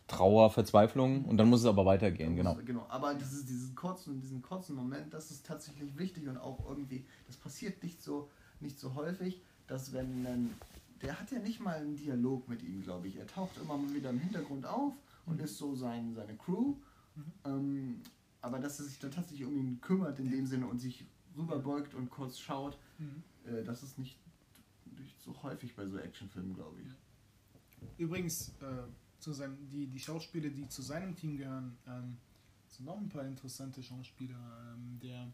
Trauer, 0.08 0.50
Verzweiflung 0.50 1.24
und 1.26 1.36
dann 1.36 1.48
muss 1.48 1.60
es 1.60 1.66
aber 1.66 1.86
weitergehen, 1.86 2.34
genau. 2.34 2.56
genau. 2.66 2.84
Aber 2.88 3.14
dieses, 3.14 3.46
diesen, 3.46 3.76
kurzen, 3.76 4.20
diesen 4.20 4.42
kurzen 4.42 4.74
Moment, 4.74 5.14
das 5.14 5.30
ist 5.30 5.46
tatsächlich 5.46 5.96
wichtig 5.96 6.26
und 6.26 6.38
auch 6.38 6.68
irgendwie, 6.68 7.04
das 7.28 7.36
passiert 7.36 7.80
nicht 7.84 8.02
so, 8.02 8.28
nicht 8.58 8.80
so 8.80 8.96
häufig, 8.96 9.40
dass 9.68 9.92
wenn 9.92 10.24
dann, 10.24 10.50
der 11.02 11.20
hat 11.20 11.30
ja 11.30 11.38
nicht 11.38 11.60
mal 11.60 11.76
einen 11.76 11.94
Dialog 11.94 12.48
mit 12.48 12.64
ihm, 12.64 12.82
glaube 12.82 13.06
ich. 13.06 13.16
Er 13.16 13.28
taucht 13.28 13.56
immer 13.62 13.76
mal 13.76 13.94
wieder 13.94 14.10
im 14.10 14.18
Hintergrund 14.18 14.66
auf 14.66 14.92
und 15.30 15.40
ist 15.40 15.56
so 15.58 15.74
sein, 15.74 16.12
seine 16.14 16.36
Crew. 16.36 16.76
Ähm, 17.44 18.00
aber 18.40 18.58
dass 18.58 18.78
er 18.80 18.86
sich 18.86 18.98
dann 18.98 19.10
tatsächlich 19.10 19.46
um 19.46 19.56
ihn 19.56 19.80
kümmert 19.80 20.18
in 20.18 20.30
dem 20.30 20.46
Sinne 20.46 20.66
und 20.66 20.78
sich 20.78 21.04
rüberbeugt 21.36 21.94
und 21.94 22.10
kurz 22.10 22.38
schaut, 22.38 22.78
Mhm. 22.98 23.22
äh, 23.46 23.62
das 23.64 23.82
ist 23.82 23.98
nicht, 23.98 24.18
nicht 24.98 25.18
so 25.20 25.34
häufig 25.42 25.74
bei 25.74 25.86
so 25.86 25.96
Actionfilmen, 25.98 26.54
glaube 26.54 26.80
ich. 26.82 26.88
Übrigens, 27.98 28.50
äh, 28.60 28.82
zu 29.18 29.32
seinem, 29.32 29.56
die, 29.70 29.86
die 29.86 29.98
Schauspieler, 29.98 30.50
die 30.50 30.68
zu 30.68 30.82
seinem 30.82 31.14
Team 31.14 31.36
gehören, 31.36 31.76
ähm, 31.86 32.16
sind 32.68 32.86
noch 32.86 32.98
ein 32.98 33.08
paar 33.08 33.24
interessante 33.26 33.82
Schauspieler. 33.82 34.38
Ähm, 34.74 34.98
der, 35.02 35.32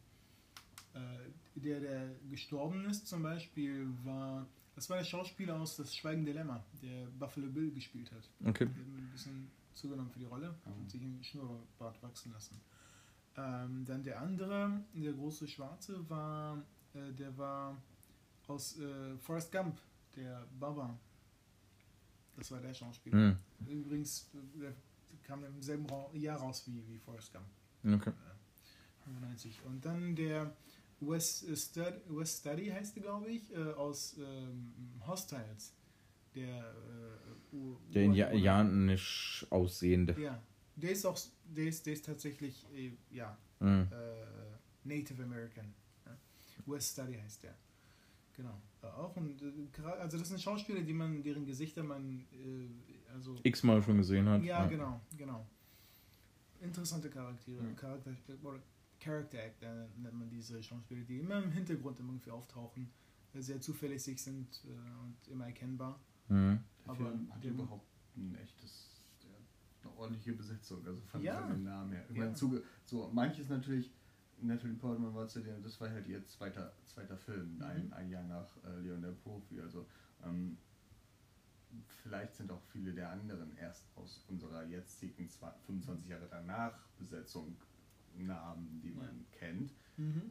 äh, 0.95 1.61
der, 1.61 1.81
der 1.81 2.15
gestorben 2.31 2.85
ist 2.87 3.07
zum 3.07 3.23
Beispiel, 3.23 3.87
war, 4.05 4.47
das 4.75 4.89
war 4.91 4.99
der 4.99 5.05
Schauspieler 5.05 5.57
aus 5.61 5.77
Das 5.77 5.95
Schweigende 5.95 6.33
Lämmer, 6.33 6.65
der 6.83 7.07
Buffalo 7.19 7.49
Bill 7.49 7.71
gespielt 7.73 8.11
hat. 8.13 8.29
Okay. 8.45 8.67
Der 8.67 8.75
hat 8.75 8.87
ein 8.87 9.11
bisschen 9.13 9.49
zugenommen 9.77 10.11
für 10.11 10.19
die 10.19 10.25
Rolle 10.25 10.55
und 10.65 10.91
sich 10.91 11.03
einen 11.03 11.23
Schnurrbart 11.23 12.03
wachsen 12.03 12.33
lassen. 12.33 12.61
Ähm, 13.37 13.85
dann 13.85 14.03
der 14.03 14.21
andere, 14.21 14.83
der 14.95 15.13
große 15.13 15.47
Schwarze, 15.47 16.09
war, 16.09 16.63
äh, 16.95 17.13
der 17.13 17.37
war 17.37 17.77
aus 18.47 18.79
äh, 18.79 19.17
Forrest 19.19 19.53
Gump, 19.53 19.79
der 20.17 20.47
Baba. 20.59 20.99
Das 22.37 22.51
war 22.51 22.61
der 22.61 22.73
Schauspieler. 22.73 23.37
Hm. 23.59 23.67
Übrigens, 23.67 24.31
äh, 24.35 24.61
der 24.61 24.75
kam 25.23 25.45
im 25.45 25.63
selben 25.63 25.87
Jahr 26.15 26.39
raus 26.39 26.65
wie, 26.67 26.83
wie 26.89 26.99
Forrest 26.99 27.33
Gump. 27.33 27.47
Okay. 28.01 28.11
Äh, 28.11 29.05
95. 29.05 29.63
Und 29.65 29.85
dann 29.85 30.17
der 30.17 30.57
Wes 31.01 31.43
äh, 31.43 31.57
Stud 31.57 31.95
Study 32.25 32.69
heißt 32.69 32.97
der, 32.97 33.03
glaube 33.03 33.29
ich, 33.29 33.53
äh, 33.53 33.73
aus 33.73 34.17
ähm, 34.19 34.73
Hostiles. 35.07 35.75
Der, 36.37 36.59
äh, 36.61 37.93
Der 37.95 38.03
indianisch 38.05 39.47
aussehende. 39.51 40.15
Ja, 40.21 40.41
der 40.77 40.91
ist 40.93 41.05
auch, 41.07 41.19
der 41.45 41.67
ist, 41.67 41.87
der 41.87 41.95
ist 41.95 42.05
tatsächlich, 42.05 42.65
äh, 42.75 42.93
ja, 43.11 43.37
Hm. 43.61 43.89
äh, 43.91 44.87
Native 44.89 45.23
American. 45.23 45.73
Ja? 46.05 46.17
West 46.67 46.93
Study 46.93 47.15
heißt 47.15 47.43
der. 47.45 47.55
Genau. 48.37 48.61
Äh, 48.83 48.87
auch 48.89 49.17
und, 49.17 49.41
äh, 49.41 49.83
also 49.99 50.19
das 50.19 50.29
sind 50.29 50.41
Schauspieler, 50.43 50.83
die 50.83 50.93
man, 50.93 51.23
deren 51.23 51.47
Gesichter 51.47 51.83
man, 51.83 52.27
äh, 52.33 52.69
also 53.15 53.41
X-mal 53.43 53.83
schon 53.83 53.97
gesehen 53.97 54.29
hat. 54.29 54.43
ja, 54.43 54.67
genau, 54.67 55.01
genau. 55.17 55.47
Interessante 56.61 57.09
Charaktere, 57.11 57.63
Mhm. 57.63 57.77
Charakter, 57.77 58.11
oder 58.43 58.61
Character 59.01 59.39
Actor 59.39 59.89
nennt 59.97 60.15
man 60.15 60.29
diese 60.29 60.63
Schauspieler, 60.63 61.03
die 61.05 61.19
immer 61.19 61.43
im 61.43 61.51
Hintergrund 61.53 61.99
irgendwie 62.01 62.31
auftauchen, 62.31 62.91
äh, 63.35 63.41
sehr 63.41 63.61
zuverlässig 63.61 64.21
sind 64.23 64.63
äh, 64.65 64.69
und 65.05 65.17
immer 65.33 65.47
erkennbar. 65.47 65.99
Mhm. 66.29 66.61
Der 66.85 66.91
Aber 66.91 67.11
Film 67.11 67.33
hat 67.33 67.45
der- 67.45 67.51
überhaupt 67.53 67.87
ein 68.17 68.35
echtes, 68.37 69.03
eine 69.83 69.93
ordentliche 69.97 70.33
Besetzung, 70.33 70.85
also 70.87 71.01
von 71.03 71.23
Ja. 71.23 71.41
seinem 71.41 71.65
Namen 71.65 71.93
her. 71.93 72.05
Ich 72.09 72.17
Ja. 72.17 72.23
meine, 72.25 72.35
zuge- 72.35 72.63
so, 72.85 73.09
manches 73.13 73.49
natürlich, 73.49 73.93
Natalie 74.41 74.75
Portman 74.77 75.15
war 75.15 75.27
zu 75.29 75.41
dem, 75.41 75.63
das 75.63 75.81
war 75.81 75.89
halt 75.91 76.07
ihr 76.07 76.25
zweiter, 76.27 76.73
zweiter 76.85 77.17
Film, 77.17 77.57
Mhm. 77.57 77.63
ein, 77.63 77.93
ein 77.93 78.11
Jahr 78.11 78.23
nach 78.25 78.49
äh, 78.65 78.79
Leon 78.81 79.01
der 79.03 79.13
Profi, 79.13 79.61
also 79.61 79.87
ähm, 80.25 80.59
vielleicht 82.03 82.35
sind 82.35 82.51
auch 82.51 82.63
viele 82.73 82.93
der 82.93 83.11
anderen 83.11 83.57
erst 83.57 83.87
aus 83.97 84.25
unserer 84.29 84.65
jetzigen 84.65 85.29
zwa- 85.29 85.55
25 85.67 86.09
Jahre 86.09 86.29
danach 86.31 86.79
Besetzung 86.99 87.57
Namen, 88.17 88.81
die 88.83 88.93
man 88.93 89.27
kennt 89.31 89.75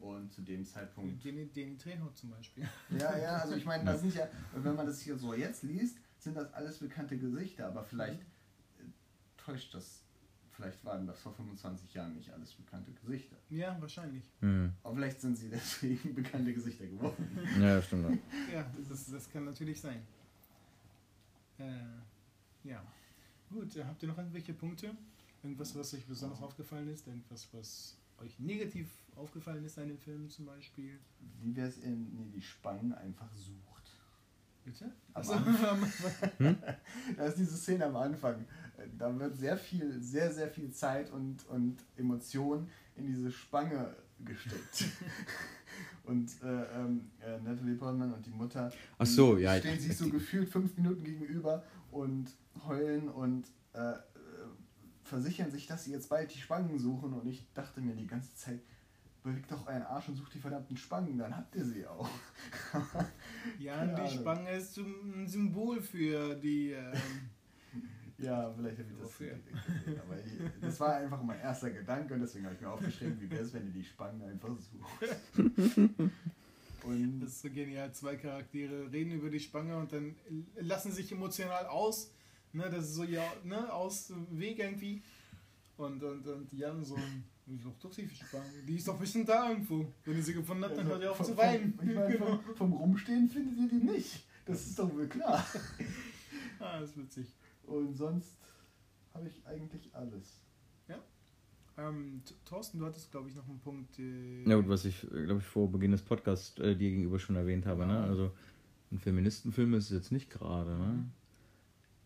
und 0.00 0.32
zu 0.32 0.42
dem 0.42 0.64
Zeitpunkt 0.64 1.24
Den, 1.24 1.52
den 1.52 1.78
Trejo 1.78 2.08
zum 2.10 2.30
Beispiel. 2.30 2.68
ja, 2.90 3.18
ja, 3.18 3.36
also 3.38 3.56
ich 3.56 3.64
meine, 3.64 3.84
das 3.84 4.00
sind 4.00 4.14
ja, 4.14 4.28
wenn 4.54 4.76
man 4.76 4.86
das 4.86 5.00
hier 5.00 5.16
so 5.16 5.34
jetzt 5.34 5.62
liest, 5.64 5.98
sind 6.18 6.36
das 6.36 6.52
alles 6.54 6.78
bekannte 6.78 7.18
Gesichter, 7.18 7.66
aber 7.66 7.84
vielleicht 7.84 8.20
äh, 8.20 8.84
täuscht 9.36 9.74
das, 9.74 10.04
vielleicht 10.52 10.84
waren 10.84 11.06
das 11.06 11.18
vor 11.20 11.34
25 11.34 11.92
Jahren 11.94 12.14
nicht 12.14 12.30
alles 12.32 12.54
bekannte 12.54 12.92
Gesichter. 12.92 13.36
Ja, 13.50 13.76
wahrscheinlich. 13.80 14.24
Mhm. 14.40 14.72
Aber 14.84 14.94
vielleicht 14.94 15.20
sind 15.20 15.36
sie 15.36 15.48
deswegen 15.50 16.14
bekannte 16.14 16.54
Gesichter 16.54 16.86
geworden. 16.86 17.38
Ja, 17.60 17.82
stimmt. 17.82 18.10
ja. 18.10 18.18
Ja, 18.52 18.72
das, 18.88 19.10
das 19.10 19.28
kann 19.30 19.44
natürlich 19.44 19.80
sein. 19.80 20.06
Äh, 21.58 22.68
ja. 22.68 22.82
Gut, 23.50 23.76
habt 23.84 24.02
ihr 24.02 24.08
noch 24.08 24.18
irgendwelche 24.18 24.54
Punkte? 24.54 24.96
Irgendwas, 25.42 25.74
was 25.76 25.94
euch 25.94 26.04
besonders 26.06 26.40
aufgefallen 26.42 26.88
ist? 26.88 27.06
Irgendwas, 27.06 27.48
was 27.52 27.96
euch 28.20 28.38
negativ 28.38 28.88
aufgefallen 29.16 29.64
ist 29.64 29.78
an 29.78 29.88
dem 29.88 29.98
Film 29.98 30.28
zum 30.28 30.46
Beispiel? 30.46 30.98
Wie 31.40 31.54
wäre 31.54 31.68
es 31.68 31.78
in 31.78 32.14
nee, 32.14 32.30
die 32.34 32.42
Spangen 32.42 32.92
einfach 32.92 33.32
sucht? 33.34 33.66
Bitte? 34.64 34.86
Am 35.14 35.22
Achso, 35.22 35.34
Da 37.16 37.26
ist 37.26 37.38
diese 37.38 37.56
Szene 37.56 37.86
am 37.86 37.96
Anfang. 37.96 38.44
Da 38.98 39.16
wird 39.18 39.36
sehr 39.36 39.56
viel, 39.56 40.02
sehr, 40.02 40.32
sehr 40.32 40.48
viel 40.48 40.72
Zeit 40.72 41.10
und, 41.10 41.46
und 41.48 41.76
Emotion 41.96 42.68
in 42.96 43.06
diese 43.06 43.30
Spange 43.30 43.94
gesteckt. 44.24 44.86
und 46.04 46.30
äh, 46.42 46.46
ähm, 46.46 47.10
äh, 47.20 47.38
Natalie 47.40 47.76
Portman 47.76 48.12
und 48.12 48.26
die 48.26 48.30
Mutter 48.30 48.72
Ach 48.98 49.06
so, 49.06 49.36
ja. 49.36 49.56
stehen 49.58 49.78
sich 49.78 49.96
so 49.96 50.08
gefühlt 50.08 50.48
fünf 50.48 50.76
Minuten 50.76 51.04
gegenüber 51.04 51.62
und 51.90 52.30
heulen 52.66 53.08
und 53.08 53.46
äh, 53.72 53.94
versichern 55.06 55.50
sich, 55.50 55.66
dass 55.66 55.84
sie 55.84 55.92
jetzt 55.92 56.08
bald 56.08 56.32
die 56.34 56.38
Spangen 56.38 56.78
suchen. 56.78 57.12
Und 57.14 57.26
ich 57.26 57.46
dachte 57.54 57.80
mir 57.80 57.94
die 57.94 58.06
ganze 58.06 58.34
Zeit, 58.34 58.60
bewegt 59.22 59.50
doch 59.50 59.66
euren 59.66 59.82
Arsch 59.82 60.08
und 60.08 60.16
sucht 60.16 60.34
die 60.34 60.38
verdammten 60.38 60.76
Spangen, 60.76 61.18
dann 61.18 61.36
habt 61.36 61.54
ihr 61.56 61.64
sie 61.64 61.86
auch. 61.86 62.08
ja, 63.58 63.76
Keine 63.76 63.94
die 63.94 64.00
Ahnung. 64.00 64.10
Spange 64.10 64.50
ist 64.52 64.76
ein 64.78 65.26
Symbol 65.26 65.80
für 65.82 66.34
die. 66.36 66.72
Ähm, 66.72 66.92
Ja, 68.18 68.50
vielleicht 68.56 68.78
habe 68.78 68.88
ich 68.90 68.98
das 68.98 69.18
gesehen, 69.18 69.42
aber 70.02 70.16
ich, 70.18 70.32
das 70.62 70.80
war 70.80 70.96
einfach 70.96 71.22
mein 71.22 71.38
erster 71.38 71.70
Gedanke 71.70 72.14
und 72.14 72.20
deswegen 72.20 72.46
habe 72.46 72.54
ich 72.54 72.62
mir 72.62 72.70
aufgeschrieben, 72.70 73.20
wie 73.20 73.30
wäre 73.30 73.42
es, 73.42 73.52
wenn 73.52 73.66
ihr 73.66 73.74
die 73.74 73.84
Spangen 73.84 74.22
einfach 74.22 74.56
sucht. 74.56 75.18
Und 76.82 77.20
das 77.20 77.30
ist 77.30 77.42
so 77.42 77.50
genial. 77.50 77.92
Zwei 77.92 78.16
Charaktere 78.16 78.90
reden 78.92 79.10
über 79.10 79.28
die 79.28 79.40
Spange 79.40 79.76
und 79.76 79.92
dann 79.92 80.14
lassen 80.54 80.92
sich 80.92 81.10
emotional 81.10 81.66
aus. 81.66 82.12
Ne, 82.56 82.70
das 82.70 82.84
ist 82.86 82.94
so 82.94 83.04
ja, 83.04 83.22
ne, 83.44 83.72
aus 83.72 84.08
dem 84.08 84.38
Weg 84.38 84.58
irgendwie. 84.58 85.02
Und, 85.76 86.02
und, 86.02 86.26
und 86.26 86.52
Jan 86.52 86.82
so, 86.82 86.96
sucht 87.62 87.84
doch 87.84 87.94
die 87.94 88.08
Spange? 88.08 88.44
Die 88.66 88.76
ist 88.76 88.88
doch 88.88 88.98
bestimmt 88.98 89.28
da 89.28 89.50
irgendwo. 89.50 89.92
Wenn 90.04 90.16
ihr 90.16 90.22
sie 90.22 90.32
gefunden 90.32 90.64
habt, 90.64 90.76
dann 90.76 90.86
hört 90.86 91.02
ihr 91.02 91.10
auf 91.10 91.18
vom, 91.18 91.26
zu 91.26 91.36
weinen. 91.36 91.74
Vom, 91.74 91.88
ich 91.88 91.94
meine, 91.94 92.18
vom, 92.18 92.40
vom 92.56 92.72
Rumstehen 92.72 93.28
findet 93.28 93.58
ihr 93.58 93.68
die 93.68 93.84
nicht. 93.84 94.24
Das 94.46 94.66
ist 94.66 94.78
doch 94.78 94.90
wohl 94.92 95.06
klar. 95.06 95.44
ah, 96.58 96.80
das 96.80 96.90
ist 96.90 96.96
witzig. 96.96 97.26
Und 97.64 97.94
sonst 97.94 98.38
habe 99.12 99.28
ich 99.28 99.46
eigentlich 99.46 99.94
alles. 99.94 100.40
Ähm, 101.78 102.22
T- 102.24 102.32
Thorsten, 102.46 102.78
du 102.78 102.86
hattest, 102.86 103.10
glaube 103.10 103.28
ich, 103.28 103.36
noch 103.36 103.46
einen 103.46 103.60
Punkt. 103.60 103.98
Äh, 103.98 104.48
Ja 104.48 104.56
gut, 104.56 104.66
was 104.68 104.86
ich, 104.86 105.00
glaube 105.10 105.40
ich, 105.40 105.44
vor 105.46 105.70
Beginn 105.70 105.90
des 105.92 106.00
Podcasts 106.00 106.58
äh, 106.58 106.74
dir 106.74 106.88
gegenüber 106.90 107.18
schon 107.18 107.36
erwähnt 107.36 107.66
habe. 107.66 107.86
Ne? 107.86 108.00
Also 108.00 108.30
ein 108.90 108.98
Feministenfilm 108.98 109.74
ist 109.74 109.84
es 109.84 109.90
jetzt 109.90 110.10
nicht 110.12 110.30
gerade. 110.30 110.70
Ne? 110.78 111.04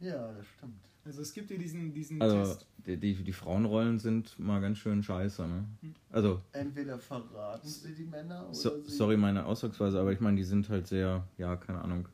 Ja, 0.01 0.33
das 0.33 0.47
stimmt. 0.47 0.81
Also 1.05 1.23
es 1.23 1.33
gibt 1.33 1.51
ja 1.51 1.57
diesen, 1.57 1.93
diesen 1.95 2.21
Also 2.21 2.37
Test. 2.37 2.67
die, 2.87 2.97
die, 2.97 3.15
die 3.15 3.33
Frauenrollen 3.33 3.99
sind 3.99 4.39
mal 4.39 4.61
ganz 4.61 4.79
schön 4.79 5.03
scheiße. 5.03 5.47
Ne? 5.47 5.65
Hm. 5.81 5.95
Also, 6.11 6.41
Entweder 6.53 6.99
verraten 6.99 7.67
sie 7.67 7.95
die 7.95 8.05
Männer 8.05 8.45
oder 8.45 8.55
so, 8.55 8.83
sie 8.83 8.91
sorry 8.91 9.17
meine 9.17 9.47
Ausdrucksweise, 9.47 9.99
aber 9.99 10.13
ich 10.13 10.21
meine, 10.21 10.37
die 10.37 10.45
sind 10.45 10.69
halt 10.69 10.87
sehr, 10.87 11.27
ja, 11.39 11.57
keine 11.57 11.81
Ahnung. 11.81 12.07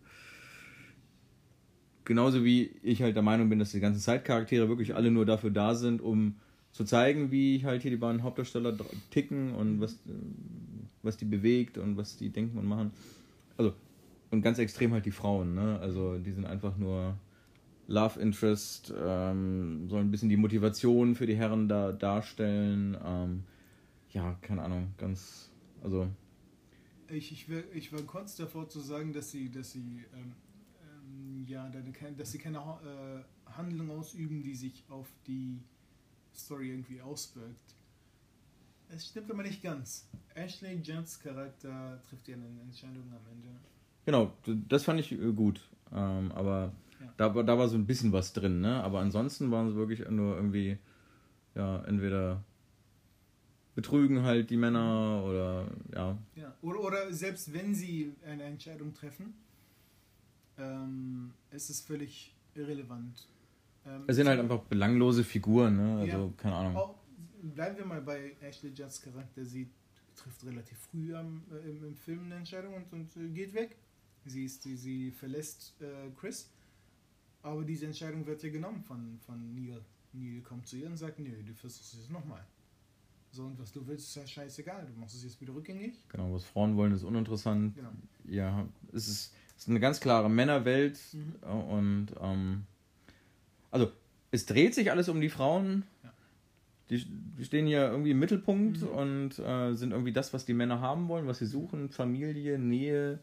Genauso 2.04 2.44
wie 2.44 2.66
ich 2.82 3.02
halt 3.02 3.16
der 3.16 3.22
Meinung 3.24 3.48
bin, 3.48 3.58
dass 3.58 3.72
die 3.72 3.80
ganzen 3.80 3.98
Side-Charaktere 3.98 4.68
wirklich 4.68 4.94
alle 4.94 5.10
nur 5.10 5.26
dafür 5.26 5.50
da 5.50 5.74
sind, 5.74 6.00
um 6.00 6.36
zu 6.70 6.84
zeigen, 6.84 7.32
wie 7.32 7.64
halt 7.64 7.82
hier 7.82 7.90
die 7.90 7.96
beiden 7.96 8.22
Hauptdarsteller 8.22 8.76
ticken 9.10 9.52
und 9.54 9.80
was, 9.80 9.98
was 11.02 11.16
die 11.16 11.24
bewegt 11.24 11.78
und 11.78 11.96
was 11.96 12.16
die 12.16 12.30
denken 12.30 12.58
und 12.58 12.66
machen. 12.66 12.92
Also, 13.56 13.74
und 14.30 14.42
ganz 14.42 14.58
extrem 14.58 14.92
halt 14.92 15.04
die 15.06 15.10
Frauen, 15.10 15.54
ne? 15.54 15.78
Also, 15.80 16.18
die 16.18 16.30
sind 16.30 16.44
einfach 16.46 16.76
nur 16.76 17.16
Love 17.88 18.20
Interest, 18.20 18.92
ähm, 18.96 19.88
sollen 19.88 20.08
ein 20.08 20.10
bisschen 20.10 20.28
die 20.28 20.36
Motivation 20.36 21.14
für 21.14 21.26
die 21.26 21.36
Herren 21.36 21.68
da 21.68 21.92
darstellen. 21.92 22.96
Ähm, 23.04 23.44
ja, 24.10 24.36
keine 24.42 24.62
Ahnung, 24.62 24.94
ganz, 24.96 25.50
also, 25.82 26.08
Ich, 27.08 27.30
ich, 27.30 27.48
wär, 27.48 27.62
ich 27.72 27.92
war 27.92 28.02
kurz 28.02 28.36
davor 28.36 28.68
zu 28.68 28.80
sagen, 28.80 29.12
dass 29.12 29.30
sie, 29.30 29.50
dass 29.50 29.70
sie, 29.72 30.04
ähm, 30.14 30.32
ähm, 30.82 31.44
ja, 31.46 31.70
dass 32.16 32.32
sie 32.32 32.38
keine 32.38 32.58
äh, 32.58 33.52
Handlung 33.52 33.90
ausüben, 33.90 34.42
die 34.42 34.54
sich 34.54 34.84
auf 34.88 35.08
die 35.26 35.60
Story 36.34 36.70
irgendwie 36.70 37.00
auswirkt. 37.00 37.74
Es 38.88 39.06
stimmt 39.06 39.30
aber 39.30 39.42
nicht 39.42 39.62
ganz. 39.62 40.08
Ashley 40.34 40.80
Jens 40.82 41.18
Charakter 41.18 42.00
trifft 42.08 42.28
ja 42.28 42.34
eine 42.34 42.60
Entscheidung 42.62 43.04
am 43.10 43.32
Ende. 43.32 43.48
Genau, 44.04 44.32
das 44.68 44.84
fand 44.84 45.00
ich 45.00 45.12
äh, 45.12 45.32
gut. 45.32 45.60
Ähm, 45.92 46.32
aber. 46.32 46.72
Da, 47.16 47.34
war- 47.34 47.44
da 47.44 47.56
war 47.58 47.68
so 47.68 47.76
ein 47.76 47.86
bisschen 47.86 48.12
was 48.12 48.32
drin, 48.32 48.60
ne? 48.60 48.82
Aber 48.82 49.00
ansonsten 49.00 49.50
waren 49.50 49.68
sie 49.70 49.76
wirklich 49.76 50.08
nur 50.10 50.36
irgendwie, 50.36 50.78
ja, 51.54 51.82
entweder 51.84 52.42
betrügen 53.74 54.22
halt 54.22 54.48
die 54.50 54.56
Männer 54.56 55.22
oder 55.24 55.66
ja. 55.94 56.18
Ja. 56.34 56.54
Oder, 56.62 56.80
oder 56.80 57.12
selbst 57.12 57.52
wenn 57.52 57.74
sie 57.74 58.14
eine 58.26 58.44
Entscheidung 58.44 58.94
treffen, 58.94 59.34
ähm, 60.58 61.32
ist 61.50 61.68
es 61.70 61.80
völlig 61.80 62.34
irrelevant. 62.54 63.28
Ähm, 63.84 64.04
Es 64.06 64.16
sind 64.16 64.28
halt 64.28 64.40
einfach 64.40 64.60
belanglose 64.60 65.24
Figuren, 65.24 65.76
ne? 65.76 66.00
Also, 66.00 66.16
Ja. 66.26 66.32
keine 66.38 66.54
Ahnung. 66.54 66.76
Auch, 66.76 66.94
bleiben 67.42 67.76
wir 67.76 67.84
mal 67.84 68.00
bei 68.00 68.32
Ashley 68.40 68.70
Judds 68.70 69.02
Charakter. 69.02 69.44
Sie 69.44 69.68
trifft 70.16 70.44
relativ 70.46 70.78
früh 70.90 71.14
am, 71.14 71.42
äh, 71.52 71.68
im, 71.68 71.84
im 71.84 71.94
Film 71.96 72.24
eine 72.24 72.36
Entscheidung 72.36 72.74
und, 72.74 72.90
und 72.92 73.16
äh, 73.16 73.28
geht 73.28 73.52
weg. 73.54 73.76
Sie, 74.24 74.46
ist, 74.46 74.62
sie, 74.62 74.76
sie 74.76 75.10
verlässt 75.10 75.74
äh, 75.80 76.10
Chris. 76.18 76.50
Aber 77.46 77.62
diese 77.62 77.86
Entscheidung 77.86 78.26
wird 78.26 78.42
ja 78.42 78.50
genommen 78.50 78.82
von, 78.82 79.18
von 79.24 79.54
Neil. 79.54 79.80
Neil 80.12 80.40
kommt 80.40 80.66
zu 80.66 80.76
ihr 80.76 80.86
und 80.88 80.96
sagt, 80.96 81.20
nö, 81.20 81.30
du 81.46 81.54
versuchst 81.54 81.94
es 81.94 82.10
nochmal. 82.10 82.44
So, 83.30 83.44
und 83.44 83.56
was 83.60 83.70
du 83.70 83.86
willst, 83.86 84.08
ist 84.08 84.16
ja 84.16 84.26
scheißegal. 84.26 84.84
Du 84.92 84.98
machst 84.98 85.14
es 85.14 85.22
jetzt 85.22 85.40
wieder 85.40 85.54
rückgängig. 85.54 85.94
Genau, 86.08 86.32
was 86.34 86.44
Frauen 86.44 86.76
wollen, 86.76 86.92
ist 86.92 87.04
uninteressant. 87.04 87.76
Genau. 87.76 87.90
Ja, 88.24 88.66
es 88.92 89.06
ist, 89.06 89.34
es 89.56 89.62
ist 89.62 89.68
eine 89.68 89.78
ganz 89.78 90.00
klare 90.00 90.28
Männerwelt 90.28 90.98
Mhm. 91.12 91.34
und 91.70 92.06
ähm, 92.20 92.64
also 93.70 93.92
es 94.32 94.46
dreht 94.46 94.74
sich 94.74 94.90
alles 94.90 95.08
um 95.08 95.20
die 95.20 95.28
Frauen. 95.28 95.84
Ja. 96.02 96.12
Die, 96.90 97.04
die 97.38 97.44
stehen 97.44 97.66
hier 97.66 97.90
irgendwie 97.90 98.10
im 98.10 98.18
Mittelpunkt 98.18 98.80
Mhm. 98.82 98.88
und 98.88 99.38
äh, 99.38 99.74
sind 99.74 99.92
irgendwie 99.92 100.12
das, 100.12 100.32
was 100.32 100.46
die 100.46 100.54
Männer 100.54 100.80
haben 100.80 101.06
wollen, 101.08 101.28
was 101.28 101.38
sie 101.38 101.46
suchen, 101.46 101.90
Familie, 101.90 102.58
Nähe, 102.58 103.20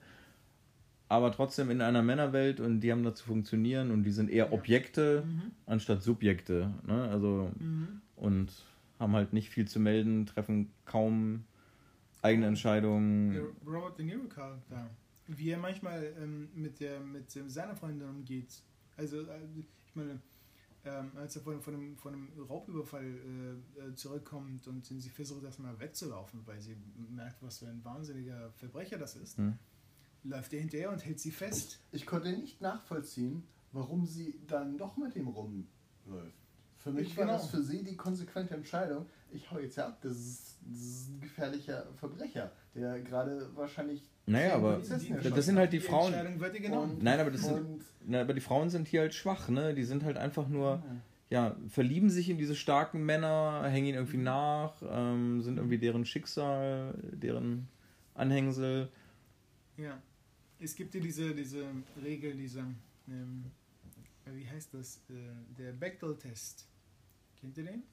aber 1.13 1.31
trotzdem 1.31 1.69
in 1.69 1.79
einer 1.81 2.01
Männerwelt 2.01 2.59
und 2.59 2.79
die 2.79 2.91
haben 2.91 3.03
da 3.03 3.13
zu 3.13 3.23
funktionieren 3.25 3.91
und 3.91 4.03
die 4.03 4.11
sind 4.11 4.29
eher 4.31 4.45
Ja. 4.47 4.51
Objekte 4.51 5.23
Mhm. 5.25 5.51
anstatt 5.67 6.01
Subjekte. 6.01 6.73
Ne? 6.87 7.07
Also 7.09 7.51
Mhm. 7.59 8.01
und 8.15 8.51
haben 8.99 9.13
halt 9.13 9.31
nicht 9.31 9.49
viel 9.49 9.67
zu 9.67 9.79
melden, 9.79 10.25
treffen 10.25 10.71
kaum 10.85 11.43
eigene 12.23 12.47
Entscheidungen. 12.47 13.31
Der 13.31 13.43
Robert 13.71 13.99
De 13.99 14.05
Niro 14.05 14.27
Charakter. 14.27 14.89
Wie 15.27 15.49
er 15.51 15.57
manchmal 15.59 16.13
ähm, 16.19 16.49
mit, 16.55 16.79
der, 16.79 16.99
mit 16.99 17.29
seiner 17.31 17.75
Freundin 17.75 18.09
umgeht. 18.09 18.61
Also, 18.97 19.21
äh, 19.21 19.39
ich 19.55 19.95
meine, 19.95 20.19
ähm, 20.85 21.11
als 21.15 21.35
er 21.35 21.43
von, 21.43 21.61
von, 21.61 21.75
einem, 21.75 21.95
von 21.97 22.13
einem 22.13 22.27
Raubüberfall 22.49 23.05
äh, 23.05 23.81
äh, 23.89 23.95
zurückkommt 23.95 24.67
und 24.67 24.83
sie 24.85 25.09
versucht 25.09 25.43
erstmal 25.43 25.79
wegzulaufen, 25.79 26.41
weil 26.45 26.59
sie 26.59 26.75
merkt, 27.09 27.41
was 27.43 27.59
für 27.59 27.67
ein 27.67 27.83
wahnsinniger 27.85 28.51
Verbrecher 28.57 28.97
das 28.97 29.15
ist, 29.15 29.37
Hm. 29.37 29.53
Läuft 30.23 30.53
er 30.53 30.59
hinterher 30.59 30.91
und 30.91 31.05
hält 31.05 31.19
sie 31.19 31.31
fest. 31.31 31.79
Ich 31.91 32.05
konnte 32.05 32.31
nicht 32.31 32.61
nachvollziehen, 32.61 33.43
warum 33.71 34.05
sie 34.05 34.39
dann 34.47 34.77
doch 34.77 34.97
mit 34.97 35.15
ihm 35.15 35.27
rumläuft. 35.27 36.37
Für 36.77 36.91
mich 36.91 37.15
war 37.17 37.25
das 37.25 37.49
für 37.49 37.63
sie 37.63 37.83
die 37.83 37.95
konsequente 37.95 38.53
Entscheidung. 38.53 39.05
Ich 39.31 39.49
hau 39.49 39.57
jetzt 39.57 39.79
ab, 39.79 39.99
das 40.01 40.17
ist, 40.17 40.57
das 40.69 40.79
ist 40.79 41.09
ein 41.09 41.21
gefährlicher 41.21 41.87
Verbrecher, 41.95 42.51
der 42.75 42.99
gerade 42.99 43.49
wahrscheinlich. 43.55 44.03
Naja, 44.25 44.55
aber 44.55 44.77
das 44.77 45.45
sind 45.45 45.57
halt 45.57 45.71
die, 45.71 45.79
die 45.79 45.83
Frauen. 45.83 46.13
Nein, 46.99 47.19
aber 47.19 47.31
das 47.31 47.41
sind, 47.41 47.81
na, 48.05 48.21
aber 48.21 48.33
die 48.33 48.41
Frauen 48.41 48.69
sind 48.69 48.87
hier 48.87 49.01
halt 49.01 49.13
schwach, 49.13 49.47
ne? 49.47 49.73
Die 49.73 49.83
sind 49.83 50.03
halt 50.03 50.17
einfach 50.17 50.47
nur. 50.47 50.77
Mhm 50.77 51.01
ja, 51.33 51.55
verlieben 51.67 52.11
sich 52.11 52.29
in 52.29 52.37
diese 52.37 52.53
starken 52.53 53.07
Männer, 53.07 53.63
hängen 53.65 53.87
ihnen 53.87 53.95
irgendwie 53.95 54.17
nach, 54.17 54.75
ähm, 54.87 55.41
sind 55.41 55.57
irgendwie 55.57 55.79
deren 55.79 56.05
Schicksal, 56.05 56.93
deren 57.11 57.67
Anhängsel. 58.13 58.89
Ja, 59.77 59.97
es 60.63 60.75
gibt 60.75 60.95
ja 60.95 61.01
diese, 61.01 61.35
diese 61.35 61.69
Regel, 62.01 62.35
diese, 62.35 62.65
ähm, 63.07 63.51
wie 64.25 64.47
heißt 64.47 64.73
das, 64.73 65.01
äh, 65.09 65.13
der 65.57 65.73
Bechdel-Test. 65.73 66.67
Kennt 67.39 67.57
ihr 67.57 67.65
den? 67.65 67.83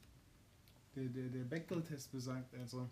Der, 0.95 1.05
der, 1.05 1.29
der 1.29 1.45
Bechdel-Test 1.45 2.13
besagt 2.13 2.55
also, 2.55 2.89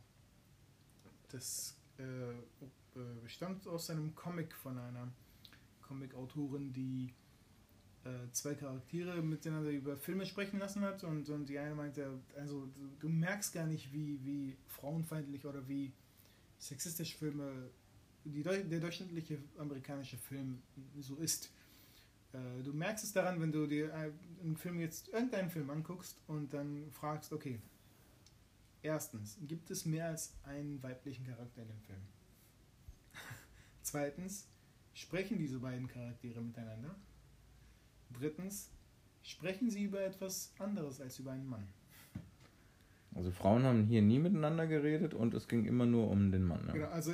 das 1.29 1.77
äh, 1.99 2.03
äh 2.03 3.29
stammt 3.29 3.67
aus 3.69 3.91
einem 3.91 4.15
Comic 4.15 4.55
von 4.55 4.77
einer 4.79 5.13
Comic-Autorin, 5.83 6.73
die 6.73 7.13
äh, 8.05 8.31
zwei 8.33 8.55
Charaktere 8.55 9.23
miteinander 9.23 9.71
über 9.71 9.97
Filme 9.97 10.27
sprechen 10.27 10.59
lassen 10.59 10.83
hat 10.83 11.05
und, 11.05 11.29
und 11.29 11.49
die 11.49 11.59
eine 11.59 11.75
meinte, 11.75 12.21
also 12.37 12.69
du 12.99 13.09
merkst 13.09 13.53
gar 13.53 13.67
nicht, 13.67 13.93
wie, 13.93 14.19
wie 14.25 14.57
frauenfeindlich 14.67 15.45
oder 15.47 15.69
wie 15.69 15.93
sexistisch 16.59 17.17
Filme, 17.17 17.71
die, 18.33 18.43
der 18.43 18.81
durchschnittliche 18.81 19.39
amerikanische 19.59 20.17
Film 20.17 20.63
so 21.01 21.17
ist. 21.17 21.51
Äh, 22.33 22.63
du 22.63 22.73
merkst 22.73 23.05
es 23.05 23.13
daran, 23.13 23.41
wenn 23.41 23.53
du 23.53 23.67
dir 23.67 23.95
einen 23.95 24.57
Film 24.57 24.81
jetzt, 24.81 25.09
irgendeinen 25.09 25.51
Film 25.51 25.71
anguckst 25.71 26.19
und 26.27 26.53
dann 26.53 26.91
fragst, 26.91 27.33
okay, 27.33 27.61
erstens, 28.83 29.39
gibt 29.47 29.71
es 29.71 29.85
mehr 29.85 30.07
als 30.07 30.35
einen 30.45 30.83
weiblichen 30.83 31.25
Charakter 31.27 31.63
in 31.63 31.69
dem 31.69 31.81
Film? 31.81 32.03
Zweitens, 33.83 34.49
sprechen 34.93 35.39
diese 35.39 35.59
beiden 35.59 35.89
Charaktere 35.89 36.41
miteinander? 36.41 36.95
Drittens, 38.11 38.71
sprechen 39.23 39.71
Sie 39.71 39.85
über 39.85 40.01
etwas 40.01 40.53
anderes 40.59 41.01
als 41.01 41.19
über 41.19 41.33
einen 41.33 41.47
Mann. 41.47 41.67
Also 43.19 43.33
Frauen 43.33 43.65
haben 43.65 43.87
hier 43.87 44.01
nie 44.01 44.21
miteinander 44.21 44.69
geredet 44.69 45.13
und 45.13 45.35
es 45.35 45.49
ging 45.49 45.65
immer 45.65 45.87
nur 45.87 46.09
um 46.09 46.31
den 46.31 46.45
Mann. 46.45 46.63
Ja. 46.69 46.73
Genau, 46.73 46.87
also, 46.87 47.13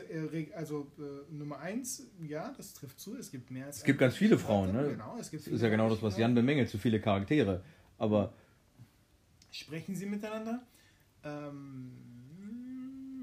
also 0.54 0.92
äh, 0.98 1.32
Nummer 1.34 1.60
eins, 1.60 2.10
ja, 2.20 2.52
das 2.54 2.74
trifft 2.74 3.00
zu, 3.00 3.16
es 3.16 3.30
gibt 3.30 3.50
mehr 3.50 3.64
als 3.64 3.78
Es 3.78 3.84
gibt 3.84 4.00
ganz 4.00 4.14
viele 4.14 4.36
Frauen, 4.36 4.72
ne? 4.72 4.86
Genau, 4.90 5.16
es 5.18 5.30
gibt 5.30 5.46
das 5.46 5.52
ist 5.54 5.62
ja 5.62 5.70
genau 5.70 5.88
das, 5.88 6.02
was 6.02 6.18
Jan 6.18 6.34
bemängelt, 6.34 6.68
zu 6.68 6.76
viele 6.76 7.00
Charaktere. 7.00 7.62
Aber. 7.96 8.34
Sprechen 9.50 9.96
sie 9.96 10.04
miteinander? 10.04 10.66
Ähm, 11.24 11.92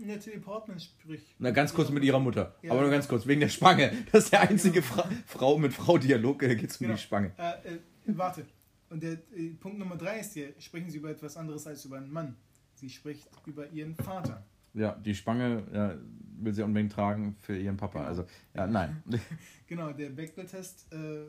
Natalie 0.03 0.39
Portman 0.39 0.79
spricht. 0.79 1.27
Na, 1.37 1.51
ganz 1.51 1.75
kurz 1.75 1.91
mit 1.91 2.03
ihrer 2.03 2.19
Mutter. 2.19 2.55
Ja. 2.63 2.71
Aber 2.71 2.81
nur 2.81 2.89
ganz 2.89 3.07
kurz, 3.07 3.27
wegen 3.27 3.41
der 3.41 3.49
Spange. 3.49 3.91
Das 4.11 4.23
ist 4.23 4.33
der 4.33 4.41
einzige 4.41 4.81
Fra 4.81 5.07
Frau 5.27 5.59
mit 5.59 5.71
Frau-Dialog, 5.71 6.39
da 6.39 6.55
geht 6.55 6.71
es 6.71 6.77
um 6.77 6.85
genau. 6.87 6.95
die 6.95 7.03
Spange. 7.03 7.31
Äh, 7.37 7.75
äh, 7.75 7.79
warte. 8.07 8.47
Und 8.89 9.03
der 9.03 9.19
äh, 9.35 9.51
Punkt 9.59 9.77
Nummer 9.77 9.97
drei 9.97 10.19
ist 10.19 10.33
hier: 10.33 10.53
sprechen 10.57 10.89
Sie 10.89 10.97
über 10.97 11.11
etwas 11.11 11.37
anderes 11.37 11.67
als 11.67 11.85
über 11.85 11.97
einen 11.97 12.11
Mann. 12.11 12.35
Sie 12.81 12.89
spricht 12.89 13.29
über 13.45 13.69
ihren 13.69 13.95
Vater. 13.95 14.43
Ja, 14.73 14.95
die 14.95 15.15
Spange 15.15 15.63
ja, 15.73 15.95
will 16.39 16.53
sie 16.53 16.63
unbedingt 16.63 16.91
tragen 16.91 17.35
für 17.41 17.57
ihren 17.57 17.77
Papa. 17.77 17.99
Genau. 17.99 18.09
Also, 18.09 18.25
ja, 18.53 18.67
nein. 18.67 19.03
genau, 19.67 19.93
der 19.93 20.09
Bechdel-Test, 20.09 20.91
äh, 20.93 21.25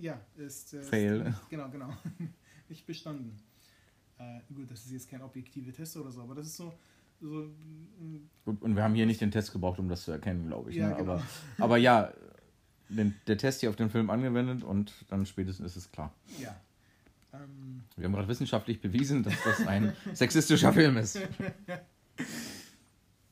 ja, 0.00 0.20
ist. 0.36 0.72
Äh, 0.74 0.82
Fail. 0.82 1.20
Ist, 1.26 1.50
genau, 1.50 1.68
genau. 1.68 1.92
Nicht 2.68 2.86
bestanden. 2.86 3.36
Äh, 4.18 4.40
gut, 4.54 4.70
das 4.70 4.86
ist 4.86 4.92
jetzt 4.92 5.10
kein 5.10 5.22
objektiver 5.22 5.72
Test 5.72 5.96
oder 5.96 6.10
so, 6.10 6.22
aber 6.22 6.36
das 6.36 6.46
ist 6.46 6.56
so 6.56 6.72
so, 7.20 7.48
Gut, 8.44 8.60
und 8.60 8.76
wir 8.76 8.82
haben 8.82 8.94
hier 8.94 9.06
nicht 9.06 9.20
den 9.20 9.30
Test 9.30 9.52
gebraucht, 9.52 9.78
um 9.78 9.88
das 9.88 10.04
zu 10.04 10.12
erkennen, 10.12 10.46
glaube 10.48 10.70
ich. 10.70 10.76
Ja, 10.76 10.90
ne? 10.90 10.96
genau. 10.96 11.12
aber, 11.12 11.22
aber 11.58 11.76
ja, 11.78 12.12
den, 12.88 13.14
der 13.26 13.38
Test 13.38 13.60
hier 13.60 13.70
auf 13.70 13.76
den 13.76 13.88
Film 13.88 14.10
angewendet 14.10 14.62
und 14.62 14.92
dann 15.08 15.24
spätestens 15.24 15.72
ist 15.72 15.76
es 15.76 15.92
klar. 15.92 16.12
Ja. 16.38 16.54
Ähm, 17.34 17.84
wir 17.96 18.04
haben 18.04 18.12
gerade 18.12 18.28
wissenschaftlich 18.28 18.80
bewiesen, 18.80 19.22
dass 19.22 19.34
das 19.44 19.66
ein 19.66 19.94
sexistischer 20.14 20.72
Film 20.72 20.96
ist. 20.96 21.16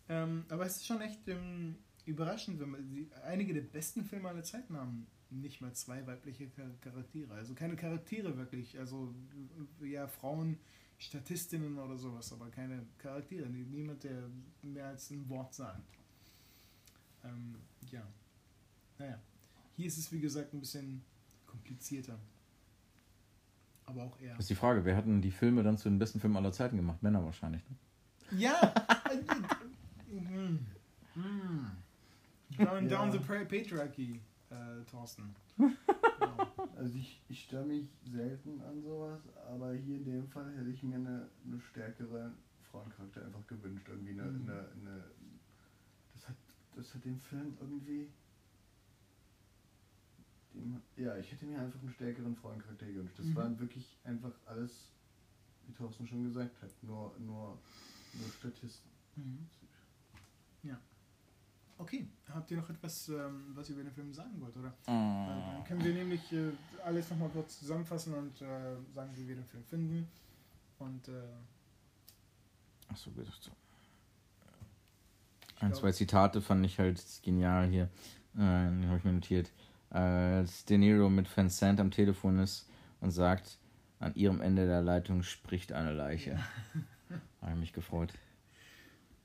ähm, 0.08 0.44
aber 0.48 0.66
es 0.66 0.76
ist 0.76 0.86
schon 0.86 1.00
echt 1.00 1.26
ähm, 1.28 1.76
überraschend, 2.04 2.60
wenn 2.60 2.70
man 2.70 2.90
die, 2.90 3.08
einige 3.24 3.54
der 3.54 3.62
besten 3.62 4.04
Filme 4.04 4.28
aller 4.28 4.42
Zeiten 4.42 4.76
haben 4.76 5.06
nicht 5.32 5.60
mal 5.60 5.72
zwei 5.72 6.06
weibliche 6.06 6.48
Charaktere. 6.80 7.34
Also 7.34 7.54
keine 7.54 7.76
Charaktere 7.76 8.36
wirklich. 8.36 8.78
Also 8.78 9.14
ja, 9.80 10.06
Frauen 10.06 10.58
Statistinnen 10.98 11.78
oder 11.78 11.96
sowas, 11.96 12.32
aber 12.32 12.50
keine 12.50 12.86
Charaktere. 12.98 13.48
Niemand, 13.48 14.04
der 14.04 14.28
mehr 14.62 14.88
als 14.88 15.10
ein 15.10 15.28
Wort 15.28 15.54
sagt. 15.54 15.98
Ähm, 17.24 17.56
ja. 17.90 18.06
Naja. 18.98 19.20
Hier 19.76 19.86
ist 19.86 19.98
es, 19.98 20.12
wie 20.12 20.20
gesagt, 20.20 20.54
ein 20.54 20.60
bisschen 20.60 21.02
komplizierter. 21.46 22.18
Aber 23.86 24.04
auch 24.04 24.20
eher. 24.20 24.30
Das 24.30 24.40
ist 24.40 24.50
die 24.50 24.54
Frage, 24.54 24.84
wer 24.84 24.96
hat 24.96 25.06
denn 25.06 25.20
die 25.20 25.30
Filme 25.30 25.62
dann 25.62 25.76
zu 25.76 25.88
den 25.88 25.98
besten 25.98 26.20
Filmen 26.20 26.36
aller 26.36 26.52
Zeiten 26.52 26.76
gemacht? 26.76 27.02
Männer 27.02 27.24
wahrscheinlich, 27.24 27.62
ne? 27.68 27.76
Ja! 28.38 28.74
mm. 30.08 30.58
Mm. 31.14 31.66
Going 32.56 32.88
down 32.88 33.10
the 33.10 33.18
patriarchy, 33.18 34.20
äh, 34.50 34.84
Thorsten. 34.90 35.34
Also 36.76 36.98
ich, 36.98 37.22
ich 37.28 37.44
störe 37.44 37.64
mich 37.64 37.88
selten 38.04 38.60
an 38.62 38.82
sowas, 38.82 39.20
aber 39.48 39.72
hier 39.72 39.96
in 39.96 40.04
dem 40.04 40.28
Fall 40.28 40.52
hätte 40.56 40.70
ich 40.70 40.82
mir 40.82 40.96
eine, 40.96 41.28
eine 41.46 41.60
stärkere 41.60 42.32
Frauencharakter 42.70 43.24
einfach 43.24 43.46
gewünscht. 43.46 43.86
Irgendwie 43.88 44.12
eine, 44.12 44.24
mhm. 44.24 44.48
eine, 44.48 44.68
eine 44.80 45.04
das, 46.14 46.28
hat, 46.28 46.36
das 46.74 46.94
hat 46.94 47.04
den 47.04 47.18
Film 47.18 47.56
irgendwie. 47.60 48.08
Ja, 50.96 51.16
ich 51.16 51.32
hätte 51.32 51.46
mir 51.46 51.60
einfach 51.60 51.80
einen 51.80 51.92
stärkeren 51.92 52.36
Frauencharakter 52.36 52.86
gewünscht. 52.86 53.18
Das 53.18 53.26
mhm. 53.26 53.36
waren 53.36 53.58
wirklich 53.58 53.96
einfach 54.04 54.32
alles, 54.46 54.90
wie 55.66 55.72
Thorsten 55.72 56.06
schon 56.06 56.24
gesagt 56.24 56.60
hat, 56.62 56.70
nur, 56.82 57.14
nur, 57.18 57.58
nur 58.14 58.28
Statisten. 58.38 58.90
Mhm. 59.16 59.46
Ja. 60.62 60.78
Okay, 61.78 62.06
habt 62.28 62.50
ihr 62.50 62.58
noch 62.58 62.70
etwas, 62.70 63.08
ähm, 63.08 63.52
was 63.54 63.68
ihr 63.68 63.74
über 63.74 63.84
den 63.84 63.92
Film 63.92 64.12
sagen 64.12 64.40
wollt, 64.40 64.56
oder? 64.56 64.70
Mm. 64.86 65.26
dann 65.26 65.64
können 65.64 65.82
wir 65.82 65.94
nämlich 65.94 66.32
äh, 66.32 66.52
alles 66.84 67.10
nochmal 67.10 67.30
kurz 67.30 67.58
zusammenfassen 67.58 68.14
und 68.14 68.40
äh, 68.40 68.76
sagen, 68.94 69.10
wie 69.16 69.26
wir 69.26 69.34
den 69.34 69.46
Film 69.46 69.64
finden. 69.64 70.08
Und 70.78 71.08
äh, 71.08 71.12
Achso, 72.88 73.10
so. 73.40 73.50
Ein, 75.60 75.74
zwei 75.74 75.92
Zitate 75.92 76.40
fand 76.40 76.66
ich 76.66 76.78
halt 76.78 77.02
genial 77.22 77.68
hier. 77.68 77.88
Äh, 78.36 78.40
habe 78.40 78.98
ich 78.98 79.04
mir 79.04 79.12
notiert. 79.12 79.50
Als 79.92 80.64
De 80.64 80.78
Niro 80.78 81.10
mit 81.10 81.34
Van 81.36 81.50
Sant 81.50 81.78
am 81.78 81.90
Telefon 81.90 82.38
ist 82.38 82.66
und 83.00 83.10
sagt, 83.10 83.58
an 84.00 84.14
ihrem 84.14 84.40
Ende 84.40 84.66
der 84.66 84.80
Leitung 84.80 85.22
spricht 85.22 85.72
eine 85.72 85.92
Leiche. 85.92 86.38
Ja. 87.10 87.18
habe 87.42 87.52
ich 87.52 87.58
mich 87.58 87.72
gefreut. 87.74 88.14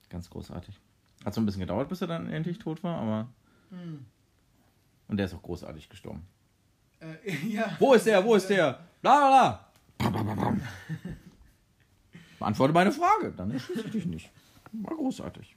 Ganz 0.10 0.30
großartig. 0.30 0.77
Hat 1.23 1.34
so 1.34 1.39
ein 1.39 1.45
bisschen 1.45 1.61
gedauert, 1.61 1.88
bis 1.88 2.02
er 2.02 2.07
dann 2.07 2.27
endlich 2.30 2.60
tot 2.60 2.84
war, 2.84 2.98
aber. 2.98 3.30
Mhm. 3.69 4.06
Und 5.07 5.15
der 5.15 5.27
ist 5.27 5.34
auch 5.34 5.41
großartig 5.41 5.88
gestorben. 5.88 6.27
Äh, 6.99 7.34
ja. 7.48 7.77
Wo 7.80 7.94
ist 7.94 8.06
der? 8.06 8.26
Wo 8.26 8.35
ist 8.35 8.49
der? 8.49 8.80
Bla 9.02 9.69
bla 9.99 10.34
bla. 10.34 10.52
Beantworte 12.39 12.73
meine 12.73 12.91
Frage, 12.91 13.31
dann 13.31 13.52
erschieße 13.52 13.85
ich 13.85 13.91
dich 13.91 14.06
nicht. 14.06 14.30
War 14.73 14.98
großartig. 14.98 15.56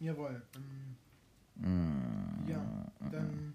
Jawohl. 0.00 0.42
Ähm, 1.62 2.44
mm. 2.44 2.48
Ja, 2.48 2.92
dann. 3.12 3.54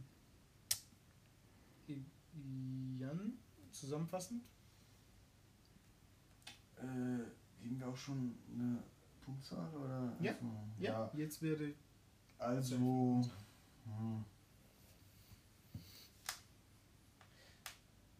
Jan, 2.99 3.33
zusammenfassend? 3.79 4.43
Äh, 6.77 7.61
geben 7.61 7.79
wir 7.79 7.87
auch 7.87 7.97
schon 7.97 8.35
eine 8.53 8.83
Punktzahl 9.21 9.73
oder? 9.75 10.15
Ja, 10.21 10.31
also, 10.33 10.45
ja, 10.79 10.91
ja, 10.91 11.11
jetzt 11.15 11.41
werde 11.41 11.73
Also. 12.37 12.75
Hm. 13.85 14.25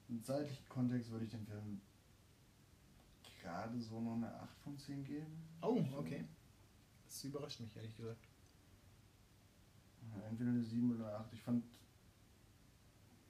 Im 0.09 0.23
zeitlichen 0.23 0.69
Kontext 0.69 1.11
würde 1.11 1.25
ich 1.25 1.31
dem 1.31 1.45
Film 1.45 1.81
gerade 3.41 3.79
so 3.79 3.99
noch 3.99 4.15
eine 4.15 4.33
8 4.41 4.57
von 4.63 4.77
10 4.77 5.03
geben. 5.03 5.43
Oh, 5.61 5.83
okay. 5.97 6.25
Das 7.05 7.23
überrascht 7.23 7.59
mich, 7.59 7.75
ehrlich 7.75 7.95
gesagt. 7.95 8.25
Entweder 10.29 10.51
eine 10.51 10.63
7 10.63 10.95
oder 10.95 11.07
eine 11.07 11.17
8. 11.17 11.33
Ich 11.33 11.41
fand. 11.41 11.65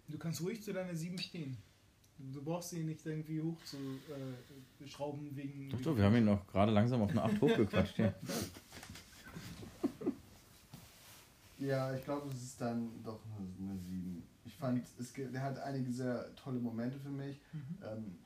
Du 0.08 0.18
kannst 0.18 0.41
ruhig 0.41 0.64
zu 0.64 0.72
deiner 0.72 0.95
7 0.95 1.18
stehen. 1.18 1.58
Du 2.19 2.44
brauchst 2.44 2.73
ihn 2.73 2.88
nicht 2.88 3.06
irgendwie 3.06 3.41
hochzuschrauben 3.41 5.27
äh, 5.27 5.35
wegen. 5.35 5.69
Doch, 5.69 5.81
doch, 5.81 5.98
wir 5.98 6.03
haben 6.03 6.15
ihn 6.15 6.26
noch 6.26 6.48
gerade 6.48 6.72
langsam 6.72 7.02
auf 7.02 7.11
eine 7.11 7.23
8 7.23 7.41
hochgequatscht. 7.41 7.99
Ja. 7.99 8.14
ja, 11.60 11.95
ich 11.95 12.03
glaube, 12.03 12.30
es 12.30 12.41
ist 12.41 12.61
dann 12.61 13.03
doch 13.03 13.19
eine, 13.60 13.77
7. 13.77 14.23
Ich 14.45 14.56
fand, 14.56 14.85
es, 14.99 15.14
der 15.14 15.41
hat 15.41 15.60
einige 15.60 15.91
sehr 15.91 16.35
tolle 16.35 16.60
Momente 16.60 16.99
für 16.99 17.10
mich. 17.10 17.39
Mhm. 17.53 17.77
Ähm, 17.84 18.18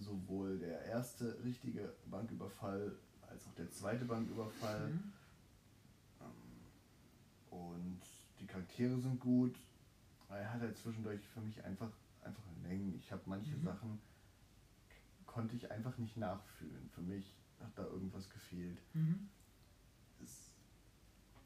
sowohl 0.00 0.58
der 0.58 0.84
erste 0.84 1.36
richtige 1.44 1.92
Banküberfall 2.06 2.92
als 3.28 3.46
auch 3.46 3.54
der 3.54 3.70
zweite 3.70 4.04
Banküberfall. 4.04 4.88
Mhm. 4.88 5.12
Ähm, 6.20 7.58
und 7.58 8.00
die 8.40 8.46
Charaktere 8.46 8.98
sind 8.98 9.20
gut. 9.20 9.56
Er 10.30 10.52
hat 10.52 10.60
halt 10.60 10.76
zwischendurch 10.76 11.26
für 11.28 11.40
mich 11.40 11.64
einfach, 11.64 11.90
einfach 12.24 12.42
Längen. 12.62 12.94
Ich 12.94 13.10
habe 13.12 13.22
manche 13.26 13.56
mhm. 13.56 13.62
Sachen 13.62 14.00
konnte 15.26 15.56
ich 15.56 15.70
einfach 15.70 15.96
nicht 15.98 16.16
nachfühlen. 16.16 16.88
Für 16.90 17.02
mich 17.02 17.34
hat 17.60 17.76
da 17.76 17.84
irgendwas 17.84 18.28
gefehlt. 18.28 18.78
Mhm. 18.94 19.28
Das, 20.18 20.54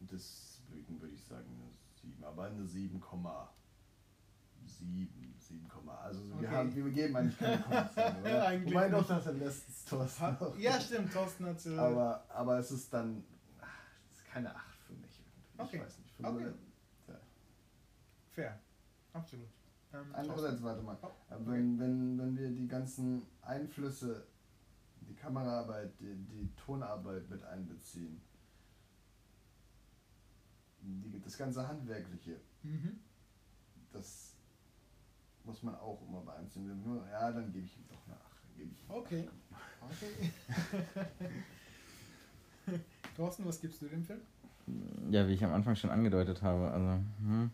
deswegen 0.00 1.00
würde 1.00 1.14
ich 1.14 1.24
sagen 1.24 1.46
eine 1.46 1.70
7, 2.00 2.24
aber 2.24 2.44
eine 2.44 2.64
7,7. 2.64 3.48
7, 5.38 5.70
also 5.88 6.20
okay. 6.20 6.40
wir, 6.40 6.50
haben, 6.50 6.74
wir 6.74 6.90
geben 6.90 7.16
eigentlich 7.16 7.38
keine 7.38 7.60
Kommentare, 7.60 8.20
oder? 8.20 8.46
eigentlich 8.46 8.74
Wobei 8.74 8.88
doch 8.88 9.06
das 9.06 9.26
am 9.26 9.38
letzten 9.38 9.88
Thorsten 9.88 10.36
noch. 10.40 10.58
Ja, 10.58 10.80
stimmt, 10.80 11.12
Thorsten 11.12 11.46
hat 11.46 11.60
so. 11.60 11.76
Aber, 11.76 12.24
aber 12.30 12.58
es 12.58 12.70
ist 12.70 12.92
dann 12.92 13.24
ach, 13.60 13.68
es 14.10 14.18
ist 14.18 14.24
keine 14.26 14.54
8 14.54 14.76
für 14.86 14.94
mich. 14.94 15.20
Okay. 15.58 15.76
Ich 15.76 15.82
weiß 15.82 15.98
nicht. 15.98 16.14
Für 16.14 16.26
okay. 16.26 16.52
ja. 17.08 17.14
Fair, 18.30 18.60
absolut. 19.12 19.48
Ähm, 19.94 20.06
Andererseits, 20.14 20.62
warte 20.62 20.82
mal, 20.82 20.96
oh, 21.02 21.06
okay. 21.06 21.42
wenn, 21.44 21.78
wenn, 21.78 22.18
wenn 22.18 22.36
wir 22.36 22.50
die 22.50 22.66
ganzen 22.66 23.26
Einflüsse, 23.42 24.26
die 25.00 25.14
Kameraarbeit, 25.14 25.98
die, 26.00 26.14
die 26.14 26.50
Tonarbeit 26.56 27.28
mit 27.28 27.44
einbeziehen, 27.44 28.20
die, 30.80 31.20
das 31.20 31.36
ganze 31.36 31.66
Handwerkliche, 31.66 32.40
mhm. 32.62 33.00
das 33.92 34.36
muss 35.44 35.62
man 35.62 35.74
auch 35.76 36.00
immer 36.08 36.20
beeinflussen. 36.20 37.04
Ja, 37.10 37.30
dann 37.32 37.52
gebe 37.52 37.66
ich 37.66 37.76
ihm 37.76 37.86
doch 37.88 38.06
eine 38.06 38.14
8. 38.14 38.22
Dann 38.56 38.70
ich 38.70 38.84
okay. 38.88 39.28
okay. 39.80 41.22
Thorsten, 43.16 43.44
was 43.44 43.60
gibst 43.60 43.82
du 43.82 43.88
dem 43.88 44.04
Film? 44.04 44.20
Ja, 45.10 45.26
wie 45.26 45.32
ich 45.32 45.44
am 45.44 45.52
Anfang 45.52 45.74
schon 45.76 45.90
angedeutet 45.90 46.40
habe, 46.42 46.70
also. 46.70 47.02
Hm. 47.18 47.50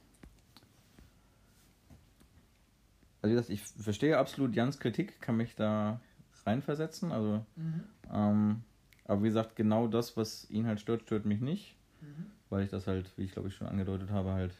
Also 3.20 3.32
wie 3.32 3.36
gesagt, 3.36 3.50
ich 3.50 3.62
verstehe 3.82 4.18
absolut 4.18 4.54
Jans 4.54 4.78
Kritik, 4.78 5.20
kann 5.20 5.36
mich 5.36 5.54
da 5.56 6.00
reinversetzen. 6.46 7.12
Also, 7.12 7.44
mhm. 7.56 7.82
ähm, 8.12 8.62
aber 9.04 9.22
wie 9.22 9.28
gesagt, 9.28 9.56
genau 9.56 9.88
das, 9.88 10.16
was 10.16 10.48
ihn 10.50 10.66
halt 10.66 10.80
stört, 10.80 11.02
stört 11.02 11.24
mich 11.24 11.40
nicht. 11.40 11.76
Mhm. 12.00 12.26
Weil 12.50 12.64
ich 12.64 12.70
das 12.70 12.86
halt, 12.86 13.10
wie 13.16 13.24
ich 13.24 13.32
glaube 13.32 13.48
ich 13.48 13.54
schon 13.54 13.66
angedeutet 13.66 14.10
habe, 14.10 14.32
halt. 14.32 14.52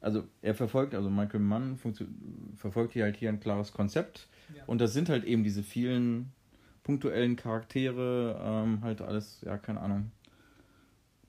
Also 0.00 0.24
er 0.40 0.56
verfolgt, 0.56 0.96
also 0.96 1.08
Michael 1.08 1.40
Mann 1.40 1.78
verfolgt 2.56 2.92
hier 2.92 3.04
halt 3.04 3.16
hier 3.16 3.28
ein 3.28 3.38
klares 3.38 3.72
Konzept. 3.72 4.28
Ja. 4.54 4.64
Und 4.66 4.80
das 4.80 4.92
sind 4.92 5.08
halt 5.08 5.22
eben 5.24 5.44
diese 5.44 5.62
vielen 5.62 6.32
punktuellen 6.82 7.36
Charaktere, 7.36 8.36
ähm, 8.42 8.82
halt 8.82 9.00
alles, 9.00 9.40
ja, 9.42 9.56
keine 9.58 9.80
Ahnung, 9.80 10.10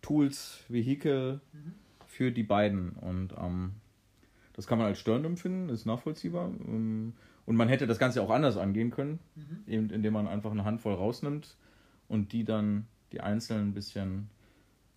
Tools, 0.01 0.63
Vehikel 0.69 1.39
mhm. 1.53 1.73
für 2.07 2.31
die 2.31 2.41
beiden. 2.41 2.93
Und 2.93 3.33
ähm, 3.37 3.75
das 4.53 4.67
kann 4.67 4.77
man 4.77 4.87
als 4.87 4.99
störend 4.99 5.25
empfinden, 5.25 5.69
ist 5.69 5.85
nachvollziehbar. 5.85 6.51
Ähm, 6.65 7.13
und 7.45 7.55
man 7.55 7.67
hätte 7.67 7.87
das 7.87 7.99
Ganze 7.99 8.21
auch 8.21 8.29
anders 8.29 8.57
angehen 8.57 8.91
können, 8.91 9.19
mhm. 9.35 9.63
eben 9.67 9.89
indem 9.89 10.13
man 10.13 10.27
einfach 10.27 10.51
eine 10.51 10.63
Handvoll 10.63 10.93
rausnimmt 10.93 11.57
und 12.07 12.31
die 12.31 12.45
dann 12.45 12.87
die 13.11 13.21
einzelnen 13.21 13.69
ein 13.69 13.73
bisschen 13.73 14.29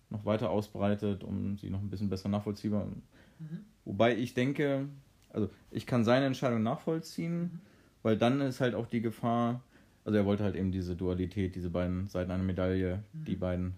noch 0.09 0.25
weiter 0.25 0.49
ausbreitet, 0.49 1.23
um 1.23 1.57
sie 1.57 1.69
noch 1.69 1.81
ein 1.81 1.89
bisschen 1.89 2.09
besser 2.09 2.29
nachvollziehbar. 2.29 2.85
Mhm. 2.85 3.65
Wobei 3.83 4.15
ich 4.15 4.33
denke, 4.33 4.87
also 5.29 5.49
ich 5.71 5.85
kann 5.85 6.05
seine 6.05 6.25
Entscheidung 6.25 6.63
nachvollziehen, 6.63 7.39
mhm. 7.41 7.59
weil 8.03 8.17
dann 8.17 8.39
ist 8.39 8.61
halt 8.61 8.75
auch 8.75 8.87
die 8.87 9.01
Gefahr, 9.01 9.61
also 10.05 10.17
er 10.17 10.25
wollte 10.25 10.43
halt 10.43 10.55
eben 10.55 10.71
diese 10.71 10.95
Dualität, 10.95 11.55
diese 11.55 11.69
beiden 11.69 12.07
Seiten 12.07 12.31
einer 12.31 12.43
Medaille, 12.43 13.03
mhm. 13.11 13.25
die 13.25 13.35
beiden 13.35 13.73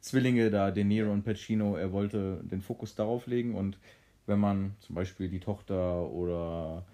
Zwillinge 0.00 0.50
da, 0.50 0.70
De 0.70 0.84
Niro 0.84 1.12
und 1.12 1.22
Pacino, 1.22 1.76
er 1.76 1.92
wollte 1.92 2.42
den 2.42 2.60
Fokus 2.60 2.94
darauf 2.94 3.26
legen 3.26 3.54
und 3.54 3.78
wenn 4.26 4.38
man 4.38 4.76
zum 4.80 4.94
Beispiel 4.94 5.28
die 5.28 5.40
Tochter 5.40 6.08
oder 6.10 6.84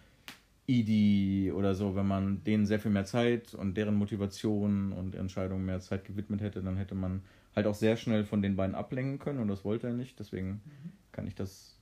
Idi 0.67 1.51
oder 1.51 1.75
so, 1.75 1.97
wenn 1.97 2.07
man 2.07 2.45
denen 2.45 2.67
sehr 2.67 2.79
viel 2.79 2.91
mehr 2.91 3.07
Zeit 3.07 3.55
und 3.55 3.77
deren 3.77 3.95
Motivation 3.95 4.93
und 4.93 5.15
Entscheidungen 5.15 5.65
mehr 5.65 5.81
Zeit 5.81 6.05
gewidmet 6.05 6.43
hätte, 6.43 6.63
dann 6.63 6.77
hätte 6.77 6.95
man 6.95 7.23
halt 7.57 7.67
auch 7.67 7.75
sehr 7.75 7.97
schnell 7.97 8.25
von 8.25 8.43
den 8.43 8.55
beiden 8.55 8.75
ablenken 8.75 9.19
können 9.19 9.41
und 9.41 9.49
das 9.49 9.65
wollte 9.65 9.87
er 9.89 9.95
nicht. 9.95 10.19
Deswegen 10.19 10.61
mhm. 10.65 10.93
kann 11.11 11.27
ich 11.27 11.35
das 11.35 11.79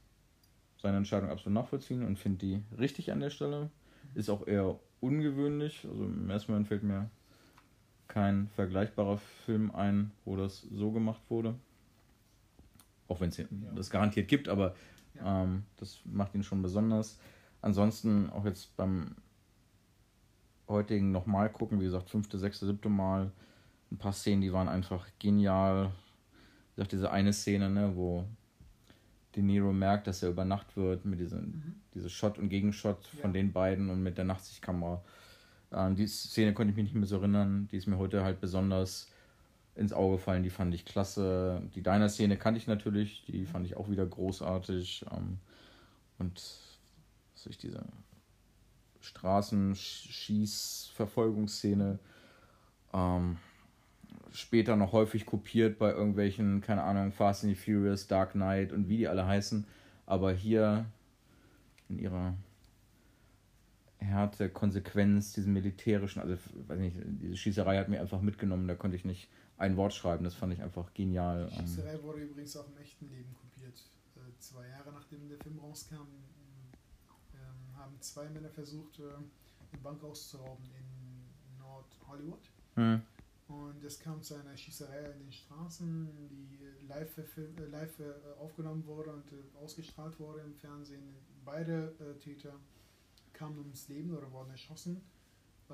seine 0.81 0.99
Entscheidung 0.99 1.31
absolut 1.31 1.55
nachvollziehen 1.55 2.05
und 2.05 2.19
finde 2.19 2.39
die 2.39 2.63
richtig 2.79 3.11
an 3.11 3.21
der 3.21 3.31
Stelle. 3.31 3.71
Ist 4.15 4.31
auch 4.31 4.47
eher 4.47 4.79
ungewöhnlich. 5.01 5.87
Also 5.91 6.05
im 6.05 6.31
ersten 6.31 6.53
Moment 6.53 6.69
fällt 6.69 6.83
mir 6.83 7.11
kein 8.09 8.49
vergleichbarer 8.49 9.19
Film 9.19 9.73
ein, 9.73 10.13
wo 10.25 10.37
das 10.37 10.63
so 10.63 10.93
gemacht 10.93 11.23
wurde. 11.29 11.55
Auch 13.09 13.21
wenn 13.21 13.31
es 13.31 13.41
das 13.75 13.91
garantiert 13.91 14.29
gibt, 14.29 14.49
aber 14.49 14.75
ja. 15.17 15.45
Ähm, 15.45 15.65
das 15.77 16.01
macht 16.05 16.35
ihn 16.35 16.43
schon 16.43 16.63
besonders. 16.63 17.19
Ansonsten 17.63 18.31
auch 18.31 18.45
jetzt 18.45 18.77
beim 18.77 19.17
heutigen 20.69 21.13
nochmal 21.13 21.51
gucken, 21.51 21.81
wie 21.81 21.85
gesagt, 21.85 22.11
fünfte, 22.11 22.39
sechste, 22.39 22.67
siebte 22.67 22.89
Mal, 22.89 23.31
ein 23.91 23.99
paar 23.99 24.13
Szenen, 24.13 24.41
die 24.41 24.53
waren 24.53 24.69
einfach 24.69 25.07
genial. 25.19 25.93
Wie 26.75 26.77
gesagt, 26.77 26.93
diese 26.93 27.11
eine 27.11 27.33
Szene, 27.33 27.71
ne, 27.71 27.93
wo 27.95 28.25
De 29.35 29.43
Niro 29.43 29.73
merkt, 29.73 30.07
dass 30.07 30.23
er 30.23 30.31
über 30.31 30.45
Nacht 30.45 30.77
wird, 30.77 31.05
mit 31.05 31.21
diesem 31.21 31.41
mhm. 31.41 31.75
diese 31.95 32.09
Shot 32.09 32.39
und 32.39 32.49
Gegenshot 32.49 32.99
ja. 33.13 33.21
von 33.21 33.33
den 33.33 33.53
beiden 33.53 33.91
und 33.91 34.03
mit 34.03 34.17
der 34.19 34.25
Nachtsichtkamera. 34.25 35.03
Ähm, 35.73 35.95
die 35.95 36.07
Szene 36.07 36.55
konnte 36.55 36.71
ich 36.71 36.77
mich 36.77 36.85
nicht 36.87 36.95
mehr 36.95 37.07
so 37.07 37.19
erinnern, 37.19 37.69
die 37.71 37.77
ist 37.77 37.87
mir 37.87 37.99
heute 37.99 38.25
halt 38.25 38.41
besonders 38.41 39.11
ins 39.77 39.93
Auge 39.93 40.19
fallen. 40.19 40.43
Die 40.43 40.51
fand 40.51 40.75
ich 40.75 40.85
klasse. 40.85 41.63
Die 41.75 41.83
Diner-Szene 41.83 42.37
kannte 42.37 42.59
ich 42.59 42.67
natürlich, 42.67 43.25
die 43.27 43.47
fand 43.47 43.65
ich 43.67 43.77
auch 43.77 43.89
wieder 43.91 44.07
großartig. 44.07 45.07
Ähm, 45.13 45.39
und 46.19 46.43
was 47.35 47.47
ich 47.47 47.59
diese 47.59 47.85
Straßenschießverfolgungsszene 49.01 51.99
ähm, 52.93 53.37
später 54.33 54.77
noch 54.77 54.93
häufig 54.93 55.27
kopiert 55.27 55.79
bei 55.79 55.93
irgendwelchen, 55.93 56.61
keine 56.61 56.83
Ahnung, 56.83 57.13
Fast 57.13 57.45
and 57.45 57.57
the 57.57 57.63
Furious, 57.63 58.07
Dark 58.07 58.33
Knight 58.33 58.73
und 58.73 58.89
wie 58.89 58.99
die 58.99 59.09
alle 59.09 59.27
heißen. 59.27 59.67
Aber 60.07 60.33
hier 60.33 60.87
in 61.89 61.99
ihrer 61.99 62.35
Härte, 63.99 64.49
Konsequenz, 64.49 65.33
diesen 65.33 65.53
militärischen, 65.53 66.21
also 66.21 66.37
weiß 66.67 66.79
nicht, 66.79 66.97
diese 67.23 67.37
Schießerei 67.37 67.79
hat 67.79 67.89
mir 67.89 68.01
einfach 68.01 68.21
mitgenommen, 68.21 68.69
da 68.69 68.75
konnte 68.75 68.97
ich 68.97 69.05
nicht 69.05 69.29
ein 69.59 69.77
Wort 69.77 69.95
schreiben. 69.95 70.25
Das 70.25 70.35
fand 70.35 70.53
ich 70.53 70.63
einfach 70.63 70.93
genial. 70.95 71.49
Die 71.51 71.61
Schießerei 71.61 72.03
wurde 72.03 72.23
übrigens 72.23 72.57
auch 72.57 72.69
im 72.69 72.77
echten 72.79 73.09
Leben 73.09 73.35
kopiert. 73.35 73.83
Äh, 74.17 74.39
zwei 74.39 74.69
Jahre 74.69 74.93
nachdem 74.93 75.29
der 75.29 75.39
Film 75.39 75.59
rauskam, 75.59 76.07
äh, 77.35 77.77
haben 77.77 78.01
zwei 78.01 78.29
Männer 78.29 78.51
versucht, 78.51 78.99
äh, 78.99 79.03
eine 79.03 79.83
Bank 79.83 80.03
auszurauben 80.05 80.65
in 80.79 81.59
Nord-Hollywood. 81.59 82.51
Hm. 82.75 83.03
Und 83.49 83.85
es 83.85 84.01
kam 84.01 84.23
zu 84.23 84.35
einer 84.35 84.57
Schießerei 84.57 85.13
in 85.13 85.21
den 85.21 85.33
Straßen, 85.33 86.09
die 86.17 86.59
live, 86.89 87.19
äh, 87.19 87.65
live 87.71 88.01
aufgenommen 88.41 88.85
wurde 88.87 89.13
und 89.13 89.25
ausgestrahlt 89.63 90.19
wurde 90.19 90.41
im 90.41 90.55
Fernsehen. 90.55 91.15
Beide 91.45 91.95
Täter 92.19 92.55
kamen 93.33 93.59
ums 93.59 93.87
Leben 93.89 94.17
oder 94.17 94.31
wurden 94.33 94.51
erschossen. 94.51 95.01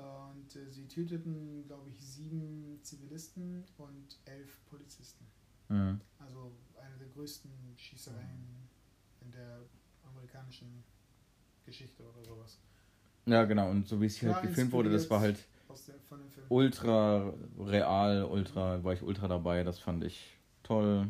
Und 0.01 0.55
äh, 0.55 0.69
sie 0.69 0.87
töteten, 0.87 1.65
glaube 1.67 1.89
ich, 1.89 1.99
sieben 1.99 2.79
Zivilisten 2.81 3.63
und 3.77 4.19
elf 4.25 4.59
Polizisten. 4.65 5.25
Mhm. 5.69 6.01
Also 6.19 6.51
eine 6.81 6.97
der 6.97 7.07
größten 7.09 7.51
Schießereien 7.77 8.67
in 9.21 9.31
der 9.31 9.59
amerikanischen 10.03 10.83
Geschichte 11.65 12.03
oder 12.03 12.23
sowas. 12.23 12.59
Ja, 13.25 13.45
genau. 13.45 13.69
Und 13.69 13.87
so 13.87 14.01
wie 14.01 14.07
es 14.07 14.17
hier 14.17 14.35
halt 14.35 14.47
gefilmt 14.47 14.71
wurde, 14.71 14.89
das 14.89 15.09
war 15.09 15.21
halt 15.21 15.37
der, 15.87 15.95
ultra 16.49 17.33
real, 17.57 18.23
ultra, 18.25 18.83
war 18.83 18.93
ich 18.93 19.01
ultra 19.01 19.27
dabei. 19.27 19.63
Das 19.63 19.79
fand 19.79 20.03
ich 20.03 20.37
toll. 20.63 21.07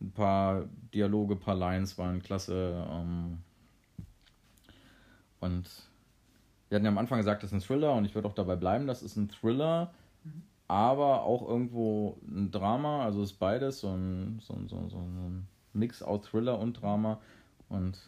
Ein 0.00 0.12
paar 0.12 0.68
Dialoge, 0.92 1.34
ein 1.34 1.40
paar 1.40 1.54
Lines 1.54 1.96
waren 1.98 2.22
klasse. 2.22 2.86
Ähm, 2.90 3.38
und 5.40 5.89
wir 6.70 6.76
hatten 6.76 6.84
ja 6.84 6.90
am 6.90 6.98
Anfang 6.98 7.18
gesagt, 7.18 7.42
das 7.42 7.50
ist 7.52 7.54
ein 7.54 7.66
Thriller 7.66 7.92
und 7.94 8.04
ich 8.04 8.14
würde 8.14 8.28
auch 8.28 8.34
dabei 8.34 8.56
bleiben, 8.56 8.86
das 8.86 9.02
ist 9.02 9.16
ein 9.16 9.28
Thriller, 9.28 9.92
mhm. 10.24 10.42
aber 10.68 11.24
auch 11.24 11.46
irgendwo 11.46 12.16
ein 12.26 12.50
Drama, 12.52 13.04
also 13.04 13.22
ist 13.22 13.34
beides, 13.34 13.80
so 13.80 13.88
ein, 13.88 14.38
so, 14.40 14.56
so, 14.68 14.88
so 14.88 14.98
ein 14.98 15.48
Mix 15.72 16.00
aus 16.00 16.22
Thriller 16.22 16.58
und 16.58 16.80
Drama 16.80 17.20
und 17.68 17.98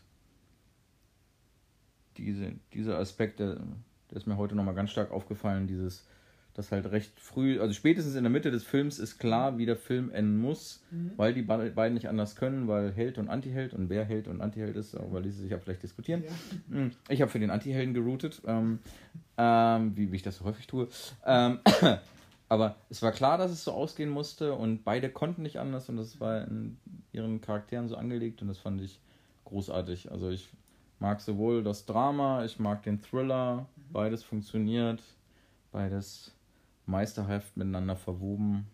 diese, 2.17 2.53
dieser 2.73 2.99
Aspekt, 2.99 3.41
der, 3.41 3.57
der 4.11 4.17
ist 4.17 4.27
mir 4.27 4.37
heute 4.37 4.55
nochmal 4.55 4.75
ganz 4.75 4.91
stark 4.91 5.11
aufgefallen, 5.11 5.67
dieses 5.67 6.07
dass 6.55 6.71
halt 6.71 6.91
recht 6.93 7.19
früh, 7.19 7.59
also 7.61 7.73
spätestens 7.73 8.15
in 8.15 8.25
der 8.25 8.31
Mitte 8.31 8.51
des 8.51 8.63
Films 8.65 8.99
ist 8.99 9.19
klar, 9.19 9.57
wie 9.59 9.65
der 9.67 9.77
Film 9.77 10.11
enden 10.11 10.39
muss, 10.39 10.83
Mhm. 10.91 11.13
weil 11.17 11.33
die 11.33 11.41
be- 11.43 11.73
beiden 11.75 11.95
nicht 11.95 12.09
anders 12.09 12.37
können, 12.37 12.69
weil 12.69 12.93
Held 12.93 13.17
und 13.19 13.29
Antiheld 13.31 13.73
und 13.73 13.89
wer 13.89 14.05
Held 14.05 14.29
und 14.29 14.41
Antiheld 14.43 14.77
ist, 14.77 14.93
darüber 14.95 15.21
ließe 15.21 15.41
sich 15.41 15.51
ja 15.51 15.59
vielleicht 15.59 15.83
diskutieren. 15.83 16.25
Ja. 16.25 16.31
Hm, 16.77 16.91
Ich 17.09 17.23
habe 17.23 17.31
für 17.31 17.39
den 17.39 17.51
Anti-Helden 17.51 17.95
geroutet, 17.95 18.43
ähm, 18.47 18.81
ähm, 19.39 19.97
wie, 19.97 20.13
wie 20.13 20.17
ich 20.17 20.23
das 20.23 20.37
so 20.37 20.45
häufig 20.45 20.67
tue. 20.67 20.89
Ähm, 21.25 21.61
aber 22.51 22.77
es 22.91 23.01
war 23.01 23.13
klar, 23.13 23.39
dass 23.39 23.51
es 23.51 23.65
so 23.65 23.73
ausgehen 23.73 24.11
musste 24.11 24.53
und 24.55 24.85
beide 24.85 25.09
konnten 25.09 25.41
nicht 25.43 25.59
anders 25.59 25.89
und 25.89 25.97
das 25.97 26.21
war 26.21 26.47
in 26.47 26.77
ihren 27.13 27.41
Charakteren 27.41 27.89
so 27.89 27.97
angelegt 27.97 28.43
und 28.43 28.49
das 28.49 28.59
fand 28.59 28.83
ich 28.83 29.01
großartig. 29.47 30.13
Also 30.13 30.29
ich 30.29 30.51
mag 30.99 31.23
sowohl 31.23 31.63
das 31.65 31.87
Drama, 31.87 32.45
ich 32.45 32.59
mag 32.59 32.83
den 32.83 33.01
Thriller, 33.01 33.67
beides 33.91 34.23
funktioniert, 34.23 35.03
beides 35.73 36.33
meisterhaft 36.87 37.57
miteinander 37.57 37.97
verwoben. 37.97 38.67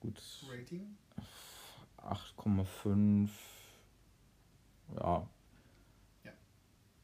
Gut, 0.00 0.20
Rating? 0.50 0.96
8,5. 1.98 3.28
Ja. 4.96 5.28
Ja. 6.24 6.32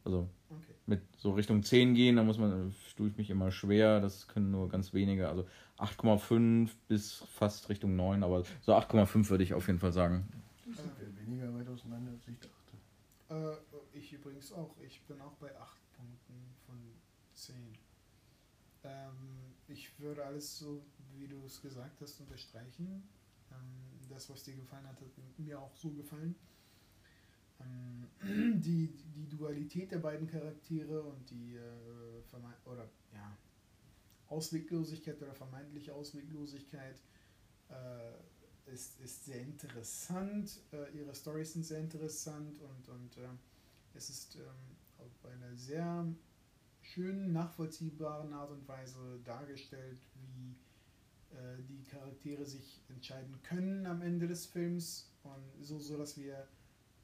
Also 0.05 0.29
Okay. 0.51 0.75
mit 0.87 1.03
so 1.17 1.33
Richtung 1.33 1.63
10 1.65 1.95
gehen, 1.95 2.17
da 2.17 2.23
muss 2.23 2.39
man, 2.39 2.73
tue 2.97 3.09
ich 3.09 3.17
mich 3.17 3.31
immer 3.31 3.51
schwer. 3.51 4.01
Das 4.01 4.29
können 4.29 4.51
nur 4.53 4.69
ganz 4.69 4.95
wenige. 4.95 5.29
Also 5.29 5.47
8,5 5.79 6.71
bis 6.87 7.25
fast 7.35 7.69
Richtung 7.69 7.97
9, 7.97 8.23
aber 8.23 8.45
so 8.61 8.75
8,5 8.75 9.31
würde 9.31 9.43
ich 9.43 9.55
auf 9.55 9.67
jeden 9.67 9.81
Fall 9.81 9.93
sagen. 9.93 10.29
Das 10.67 10.77
sind 10.85 10.93
wir 10.99 11.17
weniger 11.27 11.53
weit 11.55 11.69
auseinander, 11.69 12.13
als 12.13 12.29
ich 12.29 12.39
dachte. 12.39 12.54
Äh, 13.35 13.57
ich 13.93 14.13
übrigens 14.13 14.53
auch. 14.53 14.77
Ich 14.81 15.03
bin 15.07 15.21
auch 15.21 15.35
bei 15.37 15.55
8 15.59 15.93
Punkten 15.93 16.55
von 16.67 16.79
10. 17.35 17.55
Ähm, 18.85 19.55
ich 19.69 19.99
würde 19.99 20.25
alles 20.25 20.59
so, 20.59 20.85
wie 21.17 21.27
du 21.27 21.45
es 21.45 21.61
gesagt 21.61 22.01
hast, 22.01 22.21
unterstreichen. 22.21 23.09
Ähm, 23.51 24.09
das, 24.09 24.31
was 24.31 24.43
dir 24.43 24.55
gefallen 24.55 24.87
hat, 24.87 25.01
hat 25.01 25.39
mir 25.39 25.61
auch 25.61 25.75
so 25.75 25.91
gefallen. 25.91 26.35
Ähm, 27.61 28.09
die, 28.63 28.95
die 29.15 29.29
Dualität 29.29 29.91
der 29.91 29.99
beiden 29.99 30.27
Charaktere 30.27 31.03
und 31.03 31.31
die 31.31 31.57
äh, 31.57 32.67
oder 32.67 32.89
ja, 33.13 33.37
Ausweglosigkeit 34.29 35.21
oder 35.23 35.35
vermeintliche 35.35 35.95
Ausweglosigkeit 35.95 37.01
äh, 37.69 38.13
ist, 38.67 39.01
ist 39.01 39.25
sehr 39.25 39.41
interessant. 39.41 40.61
Äh, 40.73 40.97
ihre 40.97 41.15
Storys 41.15 41.53
sind 41.53 41.65
sehr 41.65 41.81
interessant 41.81 42.61
und, 42.61 42.89
und 42.89 43.17
äh, 43.19 43.29
es 43.95 44.11
ist 44.11 44.37
ähm, 44.37 44.77
auf 44.99 45.31
eine 45.31 45.57
sehr 45.57 46.07
schön 46.83 47.33
nachvollziehbaren 47.33 48.33
Art 48.33 48.51
und 48.51 48.67
Weise 48.69 49.21
dargestellt, 49.25 50.01
wie 50.15 50.57
äh, 51.37 51.63
die 51.69 51.83
Charaktere 51.85 52.45
sich 52.45 52.81
entscheiden 52.89 53.41
können 53.43 53.87
am 53.87 54.03
Ende 54.03 54.29
des 54.29 54.47
Films 54.47 55.11
und 55.23 55.65
so, 55.65 55.79
so 55.79 55.97
dass 55.97 56.17
wir 56.17 56.47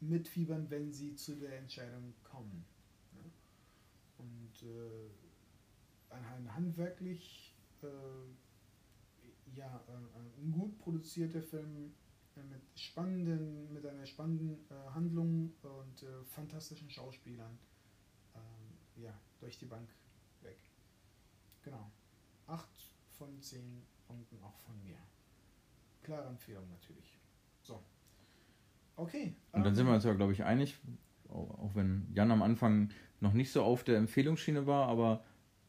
mitfiebern, 0.00 0.70
wenn 0.70 0.92
sie 0.92 1.14
zu 1.14 1.36
der 1.36 1.58
Entscheidung 1.58 2.14
kommen. 2.24 2.64
Ja? 3.14 3.30
Und 4.18 4.62
äh, 4.62 5.10
handwerklich 6.54 7.54
äh, 7.82 7.86
ja, 9.54 9.84
äh, 9.88 10.42
ein 10.42 10.52
gut 10.52 10.78
produzierter 10.78 11.42
Film 11.42 11.92
äh, 12.36 12.42
mit 12.42 12.62
spannenden, 12.78 13.72
mit 13.72 13.86
einer 13.86 14.06
spannenden 14.06 14.58
äh, 14.70 14.90
Handlung 14.94 15.52
und 15.62 16.02
äh, 16.02 16.24
fantastischen 16.24 16.90
Schauspielern. 16.90 17.58
Ähm, 18.34 19.02
ja, 19.02 19.12
durch 19.40 19.58
die 19.58 19.66
Bank 19.66 19.88
weg. 20.42 20.58
Genau. 21.62 21.90
8 22.46 22.66
von 23.12 23.40
10 23.40 23.82
Punkten 24.06 24.42
auch 24.42 24.58
von 24.60 24.80
mir. 24.82 24.96
Klare 26.02 26.28
Empfehlung 26.28 26.68
natürlich. 26.70 27.18
So. 27.62 27.82
Okay. 28.96 29.34
Und 29.52 29.62
dann 29.62 29.72
ähm, 29.72 29.74
sind 29.74 29.86
wir 29.86 29.94
uns 29.94 30.04
ja, 30.04 30.14
glaube 30.14 30.32
ich, 30.32 30.44
einig, 30.44 30.78
auch 31.28 31.74
wenn 31.74 32.08
Jan 32.12 32.30
am 32.30 32.42
Anfang 32.42 32.90
noch 33.20 33.32
nicht 33.32 33.52
so 33.52 33.62
auf 33.62 33.84
der 33.84 33.98
Empfehlungsschiene 33.98 34.66
war, 34.66 34.88
aber 34.88 35.24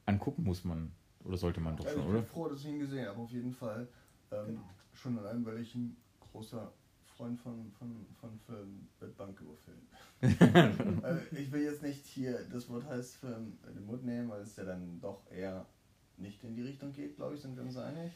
angucken 0.06 0.44
muss 0.44 0.64
man 0.64 0.92
oder 1.26 1.38
sollte 1.38 1.60
man 1.62 1.76
doch 1.78 1.86
Also 1.86 1.98
schon, 2.00 2.08
ich 2.08 2.12
bin 2.14 2.20
oder? 2.20 2.28
froh, 2.28 2.48
dass 2.50 2.60
ich 2.62 2.68
ihn 2.68 2.80
gesehen 2.80 3.08
habe, 3.08 3.20
auf 3.20 3.32
jeden 3.32 3.54
Fall. 3.54 3.88
Ähm, 4.32 4.46
Genau. 4.48 4.62
Schon 4.94 5.18
allein, 5.20 5.46
weil 5.46 5.60
ich 5.62 5.74
ein 5.76 5.96
großer 6.32 6.72
Freund 7.16 7.40
von, 7.40 7.72
von, 7.80 8.06
von 8.20 8.38
Filmen 8.46 8.88
mit 9.00 9.18
Banküberfilmen. 9.18 9.88
also 11.04 11.22
ich 11.32 11.52
will 11.52 11.62
jetzt 11.62 11.82
nicht 11.82 12.06
hier 12.06 12.40
das 12.52 12.68
Wort 12.70 12.86
heißt 12.86 13.16
Film 13.16 13.58
in 13.68 13.74
den 13.76 13.86
Mund 13.86 14.04
nehmen, 14.06 14.30
weil 14.30 14.42
es 14.42 14.56
ja 14.58 14.64
dann 14.66 15.00
doch 15.00 15.22
eher 15.32 15.66
nicht 16.18 16.44
in 16.44 16.56
die 16.56 16.62
Richtung 16.64 16.92
geht, 16.94 17.16
glaube 17.16 17.36
ich, 17.36 17.42
sind 17.42 17.56
wir 17.56 17.64
uns 17.64 17.78
einig. 17.78 18.12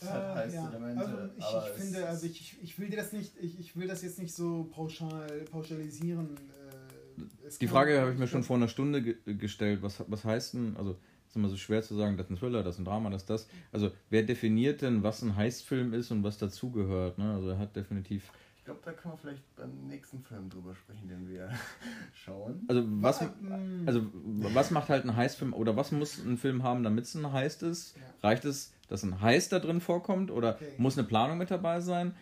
Es 0.00 0.08
hat 0.10 0.22
Äh, 0.22 0.34
heiße 0.40 0.54
ja. 0.56 0.68
Elemente, 0.70 1.00
Also 1.06 1.18
ich, 1.36 1.44
aber 1.44 1.64
ich 1.66 1.76
es 1.76 1.82
finde, 1.82 2.08
also 2.08 2.26
ich, 2.26 2.40
ich, 2.40 2.62
ich 2.62 2.78
will 2.78 2.88
dir 2.88 2.96
das 2.96 3.12
nicht, 3.12 3.36
ich, 3.38 3.58
ich 3.60 3.76
will 3.76 3.86
das 3.88 4.02
jetzt 4.02 4.18
nicht 4.18 4.34
so 4.34 4.64
pauschal 4.64 5.40
pauschalisieren. 5.50 6.36
Äh, 6.36 7.46
es 7.46 7.58
Die 7.58 7.68
Frage 7.68 8.00
habe 8.00 8.12
ich 8.12 8.18
mir 8.18 8.26
schon 8.26 8.42
vor 8.42 8.56
einer 8.56 8.68
Stunde 8.68 9.02
ge 9.02 9.16
gestellt. 9.36 9.82
Was, 9.82 10.02
was 10.08 10.24
heißt 10.24 10.54
denn, 10.54 10.76
also 10.76 10.96
ist 11.34 11.36
immer 11.38 11.48
so 11.48 11.56
schwer 11.56 11.82
zu 11.82 11.94
sagen, 11.96 12.16
das 12.16 12.26
ist 12.26 12.30
ein 12.30 12.36
Thriller, 12.38 12.62
das 12.62 12.76
ist 12.76 12.80
ein 12.80 12.84
Drama, 12.84 13.10
das 13.10 13.22
ist 13.22 13.30
das. 13.30 13.48
Also 13.72 13.90
wer 14.10 14.22
definiert 14.22 14.82
denn, 14.82 15.02
was 15.02 15.20
ein 15.22 15.34
Heistfilm 15.36 15.92
ist 15.92 16.10
und 16.12 16.22
was 16.22 16.38
dazugehört? 16.38 17.18
Ne? 17.18 17.34
Also 17.34 17.50
er 17.50 17.58
hat 17.58 17.74
definitiv. 17.74 18.30
Ich 18.58 18.64
glaube, 18.64 18.80
da 18.84 18.92
können 18.92 19.14
wir 19.14 19.18
vielleicht 19.18 19.56
beim 19.56 19.88
nächsten 19.88 20.22
Film 20.22 20.48
drüber 20.48 20.74
sprechen, 20.74 21.08
den 21.08 21.28
wir 21.28 21.50
schauen. 22.14 22.64
Also 22.68 22.82
was, 22.86 23.20
Mm, 23.20 23.86
also 23.86 24.06
was 24.14 24.70
macht 24.70 24.88
halt 24.88 25.04
ein 25.04 25.16
Heistfilm 25.16 25.52
oder 25.52 25.76
was 25.76 25.92
muss 25.92 26.18
ein 26.24 26.38
Film 26.38 26.62
haben, 26.62 26.82
damit 26.82 27.04
es 27.04 27.14
ein 27.14 27.30
Heist 27.32 27.62
ist? 27.62 27.96
Ja. 27.96 28.28
Reicht 28.28 28.44
es, 28.44 28.72
dass 28.88 29.02
ein 29.02 29.20
Heist 29.20 29.52
da 29.52 29.58
drin 29.58 29.80
vorkommt 29.80 30.30
oder 30.30 30.54
Okay. 30.54 30.72
muss 30.78 30.96
eine 30.96 31.06
Planung 31.06 31.36
mit 31.36 31.50
dabei 31.50 31.80
sein? 31.80 32.14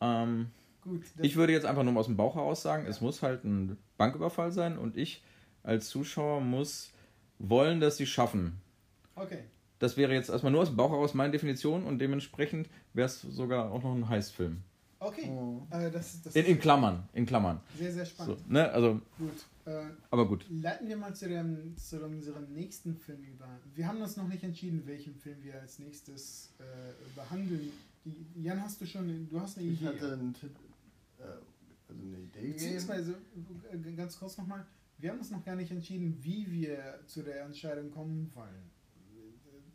Ähm, 0.00 0.46
gut, 0.80 1.02
Ich 1.20 1.36
würde 1.36 1.52
jetzt 1.52 1.66
einfach 1.66 1.82
nur 1.82 1.92
mal 1.92 2.00
aus 2.00 2.06
dem 2.06 2.16
Bauch 2.16 2.36
heraus 2.36 2.62
sagen, 2.62 2.86
es 2.86 3.00
muss 3.02 3.22
halt 3.22 3.44
ein 3.44 3.76
Banküberfall 3.98 4.52
sein 4.52 4.78
und 4.78 4.96
ich 4.96 5.22
als 5.62 5.90
Zuschauer 5.90 6.40
muss 6.40 6.92
wollen, 7.40 7.80
dass 7.80 7.96
sie 7.96 8.06
schaffen. 8.06 8.60
okay. 9.16 9.40
Das 9.80 9.96
wäre 9.96 10.12
jetzt 10.12 10.28
erstmal 10.28 10.52
nur 10.52 10.60
aus 10.60 10.68
dem 10.68 10.76
Bauch 10.76 10.90
heraus 10.90 11.14
meine 11.14 11.32
Definition 11.32 11.84
und 11.84 11.98
dementsprechend 12.00 12.68
wäre 12.92 13.06
es 13.06 13.22
sogar 13.22 13.72
auch 13.72 13.82
noch 13.82 13.94
ein 13.94 14.10
Heistfilm. 14.10 14.58
Okay. 14.98 15.26
Oh. 15.30 15.62
Äh, 15.70 15.90
das, 15.90 16.20
das 16.20 16.36
In, 16.36 16.44
in 16.44 16.58
Klammern, 16.58 17.08
in 17.14 17.24
Klammern. 17.24 17.60
sehr, 17.78 17.90
sehr 17.90 18.04
So, 18.04 18.10
spannend. 18.10 18.50
ne? 18.50 18.70
Also, 18.70 19.00
Gut. 19.18 19.46
Äh, 19.64 19.84
aber 20.10 20.28
gut. 20.28 20.44
leiten 20.50 20.86
wir 20.86 20.98
mal 20.98 21.14
zu, 21.14 21.26
dem, 21.30 21.74
zu 21.78 22.04
unserem 22.04 22.52
nächsten 22.52 22.94
Film 22.94 23.22
über. 23.24 23.48
Wir 23.74 23.86
haben 23.88 24.02
uns 24.02 24.18
noch 24.18 24.28
nicht 24.28 24.44
entschieden, 24.44 24.82
welchen 24.84 25.14
Film 25.14 25.38
wir 25.42 25.58
als 25.58 25.78
nächstes 25.78 26.52
äh, 26.58 26.62
behandeln. 27.18 27.70
Die, 28.04 28.42
Jan, 28.42 28.62
hast 28.62 28.82
du 28.82 28.86
schon, 28.86 29.28
du 29.30 29.40
hast 29.40 29.56
eine 29.56 29.66
Ich 29.68 29.80
Idee? 29.80 29.86
hatte 29.88 30.12
einen 30.12 30.34
Tipp, 30.34 30.54
äh, 31.18 31.22
also 31.88 32.02
eine 32.02 32.18
Idee 32.18 32.40
gegeben. 32.40 32.52
Beziehungsweise, 32.52 33.14
äh, 33.72 33.92
ganz 33.96 34.18
kurz 34.18 34.36
nochmal, 34.36 34.66
wir 35.00 35.10
haben 35.10 35.18
uns 35.18 35.30
noch 35.30 35.44
gar 35.44 35.56
nicht 35.56 35.70
entschieden, 35.70 36.16
wie 36.22 36.50
wir 36.50 37.00
zu 37.06 37.22
der 37.22 37.44
Entscheidung 37.44 37.90
kommen 37.90 38.30
wollen. 38.34 38.70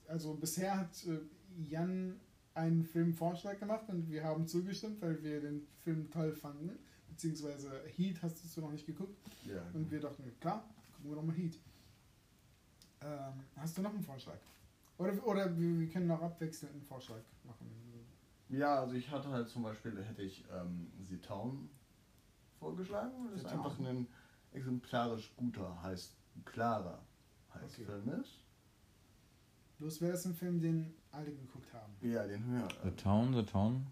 Also 0.07 0.35
bisher 0.35 0.77
hat 0.77 1.05
äh, 1.07 1.19
Jan 1.57 2.19
einen 2.53 2.83
Filmvorschlag 2.83 3.59
gemacht 3.59 3.89
und 3.89 4.09
wir 4.09 4.23
haben 4.23 4.47
zugestimmt, 4.47 5.01
weil 5.01 5.21
wir 5.23 5.41
den 5.41 5.67
Film 5.83 6.09
toll 6.11 6.33
fanden. 6.33 6.77
Beziehungsweise 7.09 7.71
Heat 7.95 8.21
hast 8.21 8.55
du 8.55 8.61
noch 8.61 8.71
nicht 8.71 8.85
geguckt 8.85 9.17
Ja, 9.45 9.61
und 9.73 9.89
wir 9.89 9.99
dachten, 9.99 10.23
klar, 10.39 10.69
gucken 10.93 11.11
wir 11.11 11.15
doch 11.15 11.23
mal 11.23 11.35
Heat. 11.35 11.57
Ähm, 13.01 13.33
hast 13.55 13.77
du 13.77 13.81
noch 13.81 13.93
einen 13.93 14.03
Vorschlag? 14.03 14.37
Oder, 14.97 15.27
oder 15.27 15.57
wir, 15.57 15.89
können 15.89 16.07
noch 16.07 16.21
abwechselnd 16.21 16.73
einen 16.73 16.83
Vorschlag 16.83 17.21
machen. 17.43 17.69
Ja, 18.49 18.81
also 18.81 18.95
ich 18.95 19.09
hatte 19.09 19.29
halt 19.29 19.49
zum 19.49 19.63
Beispiel, 19.63 20.01
hätte 20.03 20.21
ich 20.21 20.45
ähm, 20.51 20.91
The 21.07 21.17
Town 21.17 21.69
vorgeschlagen, 22.59 23.29
das 23.31 23.41
The 23.41 23.47
einfach 23.47 23.79
ein 23.79 24.07
exemplarisch 24.55 25.31
guter, 25.35 25.81
heißt 25.81 26.15
klarer 26.45 27.01
heißt 27.53 27.75
Okay. 27.79 27.85
Film 27.85 28.21
ist. 28.21 28.41
Bloß 29.79 30.01
wäre 30.01 30.13
das 30.13 30.25
ein 30.25 30.33
Film, 30.33 30.59
den 30.61 30.93
alle 31.11 31.31
geguckt 31.31 31.73
haben. 31.73 31.93
Ja, 32.01 32.25
den 32.27 32.45
hören 32.45 32.69
The 32.83 32.91
Town, 32.91 33.33
The 33.33 33.43
Town. 33.43 33.87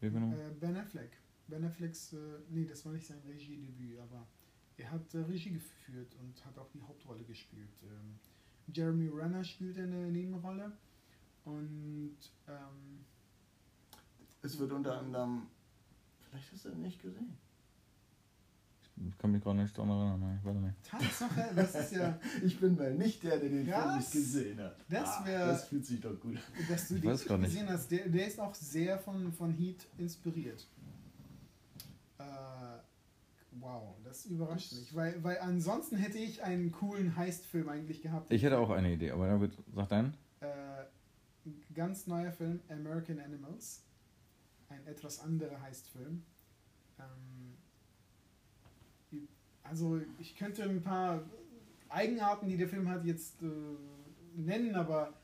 Wie 0.00 0.10
genau? 0.10 0.34
Äh, 0.34 0.50
ben 0.58 0.76
Affleck. 0.76 1.18
Ben 1.48 1.64
Afflecks, 1.64 2.12
äh, 2.12 2.16
nee, 2.50 2.64
das 2.64 2.84
war 2.84 2.92
nicht 2.92 3.06
sein 3.06 3.20
Regiedebüt, 3.26 3.98
aber 3.98 4.26
er 4.76 4.90
hat 4.90 5.14
äh, 5.14 5.18
Regie 5.18 5.50
geführt 5.50 6.14
und 6.20 6.44
hat 6.44 6.58
auch 6.58 6.68
die 6.70 6.80
Hauptrolle 6.82 7.24
gespielt. 7.24 7.70
Ähm, 7.82 8.18
Jeremy 8.72 9.08
Renner 9.08 9.42
spielt 9.44 9.78
eine 9.78 10.10
Nebenrolle 10.10 10.72
und 11.44 12.16
ähm, 12.46 13.04
Es 14.42 14.58
wird 14.58 14.72
unter 14.72 14.98
anderem, 14.98 15.46
vielleicht 16.20 16.52
hast 16.52 16.66
du 16.66 16.70
ihn 16.70 16.82
nicht 16.82 17.00
gesehen. 17.00 17.36
Ich 19.06 19.16
kann 19.18 19.30
mich 19.32 19.42
gerade 19.42 19.58
nicht 19.58 19.76
daran 19.78 19.90
erinnern. 19.90 20.40
Weiß 20.42 20.56
nicht. 20.56 20.74
Tatsache, 20.82 21.50
das 21.54 21.74
ist 21.74 21.92
ja, 21.92 22.18
Ich 22.44 22.58
bin 22.58 22.74
mal 22.76 22.94
nicht 22.94 23.22
der, 23.22 23.38
der 23.38 23.48
den 23.48 23.64
Film 23.64 23.70
Das- 23.70 23.96
nicht 23.96 24.12
gesehen 24.12 24.58
hat. 24.60 24.76
das 24.88 25.08
Ah, 25.08 25.26
wär- 25.26 25.46
das 25.46 25.64
fühlt 25.68 25.86
sich 25.86 26.00
doch 26.00 26.18
gut 26.18 26.36
an. 26.36 26.42
dass 26.68 26.88
du 26.88 26.94
Ich 26.96 27.00
den 27.02 27.10
weiß 27.10 27.24
gar 27.26 27.38
nicht. 27.38 27.50
gesehen 27.52 27.68
hast, 27.68 27.90
der, 27.90 28.08
der 28.08 28.26
ist 28.26 28.40
auch 28.40 28.54
sehr 28.54 28.98
von, 28.98 29.32
von 29.32 29.52
Heat 29.52 29.86
inspiriert. 29.98 30.66
Äh, 32.18 32.24
Wow, 33.60 33.96
das 34.04 34.26
überrascht 34.26 34.72
mich. 34.72 34.94
Weil, 34.94 35.22
weil 35.24 35.38
ansonsten 35.38 35.96
hätte 35.96 36.18
ich 36.18 36.42
einen 36.44 36.70
coolen 36.70 37.16
Heist-Film 37.16 37.68
eigentlich 37.68 38.02
gehabt. 38.02 38.30
Ich 38.30 38.42
hätte 38.42 38.58
auch 38.58 38.70
eine 38.70 38.92
Idee, 38.92 39.10
aber 39.10 39.36
gut, 39.38 39.50
sag 39.74 39.88
deinen. 39.88 40.14
Äh, 40.40 40.84
ganz 41.74 42.06
neuer 42.06 42.30
Film, 42.30 42.60
American 42.68 43.18
Animals. 43.18 43.82
Ein 44.68 44.86
etwas 44.86 45.18
anderer 45.20 45.60
Heist-Film. 45.62 46.22
Ähm, 47.00 47.04
also 49.68 50.00
ich 50.18 50.36
könnte 50.36 50.62
ein 50.62 50.82
paar 50.82 51.22
Eigenarten, 51.88 52.48
die 52.48 52.56
der 52.56 52.68
Film 52.68 52.88
hat, 52.88 53.04
jetzt 53.04 53.42
äh, 53.42 53.46
nennen, 54.36 54.74
aber 54.74 55.14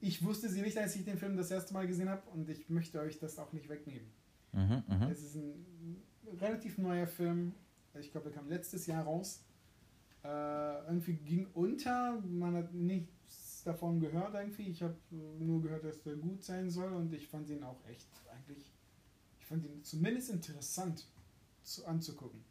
ich 0.00 0.24
wusste 0.24 0.48
sie 0.48 0.62
nicht, 0.62 0.76
als 0.76 0.96
ich 0.96 1.04
den 1.04 1.18
Film 1.18 1.36
das 1.36 1.50
erste 1.50 1.72
Mal 1.72 1.86
gesehen 1.86 2.08
habe 2.08 2.22
und 2.30 2.48
ich 2.48 2.68
möchte 2.68 3.00
euch 3.00 3.18
das 3.18 3.38
auch 3.38 3.52
nicht 3.52 3.68
wegnehmen. 3.68 4.08
Mhm, 4.52 4.82
mhm. 4.88 5.02
Es 5.10 5.22
ist 5.22 5.36
ein 5.36 6.02
relativ 6.40 6.78
neuer 6.78 7.06
Film. 7.06 7.54
Ich 7.98 8.10
glaube, 8.10 8.30
er 8.30 8.36
kam 8.36 8.48
letztes 8.48 8.86
Jahr 8.86 9.04
raus. 9.04 9.44
Äh, 10.24 10.28
irgendwie 10.86 11.14
ging 11.14 11.46
unter. 11.54 12.20
Man 12.20 12.54
hat 12.54 12.74
nichts 12.74 13.62
davon 13.64 14.00
gehört 14.00 14.34
irgendwie. 14.34 14.68
Ich 14.68 14.82
habe 14.82 14.96
nur 15.38 15.62
gehört, 15.62 15.84
dass 15.84 16.02
der 16.02 16.16
gut 16.16 16.42
sein 16.42 16.70
soll 16.70 16.92
und 16.92 17.12
ich 17.12 17.28
fand 17.28 17.48
ihn 17.50 17.62
auch 17.62 17.80
echt 17.88 18.08
eigentlich. 18.34 18.72
Ich 19.40 19.46
fand 19.46 19.64
ihn 19.64 19.82
zumindest 19.82 20.30
interessant 20.30 21.06
zu, 21.62 21.86
anzugucken. 21.86 22.44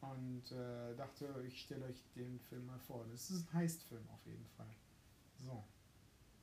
Und 0.00 0.52
äh, 0.52 0.94
dachte, 0.96 1.26
ich 1.46 1.60
stelle 1.60 1.84
euch 1.86 2.02
den 2.14 2.38
Film 2.48 2.66
mal 2.66 2.78
vor. 2.78 3.04
Das 3.10 3.30
ist 3.30 3.48
ein 3.52 3.58
Heist-Film 3.60 4.02
auf 4.12 4.24
jeden 4.26 4.46
Fall. 4.56 4.66
So. 5.44 5.64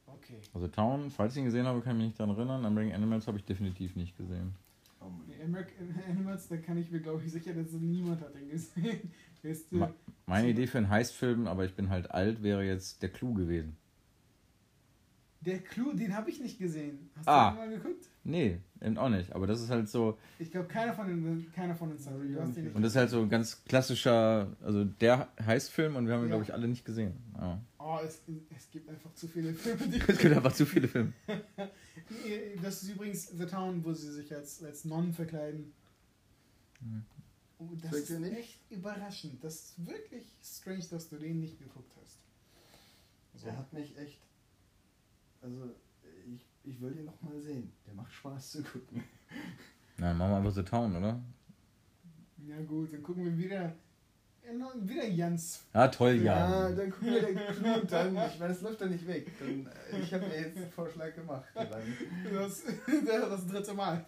Okay. 0.08 0.40
Also 0.54 0.68
Town, 0.68 1.10
falls 1.10 1.34
ich 1.34 1.40
ihn 1.40 1.46
gesehen 1.46 1.66
habe, 1.66 1.82
kann 1.82 1.94
ich 1.94 1.98
mich 1.98 2.08
nicht 2.08 2.20
daran 2.20 2.36
erinnern. 2.36 2.66
American 2.66 2.96
Animals 2.96 3.28
habe 3.28 3.38
ich 3.38 3.46
definitiv 3.46 3.96
nicht 3.96 4.18
gesehen. 4.18 4.54
Oh. 5.00 5.06
Nee, 5.28 5.42
American 5.44 5.96
Animals, 6.10 6.48
da 6.48 6.58
kann 6.58 6.78
ich 6.78 6.90
mir 6.92 7.00
glaube 7.00 7.24
ich 7.24 7.32
sicher, 7.32 7.54
dass 7.54 7.72
niemand 7.72 8.22
hat 8.22 8.36
den 8.36 8.50
gesehen. 8.50 9.12
Weißt 9.44 9.72
du, 9.72 9.78
Ma- 9.78 9.94
Meine 10.26 10.50
Idee 10.50 10.68
für 10.68 10.78
einen 10.80 10.90
Heistfilm, 10.90 11.48
aber 11.48 11.66
ich 11.66 11.76
bin 11.76 11.90
halt 11.90 12.12
alt, 12.12 12.44
wäre 12.44 12.64
jetzt 12.64 13.02
der 13.04 13.10
Clou 13.10 13.34
gewesen. 13.34 13.78
Der 15.46 15.60
Clou, 15.60 15.94
den 15.94 16.16
habe 16.16 16.30
ich 16.30 16.40
nicht 16.42 16.58
gesehen. 16.60 17.10
Hast 17.18 17.28
Ah. 17.28 17.52
du 17.52 17.58
den 17.58 17.70
mal 17.70 17.78
geguckt? 17.78 18.10
Nee, 18.24 18.60
eben 18.82 18.98
auch 18.98 19.10
nicht. 19.10 19.32
Aber 19.34 19.46
das 19.48 19.62
ist 19.62 19.70
halt 19.70 19.88
so, 19.88 20.18
Ich 20.40 20.52
glaube, 20.52 20.68
keiner 20.68 20.94
von 20.94 21.08
den, 21.08 21.52
keiner 21.54 21.76
von 21.76 21.92
uns 21.92 22.06
hat. 22.08 22.14
Ja, 22.14 22.20
Du 22.36 22.42
hast 22.42 22.56
den 22.58 22.72
und 22.74 22.82
das 22.82 22.94
ist 22.94 22.96
halt 22.98 23.10
so 23.12 23.22
ein 23.22 23.30
ganz 23.30 23.64
klassischer, 23.66 24.48
also 24.64 24.84
der 24.84 25.28
Heistfilm 25.46 25.96
und 25.96 26.08
wir 26.08 26.14
haben 26.16 26.22
ihn, 26.22 26.30
Ja. 26.30 26.36
glaube 26.36 26.44
ich, 26.44 26.54
alle 26.54 26.68
nicht 26.68 26.84
gesehen. 26.86 27.14
Ja. 27.38 27.62
Oh, 27.78 28.00
es, 28.04 28.22
es 28.58 28.70
gibt 28.72 28.90
einfach 28.90 29.14
zu 29.14 29.28
viele 29.28 29.54
Filme, 29.54 29.88
die. 29.88 30.00
Es 30.08 30.18
gibt 30.18 30.36
einfach 30.36 30.54
zu 30.54 30.66
viele 30.66 30.88
Filme. 30.88 31.14
Das 32.62 32.84
ist 32.84 32.90
übrigens 32.90 33.28
The 33.30 33.46
Town, 33.46 33.84
wo 33.84 33.92
sie 33.94 34.12
sich 34.12 34.34
als, 34.36 34.62
als 34.64 34.86
Nonnen 34.86 35.12
verkleiden. 35.14 35.74
Oh, 37.58 37.70
das 37.82 37.92
Sagt 38.06 38.10
ist 38.22 38.32
echt 38.34 38.60
überraschend. 38.70 39.44
Das 39.44 39.56
ist 39.56 39.86
wirklich 39.88 40.26
strange, 40.44 40.84
dass 40.92 41.10
du 41.10 41.16
den 41.18 41.40
nicht 41.40 41.58
geguckt 41.58 41.92
hast. 42.02 42.20
So. 43.36 43.46
Der 43.46 43.58
hat 43.58 43.72
mich 43.74 43.98
echt. 43.98 44.20
Also, 45.42 45.76
ich, 46.34 46.46
ich 46.64 46.82
will 46.82 46.92
den 46.92 47.06
noch 47.06 47.22
mal 47.22 47.40
sehen. 47.40 47.72
Der 47.86 47.94
macht 47.94 48.12
Spaß 48.12 48.52
zu 48.52 48.64
gucken. 48.64 49.04
Nein, 49.98 50.18
machen 50.18 50.32
wir 50.32 50.38
einfach 50.38 50.52
The 50.54 50.64
Town, 50.64 50.96
oder? 50.96 51.20
Ja 52.48 52.62
gut, 52.68 52.94
dann 52.94 53.02
gucken 53.04 53.26
wir 53.26 53.38
wieder. 53.38 53.74
äh, 54.44 54.88
Wieder 54.88 55.08
Jans. 55.08 55.64
Ah, 55.74 55.88
toll, 55.88 56.16
ja. 56.16 56.70
dann 56.72 56.92
gucken 56.92 57.08
wir 57.14 57.22
den 57.22 57.38
und 57.82 57.92
dann. 57.92 58.10
Ich 58.28 58.40
meine, 58.40 58.54
es 58.54 58.62
läuft 58.62 58.82
dann 58.82 58.92
nicht 58.92 59.08
weg. 59.08 59.32
Dann, 59.40 59.66
äh, 59.68 60.02
ich 60.02 60.14
habe 60.14 60.28
mir 60.28 60.40
jetzt 60.42 60.58
einen 60.58 60.70
Vorschlag 60.70 61.14
gemacht. 61.16 61.46
Dann, 61.56 61.70
Das, 62.34 62.64
das 63.06 63.48
dritte 63.48 63.74
Mal. 63.74 64.06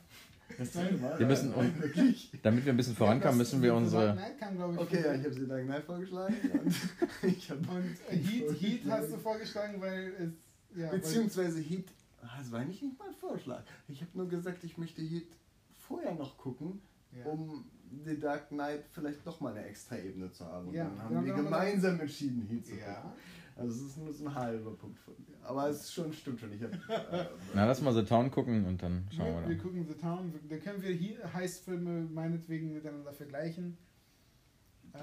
das 0.57 0.71
zweite 0.73 0.95
Mal. 0.97 1.17
Wir 1.17 1.25
müssen 1.27 1.53
äh, 1.53 1.81
wirklich. 1.81 2.31
Damit 2.43 2.65
wir 2.65 2.73
ein 2.73 2.77
bisschen 2.77 2.95
vorankommen, 2.95 3.37
müssen 3.37 3.61
wir 3.61 3.73
unsere. 3.73 4.17
Kann, 4.39 4.55
glaube 4.55 4.73
ich. 4.75 4.79
Okay, 4.81 5.01
ja, 5.03 5.13
ich 5.15 5.23
habe 5.23 5.33
sie 5.33 5.47
Dark 5.47 5.63
Knight 5.65 5.83
vorgeschlagen. 5.83 6.35
Und 6.53 6.75
ich 7.23 7.49
hab 7.49 7.57
Und 7.59 7.95
äh, 8.09 8.15
Heat, 8.17 8.61
Heat 8.61 8.81
hast 8.89 9.11
du 9.11 9.17
vorgeschlagen, 9.17 9.79
weil 9.81 10.13
es. 10.19 10.31
Ja, 10.77 10.89
Beziehungsweise 10.91 11.59
Heat, 11.61 11.85
ah, 12.21 12.37
das 12.37 12.51
war 12.51 12.63
nicht, 12.63 12.81
nicht 12.83 12.99
mein 12.99 13.13
Vorschlag. 13.13 13.63
Ich 13.87 14.01
habe 14.01 14.11
nur 14.13 14.27
gesagt, 14.27 14.63
ich 14.63 14.77
möchte 14.77 15.01
Heat 15.01 15.27
vorher 15.71 16.13
noch 16.13 16.37
gucken, 16.37 16.81
ja. 17.17 17.25
um 17.25 17.65
The 18.05 18.19
Dark 18.19 18.49
Knight 18.49 18.83
vielleicht 18.91 19.25
noch 19.25 19.39
mal 19.39 19.55
eine 19.55 19.65
extra 19.65 19.97
Ebene 19.97 20.31
zu 20.31 20.45
haben. 20.45 20.67
Und 20.67 20.73
Ja, 20.73 20.85
dann 20.85 20.99
haben 21.01 21.15
wir 21.15 21.25
wir 21.25 21.33
haben 21.35 21.43
noch 21.45 21.49
mal- 21.51 21.65
gemeinsam 21.65 21.99
entschieden, 21.99 22.41
Heat 22.49 22.65
zu 22.65 22.71
gucken. 22.73 22.85
ja. 22.87 23.13
Also 23.55 23.71
es 23.75 23.87
ist 23.87 23.97
nur 23.97 24.13
so 24.13 24.25
ein 24.27 24.35
halber 24.35 24.71
Punkt 24.75 24.99
von 24.99 25.15
mir. 25.27 25.35
Aber 25.43 25.67
es 25.69 25.81
ist 25.81 25.93
schon, 25.93 26.13
stimmt 26.13 26.39
schon. 26.39 26.53
Ich 26.53 26.61
hab, 26.61 26.71
äh, 27.11 27.25
Na, 27.55 27.65
lass 27.65 27.81
mal 27.81 27.91
The 27.93 28.03
Town 28.03 28.29
gucken 28.29 28.65
und 28.65 28.83
dann 28.83 29.07
schauen 29.09 29.25
Wir, 29.25 29.33
wir 29.41 29.49
wir 29.49 29.55
dann. 29.55 29.63
gucken 29.63 29.87
The 29.87 29.93
Town. 29.95 30.33
Da 30.47 30.57
können 30.57 30.81
wir 30.83 30.91
hier 30.91 31.33
Heistfilme 31.33 32.01
meinetwegen 32.11 32.73
miteinander 32.73 33.13
vergleichen. 33.13 33.75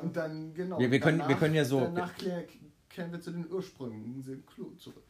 Und 0.03 0.17
dann, 0.17 0.55
genau. 0.55 0.79
Wir- 0.79 0.91
wir 0.91 1.01
können- 1.01 1.19
wir 1.19 1.25
danach- 1.25 1.39
können 1.41 1.55
ja 1.55 1.65
so- 1.65 1.81
Danach 1.81 2.15
kehren, 2.17 2.45
kehren 2.89 3.11
wir 3.13 3.21
zu 3.21 3.33
den 3.33 3.51
Ursprüngen, 3.51 4.23
den 4.23 4.47
Clou 4.47 4.71
zurück. 4.77 5.03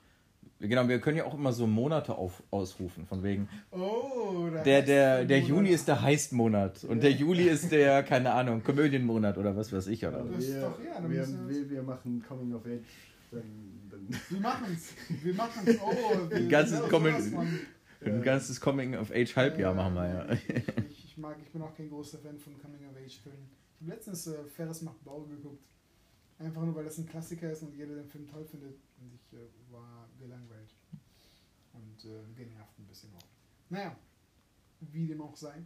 Genau, 0.60 0.88
wir 0.88 0.98
können 1.00 1.16
ja 1.18 1.24
auch 1.24 1.34
immer 1.34 1.52
so 1.52 1.66
Monate 1.66 2.16
auf, 2.16 2.42
ausrufen, 2.50 3.06
von 3.06 3.22
wegen. 3.22 3.48
Oh, 3.70 4.48
da 4.52 4.62
Der, 4.62 4.82
der, 4.82 5.24
der. 5.24 5.40
Juni 5.40 5.70
ist 5.70 5.88
der 5.88 6.00
Heistmonat 6.00 6.84
und 6.84 7.02
der 7.02 7.10
Ja. 7.10 7.18
Juli 7.18 7.48
ist 7.48 7.70
der, 7.72 8.02
keine 8.04 8.32
Ahnung, 8.32 8.62
Komödienmonat 8.62 9.36
oder 9.36 9.54
was 9.56 9.72
weiß 9.72 9.88
ich. 9.88 10.06
Oder 10.06 10.22
Das 10.24 10.44
so. 10.46 10.52
ist 10.52 10.62
doch- 10.62 10.78
ja, 10.84 10.94
dann 11.00 11.10
wir, 11.10 11.20
müssen 11.20 11.48
wir- 11.48 11.70
wir, 11.70 11.82
machen 11.82 12.24
Coming 12.26 12.54
of 12.54 12.64
Age. 12.64 12.80
Dann, 13.30 13.42
dann 13.90 14.08
Wir 14.30 14.40
machen's. 14.40 14.94
Wir 15.22 15.34
machen's. 15.34 15.76
Oh, 15.82 16.30
wir, 16.30 16.36
Ein 16.36 16.48
ganzes 16.48 16.78
ja, 16.78 16.86
Comment- 16.88 17.20
sowas 17.20 17.46
von- 18.00 18.12
Ein 18.12 18.22
ganzes 18.22 18.60
Coming-of-Age-Halbjahr 18.60 19.74
machen 19.74 19.94
wir 19.94 20.08
ja. 20.08 20.32
Ich, 20.88 21.04
ich 21.06 21.18
mag, 21.18 21.36
ich 21.42 21.50
bin 21.50 21.62
auch 21.62 21.74
kein 21.76 21.88
großer 21.90 22.18
Fan 22.18 22.38
von 22.38 22.52
Coming 22.60 22.86
of 22.88 22.96
Age 23.04 23.18
Filmen. 23.22 23.48
Ich 23.80 23.86
habe 23.86 23.90
letztens 23.96 24.26
äh, 24.28 24.44
Ferris 24.54 24.82
macht 24.82 25.02
Blau 25.04 25.22
geguckt. 25.22 25.62
Einfach 26.38 26.62
nur 26.62 26.74
weil 26.74 26.84
das 26.84 26.98
ein 26.98 27.06
Klassiker 27.06 27.50
ist 27.50 27.62
und 27.62 27.74
jeder 27.74 27.94
den 27.94 28.06
Film 28.08 28.26
toll 28.28 28.44
findet. 28.44 28.76
Und 29.04 29.14
ich 29.14 29.32
äh, 29.32 29.46
war 29.70 30.08
gelangweilt. 30.18 30.74
Und 31.72 32.04
äh, 32.04 32.22
genervt 32.34 32.78
ein 32.78 32.86
bisschen 32.86 33.10
auch. 33.14 33.28
Naja, 33.68 33.94
wie 34.80 35.06
dem 35.06 35.20
auch 35.20 35.36
sei. 35.36 35.62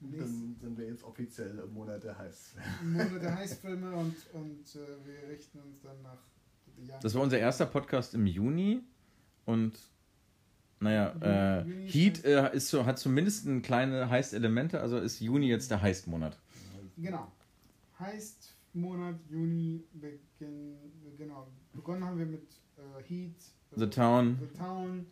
Dann 0.00 0.56
sind 0.60 0.78
wir 0.78 0.86
jetzt 0.86 1.04
offiziell 1.04 1.58
im 1.58 1.72
Monat 1.72 2.04
der 2.04 2.16
Heiß. 2.16 2.54
Monat 2.82 3.22
der 3.22 3.36
Heißfilme 3.36 3.92
und, 3.92 4.14
und 4.34 4.76
äh, 4.76 5.06
wir 5.06 5.28
richten 5.30 5.58
uns 5.60 5.80
dann 5.82 6.00
nach 6.02 6.18
Jahren. 6.86 7.00
Das 7.00 7.14
war 7.14 7.22
unser 7.22 7.38
erster 7.38 7.66
Podcast 7.66 8.14
im 8.14 8.26
Juni 8.26 8.82
und 9.44 9.78
naja, 10.78 11.62
äh, 11.62 11.64
Heat 11.86 12.24
äh, 12.24 12.54
ist 12.54 12.68
so, 12.68 12.84
hat 12.84 12.98
zumindest 12.98 13.46
ein 13.46 13.62
kleine 13.62 14.10
Heist-Elemente, 14.10 14.80
also 14.80 14.98
ist 14.98 15.20
Juni 15.20 15.48
jetzt 15.48 15.70
der 15.70 15.80
Heist-Monat. 15.80 16.38
Genau. 16.98 17.32
Heißt 17.98 18.54
Monat 18.74 19.16
Juni 19.30 19.84
beginn, 19.94 20.76
genau. 21.16 21.48
Begonnen 21.76 22.04
haben 22.04 22.18
wir 22.18 22.26
mit 22.26 22.48
äh, 22.76 23.02
Heat, 23.04 23.34
äh, 23.72 23.78
The 23.78 23.86
Town 23.88 24.38
The 24.40 24.58
Town. 24.58 25.06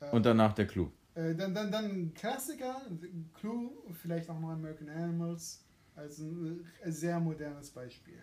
Äh, 0.00 0.10
und 0.10 0.26
danach 0.26 0.52
der 0.54 0.66
Clou. 0.66 0.90
äh, 1.14 1.34
dann, 1.34 1.54
dann, 1.54 1.70
dann 1.70 2.12
Klassiker, 2.14 2.82
The 3.00 3.08
Clue, 3.34 3.70
vielleicht 3.92 4.28
auch 4.30 4.40
noch 4.40 4.50
American 4.50 4.88
Animals, 4.88 5.64
als 5.94 6.18
ein 6.18 6.66
äh, 6.82 6.90
sehr 6.90 7.20
modernes 7.20 7.70
Beispiel. 7.70 8.20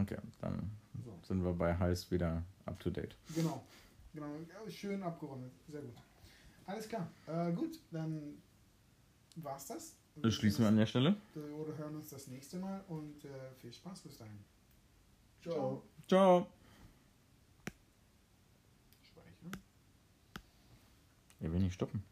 Okay, 0.00 0.18
dann 0.40 0.70
So, 1.04 1.18
sind 1.22 1.42
wir 1.44 1.52
bei 1.52 1.76
Heist 1.76 2.10
wieder 2.10 2.42
up 2.66 2.78
to 2.80 2.90
date. 2.90 3.16
genau. 3.34 3.62
genau. 4.14 4.26
Ja, 4.48 4.70
schön 4.70 5.02
abgerundet. 5.02 5.52
Sehr 5.68 5.82
gut. 5.82 5.96
Alles 6.66 6.88
klar. 6.88 7.08
Äh, 7.26 7.52
gut, 7.52 7.80
dann 7.90 8.40
war's 9.36 9.66
das. 9.66 9.96
Das 10.16 10.34
schließen 10.34 10.64
wir 10.64 10.68
an 10.68 10.76
der 10.76 10.86
Stelle. 10.86 11.16
Oder 11.34 11.76
hören 11.78 11.96
uns 11.96 12.10
das 12.10 12.26
nächste 12.28 12.58
Mal 12.58 12.82
und 12.88 13.24
äh, 13.24 13.28
viel 13.58 13.72
Spaß 13.72 14.00
bis 14.00 14.18
dahin. 14.18 14.38
Ciao. 15.42 15.82
Ciao. 16.08 16.46
Er 21.40 21.52
will 21.52 21.60
nicht 21.60 21.74
stoppen. 21.74 22.04